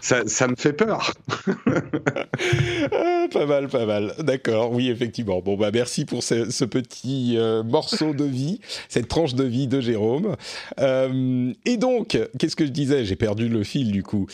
Ça, 0.00 0.22
ça 0.26 0.48
me 0.48 0.56
fait 0.56 0.72
peur. 0.72 1.12
Ah, 2.92 3.26
pas 3.32 3.46
mal, 3.46 3.68
pas 3.68 3.84
mal. 3.84 4.14
D'accord, 4.20 4.72
oui, 4.72 4.88
effectivement. 4.88 5.40
Bon, 5.40 5.56
bah 5.56 5.70
merci 5.72 6.04
pour 6.04 6.22
ce, 6.22 6.64
petit 6.64 7.34
euh, 7.36 7.62
morceau 7.62 8.14
de 8.14 8.24
vie, 8.24 8.60
cette 8.88 9.08
tranche 9.08 9.34
de 9.34 9.44
vie 9.44 9.66
de 9.66 9.80
Jérôme. 9.80 10.36
Euh, 10.80 11.52
et 11.64 11.76
donc, 11.76 12.18
qu'est-ce 12.38 12.56
que 12.56 12.64
je 12.64 12.70
disais? 12.70 13.04
J'ai 13.04 13.16
perdu 13.16 13.48
le 13.48 13.64
fil 13.64 13.92
du 13.92 14.02
coup. 14.02 14.26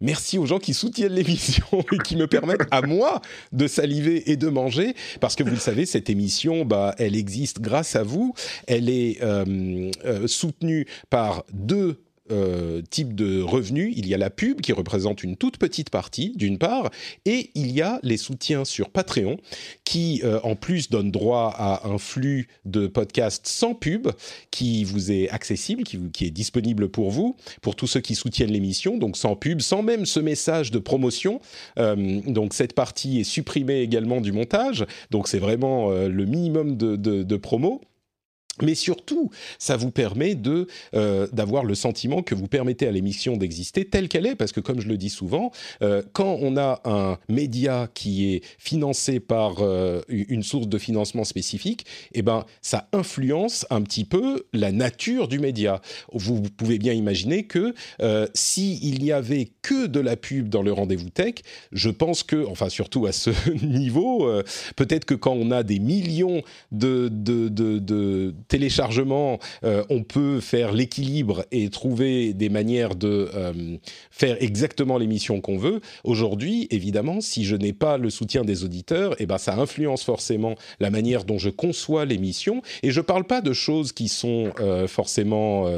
Merci 0.00 0.38
aux 0.38 0.46
gens 0.46 0.58
qui 0.58 0.74
soutiennent 0.74 1.12
l'émission 1.12 1.64
et 1.92 1.98
qui 1.98 2.16
me 2.16 2.26
permettent 2.26 2.66
à 2.70 2.82
moi 2.82 3.22
de 3.52 3.66
saliver 3.66 4.30
et 4.30 4.36
de 4.36 4.48
manger, 4.48 4.94
parce 5.20 5.36
que 5.36 5.42
vous 5.42 5.50
le 5.50 5.56
savez, 5.56 5.86
cette 5.86 6.10
émission, 6.10 6.64
bah, 6.64 6.94
elle 6.98 7.16
existe 7.16 7.60
grâce 7.60 7.96
à 7.96 8.02
vous. 8.02 8.34
Elle 8.66 8.88
est 8.88 9.22
euh, 9.22 9.90
euh, 10.04 10.26
soutenue 10.26 10.86
par 11.10 11.44
deux 11.52 12.03
euh, 12.30 12.82
types 12.90 13.14
de 13.14 13.42
revenus. 13.42 13.92
Il 13.96 14.06
y 14.06 14.14
a 14.14 14.18
la 14.18 14.30
pub 14.30 14.60
qui 14.60 14.72
représente 14.72 15.22
une 15.22 15.36
toute 15.36 15.58
petite 15.58 15.90
partie, 15.90 16.32
d'une 16.36 16.58
part, 16.58 16.90
et 17.24 17.50
il 17.54 17.70
y 17.72 17.82
a 17.82 18.00
les 18.02 18.16
soutiens 18.16 18.64
sur 18.64 18.90
Patreon 18.90 19.36
qui, 19.84 20.22
euh, 20.24 20.40
en 20.42 20.56
plus, 20.56 20.90
donnent 20.90 21.10
droit 21.10 21.54
à 21.56 21.86
un 21.86 21.98
flux 21.98 22.48
de 22.64 22.86
podcasts 22.86 23.46
sans 23.46 23.74
pub 23.74 24.08
qui 24.50 24.84
vous 24.84 25.12
est 25.12 25.28
accessible, 25.28 25.82
qui, 25.84 26.24
est 26.24 26.30
disponible 26.30 26.88
pour 26.88 27.10
vous, 27.10 27.36
pour 27.60 27.76
tous 27.76 27.86
ceux 27.86 28.00
qui 28.00 28.14
soutiennent 28.14 28.52
l'émission, 28.52 28.98
donc 28.98 29.16
sans 29.16 29.36
pub, 29.36 29.60
sans 29.60 29.82
même 29.82 30.06
ce 30.06 30.20
message 30.20 30.70
de 30.70 30.78
promotion. 30.78 31.40
Euh, 31.78 32.20
donc 32.26 32.54
cette 32.54 32.74
partie 32.74 33.20
est 33.20 33.24
supprimée 33.24 33.80
également 33.80 34.20
du 34.20 34.32
montage, 34.32 34.86
donc 35.10 35.28
c'est 35.28 35.38
vraiment 35.38 35.90
euh, 35.90 36.08
le 36.08 36.24
minimum 36.24 36.76
de, 36.76 36.96
de 36.96 37.36
promo. 37.36 37.80
Mais 38.62 38.74
surtout, 38.74 39.30
ça 39.58 39.76
vous 39.76 39.90
permet 39.90 40.34
de 40.34 40.68
euh, 40.94 41.26
d'avoir 41.32 41.64
le 41.64 41.74
sentiment 41.74 42.22
que 42.22 42.34
vous 42.34 42.46
permettez 42.46 42.86
à 42.86 42.92
l'émission 42.92 43.36
d'exister 43.36 43.84
telle 43.84 44.08
qu'elle 44.08 44.26
est, 44.26 44.36
parce 44.36 44.52
que 44.52 44.60
comme 44.60 44.80
je 44.80 44.88
le 44.88 44.96
dis 44.96 45.10
souvent, 45.10 45.50
euh, 45.82 46.02
quand 46.12 46.38
on 46.40 46.56
a 46.56 46.80
un 46.84 47.18
média 47.28 47.88
qui 47.94 48.32
est 48.32 48.42
financé 48.58 49.18
par 49.18 49.56
euh, 49.60 50.02
une 50.08 50.42
source 50.42 50.68
de 50.68 50.78
financement 50.78 51.24
spécifique, 51.24 51.84
eh 52.12 52.22
ben 52.22 52.44
ça 52.62 52.88
influence 52.92 53.66
un 53.70 53.82
petit 53.82 54.04
peu 54.04 54.44
la 54.52 54.70
nature 54.70 55.26
du 55.26 55.38
média. 55.38 55.80
Vous, 56.12 56.42
pouvez 56.42 56.78
bien 56.78 56.92
imaginer 56.92 57.44
que 57.44 57.74
s'il 58.34 59.02
n'y 59.02 59.12
avait 59.12 59.50
que 59.62 59.86
de 59.86 60.00
la 60.00 60.16
pub 60.16 60.48
dans 60.48 60.62
le 60.62 60.72
rendez-vous 60.72 61.10
tech, 61.10 61.34
je 61.72 61.90
pense 61.90 62.22
que, 62.22 62.46
enfin 62.46 62.68
surtout 62.68 63.06
à 63.06 63.12
ce 63.12 63.30
niveau, 63.64 64.30
peut-être 64.76 65.04
que 65.04 65.14
quand 65.14 65.32
on 65.32 65.50
a 65.50 65.62
des 65.62 65.78
millions 65.78 66.42
de, 66.70 67.08
de 67.08 68.34
téléchargements, 68.48 69.38
euh, 69.64 69.84
on 69.90 70.02
peut 70.02 70.40
faire 70.40 70.72
l'équilibre 70.72 71.44
et 71.52 71.68
trouver 71.70 72.32
des 72.34 72.48
manières 72.48 72.94
de 72.94 73.30
euh, 73.34 73.76
faire 74.10 74.36
exactement 74.42 74.98
l'émission 74.98 75.40
qu'on 75.40 75.56
veut. 75.56 75.80
Aujourd'hui, 76.04 76.66
évidemment, 76.70 77.20
si 77.20 77.44
je 77.44 77.56
n'ai 77.56 77.72
pas 77.72 77.98
le 77.98 78.10
soutien 78.10 78.44
des 78.44 78.64
auditeurs, 78.64 79.14
eh 79.18 79.26
ben 79.26 79.38
ça 79.38 79.54
influence 79.54 80.04
forcément 80.04 80.54
la 80.80 80.90
manière 80.90 81.24
dont 81.24 81.38
je 81.38 81.50
conçois 81.50 82.04
l'émission. 82.04 82.62
Et 82.82 82.90
je 82.90 83.00
parle 83.00 83.24
pas 83.24 83.40
de 83.40 83.52
choses 83.52 83.92
qui 83.92 84.08
sont 84.08 84.52
euh, 84.60 84.86
forcément 84.86 85.68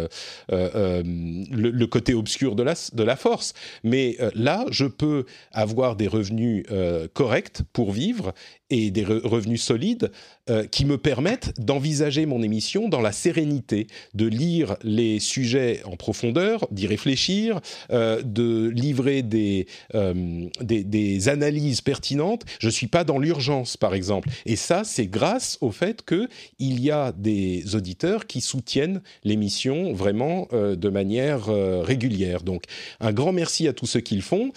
le, 0.48 1.84
côté 1.86 2.14
obscur 2.14 2.56
de 2.56 2.62
la, 2.62 2.74
de 2.92 3.02
la 3.02 3.16
force. 3.16 3.54
Mais 3.84 4.16
là, 4.34 4.64
je 4.70 4.86
peux 4.86 5.24
avoir 5.52 5.96
des 5.96 6.08
revenus 6.08 6.64
corrects 7.12 7.62
pour 7.72 7.92
vivre 7.92 8.32
et 8.70 8.90
des 8.90 9.04
re- 9.04 9.26
revenus 9.26 9.62
solides 9.62 10.10
euh, 10.48 10.64
qui 10.64 10.84
me 10.84 10.96
permettent 10.96 11.58
d'envisager 11.58 12.24
mon 12.24 12.40
émission 12.40 12.88
dans 12.88 13.00
la 13.00 13.10
sérénité, 13.10 13.88
de 14.14 14.26
lire 14.26 14.76
les 14.84 15.18
sujets 15.18 15.82
en 15.86 15.96
profondeur, 15.96 16.68
d'y 16.70 16.86
réfléchir, 16.86 17.60
euh, 17.90 18.22
de 18.22 18.68
livrer 18.68 19.22
des, 19.22 19.66
euh, 19.96 20.46
des, 20.60 21.28
analyses 21.28 21.80
pertinentes. 21.80 22.44
Je 22.60 22.68
suis 22.68 22.86
pas 22.86 23.02
dans 23.02 23.18
l'urgence, 23.18 23.76
par 23.76 23.92
exemple. 23.92 24.28
Et 24.44 24.54
ça, 24.54 24.84
c'est 24.84 25.08
grâce 25.08 25.58
au 25.62 25.72
fait 25.72 26.02
que 26.02 26.28
il 26.60 26.80
y 26.80 26.92
a 26.92 27.10
des 27.10 27.74
auditeurs 27.74 28.28
qui 28.28 28.40
soutiennent 28.40 29.02
l'émission 29.24 29.94
vraiment 29.94 30.46
de 30.52 30.88
manière 30.88 31.46
régulière. 31.46 32.42
Donc, 32.42 32.64
un 33.00 33.12
grand 33.12 33.32
merci 33.32 33.66
à 33.66 33.72
tous 33.72 33.86
ceux 33.86 34.00
qui 34.00 34.14
le 34.14 34.22
font. 34.22 34.52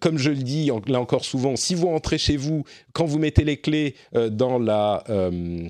Comme 0.00 0.18
je 0.18 0.30
le 0.30 0.42
dis 0.42 0.70
là 0.86 1.00
encore 1.00 1.24
souvent, 1.24 1.56
si 1.56 1.74
vous 1.74 1.88
entrez 1.88 2.18
chez 2.18 2.36
vous, 2.36 2.64
quand 2.92 3.06
vous 3.06 3.18
mettez 3.18 3.44
les 3.44 3.56
clés 3.56 3.94
dans 4.12 4.58
la 4.58 5.04
euh, 5.30 5.68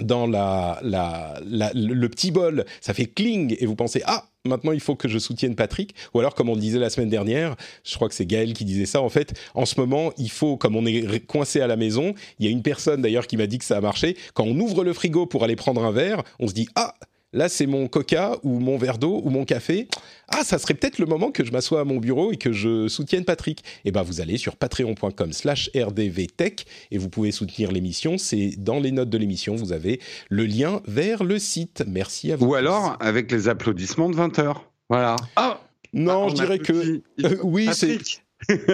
dans 0.00 0.26
le 0.26 2.06
petit 2.08 2.30
bol, 2.30 2.64
ça 2.80 2.94
fait 2.94 3.06
cling 3.06 3.56
et 3.58 3.66
vous 3.66 3.76
pensez 3.76 4.02
ah 4.06 4.24
maintenant 4.44 4.72
il 4.72 4.80
faut 4.80 4.96
que 4.96 5.08
je 5.08 5.18
soutienne 5.18 5.54
Patrick. 5.54 5.94
Ou 6.12 6.20
alors 6.20 6.34
comme 6.34 6.48
on 6.48 6.54
le 6.54 6.60
disait 6.60 6.78
la 6.78 6.90
semaine 6.90 7.08
dernière, 7.08 7.56
je 7.84 7.94
crois 7.94 8.08
que 8.08 8.14
c'est 8.14 8.26
Gaël 8.26 8.52
qui 8.52 8.64
disait 8.64 8.86
ça 8.86 9.00
en 9.00 9.08
fait, 9.08 9.38
en 9.54 9.66
ce 9.66 9.78
moment 9.78 10.12
il 10.18 10.30
faut 10.30 10.56
comme 10.56 10.76
on 10.76 10.84
est 10.86 11.24
coincé 11.26 11.60
à 11.60 11.66
la 11.66 11.76
maison, 11.76 12.14
il 12.38 12.46
y 12.46 12.48
a 12.48 12.50
une 12.50 12.62
personne 12.62 13.02
d'ailleurs 13.02 13.26
qui 13.26 13.36
m'a 13.36 13.46
dit 13.46 13.58
que 13.58 13.64
ça 13.64 13.76
a 13.76 13.80
marché, 13.80 14.16
quand 14.34 14.44
on 14.44 14.58
ouvre 14.58 14.84
le 14.84 14.92
frigo 14.92 15.26
pour 15.26 15.44
aller 15.44 15.56
prendre 15.56 15.84
un 15.84 15.92
verre, 15.92 16.22
on 16.40 16.48
se 16.48 16.54
dit 16.54 16.68
ah 16.74 16.94
Là, 17.34 17.48
c'est 17.50 17.66
mon 17.66 17.88
coca 17.88 18.38
ou 18.44 18.60
mon 18.60 18.78
verre 18.78 18.96
d'eau 18.96 19.20
ou 19.24 19.28
mon 19.28 19.44
café. 19.44 19.88
Ah, 20.28 20.42
ça 20.44 20.56
serait 20.58 20.72
peut-être 20.74 20.98
le 20.98 21.04
moment 21.06 21.30
que 21.32 21.44
je 21.44 21.50
m'assoie 21.52 21.80
à 21.80 21.84
mon 21.84 21.96
bureau 21.98 22.32
et 22.32 22.36
que 22.36 22.52
je 22.52 22.88
soutienne 22.88 23.24
Patrick. 23.24 23.62
Eh 23.84 23.90
ben, 23.90 24.02
vous 24.02 24.20
allez 24.20 24.38
sur 24.38 24.56
patreon.com 24.56 25.32
slash 25.32 25.68
rdvtech 25.76 26.64
et 26.92 26.96
vous 26.98 27.08
pouvez 27.10 27.32
soutenir 27.32 27.72
l'émission. 27.72 28.16
C'est 28.18 28.54
dans 28.56 28.80
les 28.80 28.92
notes 28.92 29.10
de 29.10 29.18
l'émission, 29.18 29.56
vous 29.56 29.72
avez 29.72 30.00
le 30.30 30.46
lien 30.46 30.80
vers 30.86 31.24
le 31.24 31.38
site. 31.38 31.84
Merci 31.86 32.32
à 32.32 32.36
vous. 32.36 32.46
Ou 32.46 32.50
tous. 32.50 32.54
alors 32.54 32.96
avec 33.00 33.30
les 33.32 33.48
applaudissements 33.48 34.08
de 34.08 34.16
20 34.16 34.38
heures. 34.38 34.70
Voilà. 34.88 35.16
Ah 35.36 35.60
Non, 35.92 36.26
on 36.26 36.28
je 36.30 36.34
dirais 36.36 36.58
que... 36.60 37.02
Euh, 37.24 37.36
oui, 37.42 37.68
c'est 37.72 37.98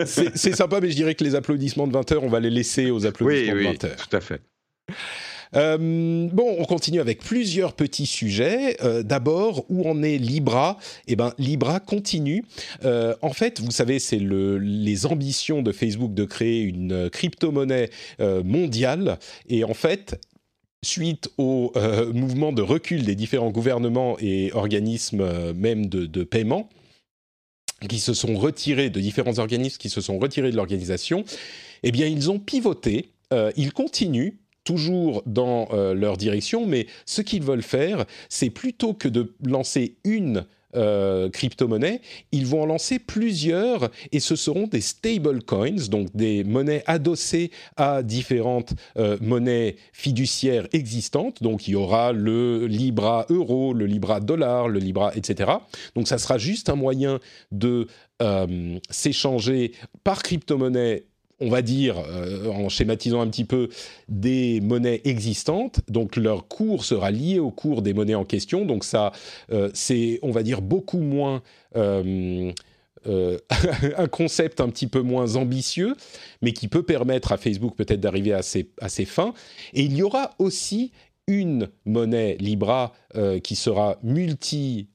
c'est- 0.06 0.52
sympa, 0.54 0.80
mais 0.80 0.90
je 0.90 0.96
dirais 0.96 1.14
que 1.14 1.22
les 1.24 1.34
applaudissements 1.34 1.86
de 1.86 1.92
20 1.92 2.12
heures, 2.12 2.24
on 2.24 2.28
va 2.28 2.40
les 2.40 2.50
laisser 2.50 2.90
aux 2.90 3.00
Oui, 3.00 3.06
applaudissements 3.06 3.54
de 3.54 3.58
oui, 3.58 3.64
20 3.66 3.84
heures. 3.84 3.96
tout 4.08 4.16
à 4.16 4.20
fait. 4.20 4.40
Euh, 5.56 6.28
bon, 6.32 6.56
on 6.58 6.64
continue 6.64 7.00
avec 7.00 7.20
plusieurs 7.20 7.72
petits 7.74 8.06
sujets. 8.06 8.76
Euh, 8.82 9.02
D'abord, 9.02 9.64
où 9.68 9.88
en 9.88 10.02
est 10.02 10.18
Libra? 10.18 10.78
Eh 11.06 11.16
ben, 11.16 11.32
Libra 11.38 11.80
continue. 11.80 12.44
Euh, 12.84 13.14
en 13.22 13.32
fait, 13.32 13.60
vous 13.60 13.70
savez, 13.70 13.98
c'est 13.98 14.18
le, 14.18 14.58
les 14.58 15.06
ambitions 15.06 15.62
de 15.62 15.72
Facebook 15.72 16.14
de 16.14 16.24
créer 16.24 16.62
une 16.62 17.10
crypto-monnaie 17.10 17.90
mondiale. 18.44 19.18
Et 19.48 19.64
en 19.64 19.74
fait, 19.74 20.20
suite 20.84 21.30
au 21.38 21.72
mouvement 22.12 22.52
de 22.52 22.62
recul 22.62 23.04
des 23.04 23.14
différents 23.14 23.50
gouvernements 23.50 24.16
et 24.18 24.52
organismes 24.52 25.52
même 25.52 25.86
de, 25.86 26.24
paiement, 26.24 26.68
qui 27.88 27.98
se 27.98 28.14
sont 28.14 28.36
retirés, 28.36 28.90
de 28.90 29.00
différents 29.00 29.38
organismes 29.38 29.78
qui 29.78 29.88
se 29.88 30.00
sont 30.00 30.18
retirés 30.18 30.50
de 30.50 30.56
l'organisation, 30.56 31.24
eh 31.82 31.92
bien, 31.92 32.06
ils 32.06 32.30
ont 32.30 32.38
pivoté, 32.38 33.10
ils 33.56 33.72
continuent 33.72 34.34
toujours 34.64 35.22
dans 35.26 35.68
euh, 35.72 35.94
leur 35.94 36.16
direction, 36.16 36.66
mais 36.66 36.86
ce 37.06 37.22
qu'ils 37.22 37.42
veulent 37.42 37.62
faire, 37.62 38.04
c'est 38.28 38.50
plutôt 38.50 38.94
que 38.94 39.08
de 39.08 39.34
lancer 39.42 39.96
une 40.04 40.44
euh, 40.76 41.28
crypto-monnaie, 41.30 42.00
ils 42.30 42.46
vont 42.46 42.62
en 42.62 42.66
lancer 42.66 43.00
plusieurs 43.00 43.90
et 44.12 44.20
ce 44.20 44.36
seront 44.36 44.68
des 44.68 44.80
stable 44.80 45.42
coins, 45.42 45.88
donc 45.88 46.14
des 46.14 46.44
monnaies 46.44 46.84
adossées 46.86 47.50
à 47.76 48.04
différentes 48.04 48.74
euh, 48.96 49.18
monnaies 49.20 49.74
fiduciaires 49.92 50.68
existantes. 50.72 51.42
Donc 51.42 51.66
il 51.66 51.72
y 51.72 51.74
aura 51.74 52.12
le 52.12 52.66
Libra 52.66 53.26
euro, 53.30 53.74
le 53.74 53.86
Libra 53.86 54.20
dollar, 54.20 54.68
le 54.68 54.78
Libra, 54.78 55.12
etc. 55.16 55.50
Donc 55.96 56.06
ça 56.06 56.18
sera 56.18 56.38
juste 56.38 56.68
un 56.68 56.76
moyen 56.76 57.18
de 57.50 57.88
euh, 58.22 58.78
s'échanger 58.90 59.72
par 60.04 60.22
crypto-monnaie 60.22 61.04
on 61.40 61.48
va 61.48 61.62
dire, 61.62 61.98
euh, 61.98 62.46
en 62.48 62.68
schématisant 62.68 63.20
un 63.20 63.28
petit 63.28 63.44
peu, 63.44 63.70
des 64.08 64.60
monnaies 64.60 65.00
existantes. 65.04 65.80
Donc 65.88 66.16
leur 66.16 66.48
cours 66.48 66.84
sera 66.84 67.10
lié 67.10 67.38
au 67.38 67.50
cours 67.50 67.82
des 67.82 67.94
monnaies 67.94 68.14
en 68.14 68.24
question. 68.24 68.64
Donc 68.66 68.84
ça, 68.84 69.12
euh, 69.50 69.70
c'est, 69.74 70.18
on 70.22 70.30
va 70.30 70.42
dire, 70.42 70.60
beaucoup 70.60 71.00
moins... 71.00 71.42
euh, 71.76 72.52
un 73.96 74.08
concept 74.08 74.60
un 74.60 74.68
petit 74.68 74.86
peu 74.86 75.00
moins 75.00 75.36
ambitieux, 75.36 75.96
mais 76.42 76.52
qui 76.52 76.68
peut 76.68 76.82
permettre 76.82 77.32
à 77.32 77.38
Facebook 77.38 77.74
peut-être 77.74 78.00
d'arriver 78.00 78.34
à 78.34 78.42
ses, 78.42 78.66
fins. 79.06 79.32
Et 79.72 79.84
il 79.84 79.96
y 79.96 80.02
aura 80.02 80.32
aussi 80.38 80.92
une 81.26 81.70
monnaie 81.86 82.36
Libra 82.38 82.92
qui 83.42 83.56
sera 83.56 83.96
multi-monnaie, 84.02 84.88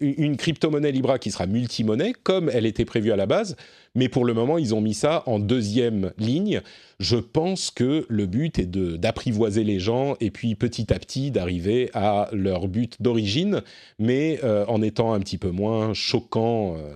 une 0.00 0.36
crypto-monnaie 0.36 0.92
Libra 0.92 1.18
qui 1.18 1.32
sera 1.32 1.46
multi-monnaie, 1.46 2.12
comme 2.22 2.48
elle 2.52 2.66
était 2.66 2.84
prévue 2.84 3.10
à 3.10 3.16
la 3.16 3.26
base, 3.26 3.56
mais 3.98 4.08
pour 4.08 4.24
le 4.24 4.32
moment, 4.32 4.58
ils 4.58 4.76
ont 4.76 4.80
mis 4.80 4.94
ça 4.94 5.24
en 5.26 5.40
deuxième 5.40 6.12
ligne. 6.18 6.62
Je 7.00 7.16
pense 7.16 7.72
que 7.72 8.06
le 8.08 8.26
but 8.26 8.60
est 8.60 8.66
d'apprivoiser 8.66 9.64
les 9.64 9.80
gens 9.80 10.14
et 10.20 10.30
puis 10.30 10.54
petit 10.54 10.92
à 10.92 11.00
petit 11.00 11.32
d'arriver 11.32 11.90
à 11.94 12.28
leur 12.32 12.68
but 12.68 13.02
d'origine, 13.02 13.60
mais 13.98 14.38
euh, 14.44 14.64
en 14.68 14.82
étant 14.82 15.14
un 15.14 15.18
petit 15.18 15.36
peu 15.36 15.50
moins 15.50 15.94
choquant, 15.94 16.76
euh, 16.76 16.94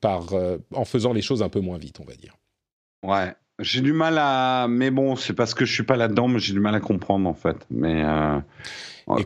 par, 0.00 0.32
euh, 0.32 0.58
en 0.74 0.84
faisant 0.84 1.12
les 1.12 1.22
choses 1.22 1.40
un 1.40 1.48
peu 1.48 1.60
moins 1.60 1.78
vite, 1.78 2.00
on 2.00 2.04
va 2.04 2.14
dire. 2.14 2.36
Ouais. 3.06 3.32
J'ai 3.60 3.80
du 3.80 3.92
mal 3.92 4.18
à. 4.18 4.66
Mais 4.68 4.90
bon, 4.90 5.14
c'est 5.14 5.34
parce 5.34 5.54
que 5.54 5.64
je 5.64 5.72
suis 5.72 5.84
pas 5.84 5.96
là-dedans, 5.96 6.26
mais 6.26 6.40
j'ai 6.40 6.52
du 6.52 6.60
mal 6.60 6.74
à 6.74 6.80
comprendre 6.80 7.28
en 7.28 7.34
fait. 7.34 7.64
Mais 7.70 8.02
euh, 8.04 8.40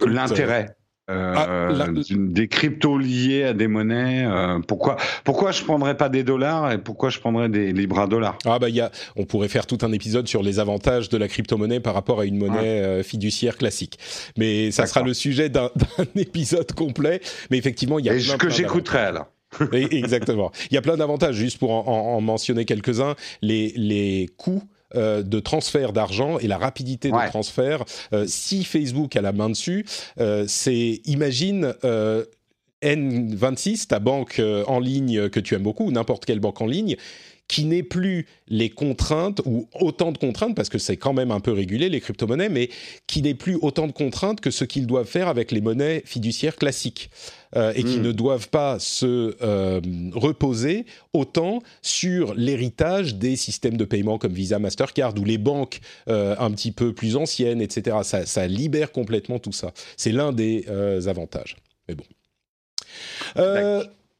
l'intérêt. 0.07 0.77
Euh, 1.11 1.35
Ah, 1.37 1.69
la- 1.71 1.89
d'une- 1.89 2.33
des 2.33 2.49
cryptos 2.49 2.97
liés 2.99 3.45
à 3.45 3.53
des 3.53 3.69
monnaies. 3.69 4.25
euh, 4.27 4.59
pourquoi, 4.67 4.97
pourquoi 5.25 5.51
je 5.53 5.63
prendrais 5.63 5.97
pas 5.97 6.09
des 6.09 6.23
dollars 6.25 6.73
et 6.73 6.79
pourquoi 6.79 7.11
je 7.11 7.19
prendrais 7.21 7.49
des 7.49 7.73
libras 7.73 8.07
dollars? 8.07 8.39
Ah 8.47 8.59
bah 8.59 8.69
il 8.71 8.75
y 8.75 8.81
a, 8.81 8.91
on 9.17 9.25
pourrait 9.25 9.49
faire 9.49 9.67
tout 9.67 9.79
un 9.83 9.93
épisode 9.93 10.27
sur 10.29 10.43
les 10.43 10.59
avantages 10.61 11.09
de 11.11 11.17
la 11.19 11.29
crypto-monnaie 11.29 11.81
par 11.81 11.95
rapport 11.95 12.21
à 12.21 12.25
une 12.25 12.39
monnaie 12.39 12.81
euh, 12.83 13.03
fiduciaire 13.03 13.57
classique. 13.59 13.99
Mais 14.39 14.71
ça 14.71 14.87
sera 14.87 15.03
le 15.03 15.13
sujet 15.15 15.49
d'un 15.51 15.71
d'un 15.99 16.07
épisode 16.17 16.73
complet. 16.73 17.21
Mais 17.51 17.59
effectivement, 17.59 17.99
il 17.99 18.07
y 18.07 18.11
a 18.11 18.15
Et 18.15 18.21
plein, 18.23 18.39
que 18.39 18.49
j'écouterai 18.49 18.99
alors. 19.01 19.27
Exactement. 19.73 20.51
Il 20.71 20.75
y 20.75 20.79
a 20.79 20.83
plein 20.83 20.97
d'avantages, 20.97 21.37
juste 21.37 21.59
pour 21.59 21.71
en, 21.71 21.85
en- 21.87 22.17
en 22.17 22.21
mentionner 22.21 22.65
quelques-uns. 22.65 23.15
Les, 23.43 23.73
les 23.77 24.29
coûts 24.37 24.63
euh, 24.97 25.23
de 25.23 25.41
transfert 25.41 25.93
d'argent 25.93 26.39
et 26.39 26.47
la 26.47 26.59
rapidité 26.59 27.11
Ouais. 27.13 27.25
de 27.27 27.31
transfert. 27.31 27.85
Euh, 28.13 28.25
si 28.27 28.65
Facebook 28.65 29.15
a 29.17 29.21
la 29.23 29.33
main 29.33 29.51
dessus, 29.51 29.85
euh, 30.21 30.45
c'est 30.49 31.01
imagine 31.05 31.75
euh, 31.85 32.25
N26, 32.83 33.87
ta 33.89 33.99
banque 33.99 34.41
en 34.67 34.79
ligne 34.79 35.29
que 35.29 35.41
tu 35.41 35.55
aimes 35.55 35.63
beaucoup, 35.63 35.87
ou 35.87 35.91
n'importe 35.91 36.25
quelle 36.25 36.41
banque 36.41 36.61
en 36.61 36.67
ligne, 36.67 36.97
qui 37.49 37.65
n'ait 37.65 37.83
plus 37.83 38.27
les 38.49 38.71
contraintes 38.71 39.41
ou 39.45 39.69
autant 39.79 40.13
de 40.13 40.19
contraintes 40.19 40.57
parce 40.57 40.69
que 40.69 40.79
c'est 40.79 40.97
quand 40.97 41.13
même 41.13 41.31
un 41.31 41.41
peu 41.41 41.53
régulé 41.53 41.89
les 41.89 42.01
crypto-monnaies, 42.01 42.49
mais 42.49 42.71
qui 43.07 43.23
n'ait 43.23 43.35
plus 43.35 43.57
autant 43.61 43.87
de 43.87 43.93
contraintes 43.93 44.41
que 44.41 44.51
ce 44.51 44.65
qu'ils 44.65 44.87
doivent 44.87 45.07
faire 45.07 45.29
avec 45.29 45.53
les 45.53 45.61
monnaies 45.61 46.03
fiduciaires 46.07 46.57
classiques 46.57 47.11
euh, 47.57 47.73
et 47.77 47.85
qui 47.85 47.99
Mm. 47.99 48.03
ne 48.03 48.13
doivent 48.13 48.49
pas 48.49 48.79
se 48.79 49.37
euh, 49.43 49.81
reposer 50.15 50.87
autant 51.13 51.61
sur 51.83 52.35
l'héritage 52.35 53.17
des 53.17 53.37
systèmes 53.37 53.77
de 53.77 53.85
paiement 53.85 54.19
comme 54.19 54.33
Visa, 54.33 54.59
Mastercard 54.59 55.15
ou 55.19 55.25
les 55.25 55.39
banques 55.39 55.81
euh, 56.09 56.35
un 56.39 56.51
petit 56.51 56.73
peu 56.73 56.93
plus 56.95 57.17
anciennes, 57.17 57.61
etc. 57.61 57.99
Ça, 58.03 58.27
ça 58.27 58.47
libère 58.47 58.91
complètement 58.91 59.39
tout 59.39 59.53
ça. 59.53 59.73
C'est 59.97 60.13
l'un 60.13 60.33
des 60.33 60.67
avantages. 61.07 61.57
Mais 61.89 61.95
bon. 61.95 62.05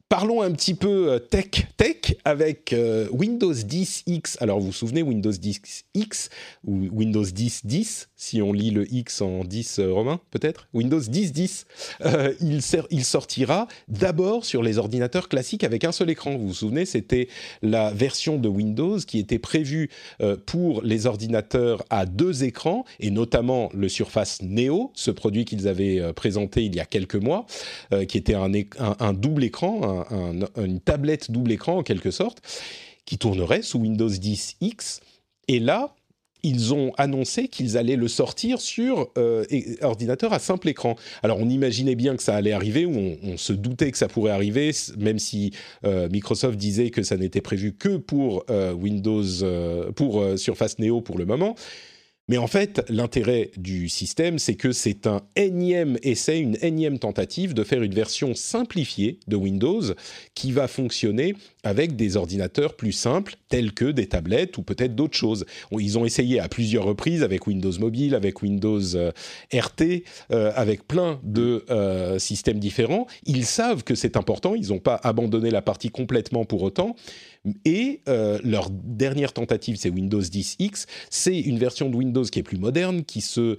Parlons 0.07 0.43
un 0.43 0.51
petit 0.51 0.75
peu 0.75 1.13
euh, 1.13 1.19
tech 1.19 1.65
tech 1.77 2.15
avec 2.25 2.73
euh, 2.73 3.07
Windows 3.11 3.53
10 3.53 4.03
X. 4.05 4.37
Alors 4.39 4.59
vous 4.59 4.67
vous 4.67 4.71
souvenez 4.71 5.01
Windows 5.01 5.31
10 5.31 5.85
X 5.95 6.29
ou 6.63 6.87
Windows 6.91 7.23
10 7.23 7.65
10 7.65 8.09
si 8.25 8.41
on 8.41 8.51
lit 8.53 8.71
le 8.71 8.91
X 8.91 9.21
en 9.21 9.43
10 9.43 9.79
euh, 9.79 9.91
romain 9.93 10.19
peut-être 10.31 10.67
Windows 10.73 10.99
10 10.99 11.31
10 11.31 11.65
euh, 12.05 12.33
il, 12.41 13.03
sortira 13.05 13.67
d'abord 13.87 14.45
sur 14.45 14.63
les 14.63 14.77
ordinateurs 14.79 15.29
classiques 15.29 15.63
avec 15.63 15.83
un 15.83 15.91
seul 15.91 16.09
écran. 16.09 16.35
Vous 16.37 16.47
vous 16.47 16.53
souvenez 16.53 16.85
c'était 16.85 17.27
la 17.61 17.91
version 17.91 18.37
de 18.37 18.47
Windows 18.47 18.97
qui 18.97 19.19
était 19.19 19.37
prévue 19.39 19.89
euh, 20.21 20.37
pour 20.45 20.81
les 20.81 21.05
ordinateurs 21.05 21.83
à 21.89 22.05
deux 22.07 22.43
écrans 22.43 22.83
et 22.99 23.11
notamment 23.11 23.69
le 23.73 23.89
Surface 23.89 24.41
Neo, 24.41 24.91
ce 24.95 25.11
produit 25.11 25.45
qu'ils 25.45 25.67
avaient 25.67 26.13
présenté 26.13 26.63
il 26.63 26.75
y 26.75 26.79
a 26.79 26.85
quelques 26.85 27.15
mois 27.15 27.45
qui 28.07 28.17
était 28.17 28.33
un, 28.35 29.13
double 29.13 29.43
écran, 29.43 30.05
un- 30.09 30.41
un- 30.41 30.65
une 30.65 30.79
tablette 30.79 31.29
double 31.31 31.51
écran 31.51 31.77
en 31.77 31.83
quelque 31.83 32.11
sorte, 32.11 32.41
qui 33.05 33.17
tournerait 33.17 33.61
sous 33.61 33.79
Windows 33.79 34.09
10 34.09 34.55
X. 34.61 35.01
Et 35.47 35.59
là, 35.59 35.93
ils 36.45 36.75
ont 36.75 36.93
annoncé 36.97 37.47
qu'ils 37.47 37.75
allaient 37.75 37.95
le 37.95 38.07
sortir 38.07 38.61
sur 38.61 39.09
euh, 39.17 39.43
ordinateur 39.81 40.31
à 40.31 40.37
simple 40.37 40.69
écran. 40.69 40.95
Alors 41.23 41.39
on 41.39 41.49
imaginait 41.49 41.95
bien 41.95 42.15
que 42.15 42.21
ça 42.21 42.35
allait 42.35 42.51
arriver, 42.51 42.85
ou 42.85 43.17
on, 43.23 43.37
se 43.37 43.51
doutait 43.51 43.91
que 43.91 43.97
ça 43.97 44.07
pourrait 44.07 44.31
arriver, 44.31 44.71
même 44.97 45.17
si 45.17 45.51
euh, 45.85 46.07
Microsoft 46.09 46.57
disait 46.57 46.91
que 46.91 47.01
ça 47.01 47.17
n'était 47.17 47.41
prévu 47.41 47.73
que 47.73 47.97
pour 47.97 48.45
euh, 48.49 48.73
Windows, 48.73 49.23
pour 49.95 50.23
Surface 50.37 50.77
Neo 50.77 51.01
pour 51.01 51.17
le 51.17 51.25
moment. 51.25 51.55
Mais 52.27 52.37
en 52.37 52.47
fait, 52.47 52.83
l'intérêt 52.89 53.51
du 53.55 53.87
système, 53.87 54.39
c'est 54.39 54.55
que 54.55 54.71
c'est 54.71 55.05
un 55.05 55.21
énième 55.35 55.97
essai, 56.01 56.39
une 56.39 56.57
énième 56.61 56.97
tentative 56.97 57.53
de 57.53 57.63
faire 57.63 57.83
une 57.83 57.93
version 57.93 58.33
simplifiée 58.33 59.19
de 59.27 59.35
Windows 59.35 59.81
qui 60.33 60.51
va 60.51 60.67
fonctionner 60.67 61.35
avec 61.63 61.95
des 61.95 62.17
ordinateurs 62.17 62.75
plus 62.75 62.93
simples, 62.93 63.35
tels 63.55 63.71
que 63.71 63.85
des 63.85 64.07
tablettes 64.07 64.57
ou 64.57 64.63
peut-être 64.63 64.95
d'autres 64.95 65.15
choses. 65.15 65.45
Ils 65.71 65.97
ont 65.97 66.03
essayé 66.03 66.41
à 66.41 66.49
plusieurs 66.49 66.83
reprises 66.83 67.23
avec 67.23 67.47
Windows 67.47 67.71
Mobile, 67.79 68.13
avec 68.13 68.41
Windows 68.41 68.81
euh, 68.95 69.11
RT, 69.53 70.03
euh, 70.31 70.51
avec 70.57 70.85
plein 70.85 71.21
de 71.23 71.63
euh, 71.69 72.19
systèmes 72.19 72.59
différents. 72.59 73.07
Ils 73.25 73.45
savent 73.45 73.85
que 73.85 73.95
c'est 73.95 74.17
important, 74.17 74.55
ils 74.55 74.67
n'ont 74.73 74.79
pas 74.79 74.99
abandonné 75.01 75.51
la 75.51 75.61
partie 75.61 75.89
complètement 75.89 76.43
pour 76.43 76.63
autant. 76.63 76.97
Et 77.63 78.01
leur 78.07 78.71
dernière 78.71 79.31
tentative, 79.31 79.75
c'est 79.77 79.91
Windows 79.91 80.19
10 80.19 80.55
X. 80.57 80.87
C'est 81.11 81.39
une 81.39 81.59
version 81.59 81.91
de 81.91 81.95
Windows 81.95 82.23
qui 82.23 82.39
est 82.39 82.43
plus 82.43 82.57
moderne, 82.57 83.03
qui 83.03 83.21
se 83.21 83.57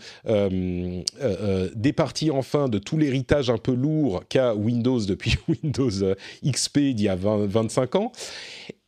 départit 1.77 2.33
enfin 2.33 2.69
de 2.69 2.79
tout 2.79 2.99
l'héritage 2.99 3.49
un 3.49 3.59
peu 3.59 3.73
lourd 3.73 4.25
qu'a 4.29 4.57
Windows 4.57 4.99
depuis 4.99 5.37
Windows 5.63 6.15
XP 6.45 6.79
d'il 6.79 7.03
y 7.03 7.09
a 7.09 7.15
20, 7.15 7.47
25 7.47 7.95
ans. 7.95 8.13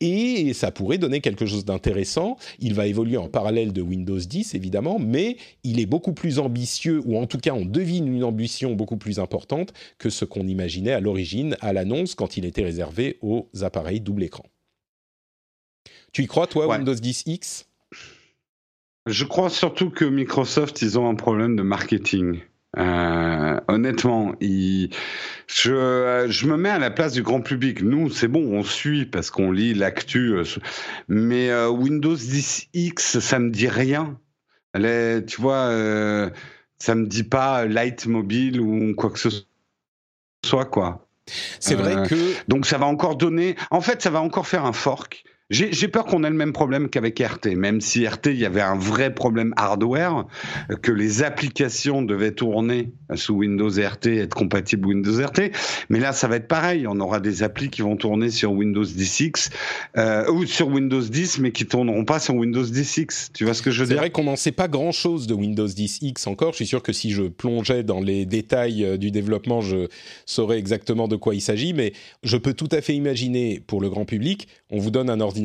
Et 0.01 0.53
ça 0.55 0.71
pourrait 0.71 0.99
donner 0.99 1.21
quelque 1.21 1.45
chose 1.45 1.65
d'intéressant. 1.65 2.37
Il 2.61 2.75
va 2.75 2.87
évoluer 2.87 3.17
en 3.17 3.29
parallèle 3.29 3.73
de 3.73 3.83
Windows 3.83 4.19
10, 4.19 4.55
évidemment, 4.55 4.99
mais 5.01 5.37
il 5.65 5.81
est 5.81 5.87
beaucoup 5.87 6.13
plus 6.13 6.39
ambitieux, 6.39 7.03
ou 7.05 7.19
en 7.19 7.27
tout 7.27 7.39
cas 7.39 7.53
on 7.53 7.65
devine 7.65 8.07
une 8.07 8.23
ambition 8.23 8.75
beaucoup 8.75 8.97
plus 8.97 9.19
importante 9.19 9.73
que 9.99 10.09
ce 10.09 10.25
qu'on 10.25 10.47
imaginait 10.47 10.93
à 10.93 11.01
l'origine, 11.01 11.57
à 11.61 11.73
l'annonce, 11.73 12.15
quand 12.15 12.37
il 12.37 12.45
était 12.45 12.63
réservé 12.63 13.19
aux 13.23 13.49
appareils 13.63 14.01
double 14.01 14.23
écran. 14.23 14.45
Tu 16.13 16.23
y 16.23 16.27
crois, 16.27 16.47
toi, 16.47 16.69
Ouais. 16.69 16.77
Windows 16.77 16.95
10 16.95 17.25
X? 17.27 17.67
Je 19.07 19.25
crois 19.25 19.51
surtout 19.51 19.91
que 19.91 20.05
Microsoft, 20.05 20.81
ils 20.83 20.99
ont 20.99 21.09
un 21.09 21.15
problème 21.15 21.57
de 21.57 21.63
marketing. 21.63 22.41
Euh, 22.77 23.59
honnêtement, 23.69 24.35
je, 24.41 25.73
euh, 25.73 26.29
je 26.29 26.47
me 26.47 26.57
mets 26.57 26.69
à 26.69 26.79
la 26.79 26.91
place 26.91 27.13
du 27.13 27.23
grand 27.23 27.41
public. 27.41 27.83
Nous, 27.83 28.11
c'est 28.11 28.29
bon, 28.29 28.57
on 28.59 28.63
suit 28.63 29.07
parce 29.07 29.31
qu'on 29.31 29.51
lit 29.51 29.75
l'actu. 29.75 30.35
euh, 30.37 30.45
Mais 31.09 31.51
euh, 31.51 31.69
Windows 31.71 32.15
10 32.15 32.69
X, 32.75 33.19
ça 33.21 33.39
me 33.39 33.51
dit 33.51 33.69
rien. 33.69 34.19
Les- 34.75 35.25
tu 35.27 35.41
vois, 35.41 35.67
euh, 35.69 36.29
ça 36.79 36.95
me 36.95 37.07
dit 37.07 37.25
pas 37.25 37.65
Light 37.65 38.07
Mobile 38.07 38.61
ou 38.61 38.95
quoi 38.95 39.11
que 39.11 39.19
ce 39.19 39.29
soit, 40.45 40.67
quoi. 40.67 41.07
C'est 41.61 41.75
vrai 41.75 42.09
que 42.09 42.15
Donc 42.49 42.67
ça 42.67 42.79
va 42.79 42.87
encore 42.87 43.17
donner. 43.17 43.57
En 43.71 43.81
fait, 43.81 44.01
ça 44.03 44.11
va 44.11 44.21
encore 44.21 44.47
faire 44.47 44.65
un 44.65 44.73
fork. 44.73 45.25
J'ai 45.51 45.89
peur 45.89 46.05
qu'on 46.05 46.25
ait 46.25 46.29
le 46.29 46.37
même 46.37 46.53
problème 46.53 46.91
qu'avec 46.91 47.19
RT, 47.21 47.57
même 47.57 47.81
si 47.81 48.07
RT, 48.07 48.27
il 48.27 48.39
y 48.39 48.45
avait 48.45 48.61
un 48.61 48.77
vrai 48.77 49.15
problème 49.15 49.55
hardware, 49.57 50.27
que 50.83 50.93
les 50.93 51.23
applications 51.23 52.03
devaient 52.03 52.33
tourner 52.33 52.91
sous 53.15 53.33
Windows 53.35 53.71
RT, 53.71 54.09
être 54.09 54.35
compatibles 54.35 54.87
Windows 54.87 55.25
RT. 55.25 55.51
Mais 55.89 56.01
là, 56.01 56.13
ça 56.13 56.29
va 56.29 56.37
être 56.37 56.49
pareil. 56.49 56.87
On 56.87 57.01
aura 57.01 57.19
des 57.21 57.43
applis 57.43 57.71
qui 57.71 57.81
vont 57.81 57.97
tourner 57.97 58.29
sur 58.29 58.53
Windows 58.53 58.85
10X 58.85 59.49
euh, 59.97 60.31
ou 60.31 60.45
sur 60.45 60.69
Windows 60.69 61.01
10, 61.01 61.39
mais 61.39 61.51
qui 61.51 61.65
tourneront 61.65 62.05
pas 62.05 62.19
sur 62.19 62.35
Windows 62.35 62.65
10X. 62.67 63.31
Tu 63.33 63.45
vois 63.45 63.55
ce 63.55 63.63
que 63.63 63.71
je 63.71 63.81
veux 63.81 63.87
C'est 63.87 63.95
dire? 63.95 64.03
vrai 64.03 64.11
qu'on 64.11 64.25
n'en 64.25 64.37
sait 64.37 64.53
pas 64.53 64.69
grand-chose 64.69 65.27
de 65.27 65.33
Windows 65.33 65.67
10 65.67 66.01
X 66.03 66.27
encore. 66.27 66.53
Je 66.53 66.57
suis 66.57 66.67
sûr 66.67 66.83
que 66.83 66.93
si 66.93 67.11
je 67.11 67.23
plongeais 67.23 67.85
dans 67.85 68.01
les 68.01 68.27
détails 68.27 68.85
euh, 68.85 68.97
du 68.99 69.11
développement, 69.11 69.63
je 69.63 69.89
saurais 70.27 70.59
exactement 70.59 71.09
de 71.09 71.17
quoi 71.17 71.35
il 71.35 71.41
s'agit. 71.41 71.73
Mais 71.73 71.95
je 72.23 72.37
peux 72.37 72.53
tout 72.53 72.69
à 72.71 72.83
fait 72.83 72.95
imaginer 72.95 73.63
pour 73.67 73.81
le 73.81 73.89
grand 73.89 74.05
public, 74.05 74.47
on 74.69 74.79
vous 74.79 74.91
donne 74.91 75.09
un 75.09 75.21
ordinateur. 75.21 75.38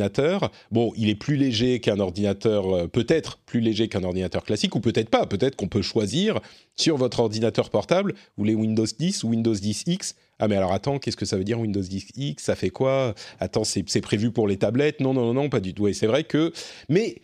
Bon, 0.72 0.92
il 0.98 1.10
est 1.10 1.16
plus 1.16 1.36
léger 1.36 1.80
qu'un 1.80 2.00
ordinateur, 2.00 2.74
euh, 2.76 2.88
peut-être 2.88 3.38
plus 3.46 3.60
léger 3.60 3.88
qu'un 3.88 4.04
ordinateur 4.04 4.44
classique, 4.44 4.76
ou 4.76 4.80
peut-être 4.80 5.10
pas. 5.10 5.26
Peut-être 5.26 5.56
qu'on 5.56 5.68
peut 5.68 5.82
choisir 5.82 6.40
sur 6.76 6.98
votre 6.98 7.20
ordinateur 7.20 7.70
portable, 7.70 8.14
vous 8.14 8.44
voulez 8.44 8.56
Windows 8.56 8.86
10 8.98 9.24
ou 9.24 9.30
Windows 9.30 9.54
10 9.54 9.84
X. 9.88 10.16
Ah 10.40 10.48
mais 10.48 10.56
alors 10.56 10.74
attends, 10.74 11.00
qu'est-ce 11.00 11.16
que 11.18 11.26
ça 11.26 11.38
veut 11.38 11.44
dire 11.44 11.60
Windows 11.60 11.82
10 11.82 12.08
X? 12.16 12.44
Ça 12.44 12.56
fait 12.56 12.72
quoi? 12.72 13.14
Attends, 13.40 13.64
c'est 13.64 13.84
c'est 13.88 14.02
prévu 14.02 14.32
pour 14.32 14.48
les 14.48 14.58
tablettes? 14.58 15.00
Non, 15.00 15.14
non, 15.14 15.26
non, 15.28 15.34
non, 15.34 15.50
pas 15.50 15.60
du 15.60 15.74
tout. 15.74 15.88
Et 15.88 15.94
c'est 15.94 16.08
vrai 16.08 16.24
que... 16.24 16.52
Mais 16.90 17.22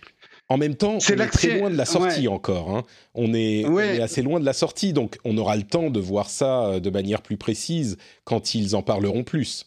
en 0.48 0.58
même 0.58 0.76
temps, 0.76 1.00
C'est 1.00 1.20
on 1.20 1.24
est 1.24 1.28
très 1.28 1.60
loin 1.60 1.70
de 1.70 1.76
la 1.76 1.86
sortie 1.86 2.22
ouais. 2.22 2.28
encore. 2.28 2.76
hein. 2.76 2.84
On, 3.14 3.34
est, 3.34 3.66
on 3.66 3.74
Ouais. 3.74 3.98
est 3.98 4.02
assez 4.02 4.22
loin 4.22 4.40
de 4.40 4.46
la 4.46 4.54
sortie, 4.54 4.94
donc 4.94 5.18
on 5.26 5.38
aura 5.38 5.56
le 5.56 5.64
temps 5.64 5.90
de 5.90 6.00
voir 6.00 6.30
ça 6.30 6.66
euh, 6.66 6.80
de 6.80 6.90
manière 6.90 7.22
plus 7.22 7.38
précise 7.38 7.98
quand 8.24 8.56
ils 8.56 8.76
en 8.76 8.82
parleront 8.82 9.24
plus. 9.24 9.66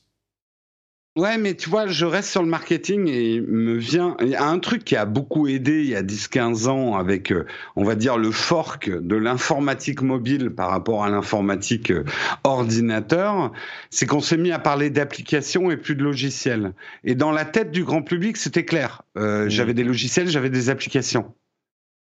Ouais, 1.14 1.36
mais 1.36 1.54
tu 1.54 1.68
vois, 1.68 1.88
je 1.88 2.06
reste 2.06 2.30
sur 2.30 2.42
le 2.42 2.48
marketing 2.48 3.06
et 3.06 3.34
il 3.34 3.42
me 3.42 3.74
vient. 3.76 4.16
Il 4.22 4.28
y 4.28 4.34
a 4.34 4.46
un 4.46 4.58
truc 4.58 4.82
qui 4.82 4.96
a 4.96 5.04
beaucoup 5.04 5.46
aidé 5.46 5.82
il 5.82 5.88
y 5.90 5.94
a 5.94 6.02
10-15 6.02 6.68
ans 6.68 6.94
avec, 6.96 7.30
euh, 7.32 7.44
on 7.76 7.84
va 7.84 7.96
dire, 7.96 8.16
le 8.16 8.30
fork 8.30 8.88
de 8.88 9.14
l'informatique 9.16 10.00
mobile 10.00 10.48
par 10.50 10.70
rapport 10.70 11.04
à 11.04 11.10
l'informatique 11.10 11.90
euh, 11.90 12.04
ordinateur, 12.44 13.52
c'est 13.90 14.06
qu'on 14.06 14.20
s'est 14.20 14.38
mis 14.38 14.52
à 14.52 14.58
parler 14.58 14.88
d'applications 14.88 15.70
et 15.70 15.76
plus 15.76 15.96
de 15.96 16.02
logiciels. 16.02 16.72
Et 17.04 17.14
dans 17.14 17.30
la 17.30 17.44
tête 17.44 17.72
du 17.72 17.84
grand 17.84 18.00
public, 18.00 18.38
c'était 18.38 18.64
clair. 18.64 19.02
Euh, 19.18 19.44
Mhm. 19.44 19.50
J'avais 19.50 19.74
des 19.74 19.84
logiciels, 19.84 20.28
j'avais 20.30 20.48
des 20.50 20.70
applications. 20.70 21.34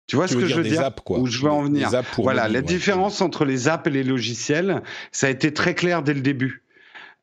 Tu 0.06 0.16
vois 0.16 0.28
Tu 0.28 0.34
ce 0.34 0.38
veux 0.38 0.42
que 0.44 0.48
dire 0.48 0.56
je 0.58 0.62
veux 0.62 0.70
des 0.70 0.76
dire 0.76 0.86
apps, 0.86 1.02
quoi. 1.04 1.18
Où 1.20 1.26
je 1.26 1.42
veux 1.42 1.50
en 1.50 1.64
venir. 1.64 1.90
voilà, 2.18 2.44
mobile, 2.44 2.54
la 2.54 2.60
ouais. 2.60 2.66
différence 2.66 3.22
entre 3.22 3.46
les 3.46 3.68
apps 3.68 3.88
et 3.88 3.90
les 3.92 4.04
logiciels, 4.04 4.84
ça 5.12 5.26
a 5.26 5.30
été 5.32 5.54
très 5.54 5.74
clair 5.74 6.04
dès 6.04 6.14
le 6.14 6.22
début. 6.22 6.61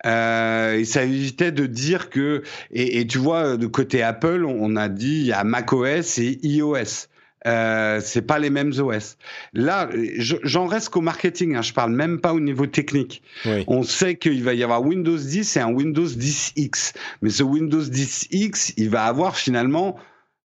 Euh, 0.06 0.78
et 0.78 0.84
ça 0.84 1.02
évitait 1.02 1.50
de 1.52 1.66
dire 1.66 2.08
que 2.08 2.42
et, 2.70 3.00
et 3.00 3.06
tu 3.06 3.18
vois 3.18 3.56
de 3.56 3.66
côté 3.66 4.02
Apple 4.02 4.44
on 4.46 4.76
a 4.76 4.88
dit 4.88 5.18
il 5.22 5.26
y 5.26 5.32
a 5.32 5.42
macOS 5.42 6.18
et 6.18 6.38
iOS. 6.44 7.08
Euh, 7.46 8.00
c'est 8.02 8.22
pas 8.22 8.40
les 8.40 8.50
mêmes 8.50 8.72
OS 8.80 9.16
là 9.54 9.88
je- 10.18 10.36
j'en 10.42 10.66
reste 10.66 10.88
qu'au 10.88 11.00
marketing 11.00 11.54
hein, 11.54 11.62
je 11.62 11.72
parle 11.72 11.92
même 11.92 12.20
pas 12.20 12.32
au 12.34 12.40
niveau 12.40 12.66
technique. 12.66 13.22
Oui. 13.46 13.62
on 13.68 13.84
sait 13.84 14.16
qu'il 14.16 14.42
va 14.42 14.54
y 14.54 14.62
avoir 14.64 14.82
Windows 14.84 15.16
10 15.16 15.56
et 15.56 15.60
un 15.60 15.70
Windows 15.72 16.04
10X 16.06 16.94
mais 17.22 17.30
ce 17.30 17.44
Windows 17.44 17.80
10X 17.82 18.74
il 18.76 18.90
va 18.90 19.04
avoir 19.04 19.36
finalement 19.36 19.96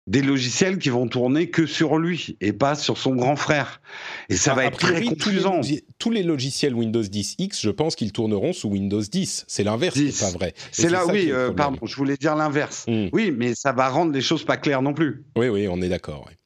des 0.06 0.22
logiciels 0.22 0.78
qui 0.78 0.88
vont 0.88 1.06
tourner 1.06 1.48
que 1.48 1.66
sur 1.66 1.98
lui 1.98 2.36
et 2.40 2.52
pas 2.52 2.74
sur 2.74 2.98
son 2.98 3.14
grand 3.14 3.36
frère 3.36 3.80
et 4.28 4.36
ça 4.36 4.54
va 4.54 4.64
être 4.64 4.78
très 4.78 4.94
priori, 4.94 5.16
tous 5.16 5.30
les 5.30 5.36
confusant 5.36 5.60
Tous 5.98 6.10
les 6.10 6.22
logiciels 6.22 6.74
Windows 6.74 7.02
10 7.02 7.36
X, 7.38 7.60
je 7.60 7.70
pense 7.70 7.94
qu'ils 7.94 8.12
tourneront 8.12 8.52
sous 8.52 8.68
Windows 8.68 9.00
10. 9.00 9.44
C'est 9.46 9.64
l'inverse 9.64 9.94
qui 9.94 10.06
10. 10.06 10.22
est 10.22 10.24
pas 10.24 10.38
vrai. 10.38 10.54
C'est 10.72 10.90
là, 10.90 11.06
oui, 11.06 11.30
euh, 11.30 11.52
pardon, 11.52 11.78
je 11.86 11.94
voulais 11.96 12.16
dire 12.16 12.34
l'inverse. 12.34 12.84
Mm. 12.88 13.08
Oui, 13.12 13.32
mais 13.36 13.54
ça 13.54 13.72
va 13.72 13.88
rendre 13.88 14.12
les 14.12 14.20
choses 14.20 14.44
pas 14.44 14.56
claires 14.56 14.82
non 14.82 14.94
plus. 14.94 15.24
Oui, 15.36 15.48
oui, 15.48 15.68
on 15.68 15.80
est 15.80 15.88
d'accord. 15.88 16.26
ouais. 16.26 16.36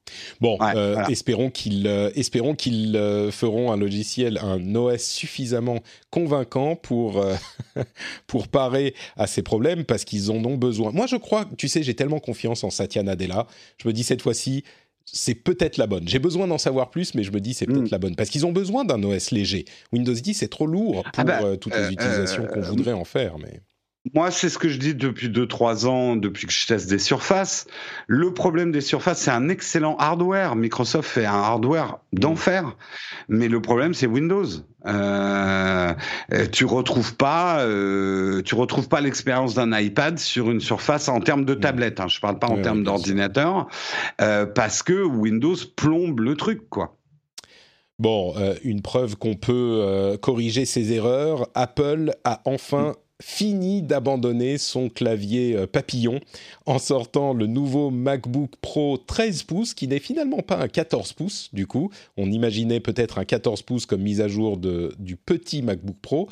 Bon, 0.40 0.57
Ouais, 0.61 0.72
euh, 0.76 0.92
voilà. 0.94 1.11
espérons 1.11 1.50
qu'ils 1.50 1.86
euh, 1.86 2.11
espérons 2.14 2.54
qu'ils 2.54 2.96
euh, 2.96 3.30
feront 3.30 3.72
un 3.72 3.76
logiciel, 3.76 4.38
un 4.42 4.74
OS 4.74 5.02
suffisamment 5.02 5.80
convaincant 6.11 6.76
pour 6.76 7.24
pour 8.26 8.48
parer 8.48 8.94
à 9.16 9.26
ces 9.26 9.42
problèmes 9.42 9.84
parce 9.84 10.04
qu'ils 10.04 10.30
en 10.30 10.44
ont 10.44 10.57
besoin. 10.57 10.90
Moi, 10.92 11.07
je 11.07 11.16
crois, 11.16 11.46
tu 11.59 11.68
sais, 11.68 11.82
j'ai 11.82 11.94
tellement 11.94 12.20
confiance 12.20 12.64
en 12.64 12.70
Satya 12.70 13.02
Nadella. 13.02 13.46
Je 13.82 13.88
me 13.88 13.92
dis 13.92 14.04
cette 14.04 14.22
fois-ci, 14.22 14.64
c'est 15.04 15.34
peut-être 15.36 15.76
la 15.76 15.86
bonne. 15.86 16.09
J'ai 16.09 16.18
besoin 16.18 16.48
d'en 16.48 16.59
savoir 16.59 16.90
plus, 16.90 17.14
mais 17.14 17.22
je 17.22 17.30
me 17.30 17.40
dis 17.40 17.54
c'est 17.54 17.66
peut-être 17.66 17.82
Mm. 17.82 17.88
la 17.92 17.98
bonne 17.98 18.16
parce 18.16 18.28
qu'ils 18.30 18.44
ont 18.46 18.52
besoin 18.52 18.84
d'un 18.84 19.02
OS 19.02 19.30
léger. 19.30 19.64
Windows 19.92 20.12
10 20.12 20.34
c'est 20.34 20.48
trop 20.48 20.66
lourd 20.66 21.02
pour 21.04 21.12
Ah 21.16 21.24
bah, 21.24 21.40
euh, 21.44 21.57
toutes 21.57 21.76
les 21.76 21.92
utilisations 21.92 22.44
qu'on 22.46 22.61
voudrait 22.61 22.92
en 22.92 23.04
faire. 23.04 23.38
Mais 23.38 23.61
Moi, 24.14 24.30
c'est 24.30 24.48
ce 24.48 24.59
que 24.59 24.68
je 24.68 24.78
dis 24.78 24.94
depuis 24.94 25.28
2-3 25.28 25.86
ans, 25.86 26.16
depuis 26.16 26.46
que 26.46 26.52
je 26.52 26.66
teste 26.66 26.88
des 26.88 26.98
surfaces. 26.98 27.66
Le 28.07 28.32
problème 28.32 28.70
des 28.70 28.80
surfaces, 28.80 29.22
c'est 29.22 29.30
un 29.30 29.48
excellent 29.48 29.96
hardware. 29.96 30.54
Microsoft 30.54 31.09
fait 31.09 31.26
un 31.26 31.34
hardware 31.34 31.98
d'enfer. 32.12 32.76
Mais 33.28 33.48
le 33.48 33.61
problème, 33.61 33.94
c'est 33.94 34.07
Windows. 34.07 34.46
Euh, 34.86 35.94
tu 36.52 36.64
retrouves 36.64 37.16
pas, 37.16 37.61
euh, 37.61 38.42
tu 38.42 38.54
retrouves 38.54 38.88
pas 38.88 39.00
l'expérience 39.00 39.54
d'un 39.54 39.76
iPad 39.76 40.18
sur 40.18 40.50
une 40.50 40.61
surface 40.61 41.09
en 41.09 41.20
termes 41.20 41.44
de 41.44 41.54
tablette. 41.54 41.98
Hein. 41.98 42.09
Je 42.09 42.20
parle 42.20 42.38
pas 42.38 42.48
en 42.48 42.62
termes 42.62 42.84
d'ordinateur, 42.84 43.66
euh, 44.20 44.46
parce 44.46 44.82
que 44.82 45.02
Windows 45.02 45.57
plombe 45.74 46.20
le 46.20 46.36
truc, 46.36 46.68
quoi. 46.70 46.96
Bon, 47.98 48.34
euh, 48.36 48.54
une 48.62 48.82
preuve 48.82 49.16
qu'on 49.16 49.34
peut 49.34 49.80
euh, 49.82 50.18
corriger 50.18 50.66
ses 50.66 50.92
erreurs. 50.92 51.48
Apple 51.54 52.12
a 52.24 52.42
enfin 52.44 52.92
fini 53.23 53.83
d'abandonner 53.83 54.59
son 54.59 54.89
clavier 54.89 55.57
euh, 55.57 55.67
papillon 55.67 56.21
en 56.67 56.79
sortant 56.79 57.33
le 57.33 57.47
nouveau 57.47 57.91
MacBook 57.91 58.51
Pro 58.61 58.99
13 58.99 59.45
pouces, 59.45 59.75
qui 59.75 59.89
n'est 59.89 60.01
finalement 60.01 60.41
pas 60.43 60.59
un 60.59 60.69
14 60.69 61.14
pouces 61.14 61.49
du 61.53 61.67
coup. 61.67 61.91
On 62.17 62.31
imaginait 62.31 62.81
peut-être 62.81 63.19
un 63.19 63.25
14 63.25 63.62
pouces 63.62 63.87
comme 63.87 64.03
mise 64.03 64.21
à 64.21 64.29
jour 64.29 64.57
de, 64.59 64.95
du 64.99 65.17
petit 65.17 65.62
MacBook 65.62 65.97
Pro, 66.03 66.29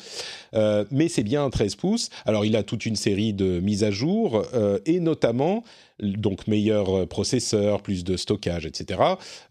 Euh, 0.53 0.85
mais 0.91 1.09
c'est 1.09 1.23
bien 1.23 1.43
un 1.43 1.49
13 1.49 1.75
pouces. 1.75 2.09
Alors 2.25 2.45
il 2.45 2.55
a 2.55 2.63
toute 2.63 2.85
une 2.85 2.95
série 2.95 3.33
de 3.33 3.59
mises 3.59 3.83
à 3.83 3.91
jour 3.91 4.43
euh, 4.53 4.79
et 4.85 4.99
notamment 4.99 5.63
donc 5.99 6.47
meilleur 6.47 6.89
euh, 6.89 7.05
processeur, 7.05 7.81
plus 7.81 8.03
de 8.03 8.17
stockage, 8.17 8.65
etc. 8.65 8.99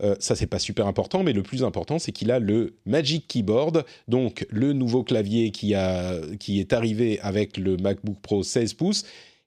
Euh, 0.02 0.14
ça, 0.18 0.36
c'est 0.36 0.46
pas 0.46 0.58
super 0.58 0.86
important, 0.86 1.22
mais 1.22 1.32
le 1.32 1.42
plus 1.42 1.64
important, 1.64 1.98
c'est 1.98 2.12
qu'il 2.12 2.30
a 2.30 2.38
le 2.38 2.76
Magic 2.86 3.26
Keyboard, 3.26 3.84
donc 4.08 4.46
le 4.50 4.72
nouveau 4.72 5.02
clavier 5.02 5.50
qui, 5.50 5.74
a, 5.74 6.20
qui 6.38 6.60
est 6.60 6.72
arrivé 6.72 7.20
avec 7.20 7.56
le 7.56 7.76
MacBook 7.76 8.20
Pro 8.20 8.42
16 8.42 8.74
pouces. 8.74 9.04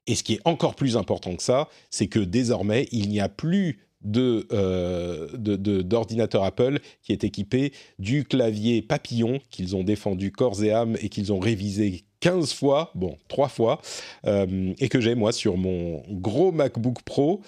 Et 0.08 0.16
ce 0.16 0.24
qui 0.24 0.36
est 0.36 0.42
encore 0.46 0.76
plus 0.76 0.96
important 0.96 1.36
que 1.36 1.44
ça, 1.44 1.68
c'est 1.90 2.08
que 2.08 2.20
désormais, 2.20 2.88
il 2.92 3.10
n'y 3.10 3.20
a 3.20 3.28
plus 3.28 3.87
de, 4.08 4.48
euh, 4.52 5.28
de- 5.38 5.82
d'ordinateur 5.82 6.44
Apple 6.44 6.80
qui 7.04 7.12
est 7.12 7.24
équipé 7.24 7.72
du 8.00 8.24
clavier 8.24 8.82
papillon 8.82 9.40
qu'ils 9.50 9.76
ont 9.76 9.84
défendu 9.84 10.32
corps 10.32 10.64
et 10.64 10.72
âme 10.72 10.98
et 11.02 11.10
qu'ils 11.10 11.32
ont 11.34 11.40
révisé 11.40 12.04
15 12.20 12.54
fois, 12.54 12.92
bon, 12.96 13.16
3 13.28 13.48
fois, 13.50 13.80
euh, 14.26 14.74
et 14.80 14.90
que 14.90 15.00
j'ai 15.00 15.14
moi 15.14 15.32
sur 15.32 15.58
mon 15.58 16.02
gros 16.10 16.52
MacBook 16.52 17.04
Pro, 17.04 17.42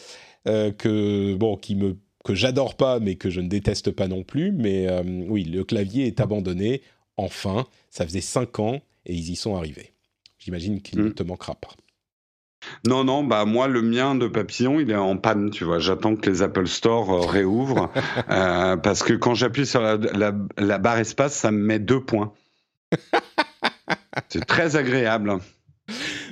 euh, 0.48 0.72
que, 0.72 1.34
bon, 1.36 1.56
qui 1.58 1.76
me, 1.76 1.98
que 2.24 2.36
j'adore 2.36 2.76
pas, 2.76 3.00
mais 3.00 3.16
que 3.16 3.30
je 3.30 3.42
ne 3.42 3.48
déteste 3.48 3.92
pas 3.92 4.08
non 4.08 4.24
plus. 4.24 4.52
Mais 4.52 4.88
oui, 5.28 5.44
le 5.46 5.64
clavier 5.64 6.06
est 6.06 6.20
abandonné, 6.20 6.82
enfin, 7.18 7.66
ça 7.90 8.06
faisait 8.06 8.22
5 8.22 8.60
ans 8.60 8.80
et 9.06 9.14
ils 9.16 9.32
y 9.32 9.36
sont 9.36 9.56
arrivés. 9.56 9.94
J'imagine 10.38 10.82
qu'il 10.82 11.00
ne 11.00 11.10
Mm. 11.10 11.14
te 11.14 11.24
manquera 11.24 11.56
pas. 11.56 11.72
Non, 12.86 13.04
non, 13.04 13.24
bah 13.24 13.46
moi 13.46 13.68
le 13.68 13.82
mien 13.82 14.16
de 14.16 14.28
papillon, 14.28 14.80
il 14.80 14.92
est 14.92 14.96
en 14.96 15.16
panne, 15.18 15.50
tu 15.50 15.64
vois. 15.64 15.80
J'attends 15.80 16.16
que 16.16 16.30
les 16.30 16.42
Apple 16.42 16.68
Store 16.68 17.12
euh, 17.14 17.26
réouvrent 17.26 17.90
euh, 18.30 18.76
parce 18.78 19.02
que 19.04 19.14
quand 19.14 19.34
j'appuie 19.34 19.66
sur 19.66 19.82
la, 19.82 19.96
la- 19.98 20.34
la 20.58 20.78
barre 20.78 20.98
espace, 21.00 21.34
ça 21.36 21.52
me 21.52 21.58
met 21.60 21.80
deux 21.80 22.02
points. 22.04 22.34
C'est 24.30 24.46
très 24.46 24.76
agréable. 24.76 25.38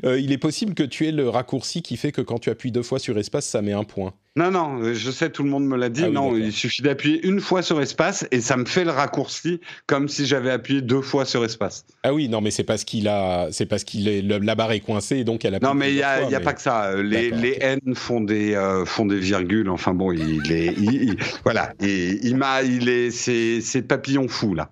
Euh, 0.06 0.20
il 0.20 0.32
est 0.32 0.38
possible 0.38 0.74
que 0.74 0.84
tu 0.84 1.08
aies 1.08 1.12
le 1.12 1.30
raccourci 1.30 1.82
qui 1.82 1.98
fait 1.98 2.12
que 2.12 2.22
quand 2.22 2.40
tu 2.40 2.50
appuies 2.50 2.72
deux 2.72 2.84
fois 2.84 3.00
sur 3.00 3.18
espace, 3.18 3.46
ça 3.46 3.62
met 3.62 3.74
un 3.74 3.84
point. 3.84 4.14
Non, 4.36 4.52
non, 4.52 4.94
je 4.94 5.10
sais, 5.10 5.32
tout 5.32 5.42
le 5.42 5.50
monde 5.50 5.66
me 5.66 5.76
l'a 5.76 5.90
dit. 5.90 6.02
Ah 6.04 6.10
oui, 6.10 6.14
non, 6.14 6.38
il 6.38 6.52
suffit 6.54 6.84
d'appuyer 6.84 7.26
une 7.26 7.40
fois 7.40 7.64
sur 7.64 7.82
espace 7.82 8.28
et 8.30 8.40
ça 8.40 8.56
me 8.56 8.66
fait 8.66 8.84
le 8.84 8.92
raccourci 8.92 9.60
comme 9.88 10.08
si 10.08 10.28
j'avais 10.28 10.52
appuyé 10.52 10.82
deux 10.82 11.02
fois 11.02 11.26
sur 11.26 11.44
espace. 11.44 11.86
Ah 12.04 12.14
oui, 12.14 12.30
non, 12.30 12.40
mais 12.42 12.52
c'est 12.52 12.64
parce 12.64 12.84
qu'il 12.84 13.08
a, 13.08 13.48
c'est 13.52 13.66
parce 13.66 13.84
qu'il 13.84 14.08
est, 14.08 14.22
la 14.22 14.54
barre 14.54 14.74
est 14.74 14.80
coincée 14.80 15.18
et 15.18 15.24
donc 15.24 15.44
elle 15.44 15.56
a. 15.56 15.60
Non, 15.60 15.74
mais 15.74 15.90
il 15.92 15.96
y 15.98 16.04
a, 16.04 16.22
il 16.22 16.30
y 16.30 16.36
a 16.36 16.40
pas 16.40 16.54
que 16.54 16.62
ça. 16.62 16.92
Euh, 16.92 17.02
Les. 17.02 17.58
N 17.60 17.80
font 17.96 18.22
des 18.22 18.54
euh, 18.54 18.86
font 18.86 19.08
des 19.08 19.18
virgules. 19.20 19.70
Enfin 19.70 19.96
bon, 19.96 20.12
il 20.12 20.52
est, 20.52 20.68
il- 20.78 20.94
il- 21.04 21.18
voilà, 21.44 21.74
et 21.82 22.20
il 22.22 22.38
m'a, 22.38 22.62
il 22.62 22.90
est, 22.90 23.10
c'est 23.10 23.60
c'est 23.62 23.82
papillon 23.82 24.28
fou 24.28 24.54
là. 24.54 24.70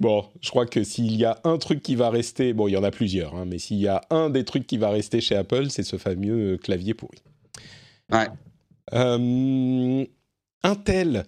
Bon, 0.00 0.24
je 0.40 0.50
crois 0.50 0.66
que 0.66 0.82
s'il 0.82 1.16
y 1.16 1.24
a 1.24 1.40
un 1.44 1.58
truc 1.58 1.82
qui 1.82 1.94
va 1.94 2.10
rester, 2.10 2.52
bon, 2.52 2.68
il 2.68 2.72
y 2.72 2.76
en 2.76 2.84
a 2.84 2.90
plusieurs, 2.90 3.34
hein, 3.34 3.44
mais 3.46 3.58
s'il 3.58 3.78
y 3.78 3.88
a 3.88 4.02
un 4.10 4.30
des 4.30 4.44
trucs 4.44 4.66
qui 4.66 4.78
va 4.78 4.90
rester 4.90 5.20
chez 5.20 5.36
Apple, 5.36 5.70
c'est 5.70 5.84
ce 5.84 5.96
fameux 5.96 6.54
euh, 6.54 6.56
clavier 6.56 6.94
pourri. 6.94 7.18
Ouais. 8.10 8.26
Euh, 8.92 10.04
Intel 10.64 11.24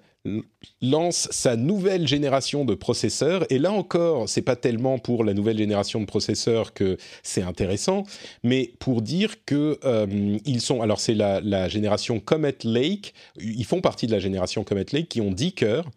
lance 0.80 1.28
sa 1.30 1.54
nouvelle 1.54 2.08
génération 2.08 2.64
de 2.64 2.74
processeurs 2.74 3.44
et 3.50 3.58
là 3.58 3.72
encore 3.72 4.26
c'est 4.26 4.40
pas 4.40 4.56
tellement 4.56 4.98
pour 4.98 5.22
la 5.22 5.34
nouvelle 5.34 5.58
génération 5.58 6.00
de 6.00 6.06
processeurs 6.06 6.72
que 6.72 6.96
c'est 7.22 7.42
intéressant 7.42 8.04
mais 8.42 8.72
pour 8.78 9.02
dire 9.02 9.44
que 9.44 9.78
euh, 9.84 10.38
ils 10.46 10.62
sont 10.62 10.80
alors 10.80 10.98
c'est 10.98 11.14
la, 11.14 11.42
la, 11.42 11.68
génération 11.68 12.20
Comet 12.20 12.56
Lake 12.64 13.12
ils 13.38 13.66
font 13.66 13.82
partie 13.82 14.06
de 14.06 14.12
la 14.12 14.18
génération 14.18 14.64
Comet 14.64 14.86
Lake 14.92 15.10
qui 15.10 15.20
ont 15.20 15.30
10 15.30 15.52
cœurs 15.52 15.90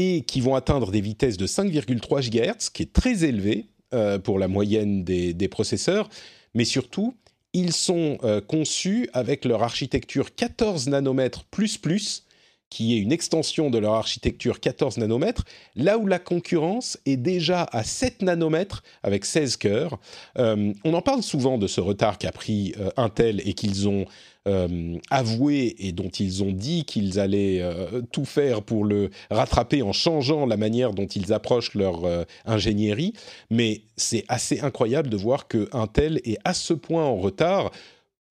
et 0.00 0.22
qui 0.22 0.40
vont 0.40 0.54
atteindre 0.54 0.90
des 0.90 1.02
vitesses 1.02 1.36
de 1.36 1.46
5,3 1.46 2.30
GHz 2.30 2.70
qui 2.72 2.84
est 2.84 2.92
très 2.92 3.24
élevé 3.24 3.66
euh, 3.92 4.18
pour 4.18 4.38
la 4.38 4.48
moyenne 4.48 5.04
des, 5.04 5.34
des, 5.34 5.48
processeurs 5.48 6.08
mais 6.54 6.64
surtout 6.64 7.14
ils 7.52 7.72
sont 7.74 8.16
euh, 8.24 8.40
conçus 8.40 9.10
avec 9.12 9.44
leur 9.44 9.62
architecture 9.62 10.34
14 10.34 10.88
nanomètres 10.88 11.44
plus 11.44 11.76
plus 11.76 12.24
qui 12.70 12.94
est 12.94 12.98
une 12.98 13.12
extension 13.12 13.68
de 13.68 13.78
leur 13.78 13.94
architecture 13.94 14.60
14 14.60 14.98
nanomètres, 14.98 15.44
là 15.74 15.98
où 15.98 16.06
la 16.06 16.20
concurrence 16.20 16.98
est 17.04 17.16
déjà 17.16 17.64
à 17.72 17.82
7 17.82 18.22
nanomètres 18.22 18.84
avec 19.02 19.24
16 19.24 19.56
cœurs. 19.56 19.98
Euh, 20.38 20.72
on 20.84 20.94
en 20.94 21.02
parle 21.02 21.24
souvent 21.24 21.58
de 21.58 21.66
ce 21.66 21.80
retard 21.80 22.16
qu'a 22.16 22.30
pris 22.30 22.74
Intel 22.96 23.42
et 23.44 23.54
qu'ils 23.54 23.88
ont 23.88 24.06
euh, 24.48 24.96
avoué 25.10 25.76
et 25.80 25.92
dont 25.92 26.08
ils 26.08 26.42
ont 26.42 26.50
dit 26.50 26.86
qu'ils 26.86 27.20
allaient 27.20 27.60
euh, 27.60 28.00
tout 28.10 28.24
faire 28.24 28.62
pour 28.62 28.86
le 28.86 29.10
rattraper 29.30 29.82
en 29.82 29.92
changeant 29.92 30.46
la 30.46 30.56
manière 30.56 30.94
dont 30.94 31.04
ils 31.04 31.34
approchent 31.34 31.74
leur 31.74 32.06
euh, 32.06 32.24
ingénierie. 32.46 33.12
Mais 33.50 33.82
c'est 33.98 34.24
assez 34.28 34.60
incroyable 34.60 35.10
de 35.10 35.16
voir 35.18 35.46
que 35.46 35.68
Intel 35.72 36.22
est 36.24 36.38
à 36.44 36.54
ce 36.54 36.72
point 36.72 37.04
en 37.04 37.16
retard. 37.16 37.70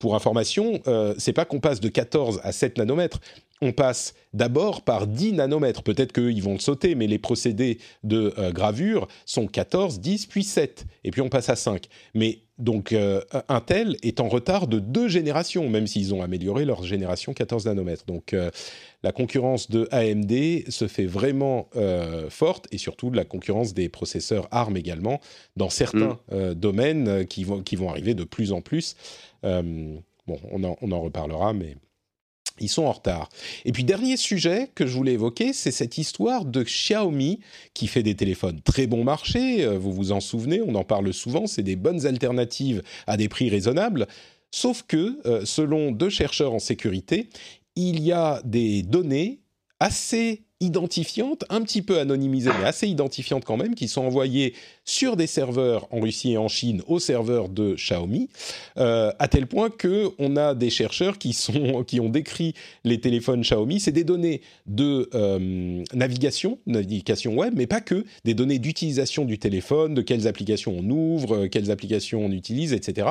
Pour 0.00 0.16
information, 0.16 0.80
c'est 1.18 1.34
pas 1.34 1.44
qu'on 1.44 1.60
passe 1.60 1.78
de 1.78 1.90
14 1.90 2.40
à 2.42 2.52
7 2.52 2.78
nanomètres, 2.78 3.20
on 3.62 3.72
passe 3.72 4.14
d'abord 4.32 4.82
par 4.82 5.06
10 5.06 5.34
nanomètres. 5.34 5.82
Peut-être 5.82 6.12
qu'ils 6.12 6.42
vont 6.42 6.54
le 6.54 6.58
sauter, 6.60 6.94
mais 6.94 7.06
les 7.06 7.18
procédés 7.18 7.78
de 8.04 8.32
euh, 8.38 8.52
gravure 8.52 9.06
sont 9.26 9.46
14, 9.46 10.00
10, 10.00 10.26
puis 10.26 10.44
7. 10.44 10.86
Et 11.04 11.10
puis 11.10 11.20
on 11.20 11.28
passe 11.28 11.48
à 11.48 11.56
5. 11.56 11.86
Mais 12.14 12.40
donc 12.58 12.92
euh, 12.92 13.20
Intel 13.48 13.96
est 14.02 14.20
en 14.20 14.28
retard 14.28 14.66
de 14.66 14.78
deux 14.78 15.08
générations, 15.08 15.68
même 15.68 15.86
s'ils 15.86 16.14
ont 16.14 16.22
amélioré 16.22 16.64
leur 16.64 16.82
génération 16.84 17.34
14 17.34 17.66
nanomètres. 17.66 18.04
Donc 18.06 18.32
euh, 18.32 18.50
la 19.02 19.12
concurrence 19.12 19.70
de 19.70 19.88
AMD 19.90 20.70
se 20.70 20.86
fait 20.86 21.06
vraiment 21.06 21.68
forte, 22.28 22.66
et 22.70 22.78
surtout 22.78 23.10
la 23.10 23.24
concurrence 23.24 23.72
des 23.72 23.88
processeurs 23.88 24.46
ARM 24.50 24.76
également, 24.76 25.20
dans 25.56 25.70
certains 25.70 26.18
mm. 26.30 26.52
domaines 26.52 27.26
qui, 27.26 27.44
vont, 27.44 27.62
qui 27.62 27.76
vont 27.76 27.88
arriver 27.88 28.12
de 28.12 28.24
plus 28.24 28.52
en 28.52 28.60
plus. 28.60 28.96
bon, 29.42 30.02
on 30.26 30.64
en, 30.64 30.76
on 30.82 30.92
en 30.92 31.00
reparlera, 31.00 31.54
mais 31.54 31.76
ils 32.60 32.68
sont 32.68 32.84
en 32.84 32.92
retard. 32.92 33.28
Et 33.64 33.72
puis 33.72 33.84
dernier 33.84 34.16
sujet 34.16 34.70
que 34.74 34.86
je 34.86 34.94
voulais 34.94 35.14
évoquer, 35.14 35.52
c'est 35.52 35.70
cette 35.70 35.98
histoire 35.98 36.44
de 36.44 36.62
Xiaomi 36.62 37.40
qui 37.74 37.86
fait 37.86 38.02
des 38.02 38.14
téléphones 38.14 38.60
très 38.62 38.86
bon 38.86 39.04
marché, 39.04 39.64
euh, 39.64 39.78
vous 39.78 39.92
vous 39.92 40.12
en 40.12 40.20
souvenez, 40.20 40.60
on 40.62 40.74
en 40.74 40.84
parle 40.84 41.12
souvent, 41.12 41.46
c'est 41.46 41.62
des 41.62 41.76
bonnes 41.76 42.06
alternatives 42.06 42.82
à 43.06 43.16
des 43.16 43.28
prix 43.28 43.50
raisonnables, 43.50 44.06
sauf 44.50 44.82
que 44.86 45.20
euh, 45.26 45.44
selon 45.44 45.92
deux 45.92 46.10
chercheurs 46.10 46.52
en 46.52 46.58
sécurité, 46.58 47.28
il 47.76 48.02
y 48.02 48.12
a 48.12 48.40
des 48.44 48.82
données 48.82 49.40
assez 49.78 50.44
identifiantes, 50.60 51.44
un 51.48 51.62
petit 51.62 51.80
peu 51.80 51.98
anonymisées, 51.98 52.50
mais 52.60 52.66
assez 52.66 52.86
identifiantes 52.86 53.46
quand 53.46 53.56
même, 53.56 53.74
qui 53.74 53.88
sont 53.88 54.02
envoyées 54.02 54.54
sur 54.84 55.16
des 55.16 55.26
serveurs 55.26 55.88
en 55.90 56.00
Russie 56.00 56.32
et 56.32 56.36
en 56.36 56.48
Chine 56.48 56.82
aux 56.86 56.98
serveurs 56.98 57.48
de 57.48 57.74
Xiaomi, 57.74 58.28
euh, 58.76 59.10
à 59.18 59.26
tel 59.26 59.46
point 59.46 59.70
que 59.70 60.10
on 60.18 60.36
a 60.36 60.54
des 60.54 60.68
chercheurs 60.68 61.16
qui 61.16 61.32
sont 61.32 61.82
qui 61.84 61.98
ont 61.98 62.10
décrit 62.10 62.54
les 62.84 63.00
téléphones 63.00 63.40
Xiaomi, 63.40 63.80
c'est 63.80 63.92
des 63.92 64.04
données 64.04 64.42
de 64.66 65.08
euh, 65.14 65.82
navigation, 65.94 66.58
navigation 66.66 67.34
web, 67.34 67.54
mais 67.56 67.66
pas 67.66 67.80
que, 67.80 68.04
des 68.24 68.34
données 68.34 68.58
d'utilisation 68.58 69.24
du 69.24 69.38
téléphone, 69.38 69.94
de 69.94 70.02
quelles 70.02 70.28
applications 70.28 70.76
on 70.76 70.90
ouvre, 70.90 71.36
euh, 71.36 71.48
quelles 71.48 71.70
applications 71.70 72.22
on 72.22 72.32
utilise, 72.32 72.74
etc. 72.74 73.08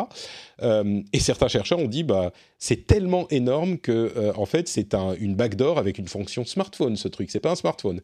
Et 1.14 1.20
certains 1.20 1.47
chercheurs 1.47 1.80
ont 1.80 1.88
dit 1.88 2.04
bah 2.04 2.34
c'est 2.58 2.86
tellement 2.86 3.28
énorme 3.30 3.78
que 3.78 4.34
en 4.36 4.45
fait 4.45 4.68
c'est 4.68 4.93
un, 4.93 5.16
une 5.16 5.36
backdoor 5.36 5.78
avec 5.78 5.97
une 5.97 6.10
fonction 6.10 6.43
smartphone 6.43 6.97
ce 6.97 7.08
truc, 7.08 7.32
c'est 7.40 7.44
pas 7.44 7.52
un 7.52 7.56
smartphone. 7.56 8.02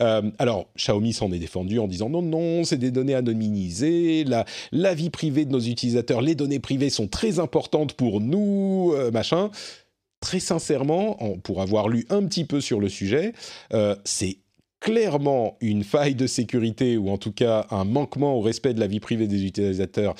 Euh, 0.00 0.30
alors, 0.38 0.66
Xiaomi 0.76 1.14
s'en 1.14 1.32
est 1.32 1.38
défendu 1.38 1.78
en 1.78 1.86
disant 1.86 2.10
non, 2.10 2.20
non, 2.20 2.64
c'est 2.64 2.76
des 2.76 2.90
données 2.90 3.14
anonymisées, 3.14 4.24
la, 4.24 4.94
vie 4.94 5.08
privée 5.08 5.46
de 5.46 5.52
nos 5.52 5.60
utilisateurs, 5.60 6.20
les 6.20 6.34
données 6.34 6.58
privées 6.58 6.90
sont 6.90 7.08
très 7.08 7.38
importantes 7.38 7.94
pour 7.94 8.20
nous, 8.20 8.92
euh, 8.94 9.10
machin. 9.10 9.50
Très 10.20 10.40
sincèrement, 10.40 11.16
pour 11.44 11.62
avoir 11.62 11.88
lu 11.88 12.06
un 12.10 12.24
petit 12.24 12.44
peu 12.44 12.60
sur 12.60 12.80
le 12.80 12.88
sujet, 12.88 13.32
euh, 13.72 13.94
c'est 14.04 14.38
clairement 14.80 15.56
une 15.60 15.84
faille 15.84 16.14
de 16.14 16.26
sécurité 16.26 16.96
ou 16.96 17.10
en 17.10 17.18
tout 17.18 17.32
cas 17.32 17.66
un 17.70 17.84
manquement 17.84 18.34
au 18.34 18.40
respect 18.40 18.74
de 18.74 18.80
la 18.80 18.86
vie 18.86 19.00
privée 19.00 19.26
des 19.26 19.44
utilisateurs 19.44 20.14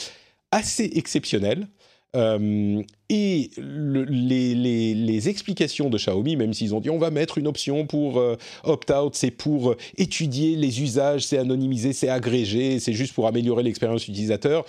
assez 0.53 0.91
exceptionnel. 0.95 1.67
Euh, 2.15 2.83
et 3.09 3.51
le, 3.57 4.05
les, 4.05 5.29
explications 5.29 5.91
de 5.91 5.99
Xiaomi, 5.99 6.37
même 6.37 6.55
s'ils 6.55 6.75
ont 6.75 6.81
dit 6.81 6.91
on 6.91 6.99
va 6.99 7.11
mettre 7.11 7.39
une 7.39 7.47
option 7.47 7.87
pour 7.87 8.19
euh, 8.19 8.37
opt-out, 8.65 9.15
c'est 9.15 9.31
pour 9.31 9.73
euh, 9.73 9.77
étudier 9.97 10.57
les 10.57 10.83
usages, 10.83 11.27
c'est 11.27 11.39
anonymisé, 11.39 11.93
c'est 11.93 12.09
agrégé, 12.09 12.79
c'est 12.79 12.93
juste 12.93 13.13
pour 13.13 13.27
améliorer 13.27 13.63
l'expérience 13.63 14.07
utilisateur, 14.07 14.65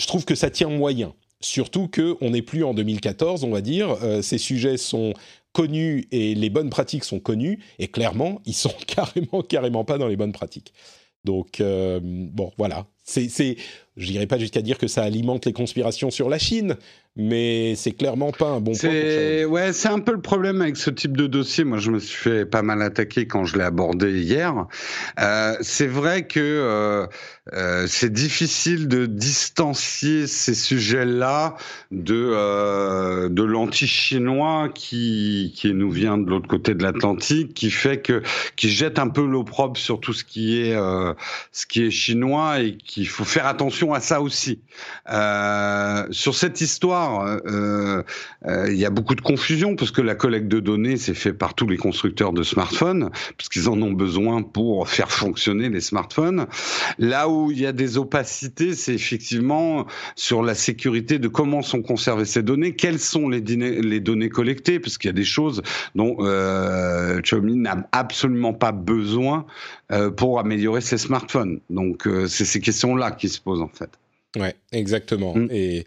je 0.00 0.06
trouve 0.06 0.24
que 0.24 0.34
ça 0.34 0.50
tient 0.50 0.68
moyen. 0.68 1.14
Surtout 1.40 1.88
qu'on 1.88 2.30
n'est 2.30 2.42
plus 2.42 2.64
en 2.64 2.72
2014, 2.72 3.44
on 3.44 3.50
va 3.50 3.60
dire, 3.60 3.96
ces 4.22 4.38
sujets 4.38 4.78
sont 4.78 5.12
connus 5.52 6.08
et 6.10 6.34
les 6.34 6.48
bonnes 6.48 6.70
pratiques 6.70 7.04
sont 7.04 7.20
connues, 7.20 7.58
et 7.78 7.88
clairement, 7.88 8.40
ils 8.46 8.54
sont 8.54 8.72
carrément, 8.86 9.42
carrément 9.42 9.84
pas 9.84 9.98
dans 9.98 10.08
les 10.08 10.16
bonnes 10.16 10.32
pratiques. 10.32 10.72
Donc, 11.26 11.60
euh, 11.60 12.00
bon, 12.02 12.52
voilà. 12.56 12.86
C'est, 13.02 13.28
c'est, 13.28 13.56
je 13.96 14.10
n'irai 14.10 14.26
pas 14.26 14.38
jusqu'à 14.38 14.62
dire 14.62 14.78
que 14.78 14.86
ça 14.86 15.02
alimente 15.02 15.44
les 15.44 15.52
conspirations 15.52 16.10
sur 16.10 16.28
la 16.28 16.38
Chine, 16.38 16.76
mais 17.16 17.74
c'est 17.76 17.92
clairement 17.92 18.30
pas 18.30 18.50
un 18.50 18.60
bon 18.60 18.72
point. 18.72 18.90
Ouais, 19.46 19.72
c'est 19.72 19.88
un 19.88 20.00
peu 20.00 20.12
le 20.12 20.20
problème 20.20 20.60
avec 20.60 20.76
ce 20.76 20.90
type 20.90 21.16
de 21.16 21.26
dossier. 21.26 21.64
Moi, 21.64 21.78
je 21.78 21.90
me 21.90 21.98
suis 21.98 22.16
fait 22.16 22.44
pas 22.44 22.60
mal 22.60 22.82
attaquer 22.82 23.26
quand 23.26 23.46
je 23.46 23.56
l'ai 23.56 23.64
abordé 23.64 24.20
hier. 24.20 24.66
Euh, 25.18 25.54
c'est 25.62 25.86
vrai 25.86 26.26
que 26.26 26.40
euh, 26.40 27.06
euh, 27.54 27.86
c'est 27.88 28.12
difficile 28.12 28.86
de 28.86 29.06
distancier 29.06 30.26
ces 30.26 30.54
sujets-là 30.54 31.56
de 31.90 33.28
de 33.28 33.42
l'anti-chinois 33.42 34.68
qui 34.74 35.54
qui 35.56 35.72
nous 35.72 35.90
vient 35.90 36.18
de 36.18 36.28
l'autre 36.28 36.48
côté 36.48 36.74
de 36.74 36.82
l'Atlantique, 36.82 37.54
qui 37.54 37.70
fait 37.70 38.02
que 38.02 38.22
qui 38.56 38.68
jette 38.68 38.98
un 38.98 39.08
peu 39.08 39.24
l'opprobre 39.24 39.78
sur 39.78 40.00
tout 40.00 40.12
ce 40.12 40.24
qui 40.24 40.60
est 40.60 40.74
ce 41.52 41.66
qui 41.66 41.84
est 41.84 41.90
chinois 41.90 42.60
et 42.60 42.76
qu'il 42.76 43.08
faut 43.08 43.24
faire 43.24 43.46
attention 43.46 43.94
à 43.94 44.00
ça 44.00 44.20
aussi. 44.20 44.60
Sur 45.06 46.34
cette 46.34 46.60
histoire 46.60 47.05
euh, 47.06 48.02
euh, 48.46 48.66
il 48.70 48.76
y 48.76 48.84
a 48.84 48.90
beaucoup 48.90 49.14
de 49.14 49.20
confusion 49.20 49.76
parce 49.76 49.90
que 49.90 50.02
la 50.02 50.14
collecte 50.14 50.48
de 50.48 50.60
données 50.60 50.96
c'est 50.96 51.14
fait 51.14 51.32
par 51.32 51.54
tous 51.54 51.66
les 51.66 51.76
constructeurs 51.76 52.32
de 52.32 52.42
smartphones 52.42 53.10
puisqu'ils 53.36 53.68
en 53.68 53.80
ont 53.82 53.92
besoin 53.92 54.42
pour 54.42 54.88
faire 54.88 55.10
fonctionner 55.10 55.68
les 55.68 55.80
smartphones. 55.80 56.46
Là 56.98 57.28
où 57.28 57.50
il 57.50 57.60
y 57.60 57.66
a 57.66 57.72
des 57.72 57.98
opacités, 57.98 58.74
c'est 58.74 58.94
effectivement 58.94 59.86
sur 60.14 60.42
la 60.42 60.54
sécurité 60.54 61.18
de 61.18 61.28
comment 61.28 61.62
sont 61.62 61.82
conservées 61.82 62.24
ces 62.24 62.42
données, 62.42 62.74
quelles 62.74 63.00
sont 63.00 63.28
les, 63.28 63.40
données 63.40 64.28
collectées, 64.28 64.80
parce 64.80 64.98
qu'il 64.98 65.08
y 65.08 65.10
a 65.10 65.14
des 65.14 65.24
choses 65.24 65.62
dont 65.94 66.16
euh, 66.20 67.20
Xiaomi 67.20 67.56
n'a 67.56 67.88
absolument 67.92 68.52
pas 68.52 68.72
besoin 68.72 69.46
euh, 69.92 70.10
pour 70.10 70.38
améliorer 70.38 70.80
ses 70.80 70.98
smartphones. 70.98 71.60
Donc 71.70 72.08
c'est 72.28 72.44
ces 72.44 72.60
questions-là 72.60 73.10
qui 73.10 73.28
se 73.28 73.40
posent 73.40 73.62
en 73.62 73.68
fait. 73.68 73.90
Ouais, 74.36 74.54
exactement. 74.72 75.34
Mm. 75.34 75.48
Et 75.50 75.86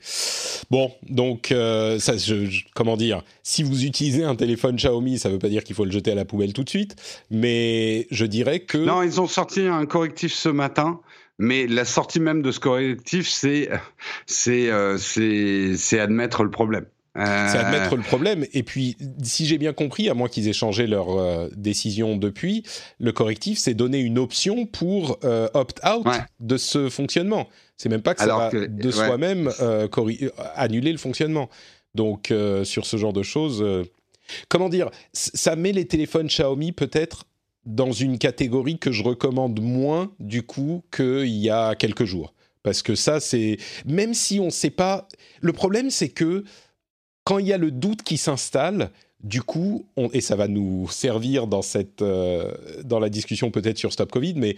bon, 0.70 0.92
donc 1.08 1.52
euh, 1.52 2.00
ça, 2.00 2.18
je, 2.18 2.62
comment 2.76 2.98
dire, 2.98 3.24
si 3.44 3.64
vous 3.64 3.86
utilisez 3.86 4.24
un 4.24 4.36
téléphone 4.36 4.76
Xiaomi, 4.76 5.20
ça 5.20 5.30
ne 5.30 5.34
veut 5.34 5.40
pas 5.40 5.50
dire 5.50 5.64
qu'il 5.64 5.76
faut 5.76 5.86
le 5.86 5.92
jeter 5.92 6.12
à 6.12 6.16
la 6.16 6.26
poubelle 6.26 6.54
tout 6.54 6.64
de 6.64 6.70
suite, 6.70 6.96
mais 7.30 8.08
je 8.12 8.26
dirais 8.26 8.62
que 8.62 8.78
non, 8.78 9.04
ils 9.04 9.22
ont 9.22 9.28
sorti 9.28 9.62
un 9.62 9.86
correctif 9.86 10.34
ce 10.34 10.50
matin. 10.50 11.00
Mais 11.42 11.68
la 11.68 11.86
sortie 11.86 12.20
même 12.20 12.42
de 12.42 12.52
ce 12.52 12.60
correctif, 12.60 13.30
c'est 13.30 13.70
c'est 14.26 14.70
euh, 14.70 14.98
c'est 14.98 16.00
admettre 16.00 16.44
le 16.44 16.52
problème. 16.52 16.86
C'est 17.16 17.58
admettre 17.58 17.96
le 17.96 18.04
problème. 18.04 18.46
Et 18.54 18.64
puis, 18.64 18.96
si 19.24 19.46
j'ai 19.46 19.58
bien 19.58 19.74
compris, 19.74 20.10
à 20.10 20.14
moins 20.14 20.30
qu'ils 20.30 20.48
aient 20.48 20.54
changé 20.54 20.88
leur 20.88 21.18
euh, 21.18 21.50
décision 21.56 22.16
depuis, 22.16 22.64
le 23.00 23.12
correctif, 23.12 23.58
c'est 23.58 23.74
donner 23.74 24.00
une 24.00 24.20
option 24.20 24.66
pour 24.66 25.20
euh, 25.24 25.50
opt-out 25.54 26.06
de 26.40 26.58
ce 26.58 26.90
fonctionnement. 26.90 27.50
C'est 27.78 27.90
même 27.90 28.02
pas 28.02 28.14
que 28.14 28.22
ça 28.22 28.28
va 28.28 28.52
de 28.52 28.92
soi-même 28.92 29.52
euh, 29.60 29.88
annuler 30.56 30.92
le 30.92 30.98
fonctionnement. 30.98 31.50
Donc, 31.96 32.34
sur 32.64 32.86
ce 32.86 32.98
genre 32.98 33.14
de 33.14 33.24
choses, 33.24 33.66
comment 34.48 34.70
dire, 34.70 34.90
ça 35.14 35.56
met 35.56 35.72
les 35.72 35.86
téléphones 35.86 36.28
Xiaomi 36.28 36.72
peut-être 36.72 37.26
dans 37.66 37.92
une 37.92 38.18
catégorie 38.18 38.78
que 38.78 38.92
je 38.92 39.04
recommande 39.04 39.60
moins, 39.62 40.12
du 40.20 40.44
coup, 40.44 40.84
qu'il 40.96 41.28
y 41.28 41.50
a 41.50 41.76
quelques 41.76 42.06
jours. 42.06 42.34
Parce 42.64 42.82
que 42.82 42.96
ça, 42.96 43.20
c'est... 43.20 43.58
Même 43.86 44.14
si 44.14 44.40
on 44.40 44.46
ne 44.46 44.50
sait 44.52 44.70
pas... 44.70 45.08
Le 45.42 45.54
problème, 45.54 45.90
c'est 45.90 46.10
que 46.10 46.44
quand 47.30 47.38
il 47.38 47.46
y 47.46 47.54
a 47.54 47.60
le 47.60 47.70
doute 47.70 48.02
qui 48.02 48.18
s'installe, 48.18 48.90
du 49.24 49.44
coup, 49.44 49.86
et 50.14 50.20
ça 50.20 50.36
va 50.36 50.48
nous 50.48 50.90
servir 50.90 51.46
dans, 51.46 51.62
cette, 51.62 52.02
euh, 52.02 52.52
dans 52.84 53.00
la 53.00 53.10
discussion 53.10 53.52
peut-être 53.52 53.78
sur 53.78 53.94
Stop 53.94 54.12
Covid, 54.12 54.34
mais 54.34 54.56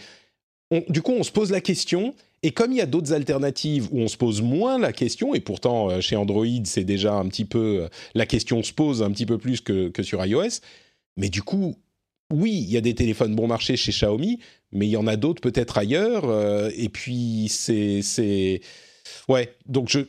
du 0.88 1.01
coup, 1.01 1.11
on 1.11 1.24
se 1.24 1.34
pose 1.34 1.51
la 1.51 1.59
question, 1.59 2.15
et 2.43 2.51
comme 2.51 2.72
il 2.72 2.78
y 2.78 2.82
a 2.82 2.86
d'autres 2.86 3.11
alternatives 3.11 3.89
où 3.91 3.99
on 3.99 4.07
se 4.07 4.15
pose 4.15 4.41
moins 4.41 4.80
la 4.80 4.93
question, 4.93 5.36
et 5.36 5.41
pourtant 5.41 5.89
euh, 5.89 5.99
chez 5.99 6.15
Android, 6.15 6.45
c'est 6.63 6.86
déjà 6.86 7.13
un 7.13 7.28
petit 7.28 7.43
peu, 7.43 7.82
euh, 7.82 7.88
la 8.15 8.26
question 8.26 8.63
se 8.63 8.72
pose 8.72 9.03
un 9.03 9.11
petit 9.11 9.26
peu 9.26 9.38
plus 9.38 9.59
que, 9.59 9.89
que 9.89 10.01
sur 10.01 10.26
iOS, 10.26 10.61
mais 11.17 11.28
du 11.28 11.43
coup, 11.43 11.76
oui, 12.32 12.53
il 12.53 12.72
y 12.72 12.78
a 12.78 12.82
des 12.82 12.95
téléphones 12.95 13.36
bon 13.36 13.47
marché 13.47 13.76
chez 13.76 13.91
Xiaomi, 13.91 14.39
mais 14.72 14.88
il 14.88 14.91
y 14.91 14.97
en 14.97 15.07
a 15.07 15.17
d'autres 15.17 15.41
peut-être 15.41 15.78
ailleurs, 15.78 16.24
et 16.74 16.88
puis 16.88 17.47
c'est... 17.49 18.61
Ouais, 19.28 19.53
donc 19.65 19.89
je... 19.89 19.99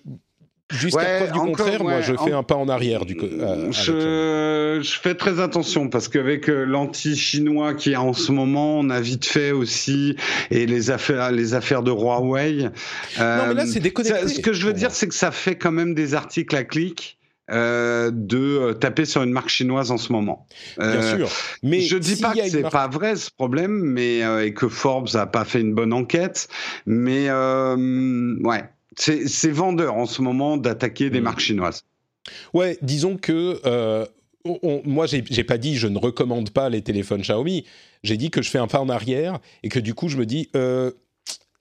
Jusqu'à 0.72 0.98
Ouais, 1.00 1.16
preuve 1.18 1.32
du 1.32 1.38
encore, 1.38 1.56
contraire, 1.56 1.82
moi 1.82 2.00
je 2.00 2.14
fais 2.14 2.32
un 2.32 2.42
pas 2.42 2.56
en 2.56 2.68
arrière 2.68 3.04
du 3.04 3.16
co- 3.16 3.26
euh, 3.26 3.62
avec 3.64 3.74
ça. 3.74 3.82
Je, 3.82 4.80
je 4.82 4.98
fais 5.00 5.14
très 5.14 5.38
attention 5.40 5.88
parce 5.88 6.08
qu'avec 6.08 6.48
euh, 6.48 6.64
l'anti-chinois 6.64 7.74
qui 7.74 7.92
est 7.92 7.96
en 7.96 8.12
ce 8.12 8.32
moment, 8.32 8.78
on 8.78 8.90
a 8.90 9.00
vite 9.00 9.26
fait 9.26 9.52
aussi 9.52 10.16
et 10.50 10.66
les 10.66 10.90
affaires, 10.90 11.30
les 11.32 11.54
affaires 11.54 11.82
de 11.82 11.90
Huawei. 11.90 12.62
Non, 12.64 12.70
mais 13.18 13.54
là, 13.54 13.62
euh, 13.62 13.66
c'est 13.66 13.80
déconnecté. 13.80 14.28
Ce 14.28 14.40
que 14.40 14.52
je 14.52 14.66
veux 14.66 14.72
dire, 14.72 14.90
c'est 14.92 15.08
que 15.08 15.14
ça 15.14 15.30
fait 15.30 15.56
quand 15.56 15.72
même 15.72 15.94
des 15.94 16.14
articles 16.14 16.56
à 16.56 16.64
clic. 16.64 17.18
euh, 17.50 18.10
de 18.14 18.38
euh, 18.38 18.72
taper 18.72 19.04
sur 19.04 19.22
une 19.24 19.32
marque 19.32 19.48
chinoise 19.50 19.90
en 19.90 19.98
ce 19.98 20.12
moment. 20.12 20.46
Bien 20.78 20.86
Euh, 20.86 21.16
sûr. 21.18 21.28
Mais 21.62 21.80
je 21.80 21.98
dis 21.98 22.16
pas 22.16 22.32
que 22.32 22.48
c'est 22.48 22.62
marque- 22.62 22.72
pas 22.72 22.86
vrai 22.88 23.16
ce 23.16 23.30
problème, 23.36 23.72
mais 23.72 24.22
euh, 24.24 24.46
et 24.46 24.54
que 24.54 24.68
Forbes 24.68 25.08
a 25.14 25.26
pas 25.26 25.44
fait 25.44 25.60
une 25.60 25.74
bonne 25.74 25.92
enquête, 25.92 26.48
mais 26.86 27.26
euh, 27.28 28.36
ouais, 28.44 28.62
c'est 28.97 29.51
vendeur 29.51 29.95
en 29.95 30.07
ce 30.07 30.22
moment 30.22 30.57
d'attaquer 30.57 31.11
des 31.11 31.20
Mm. 31.20 31.24
marques 31.24 31.40
chinoises. 31.40 31.84
Ouais, 32.55 32.78
disons 32.82 33.16
que 33.16 33.61
euh, 33.66 34.07
on- 34.45 34.82
moi, 34.84 35.07
j'ai 35.07 35.45
pas 35.45 35.59
dit 35.59 35.76
je 35.76 35.88
ne 35.88 35.99
recommande 35.99 36.51
pas 36.51 36.68
les 36.68 36.82
téléphones 36.82 37.22
Xiaomi. 37.22 37.64
J'ai 38.03 38.16
dit 38.16 38.30
que 38.30 38.43
je 38.43 38.51
fais 38.51 38.59
un 38.59 38.66
pas 38.66 38.80
en 38.80 38.88
arrière 38.88 39.38
et 39.62 39.68
que 39.68 39.78
du 39.78 39.95
coup, 39.95 40.09
je 40.09 40.16
me 40.16 40.26
dis 40.26 40.49
euh, 40.57 40.90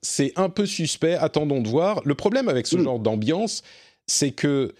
c'est 0.02 0.32
un 0.36 0.48
peu 0.48 0.66
suspect. 0.66 1.14
Attendons 1.14 1.60
de 1.62 1.68
voir. 1.68 2.00
Le 2.04 2.14
problème 2.14 2.48
avec 2.48 2.66
ce 2.66 2.76
Mm. 2.76 2.84
genre 2.84 2.98
d'ambiance, 2.98 3.62
c'est 4.06 4.32
que 4.32 4.74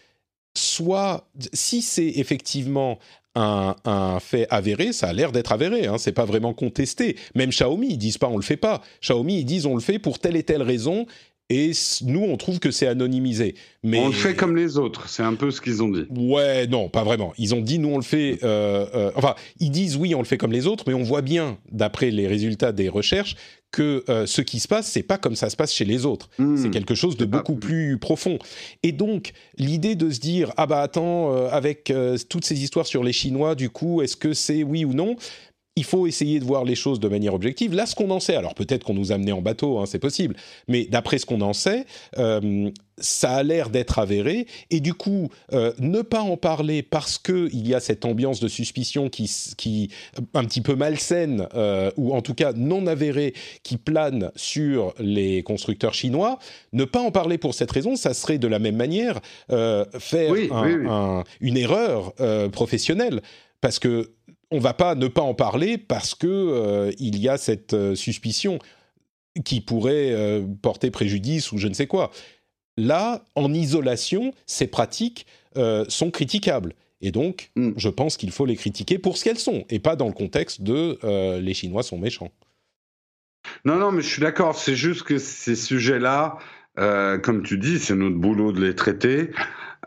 soit 0.56 1.28
si 1.52 1.80
c'est 1.82 2.08
effectivement 2.16 2.98
un, 3.34 3.74
un 3.86 4.20
fait 4.20 4.46
avéré, 4.50 4.92
ça 4.92 5.08
a 5.08 5.12
l'air 5.14 5.32
d'être 5.32 5.52
avéré, 5.52 5.86
hein, 5.86 5.96
c'est 5.96 6.12
pas 6.12 6.26
vraiment 6.26 6.52
contesté. 6.52 7.16
Même 7.34 7.48
Xiaomi, 7.50 7.88
ils 7.92 7.96
disent 7.96 8.18
pas 8.18 8.28
on 8.28 8.36
le 8.36 8.42
fait 8.42 8.58
pas. 8.58 8.82
Xiaomi, 9.00 9.38
ils 9.38 9.44
disent 9.46 9.64
on 9.64 9.74
le 9.74 9.80
fait 9.80 9.98
pour 9.98 10.18
telle 10.18 10.36
et 10.36 10.42
telle 10.42 10.60
raison, 10.62 11.06
et 11.50 11.72
nous, 12.06 12.20
on 12.22 12.36
trouve 12.38 12.60
que 12.60 12.70
c'est 12.70 12.86
anonymisé. 12.86 13.54
Mais 13.82 13.98
On 13.98 14.06
le 14.06 14.12
fait 14.14 14.34
comme 14.34 14.56
les 14.56 14.78
autres, 14.78 15.08
c'est 15.08 15.22
un 15.22 15.34
peu 15.34 15.50
ce 15.50 15.60
qu'ils 15.60 15.82
ont 15.82 15.88
dit. 15.88 16.04
Ouais, 16.10 16.66
non, 16.66 16.88
pas 16.88 17.04
vraiment. 17.04 17.34
Ils 17.36 17.54
ont 17.54 17.60
dit 17.60 17.78
nous 17.78 17.90
on 17.90 17.96
le 17.98 18.02
fait. 18.02 18.38
euh, 18.42 18.86
euh, 18.94 19.10
enfin, 19.16 19.34
ils 19.60 19.70
disent 19.70 19.96
oui, 19.96 20.14
on 20.14 20.18
le 20.20 20.24
fait 20.24 20.38
comme 20.38 20.52
les 20.52 20.66
autres, 20.66 20.84
mais 20.86 20.94
on 20.94 21.02
voit 21.02 21.20
bien, 21.20 21.58
d'après 21.70 22.10
les 22.10 22.26
résultats 22.26 22.72
des 22.72 22.88
recherches, 22.88 23.36
que 23.70 24.04
euh, 24.08 24.24
ce 24.26 24.40
qui 24.40 24.60
se 24.60 24.68
passe, 24.68 24.86
c'est 24.90 25.02
pas 25.02 25.18
comme 25.18 25.34
ça 25.36 25.50
se 25.50 25.56
passe 25.56 25.72
chez 25.74 25.84
les 25.84 26.06
autres. 26.06 26.30
Hmm. 26.38 26.56
C'est 26.56 26.70
quelque 26.70 26.94
chose 26.94 27.16
de 27.16 27.24
pas- 27.26 27.38
beaucoup 27.38 27.56
plus 27.56 27.98
profond. 27.98 28.38
Et 28.82 28.92
donc, 28.92 29.32
l'idée 29.58 29.94
de 29.94 30.10
se 30.10 30.20
dire 30.20 30.52
ah 30.56 30.66
bah 30.66 30.80
attends, 30.80 31.34
avec 31.48 31.92
toutes 32.30 32.44
ces 32.44 32.62
histoires 32.62 32.86
sur 32.86 33.02
les 33.04 33.12
Chinois, 33.12 33.54
du 33.54 33.68
coup, 33.68 34.00
est-ce 34.00 34.16
que 34.16 34.32
c'est 34.32 34.62
oui 34.62 34.84
ou 34.84 34.94
non? 34.94 35.16
Il 35.76 35.84
faut 35.84 36.06
essayer 36.06 36.38
de 36.38 36.44
voir 36.44 36.64
les 36.64 36.74
choses 36.74 37.00
de 37.00 37.08
manière 37.08 37.32
objective. 37.32 37.74
Là, 37.74 37.86
ce 37.86 37.94
qu'on 37.94 38.10
en 38.10 38.20
sait, 38.20 38.36
alors 38.36 38.54
peut-être 38.54 38.84
qu'on 38.84 38.92
nous 38.94 39.10
a 39.10 39.16
en 39.16 39.40
bateau, 39.40 39.78
hein, 39.78 39.86
c'est 39.86 39.98
possible, 39.98 40.36
mais 40.68 40.84
d'après 40.84 41.16
ce 41.16 41.24
qu'on 41.24 41.40
en 41.40 41.54
sait, 41.54 41.86
euh, 42.18 42.70
ça 42.98 43.36
a 43.36 43.42
l'air 43.42 43.70
d'être 43.70 43.98
avéré. 43.98 44.46
Et 44.70 44.80
du 44.80 44.92
coup, 44.92 45.30
euh, 45.54 45.72
ne 45.78 46.02
pas 46.02 46.20
en 46.20 46.36
parler 46.36 46.82
parce 46.82 47.16
qu'il 47.16 47.66
y 47.66 47.74
a 47.74 47.80
cette 47.80 48.04
ambiance 48.04 48.38
de 48.40 48.48
suspicion 48.48 49.08
qui, 49.08 49.30
qui 49.56 49.88
un 50.34 50.44
petit 50.44 50.60
peu 50.60 50.74
malsaine, 50.74 51.46
euh, 51.54 51.90
ou 51.96 52.12
en 52.14 52.20
tout 52.20 52.34
cas 52.34 52.52
non 52.52 52.86
avérée, 52.86 53.32
qui 53.62 53.78
plane 53.78 54.30
sur 54.36 54.92
les 54.98 55.42
constructeurs 55.42 55.94
chinois, 55.94 56.38
ne 56.74 56.84
pas 56.84 57.00
en 57.00 57.10
parler 57.10 57.38
pour 57.38 57.54
cette 57.54 57.70
raison, 57.70 57.96
ça 57.96 58.12
serait 58.12 58.38
de 58.38 58.46
la 58.48 58.58
même 58.58 58.76
manière 58.76 59.20
faire 59.48 60.30
Oui, 60.30 60.48
un- 60.52 60.64
oui, 60.66 60.74
oui. 60.80 60.86
un- 60.90 61.24
une 61.40 61.56
erreur 61.56 62.12
professionnelle. 62.52 63.22
Parce 63.60 63.78
que 63.78 64.10
on 64.52 64.58
va 64.58 64.74
pas 64.74 64.94
ne 64.94 65.08
pas 65.08 65.22
en 65.22 65.34
parler 65.34 65.78
parce 65.78 66.14
que 66.14 66.26
euh, 66.28 66.92
il 66.98 67.18
y 67.18 67.28
a 67.28 67.38
cette 67.38 67.72
euh, 67.72 67.94
suspicion 67.94 68.58
qui 69.44 69.62
pourrait 69.62 70.12
euh, 70.12 70.44
porter 70.60 70.90
préjudice 70.90 71.50
ou 71.52 71.58
je 71.58 71.66
ne 71.66 71.74
sais 71.74 71.86
quoi. 71.86 72.10
Là, 72.76 73.24
en 73.34 73.52
isolation, 73.52 74.32
ces 74.46 74.66
pratiques 74.66 75.26
sont 75.88 76.10
critiquables. 76.10 76.72
Et 77.02 77.10
donc, 77.10 77.50
Mm. 77.56 77.72
je 77.76 77.88
pense 77.90 78.16
qu'il 78.16 78.30
faut 78.30 78.46
les 78.46 78.56
critiquer 78.56 78.96
pour 78.96 79.18
ce 79.18 79.24
qu'elles 79.24 79.38
sont, 79.38 79.64
et 79.68 79.78
pas 79.80 79.96
dans 79.96 80.06
le 80.06 80.14
contexte 80.14 80.62
de 80.62 80.98
les 81.38 81.52
Chinois 81.52 81.82
sont 81.82 81.98
méchants. 81.98 82.30
Non, 83.66 83.76
non, 83.76 83.92
mais 83.92 84.00
je 84.00 84.08
suis 84.08 84.22
d'accord. 84.22 84.56
C'est 84.56 84.76
juste 84.76 85.02
que 85.02 85.18
ces 85.18 85.54
sujets-là, 85.54 86.38
comme 86.76 87.42
tu 87.42 87.58
dis, 87.58 87.78
c'est 87.78 87.94
notre 87.94 88.16
boulot 88.16 88.52
de 88.52 88.64
les 88.64 88.74
traiter. 88.74 89.28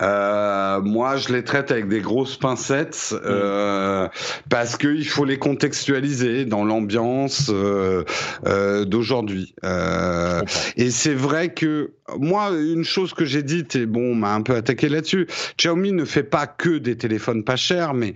Euh, 0.01 0.81
moi, 0.81 1.15
je 1.15 1.31
les 1.31 1.43
traite 1.43 1.71
avec 1.71 1.87
des 1.87 2.01
grosses 2.01 2.37
pincettes 2.37 3.15
euh, 3.25 4.09
parce 4.49 4.77
qu'il 4.77 5.07
faut 5.07 5.23
les 5.23 5.39
contextualiser 5.39 6.45
dans 6.45 6.65
l'ambiance 6.65 7.49
euh, 7.49 8.03
euh, 8.45 8.83
d'aujourd'hui. 8.83 9.55
Euh, 9.63 10.41
et 10.75 10.91
c'est 10.91 11.13
vrai 11.13 11.53
que 11.53 11.93
moi, 12.17 12.49
une 12.51 12.83
chose 12.83 13.13
que 13.13 13.25
j'ai 13.25 13.43
dite, 13.43 13.75
et 13.75 13.85
bon, 13.85 14.11
on 14.11 14.15
m'a 14.15 14.33
un 14.33 14.41
peu 14.41 14.55
attaqué 14.55 14.89
là-dessus, 14.89 15.27
Xiaomi 15.57 15.93
ne 15.93 16.05
fait 16.05 16.23
pas 16.23 16.45
que 16.45 16.77
des 16.77 16.97
téléphones 16.97 17.43
pas 17.43 17.55
chers, 17.55 17.93
mais 17.93 18.15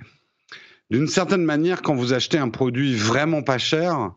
d'une 0.91 1.07
certaine 1.07 1.43
manière, 1.43 1.81
quand 1.81 1.95
vous 1.95 2.13
achetez 2.13 2.37
un 2.37 2.49
produit 2.49 2.95
vraiment 2.95 3.41
pas 3.41 3.57
cher, 3.57 4.11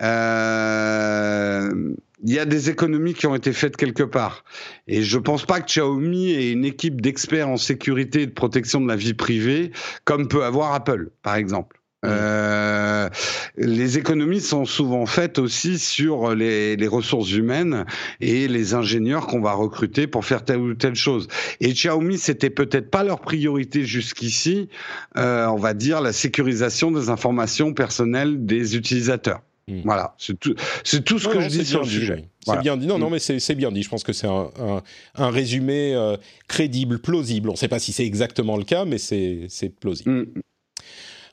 euh, 0.00 1.94
il 2.24 2.32
y 2.32 2.38
a 2.38 2.44
des 2.44 2.70
économies 2.70 3.14
qui 3.14 3.26
ont 3.26 3.34
été 3.34 3.52
faites 3.52 3.76
quelque 3.76 4.04
part. 4.04 4.44
Et 4.86 5.02
je 5.02 5.18
pense 5.18 5.44
pas 5.44 5.60
que 5.60 5.66
Xiaomi 5.66 6.32
ait 6.32 6.52
une 6.52 6.64
équipe 6.64 7.00
d'experts 7.00 7.48
en 7.48 7.56
sécurité 7.56 8.22
et 8.22 8.26
de 8.26 8.32
protection 8.32 8.80
de 8.80 8.88
la 8.88 8.96
vie 8.96 9.14
privée, 9.14 9.72
comme 10.04 10.28
peut 10.28 10.44
avoir 10.44 10.72
Apple, 10.74 11.10
par 11.22 11.34
exemple. 11.34 11.78
Euh, 12.04 13.08
les 13.56 13.96
économies 13.96 14.40
sont 14.40 14.64
souvent 14.64 15.06
faites 15.06 15.38
aussi 15.38 15.78
sur 15.78 16.34
les, 16.34 16.74
les 16.74 16.88
ressources 16.88 17.30
humaines 17.30 17.84
et 18.20 18.48
les 18.48 18.74
ingénieurs 18.74 19.28
qu'on 19.28 19.40
va 19.40 19.52
recruter 19.52 20.08
pour 20.08 20.24
faire 20.24 20.44
telle 20.44 20.58
ou 20.58 20.74
telle 20.74 20.96
chose. 20.96 21.28
Et 21.60 21.72
Xiaomi, 21.72 22.18
c'était 22.18 22.50
peut-être 22.50 22.90
pas 22.90 23.04
leur 23.04 23.20
priorité 23.20 23.84
jusqu'ici, 23.84 24.68
euh, 25.16 25.46
on 25.46 25.58
va 25.58 25.74
dire 25.74 26.00
la 26.00 26.12
sécurisation 26.12 26.90
des 26.90 27.08
informations 27.08 27.72
personnelles 27.72 28.44
des 28.46 28.76
utilisateurs. 28.76 29.42
Mm. 29.68 29.82
Voilà, 29.84 30.14
c'est 30.18 30.38
tout, 30.38 30.54
c'est 30.84 31.04
tout 31.04 31.18
ce 31.18 31.26
Non, 31.28 31.32
que 31.34 31.38
non, 31.38 31.44
je 31.44 31.48
dis 31.58 31.64
sur 31.64 31.80
le 31.82 31.86
sujet. 31.88 32.16
C'est 32.40 32.46
Voilà. 32.46 32.62
bien 32.62 32.76
dit. 32.76 32.86
Non, 32.86 32.98
non, 32.98 33.08
Mm. 33.08 33.12
mais 33.12 33.18
c'est 33.18 33.54
bien 33.54 33.70
dit. 33.70 33.82
Je 33.82 33.88
pense 33.88 34.02
que 34.02 34.12
c'est 34.12 34.26
un, 34.26 34.50
un- 34.60 34.82
un 35.14 35.30
résumé 35.30 35.94
euh, 35.94 36.16
crédible, 36.48 36.98
plausible. 36.98 37.48
On 37.48 37.52
ne 37.52 37.56
sait 37.56 37.68
pas 37.68 37.78
si 37.78 37.92
c'est 37.92 38.04
exactement 38.04 38.56
le 38.56 38.64
cas, 38.64 38.84
mais 38.84 38.98
c'est 38.98 39.48
plausible. 39.80 40.10
Mm. 40.10 40.40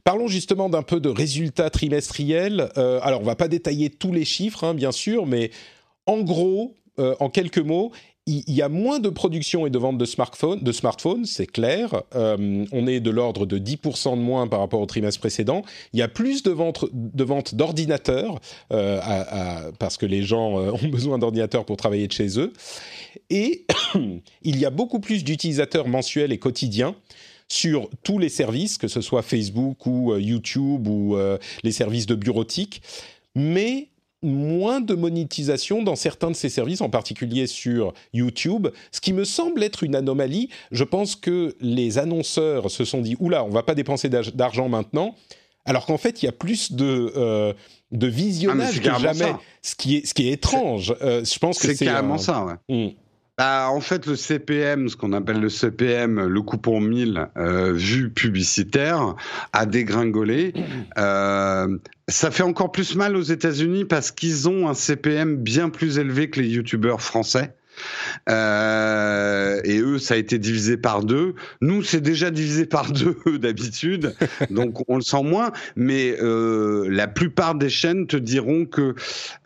Parlons 0.03 0.27
justement 0.27 0.69
d'un 0.69 0.83
peu 0.83 0.99
de 0.99 1.09
résultats 1.09 1.69
trimestriels. 1.69 2.69
Euh, 2.77 2.99
alors, 3.03 3.21
on 3.21 3.25
va 3.25 3.35
pas 3.35 3.47
détailler 3.47 3.89
tous 3.89 4.13
les 4.13 4.25
chiffres, 4.25 4.63
hein, 4.63 4.73
bien 4.73 4.91
sûr, 4.91 5.25
mais 5.25 5.51
en 6.05 6.21
gros, 6.21 6.75
euh, 6.99 7.15
en 7.19 7.29
quelques 7.29 7.57
mots, 7.59 7.91
il 8.29 8.53
y 8.53 8.61
a 8.61 8.69
moins 8.69 8.99
de 8.99 9.09
production 9.09 9.65
et 9.65 9.69
de 9.69 9.77
vente 9.79 9.97
de 9.97 10.05
smartphones, 10.05 10.59
de 10.61 10.71
c'est 11.25 11.47
clair. 11.47 12.03
Euh, 12.15 12.65
on 12.71 12.87
est 12.87 12.99
de 12.99 13.09
l'ordre 13.09 13.45
de 13.45 13.57
10% 13.57 14.15
de 14.15 14.21
moins 14.21 14.47
par 14.47 14.59
rapport 14.59 14.81
au 14.81 14.85
trimestre 14.85 15.19
précédent. 15.19 15.63
Il 15.93 15.99
y 15.99 16.03
a 16.03 16.07
plus 16.07 16.43
de 16.43 16.51
ventes 16.51 16.85
de 16.93 17.23
ventes 17.23 17.55
d'ordinateurs 17.55 18.39
euh, 18.71 19.71
parce 19.79 19.97
que 19.97 20.05
les 20.05 20.23
gens 20.23 20.59
euh, 20.59 20.71
ont 20.71 20.87
besoin 20.91 21.17
d'ordinateurs 21.17 21.65
pour 21.65 21.77
travailler 21.77 22.07
de 22.07 22.11
chez 22.11 22.39
eux. 22.39 22.53
Et 23.29 23.65
il 24.43 24.59
y 24.59 24.65
a 24.65 24.69
beaucoup 24.69 24.99
plus 24.99 25.23
d'utilisateurs 25.23 25.87
mensuels 25.87 26.31
et 26.31 26.37
quotidiens 26.37 26.95
sur 27.51 27.89
tous 28.03 28.19
les 28.19 28.29
services, 28.29 28.77
que 28.77 28.87
ce 28.87 29.01
soit 29.01 29.23
Facebook 29.23 29.87
ou 29.87 30.15
YouTube 30.17 30.87
ou 30.87 31.17
les 31.63 31.71
services 31.71 32.05
de 32.05 32.13
bureautique, 32.13 32.83
mais 33.33 33.88
moins 34.21 34.81
de 34.81 34.95
monétisation 34.95 35.81
dans 35.83 35.95
certains 35.95 36.29
de 36.31 36.35
ces 36.35 36.49
services, 36.49 36.81
en 36.81 36.89
particulier 36.89 37.47
sur 37.47 37.93
YouTube, 38.13 38.67
ce 38.91 38.99
qui 39.01 39.13
me 39.13 39.23
semble 39.23 39.63
être 39.63 39.83
une 39.83 39.95
anomalie. 39.95 40.49
Je 40.71 40.83
pense 40.83 41.15
que 41.15 41.55
les 41.61 41.97
annonceurs 41.97 42.69
se 42.69 42.83
sont 42.85 43.01
dit, 43.01 43.15
oula, 43.19 43.43
on 43.43 43.49
va 43.49 43.63
pas 43.63 43.75
dépenser 43.75 44.09
d'ar- 44.09 44.31
d'argent 44.33 44.67
maintenant, 44.69 45.15
alors 45.65 45.85
qu'en 45.85 45.97
fait, 45.97 46.21
il 46.21 46.25
y 46.25 46.29
a 46.29 46.33
plus 46.33 46.71
de, 46.73 47.13
euh, 47.15 47.53
de 47.91 48.07
Ah, 48.07 48.09
visionnage 48.09 48.79
que 48.81 48.83
jamais, 48.99 49.13
ça. 49.13 49.39
ce 49.61 49.75
qui 49.75 49.97
est, 49.97 50.05
ce 50.05 50.13
qui 50.13 50.27
est 50.27 50.31
étrange. 50.33 50.93
Euh, 51.01 51.23
je 51.23 51.39
pense 51.39 51.59
que 51.59 51.67
C'est 51.67 51.75
c'est 51.75 51.85
carrément 51.85 52.15
un- 52.15 52.17
ça, 52.17 52.45
ouais. 52.45 52.87
Mm. 52.87 52.91
Bah, 53.39 53.69
en 53.71 53.79
fait, 53.79 54.05
le 54.05 54.17
CPM, 54.17 54.89
ce 54.89 54.97
qu'on 54.97 55.13
appelle 55.13 55.39
le 55.39 55.47
CPM, 55.47 56.27
le 56.27 56.41
coût 56.41 56.57
pour 56.57 56.81
1000 56.81 57.29
euh, 57.37 57.71
vues 57.71 58.09
publicitaires, 58.09 59.15
a 59.53 59.65
dégringolé. 59.65 60.53
Euh, 60.97 61.77
ça 62.09 62.31
fait 62.31 62.43
encore 62.43 62.73
plus 62.73 62.97
mal 62.97 63.15
aux 63.15 63.21
États-Unis 63.21 63.85
parce 63.85 64.11
qu'ils 64.11 64.49
ont 64.49 64.67
un 64.67 64.73
CPM 64.73 65.37
bien 65.37 65.69
plus 65.69 65.99
élevé 65.99 66.29
que 66.29 66.41
les 66.41 66.49
youtubeurs 66.49 67.01
français. 67.01 67.55
Euh, 68.29 69.61
et 69.63 69.79
eux, 69.79 69.99
ça 69.99 70.15
a 70.15 70.17
été 70.17 70.37
divisé 70.39 70.77
par 70.77 71.03
deux. 71.03 71.35
Nous, 71.61 71.83
c'est 71.83 72.01
déjà 72.01 72.31
divisé 72.31 72.65
par 72.65 72.91
deux 72.91 73.37
d'habitude, 73.37 74.15
donc 74.49 74.83
on 74.89 74.95
le 74.95 75.01
sent 75.01 75.23
moins. 75.23 75.51
Mais 75.75 76.15
euh, 76.21 76.87
la 76.89 77.07
plupart 77.07 77.55
des 77.55 77.69
chaînes 77.69 78.07
te 78.07 78.17
diront 78.17 78.65
que, 78.65 78.95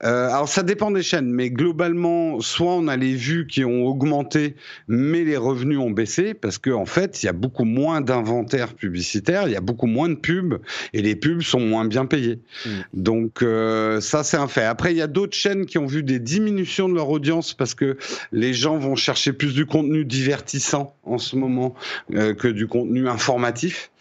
euh, 0.03 0.29
alors 0.29 0.49
ça 0.49 0.63
dépend 0.63 0.91
des 0.91 1.03
chaînes, 1.03 1.29
mais 1.29 1.49
globalement, 1.49 2.39
soit 2.39 2.73
on 2.73 2.87
a 2.87 2.97
les 2.97 3.15
vues 3.15 3.47
qui 3.47 3.63
ont 3.65 3.85
augmenté, 3.85 4.55
mais 4.87 5.23
les 5.23 5.37
revenus 5.37 5.79
ont 5.79 5.91
baissé 5.91 6.33
parce 6.33 6.57
qu'en 6.57 6.81
en 6.81 6.85
fait, 6.85 7.23
il 7.23 7.27
y 7.27 7.29
a 7.29 7.33
beaucoup 7.33 7.65
moins 7.65 8.01
d'inventaire 8.01 8.73
publicitaire, 8.73 9.47
il 9.47 9.53
y 9.53 9.55
a 9.55 9.61
beaucoup 9.61 9.87
moins 9.87 10.09
de 10.09 10.15
pubs 10.15 10.59
et 10.93 11.01
les 11.01 11.15
pubs 11.15 11.41
sont 11.41 11.59
moins 11.59 11.85
bien 11.85 12.05
payés. 12.05 12.39
Mm. 12.65 12.69
Donc 12.93 13.41
euh, 13.41 14.01
ça, 14.01 14.23
c'est 14.23 14.37
un 14.37 14.47
fait. 14.47 14.63
Après, 14.63 14.91
il 14.91 14.97
y 14.97 15.01
a 15.01 15.07
d'autres 15.07 15.35
chaînes 15.35 15.65
qui 15.65 15.77
ont 15.77 15.85
vu 15.85 16.03
des 16.03 16.19
diminutions 16.19 16.89
de 16.89 16.95
leur 16.95 17.09
audience 17.09 17.53
parce 17.53 17.73
que 17.73 17.97
les 18.31 18.53
gens 18.53 18.77
vont 18.77 18.95
chercher 18.95 19.33
plus 19.33 19.53
du 19.53 19.65
contenu 19.65 20.05
divertissant 20.05 20.95
en 21.03 21.17
ce 21.17 21.35
moment 21.35 21.75
euh, 22.13 22.33
que 22.33 22.47
du 22.47 22.67
contenu 22.67 23.07
informatif. 23.07 23.91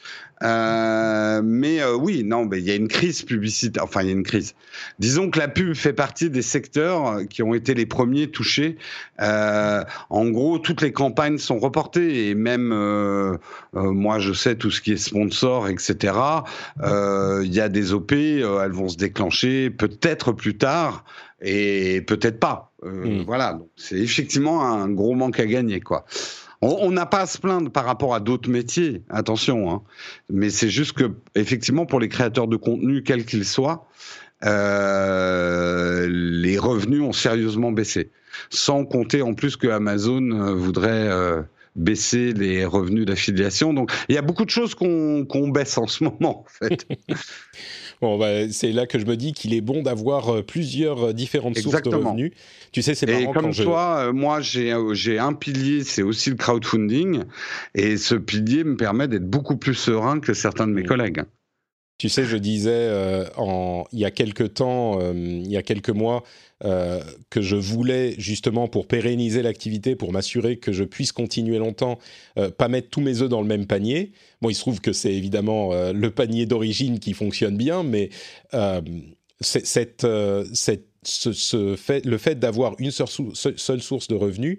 Euh, 0.43 1.41
mais 1.45 1.81
euh, 1.81 1.95
oui, 1.95 2.25
non, 2.25 2.47
mais 2.47 2.59
il 2.59 2.65
y 2.65 2.71
a 2.71 2.75
une 2.75 2.89
crise 2.89 3.23
publicitaire. 3.23 3.85
Enfin, 3.85 4.03
il 4.03 4.07
y 4.07 4.11
a 4.11 4.13
une 4.13 4.23
crise. 4.23 4.55
Disons 4.99 5.31
que 5.31 5.39
la 5.39 5.49
pub 5.49 5.75
fait 5.75 5.93
partie 5.93 6.31
des 6.31 6.43
secteurs 6.43 7.21
qui 7.29 7.43
ont 7.43 7.55
été 7.55 7.75
les 7.75 7.87
premiers 7.87 8.29
touchés. 8.29 8.77
Euh, 9.21 9.85
en 10.11 10.29
gros, 10.31 10.59
toutes 10.59 10.83
les 10.83 10.93
campagnes 10.93 11.39
sont 11.39 11.59
reportées 11.59 12.29
et 12.29 12.35
même 12.35 12.73
euh, 12.73 13.37
euh, 13.77 13.93
moi, 13.93 14.19
je 14.19 14.33
sais 14.33 14.57
tout 14.57 14.71
ce 14.71 14.81
qui 14.81 14.93
est 14.93 14.97
sponsor, 14.97 15.69
etc. 15.69 16.15
Il 16.83 17.55
y 17.55 17.61
a 17.61 17.69
des 17.69 17.93
OP, 17.93 18.13
elles 18.13 18.73
vont 18.73 18.89
se 18.89 18.97
déclencher 18.97 19.71
peut-être 19.71 20.33
plus 20.33 20.57
tard 20.57 21.05
et 21.41 22.03
peut-être 22.03 22.41
pas. 22.41 22.73
Mm. 22.83 23.23
Voilà, 23.27 23.59
c'est 23.77 23.99
effectivement 23.99 24.65
un 24.65 24.89
gros 24.89 25.15
manque 25.15 25.39
à 25.39 25.47
gagner, 25.47 25.81
quoi. 25.81 26.05
On 26.65 26.93
n'a 26.93 27.07
pas 27.07 27.23
à 27.23 27.27
se 27.27 27.39
plaindre 27.39 27.73
par 27.73 27.85
rapport 27.85 28.15
à 28.15 28.21
d'autres 28.21 28.49
métiers, 28.49 29.03
attention, 29.11 29.69
hein. 29.69 29.83
mais 30.31 30.49
c'est 30.49 30.69
juste 30.69 30.93
que 30.93 31.11
effectivement 31.35 31.87
pour 31.87 31.99
les 31.99 32.09
créateurs 32.09 32.47
de 32.47 32.57
contenu, 32.57 33.03
quels 33.03 33.25
qu'ils 33.25 33.45
soient, 33.45 33.89
euh, 34.45 36.07
les 36.09 36.59
revenus 36.59 37.03
ont 37.03 37.13
sérieusement 37.13 37.73
baissé. 37.73 38.13
Sans 38.51 38.85
compter 38.85 39.23
en 39.23 39.35
plus 39.35 39.57
que 39.57 39.67
Amazon 39.67 40.31
euh, 40.31 40.55
voudrait 40.55 41.09
euh, 41.09 41.43
baisser 41.75 42.33
les 42.33 42.65
revenus 42.65 43.07
d'affiliation. 43.07 43.75
Donc 43.75 43.93
il 44.09 44.15
y 44.15 44.19
a 44.19 44.23
beaucoup 44.23 44.45
de 44.45 44.51
choses 44.51 44.75
qu'on 44.77 45.49
baisse 45.49 45.77
en 45.79 45.89
ce 45.89 46.05
moment, 46.05 46.45
en 46.45 46.47
fait. 46.49 46.87
bon, 48.03 48.19
bah, 48.19 48.51
c'est 48.51 48.73
là 48.73 48.87
que 48.87 48.99
je 48.99 49.07
me 49.07 49.17
dis 49.17 49.33
qu'il 49.33 49.55
est 49.55 49.61
bon 49.61 49.83
d'avoir 49.83 50.29
euh, 50.29 50.43
plusieurs 50.43 51.09
euh, 51.09 51.13
différentes 51.13 51.57
sources 51.57 51.83
de 51.83 51.95
revenus. 51.95 52.33
Tu 52.73 52.83
sais, 52.83 52.95
c'est 52.95 53.07
marrant. 53.07 53.31
Et 53.31 53.33
comme 53.33 53.55
toi, 53.55 54.09
euh, 54.09 54.13
moi, 54.13 54.41
j'ai 54.41 55.19
un 55.19 55.33
pilier, 55.33 55.85
c'est 55.85 56.03
aussi 56.03 56.31
le 56.31 56.37
crowdfunding. 56.37 57.23
Et 57.75 57.97
ce 57.97 58.15
pilier 58.17 58.65
me 58.65 58.77
permet 58.77 59.09
d'être 59.09 59.29
beaucoup 59.29 59.57
plus 59.57 59.75
serein 59.75 60.21
que 60.21 60.35
certains 60.35 60.67
de 60.67 60.73
mes 60.73 60.83
mmh. 60.83 60.87
collègues. 60.87 61.23
Tu 61.99 62.09
sais, 62.09 62.25
je 62.25 62.37
disais 62.37 62.91
en, 63.37 63.85
il 63.93 64.01
y 64.01 64.05
a 64.05 64.11
quelques 64.11 64.55
temps, 64.55 64.99
il 65.15 65.47
y 65.47 65.57
a 65.57 65.63
quelques 65.63 65.91
mois, 65.91 66.25
euh, 66.65 67.03
que 67.29 67.41
je 67.41 67.57
voulais 67.57 68.15
justement 68.19 68.69
pour 68.69 68.87
pérenniser 68.87 69.43
l'activité, 69.43 69.97
pour 69.97 70.13
m'assurer 70.13 70.59
que 70.59 70.71
je 70.71 70.85
puisse 70.85 71.11
continuer 71.11 71.59
longtemps, 71.59 71.99
euh, 72.39 72.51
pas 72.51 72.69
mettre 72.69 72.89
tous 72.89 73.01
mes 73.01 73.21
œufs 73.21 73.29
dans 73.29 73.41
le 73.41 73.49
même 73.49 73.67
panier. 73.67 74.13
Bon, 74.41 74.49
il 74.49 74.55
se 74.55 74.61
trouve 74.61 74.81
que 74.81 74.93
c'est 74.93 75.13
évidemment 75.13 75.73
euh, 75.73 75.93
le 75.93 76.11
panier 76.11 76.47
d'origine 76.47 77.01
qui 77.01 77.15
fonctionne 77.15 77.57
bien, 77.57 77.83
mais 77.83 78.11
cette, 79.41 80.07
cette 80.53 80.87
ce, 81.05 81.75
fait, 81.77 82.05
le 82.05 82.19
fait 82.19 82.39
d'avoir 82.39 82.77
une 82.79 82.93
seule, 82.93 83.09
seule, 83.35 83.83
source 83.83 84.07
de 84.07 84.15
revenus, 84.15 84.59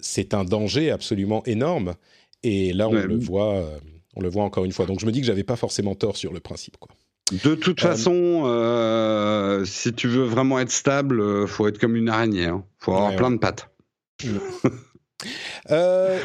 c'est 0.00 0.32
un 0.32 0.44
danger 0.44 0.90
absolument 0.90 1.44
énorme. 1.44 1.94
Et 2.42 2.72
là, 2.72 2.88
on 2.88 2.92
le 2.92 3.18
voit, 3.18 3.68
on 4.16 4.22
le 4.22 4.30
voit 4.30 4.44
encore 4.44 4.64
une 4.64 4.72
fois. 4.72 4.86
Donc, 4.86 5.00
je 5.00 5.04
me 5.06 5.12
dis 5.12 5.20
que 5.20 5.26
j'avais 5.26 5.44
pas 5.44 5.56
forcément 5.56 5.94
tort 5.94 6.16
sur 6.16 6.32
le 6.32 6.40
principe, 6.40 6.78
quoi. 6.78 6.94
De 7.32 7.54
toute 7.54 7.84
euh, 7.84 7.88
façon, 7.88 8.42
euh, 8.46 9.64
si 9.64 9.92
tu 9.92 10.08
veux 10.08 10.24
vraiment 10.24 10.58
être 10.58 10.70
stable, 10.70 11.20
euh, 11.20 11.46
faut 11.46 11.68
être 11.68 11.78
comme 11.78 11.96
une 11.96 12.08
araignée. 12.08 12.46
Hein. 12.46 12.64
Faut 12.78 12.94
avoir 12.94 13.14
plein 13.16 13.30
de 13.30 13.36
pattes. 13.36 13.70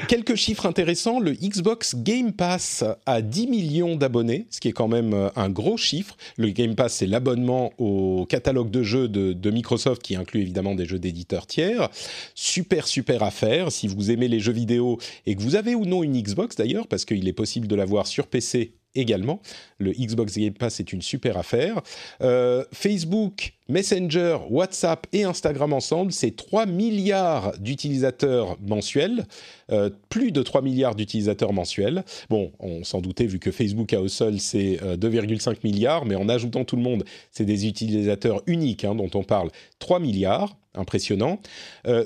quelques 0.08 0.36
chiffres 0.36 0.66
intéressants. 0.66 1.20
Le 1.20 1.34
Xbox 1.34 1.96
Game 1.96 2.32
Pass 2.32 2.84
a 3.06 3.22
10 3.22 3.48
millions 3.48 3.96
d'abonnés, 3.96 4.48
ce 4.50 4.60
qui 4.60 4.70
est 4.70 4.74
quand 4.74 4.88
même 4.88 5.32
un 5.36 5.50
gros 5.50 5.78
chiffre. 5.78 6.16
Le 6.38 6.50
Game 6.50 6.76
Pass, 6.76 6.94
c'est 6.96 7.08
l'abonnement 7.08 7.74
au 7.78 8.26
catalogue 8.28 8.72
de 8.72 8.84
jeux 8.84 9.08
de, 9.08 9.34
de, 9.34 9.52
Microsoft 9.52 10.02
qui 10.02 10.16
inclut 10.16 10.42
évidemment 10.42 10.76
des 10.76 10.86
jeux 10.86 11.00
d'éditeurs 11.00 11.48
tiers. 11.48 11.90
Super, 12.36 12.88
super 12.88 13.24
affaire. 13.24 13.72
Si 13.72 13.88
vous 13.88 14.12
aimez 14.12 14.28
les 14.28 14.40
jeux 14.40 14.54
vidéo 14.54 15.00
et 15.26 15.36
que 15.36 15.42
vous 15.42 15.56
avez 15.56 15.76
ou 15.76 15.86
non 15.86 16.04
une 16.04 16.20
Xbox 16.22 16.56
d'ailleurs, 16.56 16.88
parce 16.88 17.04
qu'il 17.04 17.28
est 17.28 17.34
possible 17.34 17.68
de 17.68 17.76
l'avoir 17.76 18.08
sur 18.08 18.28
PC 18.28 18.74
également. 18.96 19.42
Le 19.78 19.92
Xbox 19.92 20.38
Game 20.38 20.54
Pass 20.54 20.80
est 20.80 20.94
une 20.94 21.02
super 21.02 21.38
affaire. 21.38 21.82
Euh, 22.22 22.64
Facebook, 22.72 23.54
Messenger, 23.70 24.38
WhatsApp 24.50 25.08
et 25.14 25.24
Instagram 25.24 25.74
ensemble, 25.74 26.12
c'est 26.12 26.36
3 26.36 26.66
milliards 26.66 27.58
d'utilisateurs 27.60 28.58
mensuels, 28.62 29.26
euh, 29.72 29.90
plus 30.10 30.32
de 30.32 30.42
3 30.42 30.62
milliards 30.62 30.96
d'utilisateurs 30.96 31.54
mensuels. 31.54 32.04
Bon, 32.30 32.52
on 32.60 32.84
s'en 32.84 33.02
doutait 33.02 33.26
vu 33.26 33.40
que 33.40 33.52
Facebook 33.52 33.94
à 33.94 34.02
au 34.02 34.08
sol 34.08 34.40
c'est 34.40 34.78
2,5 34.78 35.50
euh, 35.50 35.56
milliards, 35.64 36.06
mais 36.06 36.16
en 36.16 36.30
ajoutant 36.30 36.66
tout 36.66 36.76
le 36.76 36.84
monde, 36.84 37.04
c'est 37.32 37.46
des 37.46 37.68
utilisateurs 37.68 38.42
uniques 38.48 38.86
hein, 38.86 38.96
dont 38.96 39.10
on 39.14 39.24
parle, 39.24 39.50
3 39.80 40.00
milliards, 40.00 40.58
impressionnant. 40.76 41.40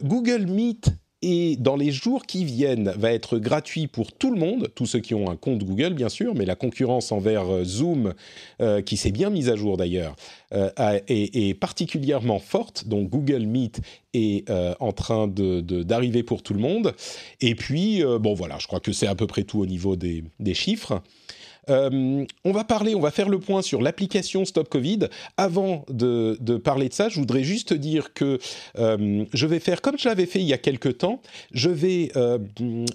Google 0.03 0.45
Meet 0.45 0.91
et 1.21 1.55
dans 1.55 1.75
les 1.75 1.91
jours 1.91 2.25
qui 2.27 2.45
viennent 2.45 2.93
va 2.95 3.11
être 3.11 3.39
gratuit 3.39 3.87
pour 3.87 4.11
tout 4.11 4.31
le 4.31 4.39
monde, 4.39 4.69
tous 4.75 4.85
ceux 4.85 4.99
qui 4.99 5.15
ont 5.15 5.31
un 5.31 5.35
compte 5.35 5.63
Google 5.63 5.93
bien 5.93 6.09
sûr, 6.09 6.35
mais 6.35 6.45
la 6.45 6.55
concurrence 6.55 7.11
envers 7.11 7.51
euh, 7.51 7.63
Zoom, 7.63 8.13
euh, 8.61 8.81
qui 8.81 8.97
s'est 8.97 9.11
bien 9.11 9.31
mise 9.31 9.49
à 9.49 9.55
jour 9.55 9.77
d'ailleurs, 9.77 10.15
euh, 10.53 10.69
est, 10.77 11.59
particulièrement 11.59 12.39
forte. 12.39 12.87
Donc 12.87 13.09
Google 13.09 13.45
Meet 13.45 13.81
est 14.13 14.49
en 14.79 14.91
train 14.91 15.27
d'arriver 15.27 16.23
pour 16.23 16.43
tout 16.43 16.53
le 16.53 16.59
monde. 16.59 16.93
Et 17.41 17.55
puis, 17.55 18.03
bon 18.19 18.33
voilà, 18.33 18.57
je 18.59 18.67
crois 18.67 18.79
que 18.79 18.91
c'est 18.91 19.07
à 19.07 19.15
peu 19.15 19.27
près 19.27 19.43
tout 19.43 19.59
au 19.59 19.65
niveau 19.65 19.95
des, 19.95 20.23
des 20.39 20.53
chiffres. 20.53 21.01
Euh, 21.69 22.25
on 22.43 22.51
va 22.51 22.63
parler, 22.63 22.95
on 22.95 22.99
va 22.99 23.11
faire 23.11 23.29
le 23.29 23.39
point 23.39 23.61
sur 23.61 23.81
l'application 23.81 24.45
Stop 24.45 24.69
Covid. 24.69 25.07
Avant 25.37 25.85
de, 25.89 26.37
parler 26.57 26.89
de 26.89 26.93
ça, 26.93 27.09
je 27.09 27.19
voudrais 27.19 27.43
juste 27.43 27.73
dire 27.73 28.13
que 28.13 28.39
euh, 28.77 29.25
je 29.33 29.47
vais 29.47 29.59
faire 29.59 29.81
comme 29.81 29.97
je 29.97 30.07
l'avais 30.07 30.25
fait 30.25 30.39
il 30.39 30.47
y 30.47 30.53
a 30.53 30.57
quelque 30.57 30.89
temps. 30.89 31.21
Je 31.51 31.69
vais 31.69 32.11
euh, 32.15 32.39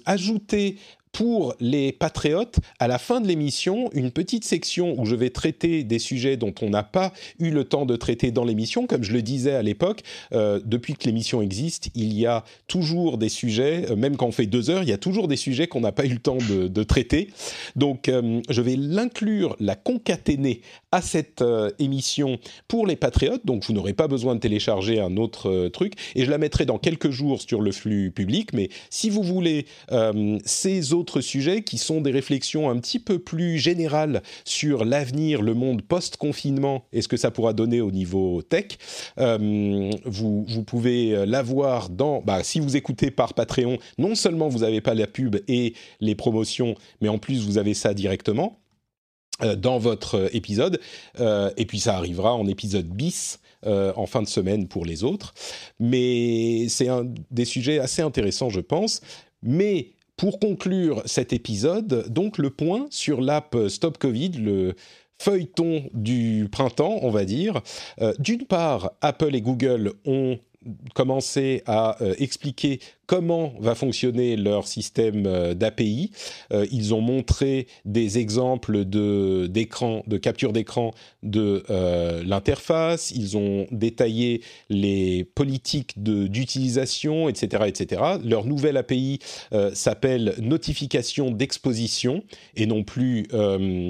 ajouter 0.05 0.77
pour 1.13 1.55
les 1.59 1.91
patriotes, 1.91 2.57
à 2.79 2.87
la 2.87 2.97
fin 2.97 3.21
de 3.21 3.27
l'émission, 3.27 3.89
une 3.93 4.11
petite 4.11 4.43
section 4.43 4.99
où 4.99 5.05
je 5.05 5.15
vais 5.15 5.29
traiter 5.29 5.83
des 5.83 5.99
sujets 5.99 6.37
dont 6.37 6.53
on 6.61 6.71
n'a 6.71 6.83
pas 6.83 7.13
eu 7.39 7.51
le 7.51 7.63
temps 7.63 7.85
de 7.85 7.95
traiter 7.95 8.31
dans 8.31 8.43
l'émission. 8.43 8.87
Comme 8.87 9.03
je 9.03 9.13
le 9.13 9.21
disais 9.21 9.53
à 9.53 9.61
l'époque, 9.61 10.01
euh, 10.33 10.59
depuis 10.65 10.95
que 10.95 11.05
l'émission 11.05 11.41
existe, 11.41 11.89
il 11.93 12.13
y 12.13 12.25
a 12.25 12.43
toujours 12.67 13.19
des 13.19 13.29
sujets, 13.29 13.91
euh, 13.91 13.95
même 13.95 14.17
quand 14.17 14.25
on 14.25 14.31
fait 14.31 14.47
deux 14.47 14.71
heures, 14.71 14.81
il 14.81 14.89
y 14.89 14.93
a 14.93 14.97
toujours 14.97 15.27
des 15.27 15.35
sujets 15.35 15.67
qu'on 15.67 15.81
n'a 15.81 15.91
pas 15.91 16.05
eu 16.05 16.13
le 16.13 16.19
temps 16.19 16.39
de, 16.39 16.83
traiter. 16.83 17.29
Donc, 17.75 18.09
euh, 18.09 18.41
je 18.49 18.61
vais 18.61 18.75
l'inclure, 18.75 19.55
la 19.59 19.75
concaténer 19.75 20.61
à 20.93 21.01
cette 21.01 21.43
émission 21.79 22.37
pour 22.67 22.85
les 22.85 22.95
patriotes. 22.95 23.45
Donc, 23.45 23.65
vous 23.65 23.73
n'aurez 23.73 23.93
pas 23.93 24.07
besoin 24.07 24.35
de 24.35 24.39
télécharger 24.39 24.99
un 24.99 25.17
autre 25.17 25.69
truc. 25.69 25.93
Et 26.15 26.25
je 26.25 26.31
la 26.31 26.37
mettrai 26.37 26.65
dans 26.65 26.77
quelques 26.77 27.09
jours 27.09 27.41
sur 27.41 27.61
le 27.61 27.71
flux 27.71 28.11
public. 28.11 28.53
Mais 28.53 28.69
si 28.89 29.09
vous 29.09 29.23
voulez 29.23 29.65
ces 30.45 30.93
autres 30.93 31.21
sujets 31.21 31.63
qui 31.63 31.77
sont 31.77 32.01
des 32.01 32.11
réflexions 32.11 32.69
un 32.69 32.77
petit 32.77 32.99
peu 32.99 33.19
plus 33.19 33.57
générales 33.57 34.21
sur 34.45 34.85
l'avenir, 34.85 35.41
le 35.41 35.53
monde 35.53 35.81
post-confinement 35.81 36.85
et 36.91 37.01
ce 37.01 37.07
que 37.07 37.17
ça 37.17 37.31
pourra 37.31 37.53
donner 37.53 37.81
au 37.81 37.91
niveau 37.91 38.41
tech. 38.41 38.77
Euh, 39.17 39.91
vous, 40.05 40.63
pouvez 40.65 41.25
l'avoir 41.25 41.89
dans... 41.89 42.21
Bah, 42.21 42.43
si 42.43 42.59
vous 42.59 42.75
écoutez 42.75 43.11
par 43.11 43.33
Patreon, 43.33 43.77
non 43.97 44.15
seulement 44.15 44.49
vous 44.49 44.59
n'avez 44.59 44.81
pas 44.81 44.93
la 44.93 45.07
pub 45.07 45.37
et 45.47 45.73
les 45.99 46.15
promotions, 46.15 46.75
mais 47.01 47.09
en 47.09 47.17
plus 47.17 47.45
vous 47.45 47.57
avez 47.57 47.73
ça 47.73 47.93
directement 47.93 48.59
euh, 48.59 48.62
dans 49.41 49.79
votre 49.79 50.29
épisode. 50.33 50.79
Euh, 51.19 51.51
et 51.57 51.65
puis 51.65 51.79
ça 51.79 51.95
arrivera 51.97 52.33
en 52.33 52.47
épisode 52.47 52.87
bis. 52.87 53.39
en 53.65 54.05
fin 54.05 54.21
de 54.21 54.27
semaine 54.27 54.67
pour 54.67 54.85
les 54.85 55.03
autres. 55.03 55.33
Mais 55.79 56.67
c'est 56.67 56.89
un 56.89 57.05
des 57.31 57.45
sujets 57.45 57.79
assez 57.79 58.01
intéressants, 58.01 58.49
je 58.49 58.59
pense. 58.59 59.01
Mais 59.41 59.91
pour 60.17 60.39
conclure 60.39 61.01
cet 61.05 61.33
épisode, 61.33 62.05
donc 62.09 62.37
le 62.37 62.49
point 62.49 62.87
sur 62.89 63.21
l'app 63.21 63.55
Stop 63.69 63.97
Covid, 63.97 64.31
le 64.31 64.75
feuilleton 65.23 65.89
du 65.93 66.49
printemps, 66.51 66.99
on 67.01 67.09
va 67.09 67.25
dire. 67.25 67.61
Euh, 68.01 68.13
d'une 68.19 68.45
part, 68.45 68.91
Apple 69.01 69.35
et 69.35 69.41
Google 69.41 69.93
ont 70.05 70.37
commencé 70.95 71.61
à 71.65 72.01
euh, 72.01 72.15
expliquer 72.19 72.79
comment 73.13 73.53
va 73.59 73.75
fonctionner 73.75 74.35
leur 74.35 74.67
système 74.67 75.27
euh, 75.27 75.53
d'API. 75.53 76.09
Euh, 76.51 76.65
ils 76.71 76.95
ont 76.95 77.01
montré 77.01 77.67
des 77.85 78.17
exemples 78.17 78.85
de 78.85 79.47
de 80.07 80.17
capture 80.17 80.51
d'écran 80.51 80.95
de 81.21 81.63
euh, 81.69 82.23
l'interface. 82.25 83.11
Ils 83.11 83.37
ont 83.37 83.67
détaillé 83.71 84.41
les 84.69 85.25
politiques 85.35 86.01
d'utilisation, 86.01 87.29
etc., 87.29 87.65
etc. 87.67 88.01
Leur 88.25 88.45
nouvelle 88.45 88.77
API 88.77 89.19
s'appelle 89.73 90.33
notification 90.39 91.29
d'exposition 91.29 92.23
et 92.55 92.65
non 92.65 92.83
plus 92.83 93.27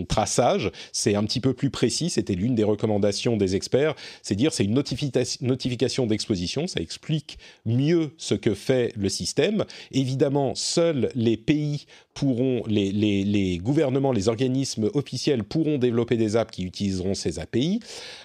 traçage. 0.09 0.71
C'est 0.91 1.15
un 1.15 1.23
petit 1.23 1.39
peu 1.39 1.53
plus 1.53 1.69
précis. 1.69 2.09
C'était 2.09 2.35
l'une 2.35 2.55
des 2.55 2.63
recommandations 2.63 3.37
des 3.37 3.55
experts. 3.55 3.95
C'est 4.21 4.35
dire 4.35 4.53
c'est 4.53 4.65
une 4.65 4.77
notifica- 4.77 5.37
notification 5.41 6.05
d'exposition. 6.05 6.67
Ça 6.67 6.81
explique 6.81 7.37
mieux 7.65 8.11
ce 8.17 8.35
que 8.35 8.53
fait 8.53 8.93
le 8.95 9.09
système. 9.13 9.65
Évidemment, 9.91 10.55
seuls 10.55 11.09
les 11.15 11.37
pays 11.37 11.85
pourront, 12.13 12.63
les, 12.67 13.59
gouvernements, 13.61 14.11
les 14.11 14.27
organismes 14.27 14.89
officiels 14.93 15.43
pourront 15.43 15.77
développer 15.77 16.17
des 16.17 16.35
apps 16.35 16.51
qui 16.51 16.63
utiliseront 16.63 17.13
ces 17.13 17.39
API. 17.39 17.79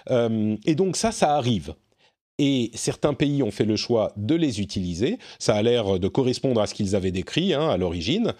Euh, 0.09 0.55
et 0.65 0.75
donc 0.75 0.95
ça, 0.95 1.11
ça 1.11 1.35
arrive. 1.35 1.73
Et 2.37 2.71
certains 2.73 3.13
pays 3.13 3.43
ont 3.43 3.51
fait 3.51 3.65
le 3.65 3.75
choix 3.75 4.13
de 4.15 4.35
les 4.35 4.61
utiliser. 4.61 5.19
Ça 5.39 5.55
a 5.55 5.61
l'air 5.61 5.99
de 5.99 6.07
correspondre 6.07 6.61
à 6.61 6.67
ce 6.67 6.73
qu'ils 6.73 6.95
avaient 6.95 7.11
décrit 7.11 7.53
hein, 7.53 7.69
à 7.69 7.77
l'origine. 7.77 8.33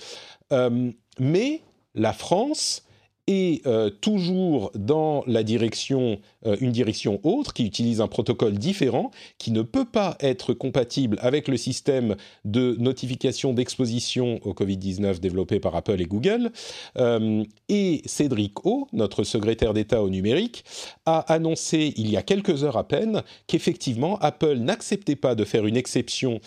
Euh, 0.52 0.92
mais 1.20 1.62
la 1.96 2.14
France 2.14 2.84
est 3.30 3.66
euh, 3.68 3.90
toujours 3.90 4.72
dans 4.74 5.24
la 5.28 5.44
direction, 5.44 6.20
euh, 6.46 6.58
une 6.60 6.72
direction 6.72 7.20
autre, 7.24 7.54
qui 7.54 7.64
utilise 7.66 8.02
un 8.02 8.08
protocole 8.08 8.58
différent, 8.58 9.12
qui 9.38 9.52
ne 9.52 9.62
peut 9.62 9.86
pas 9.86 10.18
être 10.20 10.54
compatible 10.54 11.18
avec 11.22 11.48
le 11.48 11.56
système 11.56 12.16
de 12.44 12.76
notification 12.80 13.54
d'exposition 13.54 14.40
au 14.44 14.54
Covid-19 14.54 15.20
développé 15.20 15.60
par 15.60 15.76
Apple 15.76 16.02
et 16.02 16.06
Google. 16.06 16.52
Euh, 16.98 17.44
et 17.70 18.02
Cédric 18.06 18.66
O, 18.66 18.88
notre 18.94 19.24
secrétaire 19.24 19.74
d'État 19.74 20.02
au 20.02 20.10
numérique, 20.10 20.66
a 21.06 21.20
annoncé 21.32 21.94
il 21.98 22.10
y 22.10 22.18
a 22.18 22.24
quelques 22.24 22.64
heures 22.64 22.78
à 22.78 22.88
peine 22.88 23.22
qu'effectivement 23.46 24.18
Apple 24.20 24.58
n'acceptait 24.58 25.16
pas 25.16 25.36
de 25.36 25.46
faire 25.46 25.68
une 25.68 25.78
exception 25.78 26.40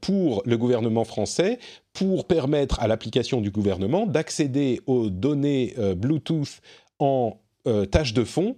pour 0.00 0.42
le 0.44 0.56
gouvernement 0.56 1.04
français 1.04 1.58
pour 1.92 2.26
permettre 2.26 2.80
à 2.80 2.88
l'application 2.88 3.40
du 3.40 3.50
gouvernement 3.50 4.06
d'accéder 4.06 4.80
aux 4.86 5.10
données 5.10 5.74
euh, 5.78 5.94
Bluetooth 5.94 6.60
en 6.98 7.38
euh, 7.66 7.84
tâche 7.84 8.14
de 8.14 8.24
fond. 8.24 8.56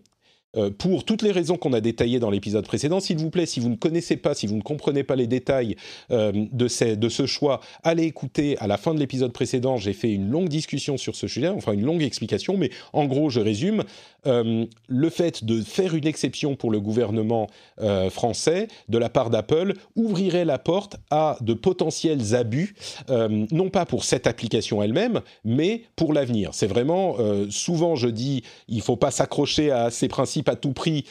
euh, 0.56 0.70
pour 0.70 1.04
toutes 1.04 1.22
les 1.22 1.32
raisons 1.32 1.56
qu'on 1.56 1.72
a 1.72 1.80
détaillées 1.80 2.20
dans 2.20 2.30
l'épisode 2.30 2.64
précédent, 2.64 3.00
s'il 3.00 3.18
vous 3.18 3.30
plaît, 3.30 3.46
si 3.46 3.58
vous 3.58 3.68
ne 3.68 3.74
connaissez 3.74 4.16
pas, 4.16 4.34
si 4.34 4.46
vous 4.46 4.54
ne 4.54 4.62
comprenez 4.62 5.02
pas 5.02 5.16
les 5.16 5.26
détails 5.26 5.76
de, 6.10 6.94
de 6.94 7.08
ce 7.08 7.26
choix, 7.26 7.60
allez 7.82 8.04
écouter 8.04 8.56
à 8.58 8.68
la 8.68 8.76
fin 8.76 8.94
de 8.94 9.00
l'épisode 9.00 9.32
précédent. 9.32 9.78
J'ai 9.78 9.92
fait 9.92 10.12
une 10.12 10.30
longue 10.30 10.48
discussion 10.48 10.96
sur 10.96 11.16
ce 11.16 11.26
sujet, 11.26 11.48
enfin 11.48 11.72
une 11.72 11.84
longue 11.84 12.02
explication, 12.02 12.56
mais 12.56 12.70
en 12.92 13.06
gros, 13.06 13.30
je 13.30 13.40
résume. 13.40 13.82
Euh, 14.26 14.66
le 14.88 15.10
fait 15.10 15.44
de 15.44 15.60
faire 15.62 15.94
une 15.94 16.06
exception 16.06 16.56
pour 16.56 16.70
le 16.70 16.80
gouvernement 16.80 17.48
euh, 17.80 18.10
français 18.10 18.68
de 18.88 18.98
la 18.98 19.08
part 19.08 19.30
d'Apple 19.30 19.74
ouvrirait 19.96 20.44
la 20.44 20.58
porte 20.58 20.96
à 21.10 21.36
de 21.40 21.54
potentiels 21.54 22.34
abus, 22.34 22.74
euh, 23.10 23.46
non 23.50 23.70
pas 23.70 23.86
pour 23.86 24.04
cette 24.04 24.26
application 24.26 24.82
elle-même, 24.82 25.20
mais 25.44 25.82
pour 25.96 26.12
l'avenir. 26.12 26.50
C'est 26.52 26.66
vraiment, 26.66 27.16
souvent 27.50 27.96
je 27.96 28.08
dis, 28.08 28.42
il 28.68 28.82
faut 28.82 28.96
pas 28.96 29.10
s'accrocher 29.10 29.70
à 29.70 29.90
ces 29.90 30.08
principes 30.08 30.48
à 30.48 30.56
tout 30.56 30.72
prix, 30.72 31.04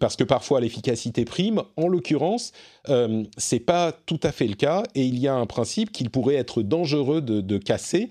parce 0.00 0.16
que 0.16 0.24
parfois 0.24 0.60
l'efficacité 0.60 1.24
prime. 1.24 1.62
En 1.76 1.88
l'occurrence, 1.88 2.52
euh, 2.88 3.24
c'est 3.36 3.60
pas 3.60 3.92
tout 3.92 4.20
à 4.22 4.32
fait 4.32 4.46
le 4.46 4.54
cas, 4.54 4.82
et 4.94 5.04
il 5.04 5.18
y 5.18 5.28
a 5.28 5.34
un 5.34 5.46
principe 5.46 5.92
qu'il 5.92 6.10
pourrait 6.10 6.34
être 6.34 6.62
dangereux 6.62 7.20
de, 7.20 7.58
casser. 7.58 8.10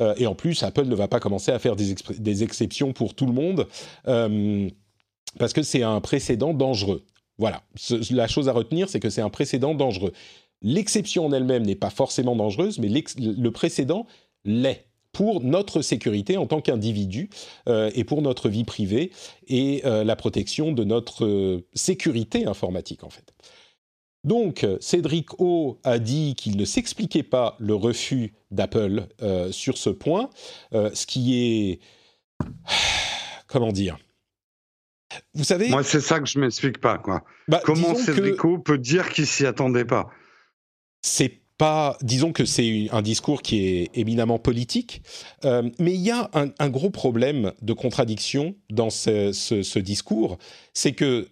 Euh, 0.00 0.14
et 0.16 0.26
en 0.26 0.34
plus, 0.34 0.62
Apple 0.62 0.86
ne 0.86 0.94
va 0.94 1.08
pas 1.08 1.20
commencer 1.20 1.52
à 1.52 1.58
faire 1.58 1.76
des, 1.76 2.42
exceptions 2.42 2.92
pour 2.92 3.14
tout 3.14 3.26
le 3.26 3.32
monde, 3.32 3.66
euh, 4.08 4.68
parce 5.38 5.52
que 5.52 5.62
c'est 5.62 5.82
un 5.82 6.00
précédent 6.00 6.54
dangereux. 6.54 7.02
Voilà, 7.38 7.62
la 8.10 8.28
chose 8.28 8.48
à 8.48 8.52
retenir, 8.52 8.88
c'est 8.88 9.00
que 9.00 9.10
c'est 9.10 9.20
un 9.20 9.30
précédent 9.30 9.74
dangereux. 9.74 10.12
L'exception 10.62 11.26
en 11.26 11.32
elle-même 11.32 11.64
n'est 11.64 11.74
pas 11.74 11.90
forcément 11.90 12.36
dangereuse, 12.36 12.78
mais 12.78 12.88
le 12.88 13.50
précédent 13.50 14.06
l'est 14.44 14.86
pour 15.12 15.42
notre 15.42 15.82
sécurité 15.82 16.36
en 16.36 16.46
tant 16.46 16.60
qu'individu 16.60 17.28
et 17.66 18.04
pour 18.04 18.22
notre 18.22 18.48
vie 18.48 18.64
privée 18.64 19.10
et 19.48 19.82
la 19.84 20.16
protection 20.16 20.70
de 20.72 20.84
notre 20.84 21.60
sécurité 21.74 22.46
informatique 22.46 23.02
en 23.02 23.10
fait. 23.10 23.34
Donc, 24.24 24.66
Cédric 24.80 25.38
O 25.40 25.78
a 25.84 25.98
dit 25.98 26.34
qu'il 26.34 26.56
ne 26.56 26.64
s'expliquait 26.64 27.22
pas 27.22 27.56
le 27.60 27.74
refus 27.74 28.32
d'Apple 28.50 29.06
euh, 29.22 29.52
sur 29.52 29.76
ce 29.78 29.90
point, 29.90 30.30
euh, 30.72 30.90
ce 30.94 31.06
qui 31.06 31.34
est... 31.40 31.80
Comment 33.46 33.72
dire? 33.72 33.98
Vous 35.34 35.44
savez... 35.44 35.68
Moi, 35.68 35.82
c'est 35.84 36.00
ça 36.00 36.18
que 36.20 36.26
je 36.26 36.38
m'explique 36.38 36.78
pas, 36.78 36.98
quoi. 36.98 37.22
bah, 37.48 37.60
Comment 37.64 37.94
que- 37.94 38.00
Cédrico 38.00 38.58
peut 38.58 38.78
dire 38.78 39.10
qu'il 39.10 39.26
s'y 39.26 39.46
attendait 39.46 39.84
pas? 39.84 40.08
C'est 41.02 41.40
pas, 41.56 41.96
disons 42.02 42.32
que 42.32 42.44
c'est 42.44 42.88
un 42.90 43.02
discours 43.02 43.40
qui 43.42 43.64
est 43.64 43.90
éminemment 43.94 44.40
politique, 44.40 45.02
euh, 45.44 45.70
mais 45.78 45.94
il 45.94 46.00
y 46.00 46.10
a 46.10 46.28
un, 46.34 46.48
un 46.58 46.68
gros 46.68 46.90
problème 46.90 47.52
de 47.62 47.72
contradiction 47.72 48.56
dans 48.70 48.90
ce, 48.90 49.30
ce- 49.32 49.62
ce 49.62 49.78
discours, 49.78 50.38
c'est 50.72 50.92
que 50.92 51.28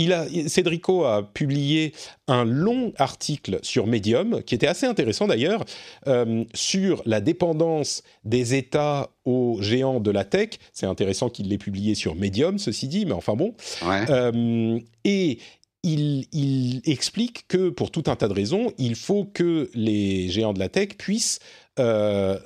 il 0.00 0.12
a, 0.14 0.26
Cédrico 0.48 1.04
a 1.04 1.22
publié 1.22 1.92
un 2.26 2.44
long 2.44 2.92
article 2.96 3.58
sur 3.62 3.86
Medium, 3.86 4.42
qui 4.42 4.54
était 4.54 4.66
assez 4.66 4.86
intéressant 4.86 5.26
d'ailleurs, 5.26 5.64
euh, 6.06 6.44
sur 6.54 7.02
la 7.04 7.20
dépendance 7.20 8.02
des 8.24 8.54
États 8.54 9.10
aux 9.26 9.58
géants 9.60 10.00
de 10.00 10.10
la 10.10 10.24
tech. 10.24 10.50
C'est 10.72 10.86
intéressant 10.86 11.28
qu'il 11.28 11.48
l'ait 11.48 11.58
publié 11.58 11.94
sur 11.94 12.14
Medium, 12.14 12.58
ceci 12.58 12.88
dit, 12.88 13.04
mais 13.04 13.12
enfin 13.12 13.34
bon. 13.34 13.54
Ouais. 13.86 14.06
Euh, 14.08 14.78
et 15.04 15.38
il, 15.82 16.82
explique 16.84 17.46
que 17.48 17.70
pour 17.70 17.90
tout 17.90 18.04
un 18.06 18.16
tas 18.16 18.28
de 18.28 18.32
raisons, 18.32 18.72
il 18.78 18.94
faut 18.94 19.24
que 19.24 19.70
les 19.74 20.28
géants 20.28 20.52
de 20.52 20.58
la 20.58 20.68
tech 20.68 20.96
puissent 20.98 21.38
euh, 21.78 22.38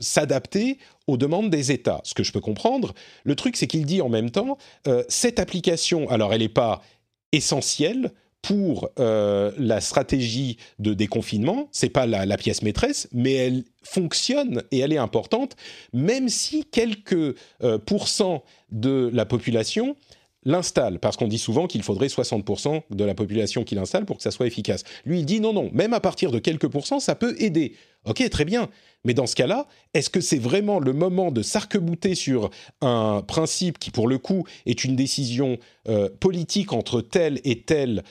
s'adapter 0.00 0.78
aux 1.06 1.16
demandes 1.16 1.50
des 1.50 1.72
États. 1.72 2.00
Ce 2.04 2.14
que 2.14 2.22
je 2.22 2.32
peux 2.32 2.40
comprendre. 2.40 2.94
Le 3.24 3.34
truc, 3.34 3.56
c'est 3.56 3.66
qu'il 3.66 3.86
dit 3.86 4.00
en 4.00 4.08
même 4.08 4.30
temps, 4.30 4.58
euh, 4.86 5.04
cette 5.08 5.38
application, 5.38 6.08
alors 6.10 6.32
elle 6.32 6.40
n'est 6.40 6.48
pas 6.48 6.82
essentielle 7.32 8.12
pour 8.40 8.88
euh, 8.98 9.52
la 9.56 9.80
stratégie 9.80 10.56
de 10.80 10.94
déconfinement, 10.94 11.68
c'est 11.70 11.90
pas 11.90 12.06
la, 12.06 12.26
la 12.26 12.36
pièce 12.36 12.62
maîtresse, 12.62 13.08
mais 13.12 13.34
elle 13.34 13.64
fonctionne 13.84 14.64
et 14.72 14.80
elle 14.80 14.92
est 14.92 14.98
importante, 14.98 15.54
même 15.92 16.28
si 16.28 16.64
quelques 16.64 17.36
pourcents 17.86 18.42
de 18.72 19.10
la 19.12 19.26
population 19.26 19.96
l'installe, 20.44 20.98
parce 20.98 21.16
qu'on 21.16 21.28
dit 21.28 21.38
souvent 21.38 21.66
qu'il 21.66 21.82
faudrait 21.82 22.08
60% 22.08 22.82
de 22.90 23.04
la 23.04 23.14
population 23.14 23.64
qui 23.64 23.74
l'installe 23.74 24.04
pour 24.04 24.16
que 24.16 24.22
ça 24.22 24.30
soit 24.30 24.46
efficace. 24.46 24.84
Lui, 25.04 25.20
il 25.20 25.26
dit 25.26 25.40
non, 25.40 25.52
non, 25.52 25.70
même 25.72 25.92
à 25.92 26.00
partir 26.00 26.30
de 26.30 26.38
quelques 26.38 26.68
pourcents, 26.68 27.00
ça 27.00 27.14
peut 27.14 27.34
aider. 27.38 27.74
Ok, 28.04 28.28
très 28.30 28.44
bien. 28.44 28.68
Mais 29.04 29.14
dans 29.14 29.26
ce 29.26 29.36
cas-là, 29.36 29.66
est-ce 29.94 30.10
que 30.10 30.20
c'est 30.20 30.38
vraiment 30.38 30.80
le 30.80 30.92
moment 30.92 31.30
de 31.30 31.42
s'arc-bouter 31.42 32.14
sur 32.14 32.50
un 32.80 33.22
principe 33.22 33.78
qui, 33.78 33.90
pour 33.90 34.08
le 34.08 34.18
coup, 34.18 34.44
est 34.66 34.84
une 34.84 34.96
décision 34.96 35.58
euh, 35.88 36.08
politique 36.20 36.72
entre 36.72 37.00
tel 37.00 37.40
et 37.44 37.62
tel 37.62 38.02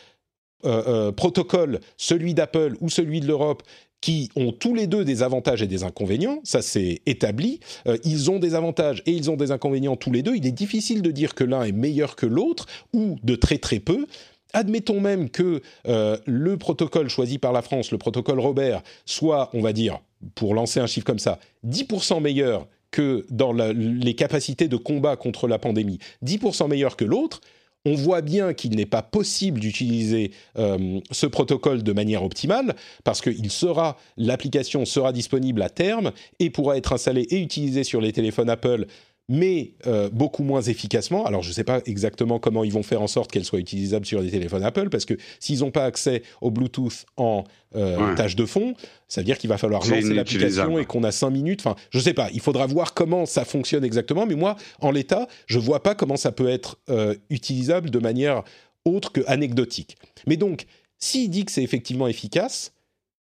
euh, 0.64 0.84
euh, 0.88 1.12
protocole, 1.12 1.80
celui 1.98 2.34
d'Apple 2.34 2.76
ou 2.82 2.90
celui 2.90 3.20
de 3.20 3.28
l'Europe, 3.28 3.64
qui 4.02 4.30
ont 4.36 4.52
tous 4.52 4.74
les 4.74 4.88
deux 4.88 5.06
des 5.06 5.24
avantages 5.24 5.62
et 5.62 5.68
des 5.68 5.84
inconvénients, 5.84 6.40
ça 6.44 6.62
c'est 6.62 7.02
établi. 7.06 7.60
Euh, 7.88 7.98
ils 8.04 8.32
ont 8.32 8.40
des 8.40 8.56
avantages 8.56 9.04
et 9.06 9.12
ils 9.12 9.30
ont 9.30 9.38
des 9.38 9.52
inconvénients 9.52 9.96
tous 9.96 10.12
les 10.12 10.24
deux. 10.24 10.36
Il 10.36 10.46
est 10.48 10.52
difficile 10.52 11.02
de 11.04 11.12
dire 11.12 11.36
que 11.36 11.44
l'un 11.44 11.64
est 11.64 11.72
meilleur 11.72 12.16
que 12.16 12.26
l'autre 12.26 12.66
ou 12.94 13.18
de 13.24 13.36
très 13.36 13.60
très 13.60 13.80
peu. 13.80 14.08
Admettons 14.54 15.00
même 15.00 15.30
que 15.30 15.62
euh, 15.88 16.18
le 16.26 16.58
protocole 16.58 17.10
choisi 17.10 17.38
par 17.38 17.54
la 17.54 17.62
France, 17.62 17.92
le 17.92 17.98
protocole 17.98 18.40
Robert, 18.40 18.82
soit, 19.06 19.50
on 19.54 19.62
va 19.62 19.72
dire, 19.72 20.00
pour 20.36 20.56
lancer 20.56 20.80
un 20.80 20.88
chiffre 20.88 21.06
comme 21.06 21.20
ça, 21.20 21.40
10% 21.66 22.22
meilleur 22.22 22.68
que 22.90 23.26
dans 23.30 23.54
les 23.54 24.16
capacités 24.16 24.68
de 24.68 24.76
combat 24.76 25.16
contre 25.16 25.48
la 25.48 25.58
pandémie, 25.58 26.00
10% 26.26 26.68
meilleur 26.68 26.98
que 26.98 27.06
l'autre, 27.06 27.40
on 27.86 27.96
voit 27.96 28.22
bien 28.22 28.54
qu'il 28.54 28.76
n'est 28.76 28.86
pas 28.86 29.02
possible 29.02 29.60
d'utiliser 29.60 30.32
euh, 30.58 31.00
ce 31.12 31.26
protocole 31.26 31.84
de 31.84 31.94
manière 31.94 32.24
optimale 32.24 32.76
parce 33.04 33.22
que 33.22 33.30
il 33.30 33.52
sera 33.52 33.98
l'application 34.18 34.86
sera 34.86 35.12
disponible 35.12 35.62
à 35.62 35.70
terme 35.70 36.12
et 36.40 36.50
pourra 36.50 36.78
être 36.78 36.94
installée 36.94 37.28
et 37.30 37.40
utilisée 37.42 37.84
sur 37.84 38.02
les 38.02 38.12
téléphones 38.12 38.50
Apple 38.50 38.86
mais 39.34 39.72
euh, 39.88 40.10
beaucoup 40.12 40.44
moins 40.44 40.62
efficacement. 40.62 41.26
Alors, 41.26 41.42
je 41.42 41.48
ne 41.48 41.54
sais 41.54 41.64
pas 41.64 41.80
exactement 41.86 42.38
comment 42.38 42.66
ils 42.66 42.74
vont 42.74 42.84
faire 42.84 43.02
en 43.02 43.08
sorte 43.08 43.32
qu'elle 43.32 43.46
soit 43.46 43.60
utilisable 43.60 44.06
sur 44.06 44.20
les 44.22 44.30
téléphones 44.30 44.62
Apple, 44.64 44.90
parce 44.90 45.06
que 45.06 45.14
s'ils 45.40 45.60
n'ont 45.60 45.72
pas 45.72 45.86
accès 45.86 46.22
au 46.42 46.52
Bluetooth 46.52 47.06
en 47.16 47.46
euh, 47.78 47.96
Ouais. 47.98 48.16
tâche 48.16 48.36
de 48.36 48.46
fond, 48.46 48.74
ça 49.08 49.22
veut 49.22 49.26
dire 49.26 49.38
qu'il 49.38 49.50
va 49.50 49.58
falloir 49.58 49.82
lancer 49.88 50.14
l'application 50.14 50.78
et 50.78 50.84
qu'on 50.86 51.06
a 51.06 51.12
cinq 51.12 51.30
minutes. 51.30 51.62
Enfin, 51.66 51.78
je 51.92 52.00
ne 52.00 52.04
sais 52.04 52.14
pas. 52.14 52.30
Il 52.34 52.42
faudra 52.42 52.66
voir 52.68 52.94
comment 52.94 53.26
ça 53.26 53.46
fonctionne 53.46 53.86
exactement. 53.86 54.26
Mais 54.26 54.36
moi, 54.36 54.58
en 54.82 54.92
l'état, 54.92 55.28
je 55.46 55.58
ne 55.60 55.64
vois 55.64 55.82
pas 55.82 55.96
comment 55.96 56.18
ça 56.18 56.34
peut 56.34 56.50
être 56.50 56.78
euh, 56.90 57.16
utilisable 57.30 57.90
de 57.90 58.00
manière 58.00 58.44
autre 58.84 59.14
que 59.14 59.22
anecdotique. 59.28 59.96
Mais 60.28 60.36
donc, 60.36 60.66
s'il 60.98 61.30
dit 61.30 61.46
que 61.46 61.52
c'est 61.54 61.64
effectivement 61.64 62.08
efficace, 62.10 62.74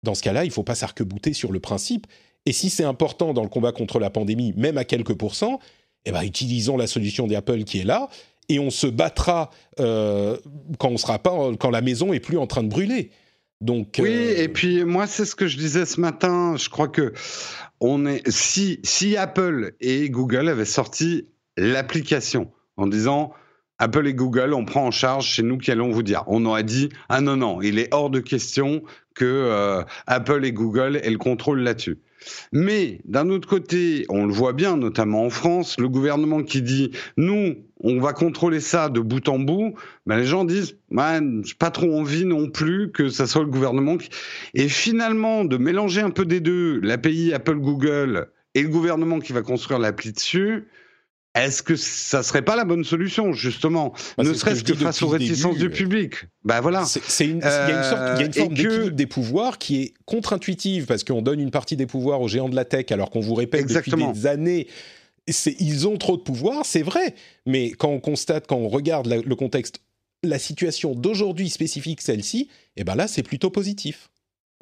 dans 0.02 0.14
ce 0.16 0.22
cas-là, 0.24 0.42
il 0.44 0.48
ne 0.48 0.52
faut 0.52 0.64
pas 0.64 0.74
s'arc-bouter 0.74 1.32
sur 1.32 1.52
le 1.52 1.60
principe. 1.60 2.08
Et 2.44 2.52
si 2.52 2.70
c'est 2.70 2.82
important 2.82 3.32
dans 3.34 3.44
le 3.44 3.48
combat 3.48 3.70
contre 3.70 4.00
la 4.00 4.10
pandémie, 4.10 4.52
même 4.56 4.76
à 4.76 4.84
quelques 4.84 5.14
pourcents, 5.14 5.60
eh 6.04 6.12
ben, 6.12 6.22
utilisons 6.22 6.76
la 6.76 6.86
solution 6.86 7.26
d'Apple 7.26 7.64
qui 7.64 7.80
est 7.80 7.84
là 7.84 8.08
et 8.48 8.58
on 8.58 8.70
se 8.70 8.86
battra 8.86 9.50
euh, 9.80 10.36
quand 10.78 10.88
on 10.88 10.96
sera 10.96 11.18
pas 11.18 11.32
quand 11.58 11.70
la 11.70 11.80
maison 11.80 12.12
est 12.12 12.20
plus 12.20 12.38
en 12.38 12.46
train 12.46 12.62
de 12.62 12.68
brûler. 12.68 13.10
Donc 13.60 14.00
oui, 14.00 14.10
euh, 14.10 14.42
et 14.42 14.48
puis 14.48 14.84
moi 14.84 15.06
c'est 15.06 15.24
ce 15.24 15.36
que 15.36 15.46
je 15.46 15.56
disais 15.56 15.86
ce 15.86 16.00
matin. 16.00 16.56
Je 16.56 16.68
crois 16.68 16.88
que 16.88 17.12
on 17.80 18.06
est 18.06 18.28
si 18.28 18.80
si 18.82 19.16
Apple 19.16 19.74
et 19.80 20.10
Google 20.10 20.48
avaient 20.48 20.64
sorti 20.64 21.28
l'application 21.56 22.50
en 22.76 22.86
disant 22.86 23.32
Apple 23.78 24.06
et 24.06 24.14
Google, 24.14 24.54
on 24.54 24.64
prend 24.64 24.86
en 24.86 24.90
charge, 24.90 25.34
c'est 25.36 25.42
nous 25.42 25.58
qui 25.58 25.70
allons 25.70 25.90
vous 25.90 26.02
dire? 26.02 26.24
On 26.26 26.44
aurait 26.44 26.64
dit 26.64 26.88
ah 27.08 27.20
non 27.20 27.36
non, 27.36 27.62
il 27.62 27.78
est 27.78 27.92
hors 27.94 28.10
de 28.10 28.20
question 28.20 28.82
que 29.14 29.24
euh, 29.24 29.82
Apple 30.06 30.44
et 30.44 30.52
Google 30.52 30.96
aient 30.96 31.10
le 31.10 31.18
contrôle 31.18 31.60
là-dessus. 31.60 32.00
Mais 32.52 33.00
d'un 33.04 33.28
autre 33.28 33.48
côté, 33.48 34.04
on 34.08 34.26
le 34.26 34.32
voit 34.32 34.52
bien, 34.52 34.76
notamment 34.76 35.24
en 35.24 35.30
France, 35.30 35.78
le 35.78 35.88
gouvernement 35.88 36.42
qui 36.42 36.62
dit 36.62 36.90
nous, 37.16 37.56
on 37.80 38.00
va 38.00 38.12
contrôler 38.12 38.60
ça 38.60 38.88
de 38.88 39.00
bout 39.00 39.28
en 39.28 39.38
bout, 39.38 39.74
ben 40.06 40.16
les 40.16 40.24
gens 40.24 40.44
disent 40.44 40.76
man, 40.90 41.42
j'ai 41.44 41.54
pas 41.54 41.70
trop 41.70 41.94
envie 41.98 42.24
non 42.24 42.48
plus 42.48 42.90
que 42.92 43.08
ça 43.08 43.26
soit 43.26 43.42
le 43.42 43.50
gouvernement 43.50 43.96
qui... 43.96 44.10
et 44.54 44.68
finalement 44.68 45.44
de 45.44 45.56
mélanger 45.56 46.00
un 46.00 46.10
peu 46.10 46.24
des 46.24 46.40
deux, 46.40 46.80
l'API 46.80 47.32
Apple 47.32 47.58
Google 47.58 48.28
et 48.54 48.62
le 48.62 48.68
gouvernement 48.68 49.18
qui 49.18 49.32
va 49.32 49.42
construire 49.42 49.78
l'appli 49.78 50.12
dessus. 50.12 50.66
Est-ce 51.34 51.62
que 51.62 51.76
ça 51.76 52.22
serait 52.22 52.42
pas 52.42 52.56
la 52.56 52.64
bonne 52.66 52.84
solution, 52.84 53.32
justement 53.32 53.94
Bah, 54.18 54.24
Ne 54.24 54.30
que 54.32 54.34
serait-ce 54.36 54.62
que 54.64 54.74
face 54.74 55.00
aux 55.02 55.12
début, 55.16 55.30
réticences 55.30 55.56
du 55.56 55.70
public. 55.70 56.14
Ben 56.44 56.60
voilà. 56.60 56.84
c'est- 56.84 57.02
c'est 57.08 57.24
une- 57.26 57.38
il 57.38 57.42
y 57.42 57.46
a 57.46 57.68
une, 57.78 57.84
sorte- 57.84 58.02
il 58.16 58.20
y 58.20 58.22
a 58.22 58.26
une 58.26 58.30
Euh, 58.30 58.32
forme 58.32 58.54
que- 58.54 58.62
d'équilibre 58.62 58.96
des 58.96 59.06
pouvoirs 59.06 59.56
qui 59.58 59.80
est 59.82 59.94
contre-intuitive 60.04 60.84
parce 60.84 61.04
qu'on 61.04 61.22
donne 61.22 61.40
une 61.40 61.50
partie 61.50 61.76
des 61.76 61.86
pouvoirs 61.86 62.20
aux 62.20 62.28
géants 62.28 62.50
de 62.50 62.54
la 62.56 62.66
tech 62.66 62.86
alors 62.90 63.08
qu'on 63.10 63.20
vous 63.20 63.34
répète 63.34 63.62
Exactement. 63.62 64.08
depuis 64.08 64.20
des 64.20 64.26
années. 64.26 64.66
Ils 65.58 65.88
ont 65.88 65.96
trop 65.96 66.16
de 66.18 66.22
pouvoir, 66.22 66.66
c'est 66.66 66.82
vrai. 66.82 67.14
Mais 67.46 67.70
quand 67.70 67.88
on 67.88 68.00
constate, 68.00 68.46
quand 68.46 68.56
on 68.56 68.68
regarde 68.68 69.06
la- 69.06 69.18
le 69.22 69.34
contexte, 69.36 69.80
la 70.24 70.38
situation 70.38 70.94
d'aujourd'hui 70.94 71.48
spécifique, 71.48 72.00
celle-ci, 72.02 72.48
eh 72.76 72.84
ben 72.84 72.94
là, 72.94 73.08
c'est 73.08 73.22
plutôt 73.22 73.48
positif. 73.50 74.10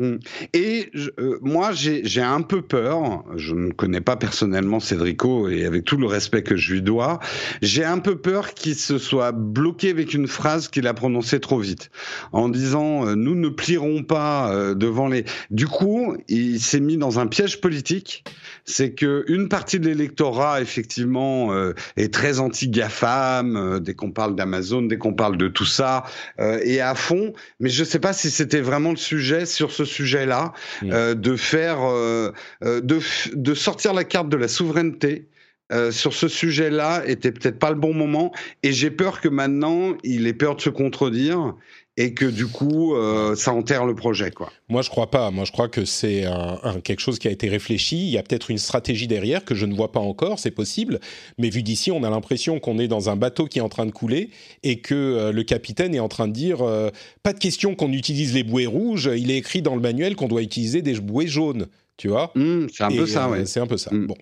Mm. 0.00 0.16
Et 0.54 0.90
euh, 1.18 1.38
moi, 1.42 1.72
j'ai 1.72 2.22
un 2.22 2.40
peu 2.40 2.62
peur, 2.62 3.22
je 3.36 3.54
ne 3.54 3.70
connais 3.70 4.00
pas 4.00 4.16
personnellement 4.16 4.80
Cédrico 4.80 5.48
et 5.48 5.66
avec 5.66 5.84
tout 5.84 5.98
le 5.98 6.06
respect 6.06 6.42
que 6.42 6.56
je 6.56 6.72
lui 6.72 6.82
dois, 6.82 7.20
j'ai 7.60 7.84
un 7.84 7.98
peu 7.98 8.16
peur 8.16 8.54
qu'il 8.54 8.74
se 8.74 8.96
soit 8.96 9.32
bloqué 9.32 9.90
avec 9.90 10.14
une 10.14 10.26
phrase 10.26 10.68
qu'il 10.68 10.86
a 10.86 10.94
prononcée 10.94 11.38
trop 11.38 11.58
vite, 11.58 11.90
en 12.32 12.48
disant 12.48 13.06
euh, 13.06 13.14
nous 13.14 13.34
ne 13.34 13.50
plierons 13.50 14.02
pas 14.02 14.50
euh, 14.50 14.74
devant 14.74 15.06
les... 15.06 15.26
Du 15.50 15.66
coup, 15.66 16.16
il 16.28 16.60
s'est 16.60 16.80
mis 16.80 16.96
dans 16.96 17.18
un 17.18 17.26
piège 17.26 17.60
politique, 17.60 18.24
c'est 18.64 18.92
que 18.92 19.24
une 19.28 19.50
partie 19.50 19.78
de 19.80 19.86
l'électorat, 19.86 20.62
effectivement, 20.62 21.52
est 21.96 22.12
très 22.12 22.38
anti-GAFAM, 22.38 23.80
dès 23.80 23.94
qu'on 23.94 24.12
parle 24.12 24.36
d'Amazon, 24.36 24.82
dès 24.82 24.96
qu'on 24.96 25.12
parle 25.12 25.36
de 25.36 25.48
tout 25.48 25.64
ça, 25.64 26.04
et 26.38 26.80
à 26.80 26.94
fond, 26.94 27.32
mais 27.58 27.68
je 27.68 27.80
ne 27.80 27.86
sais 27.86 27.98
pas 27.98 28.12
si 28.12 28.30
c'était 28.30 28.60
vraiment 28.60 28.90
le 28.90 28.96
sujet 28.96 29.44
sur 29.44 29.72
ce 29.72 29.84
sujet-là, 29.90 30.52
Mm. 30.82 30.90
euh, 30.92 31.14
de 31.14 31.36
faire, 31.36 31.78
euh, 31.82 32.32
euh, 32.64 32.80
de, 32.80 32.98
de 33.34 33.54
sortir 33.54 33.92
la 33.94 34.04
carte 34.04 34.28
de 34.28 34.36
la 34.38 34.48
souveraineté. 34.48 35.26
euh, 35.72 35.92
sur 35.92 36.12
ce 36.12 36.26
sujet-là 36.26 37.02
était 37.06 37.30
peut-être 37.30 37.60
pas 37.60 37.70
le 37.70 37.76
bon 37.76 37.94
moment 37.94 38.32
et 38.64 38.72
j'ai 38.72 38.90
peur 38.90 39.20
que 39.20 39.28
maintenant 39.28 39.94
il 40.02 40.26
ait 40.26 40.32
peur 40.34 40.56
de 40.56 40.60
se 40.60 40.68
contredire 40.70 41.54
et 42.02 42.14
que 42.14 42.24
du 42.24 42.46
coup 42.46 42.94
euh, 42.94 43.34
ça 43.36 43.52
enterre 43.52 43.84
le 43.84 43.94
projet 43.94 44.30
quoi. 44.30 44.50
Moi, 44.68 44.82
je 44.82 44.88
crois 44.90 45.10
pas. 45.10 45.30
Moi, 45.32 45.44
je 45.44 45.52
crois 45.52 45.68
que 45.68 45.84
c'est 45.84 46.24
un, 46.24 46.58
un- 46.62 46.80
quelque 46.80 47.00
chose 47.00 47.18
qui 47.18 47.26
a 47.26 47.30
été 47.32 47.48
réfléchi. 47.48 47.96
Il 47.98 48.10
y 48.10 48.18
a 48.18 48.22
peut-être 48.22 48.50
une 48.50 48.58
stratégie 48.58 49.08
derrière 49.08 49.44
que 49.44 49.54
je 49.56 49.66
ne 49.66 49.74
vois 49.74 49.90
pas 49.90 49.98
encore. 50.00 50.38
C'est 50.38 50.52
possible. 50.52 51.00
Mais 51.38 51.50
vu 51.50 51.62
d'ici, 51.62 51.90
on 51.90 52.04
a 52.04 52.10
l'impression 52.10 52.60
qu'on 52.60 52.78
est 52.78 52.86
dans 52.86 53.10
un 53.10 53.16
bateau 53.16 53.46
qui 53.46 53.58
est 53.58 53.62
en 53.62 53.68
train 53.68 53.86
de 53.86 53.90
couler 53.90 54.30
et 54.62 54.80
que 54.80 54.94
euh, 54.94 55.32
le 55.32 55.42
capitaine 55.42 55.92
est 55.94 56.00
en 56.00 56.08
train 56.08 56.28
de 56.28 56.32
dire 56.32 56.62
euh, 56.62 56.90
pas 57.24 57.32
de 57.32 57.38
question 57.40 57.74
qu'on 57.74 57.92
utilise 57.92 58.32
les 58.34 58.44
bouées 58.44 58.66
rouges. 58.66 59.10
Il 59.16 59.30
est 59.30 59.36
écrit 59.38 59.60
dans 59.60 59.74
le 59.74 59.80
manuel 59.80 60.14
qu'on 60.14 60.28
doit 60.28 60.42
utiliser 60.42 60.82
des 60.82 60.94
bouées 61.00 61.26
jaunes. 61.28 61.66
Tu 61.96 62.08
vois? 62.08 62.30
Hum, 62.36 62.68
c'est 62.72 62.84
un 62.84 62.90
peu 62.90 63.06
ça. 63.06 63.28
C'est 63.44 63.60
un 63.60 63.66
peu 63.66 63.76
ça. 63.76 63.90
Bon. 63.92 64.16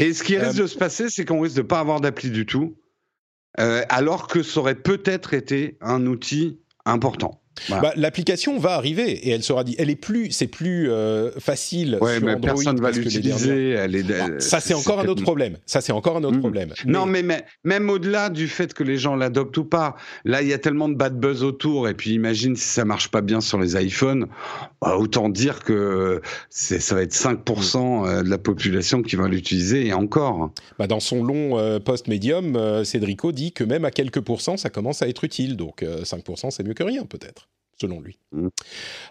Et 0.00 0.12
ce 0.12 0.22
qui 0.24 0.36
risque 0.36 0.58
de 0.58 0.66
se 0.66 0.76
passer, 0.76 1.06
c'est 1.08 1.24
qu'on 1.24 1.40
risque 1.40 1.56
de 1.56 1.62
pas 1.62 1.80
avoir 1.80 2.00
d'appli 2.00 2.30
du 2.30 2.44
tout, 2.44 2.74
euh, 3.60 3.82
alors 3.88 4.26
que 4.26 4.42
ça 4.42 4.60
aurait 4.60 4.74
peut-être 4.74 5.32
été 5.32 5.76
un 5.80 6.06
outil 6.06 6.58
important. 6.94 7.45
Voilà. 7.68 7.82
Bah, 7.82 7.92
L'application 7.96 8.58
va 8.58 8.72
arriver 8.74 9.10
et 9.10 9.30
elle 9.30 9.42
sera 9.42 9.64
dit. 9.64 9.74
Elle 9.78 9.90
est 9.90 9.96
plus, 9.96 10.30
c'est 10.30 10.46
plus 10.46 10.90
euh, 10.90 11.30
facile 11.38 11.98
ouais, 12.00 12.16
sur 12.16 12.24
mais 12.26 12.34
Android 12.34 12.54
personne 12.54 12.80
va 12.80 12.90
l'utiliser. 12.90 13.74
dernières- 14.02 14.28
Ah, 14.36 14.40
ça, 14.40 14.60
c'est 14.60 14.74
encore 14.74 15.00
un 15.00 15.06
autre 15.06 15.22
problème. 15.22 15.56
Ça, 15.66 15.80
c'est 15.80 15.92
encore 15.92 16.16
un 16.16 16.24
autre 16.24 16.36
Mm. 16.36 16.40
problème. 16.40 16.72
Non, 16.84 17.06
mais, 17.06 17.22
mais- 17.22 17.44
même 17.64 17.88
au-delà 17.90 18.28
du 18.30 18.48
fait 18.48 18.74
que 18.74 18.82
les 18.84 18.96
gens 18.98 19.16
l'adoptent 19.16 19.56
ou 19.58 19.64
pas, 19.64 19.96
là, 20.24 20.42
il 20.42 20.48
y 20.48 20.52
a 20.52 20.58
tellement 20.58 20.88
de 20.88 20.94
bad 20.94 21.18
buzz 21.18 21.42
autour. 21.42 21.88
Et 21.88 21.94
puis, 21.94 22.10
imagine 22.12 22.56
si 22.56 22.68
ça 22.68 22.84
marche 22.84 23.08
pas 23.08 23.20
bien 23.20 23.40
sur 23.40 23.58
les 23.58 23.76
iPhones, 23.82 24.26
bah, 24.80 24.96
autant 24.96 25.28
dire 25.28 25.62
que 25.64 26.20
ça 26.50 26.94
va 26.94 27.02
être 27.02 27.12
5% 27.14 28.06
euh, 28.06 28.22
de 28.22 28.28
la 28.28 28.38
population 28.38 29.02
qui 29.02 29.16
va 29.16 29.28
l'utiliser 29.28 29.86
et 29.86 29.92
encore. 29.92 30.50
Bah, 30.78 30.86
dans 30.86 31.00
son 31.00 31.24
long 31.24 31.58
euh, 31.58 31.78
post 31.78 32.08
médium, 32.08 32.56
euh, 32.56 32.84
Cédrico 32.84 33.32
dit 33.32 33.52
que 33.52 33.64
même 33.64 33.84
à 33.84 33.90
quelques 33.90 34.20
pourcents, 34.20 34.56
ça 34.56 34.70
commence 34.70 35.02
à 35.02 35.08
être 35.08 35.24
utile. 35.24 35.56
Donc 35.56 35.82
euh, 35.82 36.04
5%, 36.04 36.50
c'est 36.50 36.62
mieux 36.64 36.74
que 36.74 36.82
rien, 36.82 37.04
peut-être, 37.04 37.45
selon 37.80 38.00
lui. 38.00 38.18
Mm. 38.32 38.46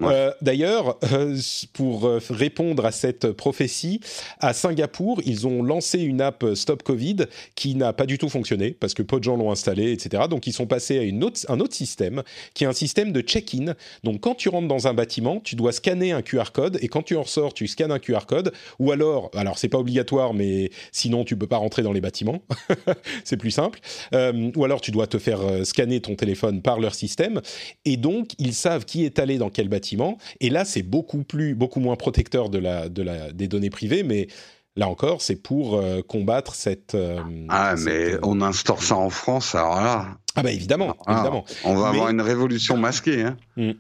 Ouais. 0.02 0.08
Euh, 0.14 0.32
D'ailleurs, 0.42 0.98
euh, 1.12 1.38
pour 1.74 2.06
euh, 2.06 2.20
répondre 2.30 2.86
à 2.86 2.92
cette 2.92 3.32
prophétie, 3.32 4.00
à 4.40 4.54
Singapour, 4.54 5.22
ils 5.26 5.48
ont 5.48 5.64
lancé 5.64 6.02
une 6.02 6.22
app 6.22 6.44
Stop 6.56 6.84
Covid 6.84 7.18
qui 7.56 7.76
n'a 7.76 7.94
pas 7.94 8.06
du 8.06 8.18
tout 8.18 8.30
fonctionné 8.30 8.72
parce 8.72 8.94
que 8.94 9.04
peu 9.04 9.20
de 9.20 9.24
gens 9.24 9.38
l'ont 9.38 9.52
installée, 9.52 9.92
etc. 9.92 10.24
Donc 10.30 10.48
ils 10.48 10.54
sont 10.54 10.68
passés 10.68 10.98
à 10.98 11.04
une 11.04 11.24
autre, 11.24 11.40
un 11.48 11.60
autre 11.60 11.76
système 11.76 12.24
qui 12.54 12.64
est 12.64 12.68
un 12.68 12.74
système 12.74 13.12
de 13.12 13.22
check-in. 13.22 13.76
Donc 14.04 14.22
quand 14.22 14.36
tu 14.36 14.50
rentres 14.50 14.68
dans 14.68 14.88
un 14.88 14.94
bâtiment, 14.94 15.40
tu 15.40 15.56
dois 15.56 15.72
scanner 15.72 16.12
un 16.12 16.22
QR 16.22 16.52
code 16.54 16.78
et 16.82 16.88
quand 16.88 17.04
tu 17.04 17.16
en 17.16 17.24
ressors, 17.24 17.54
tu 17.54 17.68
scannes 17.68 17.92
un 17.92 18.00
QR 18.00 18.26
code 18.28 18.52
ou 18.80 18.92
alors, 18.92 19.30
alors 19.36 19.58
c'est 19.58 19.70
pas 19.70 19.80
obligatoire, 19.80 20.34
mais 20.34 20.72
sinon 20.92 21.24
tu 21.24 21.38
peux 21.38 21.48
pas 21.48 21.58
rentrer 21.58 21.84
dans 21.84 21.94
les 21.94 22.02
bâtiments. 22.02 22.42
c'est 23.24 23.38
plus 23.38 23.52
simple. 23.52 23.80
Euh, 24.14 24.52
ou 24.56 24.64
alors 24.64 24.82
tu 24.82 24.92
dois 24.92 25.08
te 25.08 25.20
faire 25.20 25.66
scanner 25.66 26.02
ton 26.02 26.16
téléphone 26.16 26.62
par 26.62 26.80
leur 26.80 26.96
système 26.96 27.42
et 27.86 27.98
donc 27.98 28.32
ils 28.40 28.55
savent 28.56 28.86
qui 28.86 29.06
est 29.06 29.20
allé 29.20 29.38
dans 29.38 29.50
quel 29.50 29.70
bâtiment. 29.70 30.18
Et 30.40 30.50
là, 30.50 30.66
c'est 30.66 30.82
beaucoup 30.84 31.24
plus, 31.24 31.54
beaucoup 31.56 31.80
moins 31.80 31.96
protecteur 31.96 32.50
de 32.50 32.58
la, 32.58 32.90
de 32.90 33.04
la, 33.04 33.32
des 33.32 33.48
données 33.48 33.70
privées, 33.70 34.04
mais 34.04 34.28
là 34.76 34.88
encore, 34.90 35.22
c'est 35.22 35.36
pour 35.36 35.76
euh, 35.76 36.02
combattre 36.02 36.56
cette. 36.56 36.96
euh, 36.96 37.20
Ah, 37.50 37.76
cette, 37.78 37.86
mais 37.86 38.14
euh, 38.14 38.20
on 38.24 38.42
instaure 38.42 38.82
ça 38.82 38.96
en 38.96 39.10
France, 39.10 39.54
alors 39.56 39.76
là, 39.76 40.18
ah 40.36 40.44
bah 40.44 40.52
évidemment, 40.52 40.96
ah, 41.06 41.14
évidemment. 41.14 41.46
on 41.64 41.76
va 41.76 41.84
Mais- 41.92 41.96
avoir 41.98 42.10
une 42.10 42.22
révolution 42.22 42.76
masquée. 42.78 43.24
Hein. 43.24 43.38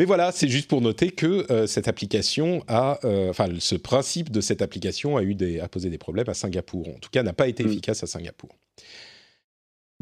Mais 0.00 0.06
voilà, 0.06 0.32
c'est 0.32 0.48
juste 0.48 0.66
pour 0.68 0.80
noter 0.80 1.10
que 1.12 1.46
euh, 1.52 1.68
cette 1.68 1.86
application 1.86 2.64
a, 2.66 2.98
euh, 3.04 3.30
enfin, 3.30 3.46
ce 3.60 3.76
principe 3.76 4.28
de 4.32 4.40
cette 4.40 4.60
application 4.60 5.16
a 5.16 5.22
eu 5.22 5.36
des, 5.36 5.60
a 5.60 5.68
posé 5.68 5.88
des 5.88 5.98
problèmes 5.98 6.28
à 6.28 6.34
Singapour. 6.34 6.88
En 6.88 6.98
tout 6.98 7.10
cas, 7.12 7.22
n'a 7.22 7.32
pas 7.32 7.46
été 7.46 7.62
Mm. 7.62 7.68
efficace 7.68 8.02
à 8.02 8.08
Singapour. 8.08 8.50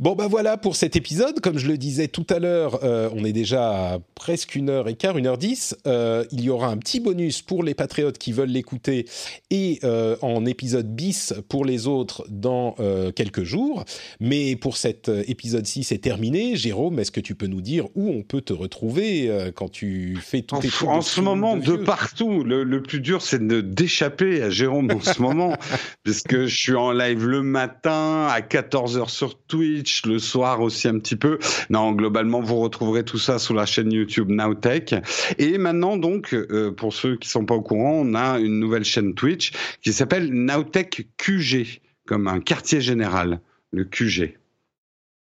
Bon 0.03 0.17
bah 0.17 0.27
voilà 0.27 0.57
pour 0.57 0.75
cet 0.75 0.97
épisode. 0.97 1.39
Comme 1.39 1.59
je 1.59 1.69
le 1.69 1.79
disais 1.79 2.09
tout 2.09 2.27
à 2.29 2.41
l'heure, 2.41 2.81
euh, 2.83 3.09
on 3.15 3.25
est 3.25 3.33
déjà 3.33 3.93
à 3.93 3.99
presque 4.17 4.57
une 4.57 4.69
heure 4.69 4.89
et 4.89 4.97
quart, 4.97 5.17
une 5.17 5.29
heure 5.29 5.39
dix. 5.39 5.77
Euh, 5.87 6.25
il 6.33 6.41
y 6.41 6.51
aura 6.51 6.67
un 6.67 6.77
petit 6.77 6.99
bonus 6.99 7.41
pour 7.41 7.63
les 7.63 7.75
patriotes 7.75 8.19
qui 8.19 8.33
veulent 8.33 8.49
l'écouter 8.49 9.07
et 9.51 9.79
euh, 9.85 10.17
en 10.21 10.45
épisode 10.45 10.93
bis 10.93 11.33
pour 11.49 11.65
les 11.65 11.87
autres 11.87 12.25
dans 12.29 12.75
quelques 13.15 13.45
jours. 13.45 13.85
Mais 14.19 14.57
pour 14.57 14.77
cet 14.77 15.09
épisode-ci, 15.09 15.85
c'est 15.85 15.99
terminé. 15.99 16.57
Jérôme, 16.57 16.99
est-ce 16.99 17.13
que 17.13 17.21
tu 17.21 17.37
peux 17.37 17.47
nous 17.47 17.61
dire 17.61 17.87
où 17.95 18.11
on 18.11 18.23
peut 18.23 18.41
te 18.41 18.53
retrouver 18.53 19.31
quand 19.55 19.71
tu 19.71 20.19
fais 20.21 20.43
tous 20.43 20.57
En, 20.57 20.61
tes 20.61 20.69
en 20.85 20.99
de 20.99 21.05
ce 21.05 21.21
moment, 21.21 21.57
de 21.57 21.77
partout. 21.77 22.43
Le, 22.43 22.65
le 22.65 22.83
plus 22.83 22.99
dur, 22.99 23.23
c'est 23.23 23.47
de 23.47 23.61
d'échapper 23.61 24.43
à 24.43 24.51
Jérôme 24.51 24.91
en 24.91 25.01
ce 25.01 25.23
moment, 25.23 25.57
puisque 26.03 26.47
je 26.47 26.57
suis 26.57 26.75
en 26.75 26.91
live 26.91 27.25
le 27.25 27.43
matin, 27.43 28.27
à 28.29 28.41
14h 28.41 29.09
sur 29.09 29.39
Twitch, 29.39 29.92
le 30.07 30.19
soir 30.19 30.61
aussi 30.61 30.89
un 30.89 30.99
petit 30.99 31.17
peu. 31.17 31.39
Non, 31.71 31.93
globalement, 31.93 32.41
vous 32.41 32.61
retrouverez 32.61 33.05
tout 33.05 33.19
ça 33.19 33.39
sur 33.39 33.55
la 33.55 33.67
chaîne 33.67 33.93
YouTube 33.93 34.31
Nowtech. 34.31 34.95
Et 35.39 35.59
maintenant, 35.59 35.97
donc, 35.97 36.35
euh, 36.35 36.73
pour 36.73 36.93
ceux 36.93 37.17
qui 37.17 37.29
sont 37.29 37.45
pas 37.45 37.55
au 37.55 37.63
courant, 37.63 38.03
on 38.05 38.15
a 38.15 38.39
une 38.39 38.59
nouvelle 38.59 38.85
chaîne 38.85 39.15
Twitch 39.15 39.53
qui 39.83 39.93
s'appelle 39.93 40.33
Nowtech 40.33 41.09
QG, 41.17 41.81
comme 42.07 42.29
un 42.29 42.41
quartier 42.41 42.81
général, 42.81 43.41
le 43.71 43.85
QG. 43.85 44.39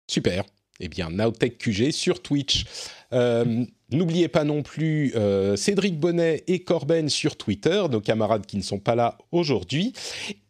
Super. 0.07 0.45
Eh 0.81 0.89
bien, 0.89 1.11
Nowtech 1.11 1.59
QG 1.59 1.90
sur 1.90 2.23
Twitch. 2.23 2.65
Euh, 3.12 3.65
N'oubliez 3.90 4.28
pas 4.28 4.45
non 4.45 4.62
plus 4.62 5.15
euh, 5.16 5.57
Cédric 5.57 5.99
Bonnet 5.99 6.45
et 6.47 6.59
Corben 6.62 7.09
sur 7.09 7.36
Twitter, 7.36 7.85
nos 7.90 8.03
camarades 8.03 8.45
qui 8.45 8.59
ne 8.59 8.62
sont 8.62 8.78
pas 8.78 8.95
là 8.95 9.16
aujourd'hui. 9.32 9.95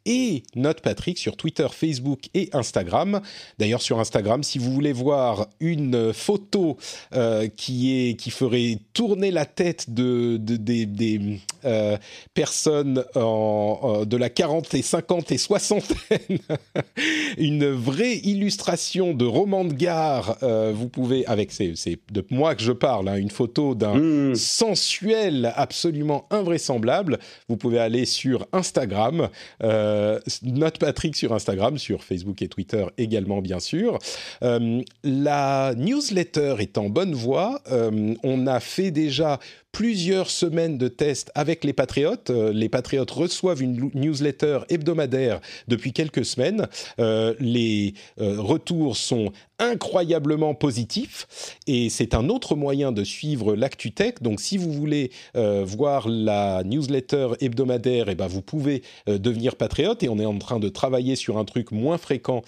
Et 0.09 0.43
Note 0.57 0.81
Patrick 0.81 1.19
sur 1.19 1.37
Twitter, 1.37 1.67
Facebook 1.71 2.23
et 2.35 2.49
Instagram. 2.55 3.21
D'ailleurs, 3.59 3.83
sur 3.83 4.01
Instagram, 4.01 4.43
si 4.43 4.59
vous 4.59 4.73
voulez 4.73 4.93
voir 4.93 5.47
une 5.61 6.13
photo 6.13 6.77
euh, 7.15 7.47
qui, 7.55 8.09
est, 8.09 8.15
qui 8.15 8.31
ferait 8.31 8.79
tourner 8.95 9.31
la 9.31 9.45
tête 9.45 9.91
de, 9.93 10.39
de- 10.39 10.57
des, 10.57 10.87
des, 10.87 11.21
euh, 11.65 11.97
personnes 12.35 13.05
en, 13.15 14.05
de 14.07 14.17
la 14.17 14.31
40 14.31 14.73
et 14.75 14.83
50 14.83 15.31
et 15.33 15.39
60 15.39 15.85
une 17.39 17.67
vraie 17.71 18.17
illustration 18.17 19.13
de 19.15 19.25
roman 19.27 19.65
de 19.65 19.73
gare. 19.75 20.39
euh, 20.43 20.73
vous 20.75 20.89
pouvez, 20.89 21.27
avec 21.27 21.53
c'est 21.53 21.73
c'est 21.77 21.99
de 22.11 22.25
moi 22.31 22.55
que 22.55 22.63
je 22.63 22.73
parle, 22.73 23.09
hein, 23.09 23.17
une 23.17 23.31
photo 23.31 23.75
d'un 23.75 23.95
Mmh. 23.99 24.35
sensuel 24.37 25.53
absolument 25.57 26.27
invraisemblable. 26.31 27.19
Vous 27.49 27.57
pouvez 27.57 27.79
aller 27.79 28.05
sur 28.07 28.47
Instagram, 28.53 29.29
euh, 29.63 29.98
Note 30.43 30.79
Patrick 30.79 31.17
sur 31.17 31.33
Instagram, 31.33 31.79
sur 31.79 32.05
Facebook 32.05 32.43
et 32.43 32.49
Twitter 32.49 32.85
également 32.97 33.41
bien 33.41 33.61
sûr. 33.61 33.99
Euh, 34.43 34.83
la 35.03 35.75
newsletter 35.77 36.57
est 36.59 36.79
en 36.79 36.89
bonne 36.89 37.15
voie. 37.15 37.61
Euh, 37.71 38.15
on 38.23 38.47
a 38.47 38.61
fait 38.61 38.91
déjà 38.91 39.39
plusieurs 39.79 40.29
semaines 40.29 40.77
de 40.77 40.89
tests 40.89 41.31
avec 41.37 41.63
les 41.63 41.73
patriotes. 41.73 42.31
Euh, 42.31 42.53
les 42.53 42.69
patriotes 42.69 43.13
reçoivent 43.13 43.63
une 43.63 43.93
newsletter 43.95 44.63
hebdomadaire 44.71 45.41
depuis 45.69 45.93
quelques 45.93 46.25
semaines. 46.25 46.67
Euh, 46.99 47.33
les 47.39 47.95
euh, 48.21 48.41
retours 48.41 48.97
sont 48.97 49.31
incroyablement 49.61 50.55
positifs 50.55 51.57
et 51.69 51.91
c'est 51.91 52.15
un 52.15 52.29
autre 52.29 52.57
moyen 52.57 52.91
de 52.91 53.05
suivre 53.05 53.55
l'ActuTech. 53.55 54.21
Donc 54.21 54.41
si 54.41 54.57
vous 54.57 54.73
voulez 54.73 55.11
voir 55.35 56.09
la 56.09 56.63
newsletter 56.63 57.31
hebdomadaire, 57.41 58.09
eh 58.09 58.15
ben, 58.15 58.29
vous 58.29 58.41
pouvez 58.41 58.85
devenir 59.09 59.57
patriote 59.57 60.05
et 60.05 60.09
on 60.09 60.21
est 60.21 60.27
en 60.27 60.39
train 60.39 60.61
de 60.61 60.69
travailler 60.69 61.17
sur 61.17 61.39
un 61.39 61.45
truc 61.45 61.73
moins 61.73 61.99
fréquent 61.99 62.43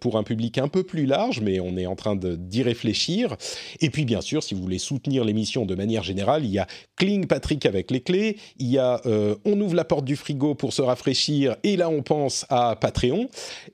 pour 0.00 0.16
un 0.16 0.22
public 0.22 0.56
un 0.56 0.68
peu 0.68 0.84
plus 0.84 1.04
large, 1.04 1.42
mais 1.42 1.60
on 1.60 1.76
est 1.76 1.84
en 1.84 1.96
train 1.96 2.16
d'y 2.16 2.62
réfléchir. 2.62 3.36
Et 3.82 3.90
puis 3.90 4.06
bien 4.06 4.22
sûr, 4.22 4.42
si 4.42 4.54
vous 4.54 4.62
voulez 4.62 4.78
soutenir 4.78 5.22
l'émission 5.22 5.66
de 5.66 5.74
manière 5.74 6.02
générale, 6.02 6.46
il 6.46 6.50
y 6.50 6.58
a 6.58 6.66
Kling 6.96 7.26
Patrick 7.26 7.66
avec 7.66 7.90
les 7.90 8.00
clés, 8.00 8.36
il 8.58 8.68
y 8.68 8.78
a 8.78 9.00
euh, 9.06 9.34
On 9.44 9.60
ouvre 9.60 9.74
la 9.74 9.84
porte 9.84 10.04
du 10.04 10.16
frigo 10.16 10.54
pour 10.54 10.72
se 10.72 10.82
rafraîchir, 10.82 11.56
et 11.62 11.76
là 11.76 11.88
on 11.88 12.02
pense 12.02 12.46
à 12.50 12.76
Patreon, 12.76 13.28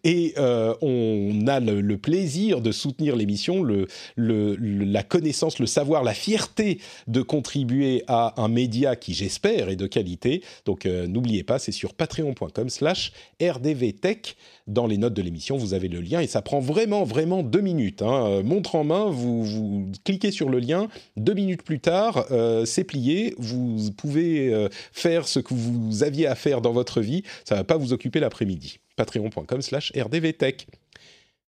et 0.05 0.35
euh, 0.39 0.75
on 0.81 1.47
a 1.47 1.61
le, 1.61 1.99
plaisir 1.99 2.61
de 2.61 2.73
soutenir 2.73 3.17
l'émission, 3.17 3.63
le- 3.63 3.87
la 4.17 5.03
connaissance, 5.03 5.59
le 5.59 5.67
savoir, 5.67 6.03
la 6.03 6.15
fierté 6.15 6.79
de 7.07 7.23
contribuer 7.23 8.05
à 8.07 8.41
un 8.43 8.49
média 8.49 8.97
qui 8.97 9.13
j'espère 9.15 9.69
est 9.69 9.77
de 9.77 9.87
qualité. 9.87 10.43
Donc 10.65 10.87
euh, 10.87 11.07
n'oubliez 11.07 11.43
pas, 11.43 11.59
c'est 11.59 11.73
sur 11.73 11.95
patreon.com 11.95 12.69
slash 12.69 13.13
rdvtech. 13.41 14.37
Dans 14.71 14.87
les 14.87 14.99
notes 14.99 15.15
de 15.15 15.23
l'émission, 15.23 15.57
vous 15.57 15.75
avez 15.75 15.89
le 15.89 16.01
lien 16.01 16.21
et 16.21 16.29
ça 16.29 16.43
prend 16.43 16.61
vraiment, 16.61 17.03
vraiment 17.05 17.43
deux 17.43 17.61
minutes. 17.61 18.03
hein. 18.03 18.27
Euh, 18.27 18.43
Montre 18.45 18.77
en 18.77 18.85
main, 18.85 19.07
vous, 19.11 19.43
vous 19.45 19.93
cliquez 20.05 20.31
sur 20.31 20.49
le 20.49 20.61
lien, 20.61 20.87
deux 21.17 21.35
minutes 21.35 21.63
plus 21.63 21.81
tard, 21.81 22.27
euh, 22.31 22.65
c'est 22.65 22.85
plié. 22.85 23.35
Vous 23.39 23.91
pouvez 23.97 24.55
euh, 24.55 24.69
faire 24.93 25.27
ce 25.27 25.41
que 25.41 25.53
vous 25.55 26.05
aviez 26.05 26.29
à 26.29 26.37
faire 26.37 26.61
dans 26.61 26.73
votre 26.73 27.01
vie. 27.01 27.25
Ça 27.45 27.57
va 27.57 27.65
pas 27.65 27.77
vous 27.77 27.93
occuper 27.93 28.21
l'après-midi. 28.21 28.79
Patreon.com 28.97 29.61
slash 29.61 29.93
rdvtech. 29.97 30.67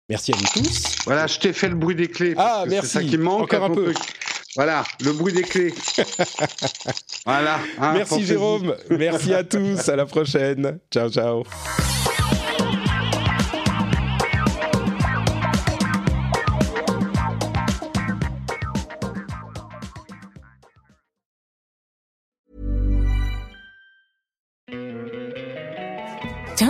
Merci 0.10 0.34
à 0.34 0.38
vous 0.38 0.46
tous. 0.64 0.84
Voilà, 1.06 1.28
je 1.28 1.38
t'ai 1.40 1.54
fait 1.54 1.70
le 1.70 1.76
bruit 1.76 1.96
des 1.96 2.08
clés. 2.08 2.34
parce 2.34 2.50
Ah, 2.52 2.64
que 2.66 2.70
merci. 2.72 2.88
C'est 2.90 3.00
ça 3.00 3.04
qui 3.04 3.18
manque. 3.18 3.44
Encore 3.44 3.64
à 3.64 3.68
un 3.68 3.74
peu. 3.74 3.94
truc. 3.94 3.98
Voilà, 4.56 4.84
le 5.04 5.14
bruit 5.14 5.32
des 5.32 5.44
clés. 5.44 5.74
voilà. 7.26 7.60
hein, 7.80 7.94
Merci. 7.94 8.26
Jérôme. 8.26 8.76
Merci 8.90 9.34
à 9.34 9.44
tous. 9.44 9.88
À 9.88 9.96
la 9.96 10.06
prochaine. 10.06 10.80
Ciao, 10.92 11.10
ciao. 11.10 11.44